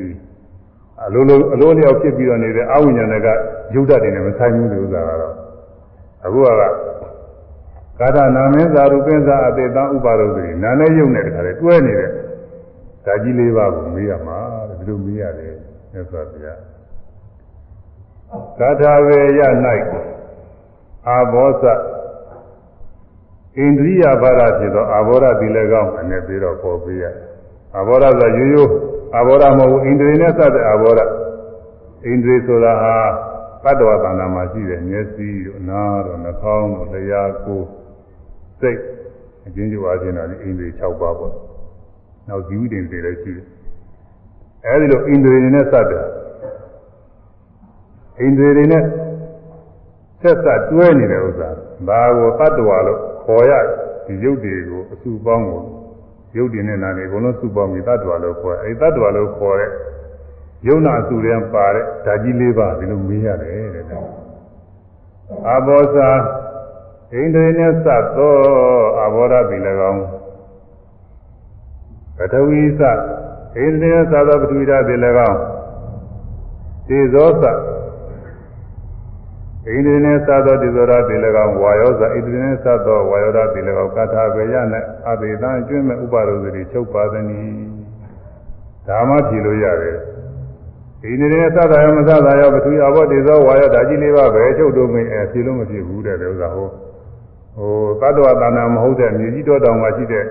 [1.04, 3.28] အလိုလိုအလိုလျောက်ဖြစ်ပြီးတော့နေတဲ့အဝိညာဏက
[3.74, 5.36] ယုတ်တတ်တယ်နဲ့မဆိုင်ဘူးလို့ဥစ္စာကတော့
[6.26, 6.50] အခုက
[8.00, 12.12] ကာသနာမင်းသာရူပင်းသာအတေတံဥပါရုသတိနာနဲ့ယုတ်နဲ့တခါလေတွဲနေတဲ့
[13.06, 14.38] ဓာကြီးလေးပါးကိုမေးရမှာ
[14.70, 15.56] တဲ့ဒီလိုမေးရတယ်
[15.92, 16.60] မြတ်စွာဘုရား
[18.60, 19.42] ကာထာဝေယ၌
[21.08, 21.64] အာဘောဇ
[23.58, 27.06] ဣန္ဒြိယဘာရဖြစ်သောအာဘောရတိလည်းကောင်းအနေပြီးတော့ပေါ်ပေးရ
[27.76, 28.72] အာဘောရဆိုရိုးရိုး
[29.14, 31.06] အာဘောရမဟုတ်ဘူးဣန္ဒြေနဲ့စတဲ့အာဘောရဣ
[32.12, 32.96] န္ဒြေဆိုတာဟာ
[33.64, 37.66] တတ္တဝသန္တာမှာရှိတဲ့မျက်စိတို့နားတို့နှာခေါင်းတို့လျှာကိုယ်
[38.60, 38.80] စိတ်
[39.46, 41.34] အချင်းချင်းအားဖြင့်တော့ဣန္ဒြေ6ပါးပေါ့
[42.28, 43.46] နောက်ဇီဝိတ္တေတွေလည်းရှိတယ်
[44.66, 46.04] အဲဒီလိုဣန္ဒြေနဲ့စတဲ့
[48.20, 48.84] ဣန္ဒြေတွေနဲ့
[50.22, 51.50] ဆက်ဆက်တွဲနေတဲ့ဥစ္စာ
[51.90, 53.52] ဒါကိုတတ္တဝါလို့ခေါ်ရ
[54.06, 55.62] ဒီရုပ်တွေကိုအစုပေါင်းကို
[56.38, 59.70] ရုပ်တွေနဲ့နာနေအကုန်လုံးစုပေါင်းပြီးတတ္တဝါလို့ခေါ်အဲဒီတတ္တဝါလို့ခေါ်တဲ့
[60.68, 63.86] ယုံနာစုတွေပါတဲ့ဓာကြီးလေးပါဒီလိုမေးရတယ်တဲ့
[65.48, 66.10] အာဘောဇာ
[67.12, 68.36] ဣန္ဒြေနဲ့စသော
[69.00, 69.58] အာဘောဓပြီ၎
[69.92, 70.04] င်း
[72.18, 74.96] ပထဝီစဣန္ဒြေနဲ့စသောပထဝီဓာတ်ပြီ၎
[75.30, 75.40] င်း
[76.88, 77.44] သေဇောစ
[79.66, 81.16] ဣန္ဒြေနဲ့သသောတိသောရတိ၎
[81.46, 87.54] င်းဝါယောဇဣန္ဒြေနဲ့သသောဝါယောရတိ၎င်းကထာဘေယနဲ့အဘိဓံအကျွင့်မဲ့ဥပါရုသတိချုပ်ပါသနည်း
[88.88, 89.98] ဒါမှဖြေလို့ရတယ်
[91.02, 96.70] ဣန္ဒြေနဲ့သသာယောမသသာယောပထူအဘောတိသောဝါယောဓာကြီးလေးပါပဲချုပ်တို့မင်းအဲဖြေလို့မဖြစ်ဘူးတဲ့ဥစ္စာဟို
[97.58, 97.72] ဟို
[98.02, 100.24] သတ္တဝတဏ္ဍမဟုတ်တဲ့မြေကြီးတော်တောင်မှာရှိတဲ့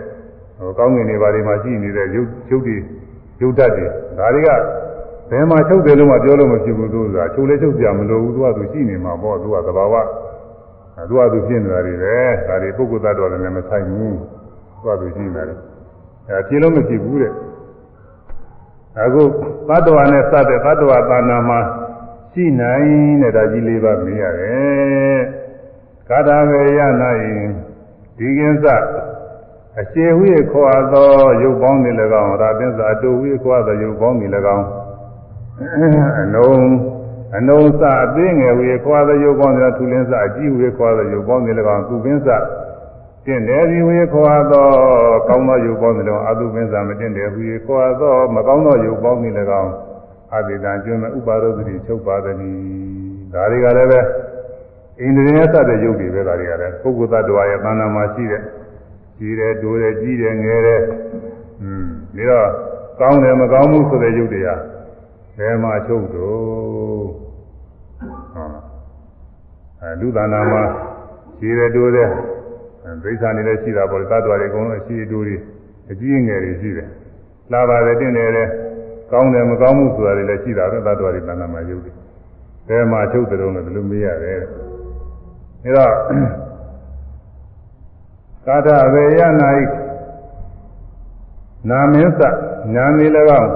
[0.58, 2.76] ဟိုကောင်းငင်တွေဘာတွေမှာရှိနေတဲ့ရုပ်ရုပ်တွေ
[3.40, 3.86] ရုပ်ဓာတ်တွေ
[4.18, 4.50] ဒါတွေက
[5.30, 9.94] ဘယ်မှာချုပ်တယ်လို့မှပြောလို့မဖြစ်ဘူးသူကချုပ်လဲချုပ်ပြမလို့ဘူးသူကသူရှိနေမှာပေါ့သူကသဘာဝ
[11.08, 12.16] သူကသူဖြစ်နေတာတွေပဲ
[12.48, 15.58] ဒါတွေပုဂ္ဂိုလ်သတ္တဝါတွေနဲ့မဆိုင်ဘူးသူကသူရှိနေတယ်
[16.28, 17.32] အဲဖြစ်လို့မဖြစ်ဘူးတဲ့
[19.02, 19.22] အခု
[19.68, 21.60] သတ္တဝါနဲ့စတဲ့သတ္တဝါသာနာမှာ
[22.32, 22.88] ရှိနိုင်
[23.22, 25.20] တဲ့ဒါကြီးလေးပါမင်းရတယ်
[26.08, 27.24] ကာထာဝေယနာယ
[28.16, 28.66] ဒီကင်းစ
[29.80, 31.08] အရှိဝိခေါ်သော
[31.42, 31.90] ရုပ်ပေါင်းတွေ၎
[32.20, 34.66] င်းရာသင်းစာအတူဝိခေါ်သောရုပ်ပေါင်းတွေ၎င်း
[35.56, 36.50] အနုံ
[37.36, 42.28] အနုံစအသေးငယ်ဝေခေါ်သောရုပ်ပေါင်းတွေထူလင်းစအကြီးဝေခေါ်သောရုပ်ပေါင်းတွေ၎င်းသူပင်းစ
[43.26, 44.66] တင့်တယ်ဒီဝေခေါ်သော
[45.28, 49.72] ကောင်းသောရုပ်ပေါင်းတွေ၎င်းအတုပင်းစမတင့်တယ်ဝေခေါ်သောမကောင်းသောရုပ်ပေါင်းတွေ၎င်း
[50.34, 52.36] အဘိဓာကျွမ်းမဲ့ဥပါရုသတိချုပ်ပါသည်
[53.32, 58.42] ဒါတွေကလည်းပဲဣန္ဒြေနဲ့စတဲ့ရုပ်တွေပဲဒါတွေကလည်းပုဂ္ဂိုလ်သတ္တဝါရဲ့သဏ္ဍာန်မှာရှိတဲ့
[59.18, 60.82] ကြီးတယ်တိုးတယ်ကြီးတယ်ငယ်တယ်
[61.62, 62.48] อืมပြီးတော့
[63.00, 64.56] ကောင်းတယ်မကောင်းဘူးဆိုတဲ့ရုပ်တွေဟာ
[65.38, 67.06] ဘယ်မှာချုပ်တော့
[68.32, 68.46] ဟော
[69.80, 70.62] အဲလူသဏ္ဍာန်မှာ
[71.38, 72.08] ကြီးတယ်တိုးတယ်
[73.02, 75.36] ဒိဋ္ဌာနေလည်းရှိတာပေါ့လေသတ္တဝါတွေအကုန်လုံးအရှိအတိုးတွေ
[75.90, 76.88] အကြီးငယ်တွေရှိတယ်
[77.52, 78.44] လာပါတယ်တင့်တယ်လေ
[79.10, 81.92] ကောင်းတယ်မကောင်းဘူးဆိုတာတွေလည်းရှိတာပဲသတ္တဝါတွေသဏ္ဍာန်မှာရုပ်တွေ
[82.68, 84.38] ဘယ်မှာချုပ်တယ်လို့လည်းဘယ်လိုမေးရတယ်
[85.64, 85.94] အဲတော့
[88.46, 89.64] ကာထဝေယနာဤ
[91.70, 92.20] နာမင်းစ
[92.74, 93.06] ညာမီ၎
[93.40, 93.52] င်း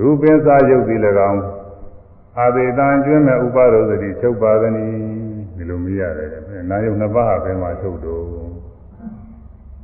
[0.00, 0.96] ရူပင်းစာယုတ်ဒီ၎
[1.30, 1.42] င်း
[2.38, 4.94] အာသေတံကျွမ်းမဲ့ဥပါရောသတိချုပ်ပါသနည်း
[5.56, 6.30] ဒီလိုမေးရတယ်
[6.70, 8.24] နာယုတ်နှစ်ပါးဟာဘယ်မှာချုပ်တော့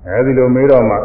[0.07, 0.97] အဲဒီလိုမေးတော့မှ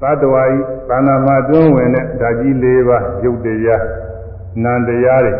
[0.00, 0.56] သတ္တဝါဤ
[0.88, 3.84] သာနာမှာတွင်းဝင်တဲ့ဓာကြီး၄ပါးယုတ်တရား
[4.62, 5.34] နံတရားတွေ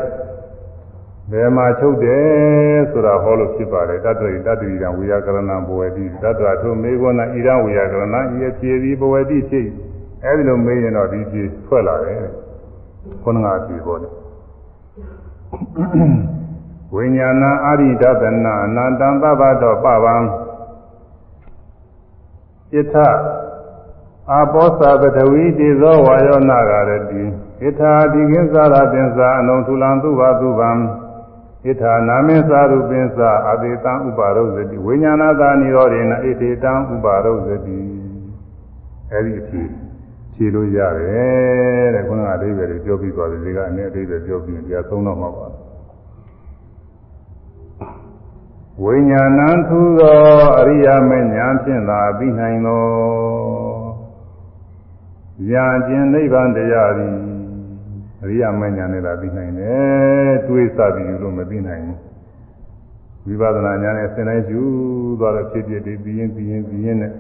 [1.31, 9.69] ဘယ်မှာချုပ်တယ်ဆိုတာဟောလို့ဖြစ်ပါတယ်တတ္တရိတတ္တိရံဝိယကရဏဘဝတိတတ္တဝထုမေဃောနာဣရံဝိယကရဏဤအဖြေဒီဘဝတိဖြစ်
[10.25, 12.25] အဲဒီလိုမေးရင်တော့ဒီဖြေထွက်လာတယ်
[13.23, 14.13] ခုနကဖြေပေါ်တယ်
[16.95, 20.17] ဝိညာဏအာရိဒသနာအနန္တံသဗ္ဗတောပဗံ
[22.73, 22.95] ဣထ
[24.31, 27.23] အာပောသပထဝီတေဇောဝါယောနာဂရတိ
[27.61, 30.71] ဣထာဒီကိစ္ဆာရသင်္စာအနုထူလံသူဘသူဗံ
[31.65, 37.79] ဣထာနာမေသာရုပင်္စာအဘေတံဥပါရုဇတိဝိညာဏသာနိရောဓေနဣတိတံဥပါရုဇတိ
[39.13, 39.84] အဲဒီအဖြစ်
[40.35, 45.47] ဖြေလို့ရတယ်တဲ့ခုနကအဓိပ္ပာယ်တွေပြောပြီးသွားတယ်ဒီကအနည်းအဓိပ္ပာယ်ပြောပြီးတရားသုံးတော့မှာပါ
[48.83, 50.19] ဝိညာဏံထူသော
[50.61, 52.85] အရိယာမဉာဏ်ဖြင့်သာပြီးနိုင်သော
[55.51, 57.15] ဉာဏ်ချင်းနိဗ္ဗာန်တရားသည်
[58.23, 64.63] အရိယာမဉာဏ်နဲ့သာပြီးနိုင်တယ်တွေးစပြီးယူလို့မပြီးနိုင်ဘူးဝိပဿနာဉာဏ်နဲ့ဆင်တိုင်းယူ
[65.21, 67.13] သွားတော့ဖြစ်ဖြစ်ဒီပြီးရင်ပြီးရင်ပြီးရင်နဲ့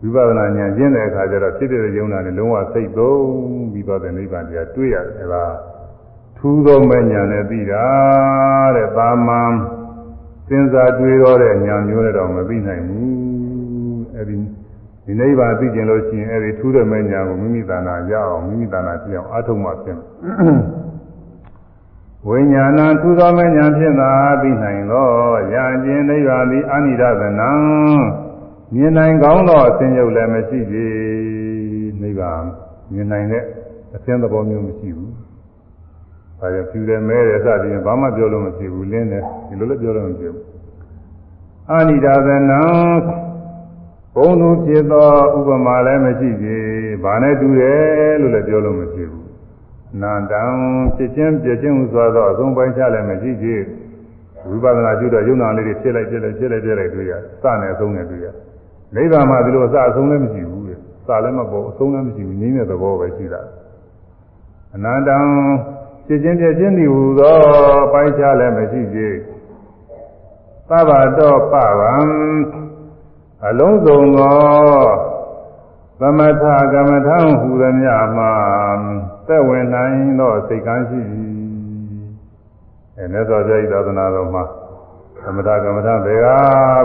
[0.00, 5.44] ဝိပဿနာဉာဏ်ကျင့်တဲ့အခါကျတော့ဖြစ်တဲ့ယုံနာနဲ့လုံးဝစိတ်သုံးပြီးသွားတဲ့နိဗ္ဗာန်တရားတွေးရတယ်အဲဒါ
[6.36, 7.84] ထူးသောမဉာဏ်နဲ့ပြီးတာ
[8.76, 9.52] တဲ့သာမန်
[10.48, 14.36] စဉ်းစားတွေးတော့တဲ့ဉာဏ်မျိုးနဲ့တော့မပြီးနိုင်ဘူးအဲဒီ
[15.04, 20.06] ဒီနိဗ္ဗာန်သိကျင်လို့ရှိရင်အဲဒီထူးတဲ့မဉာဏ်ကိုမိမိတဏ္ဍာရအောင်မိမိတဏ္ဍာပြအောင်အထုံးမှဖြစ်မယ်
[22.28, 24.10] ဝိညာဏထူသောမဉာဏ်ဖြင့်သာ
[24.42, 25.08] သိနိုင်သော
[25.52, 27.50] ဉာဏ်ချင်းနိဗ္ဗာန်သည်အနိဒသနံ
[28.74, 30.94] မြင်နိုင်ကောင်းသောအစဉ်ယုတ်လည်းမရှိသေး
[32.02, 32.42] နိဗ္ဗာန်
[32.92, 33.44] မြင်နိုင်တဲ့
[33.94, 35.10] အစဉ်သဘောမျိုးမရှိဘူး။
[36.40, 40.44] ဒါကြောင့်ဖြူတယ်မဲတယ်စသည်ဖြင့်ဘာမှပြောလို့မရှိဘူးလင်းတယ်ဒီလိုလည်းပြောလို့မရှိဘူး။
[41.72, 42.62] အနိဒသနံ
[44.14, 46.66] ဘုံသူဖြစ်သောဥပမာလည်းမရှိသေး
[47.04, 49.24] ဘာနဲ့တူတယ်လို့လည်းပြောလို့မရှိဘူး။
[50.02, 50.42] နန္တံ
[50.96, 53.62] ဖြစ်ချင်းပြချင်းဟူဆိုသောအဆုံးပိုင်းချလည်းမရှိသေး
[54.48, 57.12] ဝိပဿနာရှုတော့ယုံနာလေးတွေဖြစ်လိုက်ဖြစ်လိုက်ဖြစ်လိုက်ဖြစ်လိုက်တွေ့ရ
[57.42, 58.26] စနဲ့အဆုံးနဲ့တွေ့ရ
[58.94, 63.42] နိဗ္ဗာန်မှာဒီလိုအစအဆုံးလည်းမရှိဘူးတဲ့စလည်းမပေါ်အဆုံးလည်းမရှိဘူးငြိမ်းတဲ့သဘောပဲရှိတာ
[64.74, 65.16] အနန္တံ
[66.06, 67.36] ဖြစ်ချင်းပြချင်းဒီဟူသော
[67.92, 69.14] ပိုင်းခြားလည်းမရှိသေး
[70.68, 71.94] သဗ္ဗတောပဗံ
[73.46, 74.36] အလုံးစုံသော
[76.00, 78.32] သမထကမ္မထံဟူသည်များမှာ
[79.26, 81.00] သက်ဝင်နိုင်သောစိတ်ကမ်းရှိ
[82.96, 84.44] အဲမြတ်စွာဘုရားဤသာသနာတော်မှာ
[85.24, 86.26] သမထကမ္မထဘေက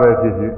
[0.02, 0.53] ပဲဖြစ်ဖြစ်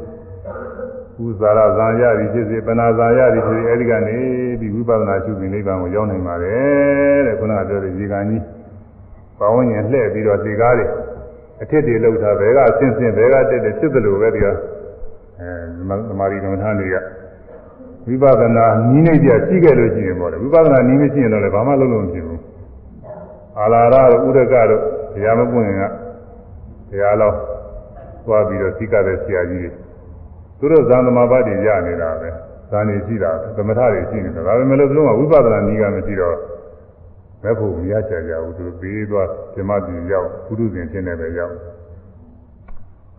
[1.21, 4.17] ဥဇာရဇာယရီဖြစ်စေပနာဇာယရီဖြစ်စေအဲဒီကနေ
[4.59, 8.41] ပြီးဝိပဿနာရှုပြီးနိဗ္ဗာန်ကိုရောက်နိုင်ပါတယ်တဲ့ခုနကပြောတဲ့ဒီကံကြီး
[9.37, 10.85] ပပေါင်းရင်လှည့်ပြီးတော့ဒီကားတွေ
[11.61, 14.51] အထစ်တွေလောက်တာဘဲကဆင်းဆင်းဘဲကတက်တက်ဖြစ်တယ်လို့ပဲဒီကအဲ
[16.07, 16.95] သမာဓိကမ္မထာတွေက
[18.07, 22.41] ဝိပဿနာနီးနေကြရှိခဲ့လို့ရှိရင်ပေါ့လေဝိပဿနာနီးမရှိရင်တော့လည်းဘာမှလုပ်လို့မဖြစ်ဘူး
[23.59, 24.81] အာလာရတို့ဥဒကတို့
[25.13, 25.83] တရားမပွင့်ရင်က
[26.89, 27.35] တရားတော်
[28.25, 29.82] သွားပြီးတော့သိကတဲ့ဆရာကြီးတွေ
[30.63, 32.29] သူတို့ဇန်သမာပတ်တွေရနေတာပဲ
[32.69, 36.37] ဇန်နေရှိတာသမထတွေရှိနေတာဒါပေမဲ့လို့သူတို့ကဝိပဿနာနီးကမရှိတော့
[37.43, 41.55] မဲ့ဖို့မရချင်ကြဘူးသူပေးသွားဓမ္မပြည်ရောက်ပုထုဇဉ်ဖြစ်နေပဲရောက်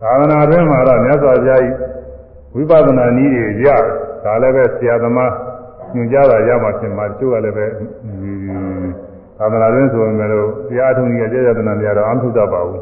[0.01, 1.75] သာသနာ့အတွင်းမှာတော့မြတ်စွာဘုရားကြီး
[2.55, 3.67] ဝိပဿနာနည်းတွေရ
[4.23, 5.33] ဒါလည်းပဲဆရာသမား
[5.93, 7.65] ညွှန်ကြားတာရမှဖြစ်မှာတချို့ကလည်းပဲ
[9.37, 10.31] သာသနာ့အတွင်းဆိုရင်လည်း
[10.69, 12.81] တရားထုံကြီးရဲ့ကြာကြာတနာများတော့အမှုတတ်ပါဘူး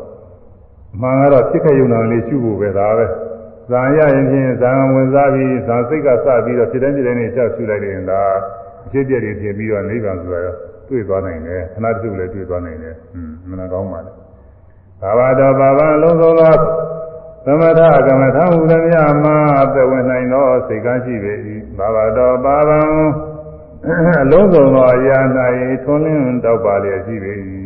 [0.96, 3.06] အမှန်ကတော့ဖြစ်ခဲ့ရုံနဲ့လေးရှုဖို့ပဲဒါပဲ
[3.70, 8.22] ဇာရရင်ဖြင့်ဇာဝင်စားပြီးဇာစိတ်ကစပြီးတော့ဖြစ်တဲ့ဖြစ်တဲ့နေချက်ရှုလိုက်တယ်ဒါ
[8.86, 10.56] အဖြစ်ပြည့်တွေဖြစ်ပြီးတော့နိဗ္ဗာန်ဆိုတာရော
[10.90, 14.12] တွေ့သွားနိုင်တယ်ခဏတခုလည်းတွေ့သွားနိုင်တယ်ဟွန်းမနာကောင်းပါလေ
[15.02, 16.54] ဘာဝတော်ဘာဝလုံးစုံသော
[17.46, 21.34] သမထကမ္မထဟူသည်များမှာအသက်ဝင်နိုင်သောစိတ်ကရှိပေ၏
[21.78, 22.72] ဘာဝတော်ဘာဝ
[24.22, 25.20] အလုံးစုံသောအရာ၌
[25.84, 27.34] ထွန်းလင်းတောက်ပါလျက်ရှိပေ၏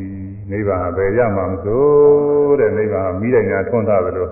[0.51, 1.83] နိဗ္ဗာန်ဘယ်ရမှာမဆို
[2.59, 4.27] တဲ့နိဗ္ဗာန်မိတိုင်းများထွန်းထားသလို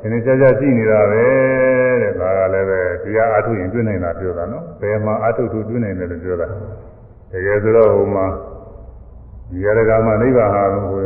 [0.00, 1.24] ဒီနေ့ကြာကြာရှိနေတာပဲ
[2.02, 6.46] တဲ့ဒါကလည်းပဲတရားအားထုတ်ရင်တွေ့နိုင်တာပြောတာနော်ဘယ်မှာအားထုတ်ထုတ်တွေ့နိုင်တယ်လို့ပြောတာ
[7.32, 8.26] တကယ်ဆိုတော့ဟိုမှာ
[9.50, 11.00] ဒီရကမှာနိဗ္ဗာန်ဟာဟို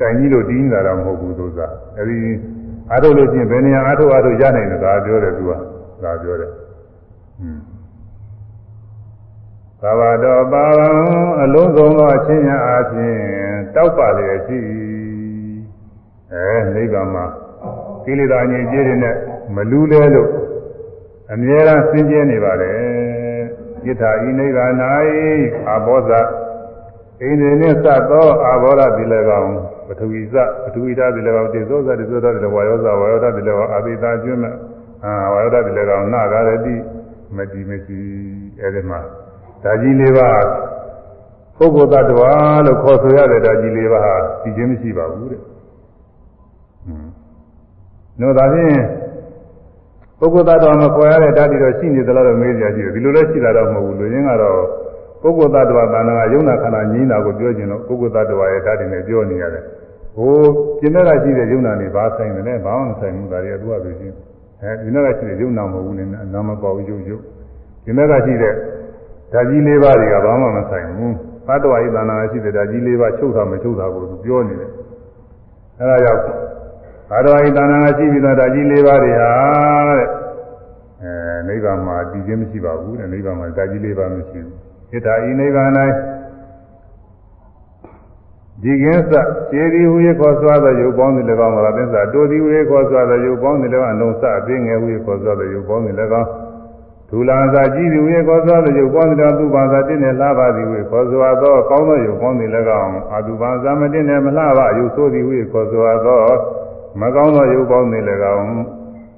[0.00, 1.60] တိုင်ကြီးလို့တီးနေတာတော့မဟုတ်ဘူးသူက
[1.98, 2.18] အဲဒီ
[2.90, 5.52] အားထုတ်လို့ချင်းဘယ်နေရာအားထုတ်အားထုတ်ရနိုင်တယ်ဒါပြောတယ်သူက
[6.04, 7.62] ဒါပြောတယ်ဟွန်း
[9.82, 10.88] သာဝတော်ပါဝံ
[11.42, 13.18] အလုံးစုံသောအချင်းများအားဖြင့်
[13.74, 14.58] တောက်ပါလျက်ရှိ
[16.32, 17.24] အဲနိဗ္ဗာန်မှာ
[18.04, 19.14] ကိလေသာငြိမ်းကြေးတွေနဲ့
[19.54, 20.30] မလူလဲလို့
[21.32, 22.78] အမြဲတမ်းစင်ကြဲနေပါတယ်
[23.86, 24.72] ယထာဤနိဗ္ဗာန်၌
[25.68, 26.10] အာဘောဇ
[27.22, 29.52] အိန္ဒိနှင့်စသောအာဘောရတိလည်းကောင်း
[29.86, 30.34] ပထဝီဇ
[30.64, 34.54] ပထဝီဓာတ်တိလည်းကောင်းတေဇောဇတေဇောဓာတ်တိလည်းဝါယောဇဝါယောဓာတ်တိလည်းကောင်းအာတိတာကျွမ်းမဲ့
[35.04, 36.74] အာဝါယောဓာတ်တိလည်းကောင်းနာဂရတိ
[37.36, 38.00] မတိမရှိ
[38.60, 39.00] အဲဒီမှာ
[39.62, 40.30] ဓာကြီးလေးပါ
[41.58, 42.32] ပုဂ္ဂိုလ်တ attva
[42.66, 45.57] လို့ခေါ်ဆိုရတဲ့ဓာကြီးလေးပါဟာဒီချင်းမရှိပါဘူးတဲ့ဟွန်း
[48.20, 48.76] တို့ဒါဖြင့်
[50.18, 54.58] ပုဂ္ဂိုလ်တ attva မခေါ်ရတဲ့ဓာတ်တွေတော့ရှိနေသလားတော့မေးကြကြည့်တယ်ဒီလိုလည်းရှိတာတော့မဟုတ်ဘူးလူရင်းကတော့
[55.22, 59.64] ပုဂ္ဂိုလ်တ attva တဏ္ဍာကယုံနာခန္ဓာငြင်းတာကိုပြောခြင်းလို့ပုဂ္ဂိုလ်တ attva ရဲ့ဓာတ်တွေနဲ့ပြောနေရတယ်
[60.16, 60.34] ဟို
[60.80, 64.16] ကျင်တဲ့ကရှိတဲ့ယုံနာနေဘာဆိုင်တယ်လဲဘာမှမဆိုင်ဘူးဒါတွေကသူကသူချင်း
[64.62, 66.04] အဲဒီနေ့ကရှိတဲ့ယုံနာမဟုတ်ဘူးလေ
[66.34, 67.22] နာမပေါရုပ်ရုပ်
[67.84, 68.54] ဒီနေ့ကရှိတဲ့
[69.32, 71.14] ဓာကြီးလေးပါးတွေကဘာမှမဆိုင်ဘူး
[71.46, 74.70] သတ္တဝါဤတဏ္ဍာရှိတဲ့ဓာကြီးလေးပါးချုပ်တာမချုပ်တာကိုသူပြောနေတယ်
[75.78, 76.22] အဲဒါကြောင့်
[77.10, 79.32] ဘာတော်ဤတဏ္ဍာရှိပြီးတော့ဓာကြီးလေးပါးတွေဟာ
[79.88, 80.06] တဲ့
[81.02, 84.54] အဲနိဗ္ဗာန်မှာတည်ခြင်းမရှိပါဘူးတဲ့နိဗ္ဗာန်မှာဓာကြီးလေးပါးမရှိဘူး
[84.90, 85.70] ဣဒ္ဓာဤနိဗ္ဗာန်၌
[88.62, 89.12] ဒီကင်းစ
[89.50, 96.28] ခြေဒီဟူ၍ခေါ်ဆွားသောရုပ်ပေါင်းသည်၎င်းမလားသစ္စာတိုသည်ဟူ၍ခေါ်ဆွားသောရုပ်ပေါင်းသည်၎င်းအလုံးစအသိငယ်ဟူ၍ခေါ်ဆွားသောရုပ်ပေါင်းသည်၎င်း
[97.10, 102.50] ဒူလာစာကြည့်သည်ဟူ၍ခေါ်ဆွားသောရုပ်ပေါင်းသည်၎င်းသူပါစာတင့်နဲ့လှပါသည်ဟူ၍ခေါ်ဆွားသောကောင်းသောရုပ်ပေါင်းသည်၎
[102.82, 106.22] င်းအတူပါစာမတင့်နဲ့မလှပါရုပ်ဆိုးသည်ဟူ၍ခေါ်ဆွားသော
[107.00, 108.04] မကောင်းသောရုပ်ပေါင်းသည်၎
[108.36, 108.50] င်း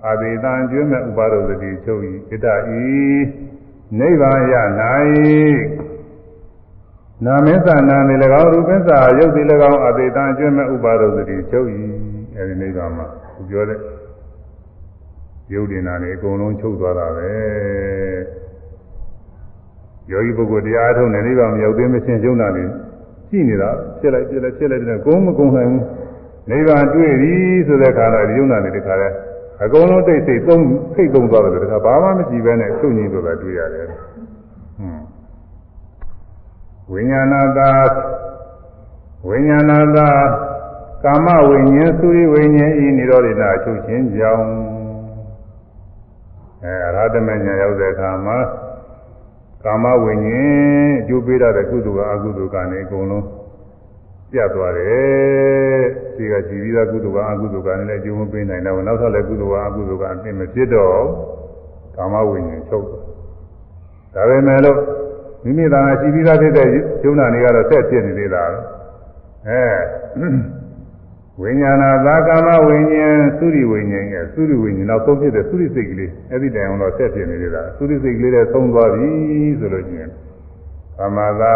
[0.09, 2.89] အဘိဓံကျွမ်းမဲ့ဥပါဒုတိချုပ်၏ဣတ္တဤ
[3.99, 4.55] နိဗ္ဗာန်ရ၌
[7.25, 11.69] နာမင်းသာနာနေ၎င်းရူပင်းသာရုပ်စီ၎င်းအသေးတံအကျွမ်းမဲ့ဥပါဒုတိချုပ်၏
[12.37, 13.07] အဲဒီနိဗ္ဗာန်မှာ
[13.37, 13.79] သူပြောတဲ့
[15.53, 17.31] ရုပ်ဒိနာနေအကုန်လုံးချုပ်သွားတာပဲ
[20.11, 22.65] ယောဂီပုဂ္ဂိုလ်တရားထုတ်နေနိဗ္ဗာန်မရောက်သေးမချင်းယုံနာနေ
[23.29, 23.71] ရှိနေတာ
[24.01, 25.85] ဖြစ်လိုက်ဖြစ်လိုက်ဖြစ်လိုက်တဲ့ကုန်းမကုန်းနိုင်ဘူး
[26.51, 27.33] နိဗ္ဗာန်တွေ့ပြီ
[27.67, 29.09] ဆိုတဲ့ခါတော့ယုံနာနေတခါလဲ
[29.65, 30.65] အကုန်လုံးတိတ်ဆိတ်သုံး
[30.95, 35.05] စိတ်သုံးသွားတယ်တခါဘာမှမရှိဘဲနဲ့ချုပ်ငြိမ်သွားတာတွေ့ရတယ်ဟွန်း
[36.93, 37.71] ဝိညာဏသာ
[39.29, 40.09] ဝိညာဏသာ
[41.05, 44.47] ကာမဝိညာဉ်သုရိဝိညာဉ်ဤនិရောဓိတာချုပ်ခြင်းကြောင့်
[46.65, 48.39] အဲအရဟတမညာရောက်တဲ့အခါမှာ
[49.65, 53.27] ကာမဝိညာဉ်အကျိုးပေးတဲ့ကုသိုလ်ကအကုသိုလ်ကနေအကုန်လုံး
[54.33, 55.81] ပြတ်သွားတယ်။
[56.17, 61.01] ဒီကကြည်ပြီးသားကုသိုလ်ကအကုသိုလ်ကနေလည်းအကျိုးမပေးနိုင်တော့နောက်ထပ်လည်းကုသိုလ်ကအကုသိုလ်ကအသိမဖြစ်တော့
[61.97, 63.03] ကာမဝိညာဉ်ချုပ်တယ်။
[64.15, 64.79] ဒါပေမဲ့လို့
[65.45, 66.69] မိမိသာရှိပြီးသားဖြစ်တဲ့
[67.05, 68.45] ယုံနာတွေကတော့ဆက်ဖြစ်နေသေးတာ
[69.49, 69.63] အဲ
[71.41, 79.11] ဝိညာဏသာကာမဝိညာဉ်သုရိဝိညာဉ်ရဲ့သုရိဝိညာဉ်နောက်ဆုံးဖြစ်တဲ့သုရိစိတ်ကလေးအဲ့ဒီတိုင်အောင်တော့ဆက်ဖြစ်နေသေးတာသုရိစိတ်ကလေးနဲ့သုံးသွားပြီ
[79.61, 80.11] ဆိုလို့ရှိရင်
[80.99, 81.55] ကာမသာ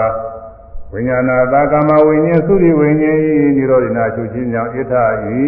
[0.96, 4.94] ဝိညာဏသာကာမဝိညာဉ်သုရိဝိညာဉ်ဤនិရောဓိနာချုပ်ခြင်းကြောင့်ဣထ
[5.40, 5.44] ဤ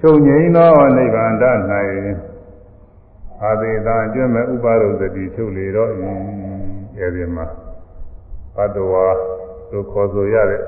[0.00, 1.32] ချုပ်ငြိမ်းသောနိဗ္ဗာန်၌
[3.42, 5.92] အာသေသာကျွမ်းမဲ့ဥပါရုသတိချုပ်လေတော့ဤ
[6.98, 7.46] အဲဒီမှာ
[8.56, 9.16] ဘတ်တော်
[9.70, 10.62] လို့ခေါ်ဆိုရတဲ့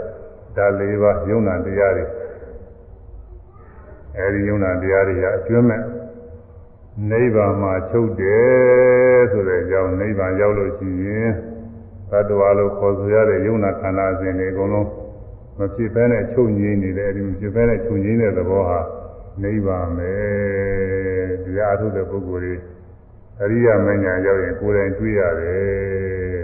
[0.56, 2.04] ဒါ၄ပါးယုံနာတရားတွေ
[4.18, 5.82] အဲဒီယုံနာတရားတွေကအကျွမ်းမဲ့
[7.10, 11.30] နိဗ္ဗာန်မှာချုပ်တယ်ဆိုတဲ့အကြောင်းနိဗ္ဗာန်ရောက်လို့ရှိရင်
[12.10, 14.88] သတ္တဝါလို့ခေါ်ဆိုရတဲ့ယုံနာခန္ဓာစဉ်တွေအကုန်လုံး
[15.58, 18.80] မဖြစ်ဘဲနဲ့ချုပ်ငြိမ်းနေတယ်အဲဒီမဖြစ်ဘဲနဲ့ချုပ်ငြိမ်းတဲ့သဘောဟာ
[19.42, 20.12] နိဗ္ဗာန်ပဲ
[21.44, 22.54] တရားအထုတဲ့ပုဂ္ဂိုလ်တွေ
[23.42, 26.40] အရိယာမဉ္ဇဉ်ရောက်ရင်ကိုယ်တိုင်တွေ့ရတယ်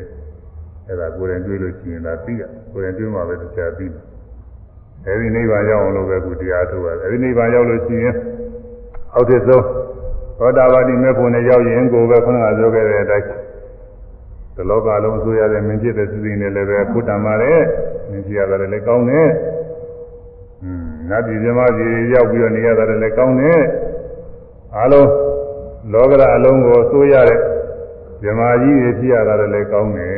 [0.87, 4.01] အဲ့ဒါကိုယ်တိုင်တွေ့လို့ရှိရင်ဒါသိရကိုယ်တိုင်တွေ့မှပဲတရားသိတယ်
[5.07, 8.15] အဲဒီနိဗ္ဗာန်ရောက်အောင်လို့ပဲခုတရားထုတ်ရတယ်အဲဒီနိဗ္ဗာန်ရောက်လို့ရှိရင်
[9.15, 9.65] အောက်ထစ်ဆုံး
[10.39, 13.27] သောတာပတိမေဖို့နဲ့ရောက်ရင်ကိုယ်ပဲခုနကပြောခဲ့တဲ့အတိုင်း
[14.57, 17.53] ဒီလောကလုံးဆိုရတဲ့မင်းဖြစ်တဲ့သူတွေနဲ့လည်းပဲခုတံပါလေ
[18.11, 19.29] မင်းဖြစ်ရတယ်လည်းကောင်းတယ်
[20.63, 23.61] อืมနတ်ပြည်မြမကြီးရောက်ပြီးတော့နေရတယ်လည်းကောင်းတယ်
[24.77, 25.09] အားလုံး
[25.93, 27.41] လောကရအလုံးကိုစိုးရတဲ့
[28.23, 30.17] မြမကြီးတွေဖြစ်ရတယ်လည်းကောင်းတယ်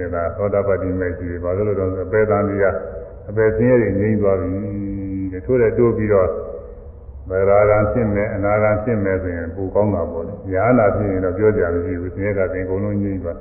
[0.00, 2.60] တဲ့ဒါသောတာပတိမေကြီးဘာလို့လဲတော့အပေတန်ကြီး
[3.28, 4.48] အပေဆင်းရဲတွေငြိမ်းသွားပြီ
[5.32, 6.28] တဲ့ထို့တဲ့တိုးပြီးတော့
[7.30, 13.34] ဗရာဂံဖြစ်မယ်အနာဂံဖြစ်မယ်ဆိုရင်ပူကောင်းတာပေါ့လေညာနာဖြစ်ရင်တော့ပြောကြမရှိဘူးဆင်းရဲကတင်ကုန်လုံးငြိမ်းပါ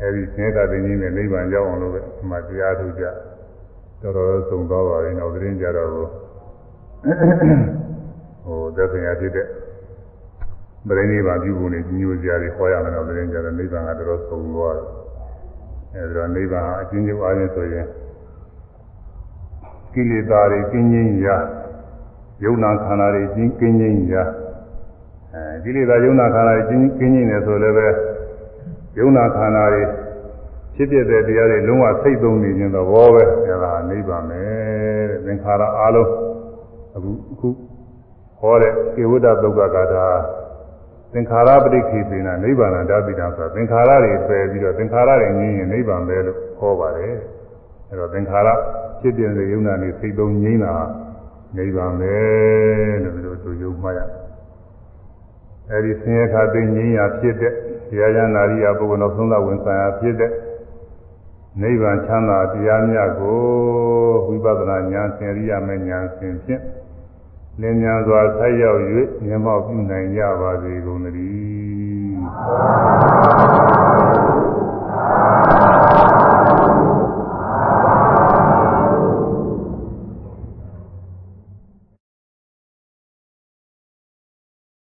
[0.00, 3.04] အဲဒီဆင်းရဲကတင်ကြီးနဲ့နိဗ္ဗာန်ရောက်အောင်လို့ပဲဒီမှာတရားထုတ်ကြ
[4.02, 9.46] တော်တော်သုံသွားပါရင်တော့သတင်းကြတော့ဟိုသက်ဆိုင်ရာဖြစ်တဲ့
[10.88, 17.86] ပရိနိဗ္ဗာန်ပြုဖို့နေညိုစရာတွေဟောရမယ်တော့သတင်းကြတော့နိဗ္ဗာန်ကတော်တော်ဆုံးသွားတယ်အဲဒီတော့နိဗ္ဗာန်အချင်းချင်းအားဖြင့်ဆိုရင်
[19.92, 21.36] ကိလေသာတွေကင်းခြင်းရာ
[22.44, 24.24] ယုံနာခန္ဓာတွေကျင်းကင်းခြင်းရာ
[25.34, 27.86] အဲကိလေသာယုံနာခန္ဓာတွေကျင်းကင်းခြင်းနေဆိုလည်းပဲ
[28.98, 29.82] ယုံနာခန္ဓာတွေ
[30.74, 34.40] ဖြစ်ဖြစ်တဲ့တရားတွေလုံးဝစိတ်သုံးနေခြင်းသဘောပဲအဲဒါနိဗ္ဗာန်ပဲ
[35.10, 36.10] တဲ့သင်္ခါရအလုံး
[36.96, 37.48] အခုအခု
[38.40, 40.06] ဟောတဲ့ကေဝတ္တသုတ်ကဂါထာ
[41.12, 47.14] သင်္ခါရပဋိခေပိနာနိဗ္ဗာန်ဓာပိတံဆိုတာသင်္ခါရတွေပယ်ပြီးတော့သင်္ခါရတွေငြင်းရင်နိဗ္ဗာန်ပဲလို့ဟောပါတယ်
[47.90, 48.48] အဲတော့သင်္ခါရ
[49.00, 50.74] ဖြစ်ပြတဲ့ယုံနာနေစိတ်သုံးငြိမ်းတာ
[51.56, 52.16] နိဗ္ဗာန်ပဲ
[53.02, 54.00] လို့ဒီလိုသူယုံမှရ
[55.70, 57.52] အဲဒီဆင်းရဲခါသိငြိမ်းရာဖြစ်တဲ့
[57.88, 60.32] တရားရနာရိယပုဂ္ဂိုလ်တော်ဆုံးသဝင်ဆိုင်ရာဖြစ်တဲ့
[61.62, 63.40] နိဗ္ဗာန်ချမ်းသာတရားမြတ်ကို
[64.28, 66.62] ဝိပဿနာဉာဏ်ဆင်ရိယမဲ့ဉာဏ်ဆင်ဖြင့်
[67.60, 68.80] လင်းမြန်စွာဆက်ရောက်၍
[69.24, 75.85] မျက်မှောက်ပြုနိုင်ကြပါစေကုန်သတည်း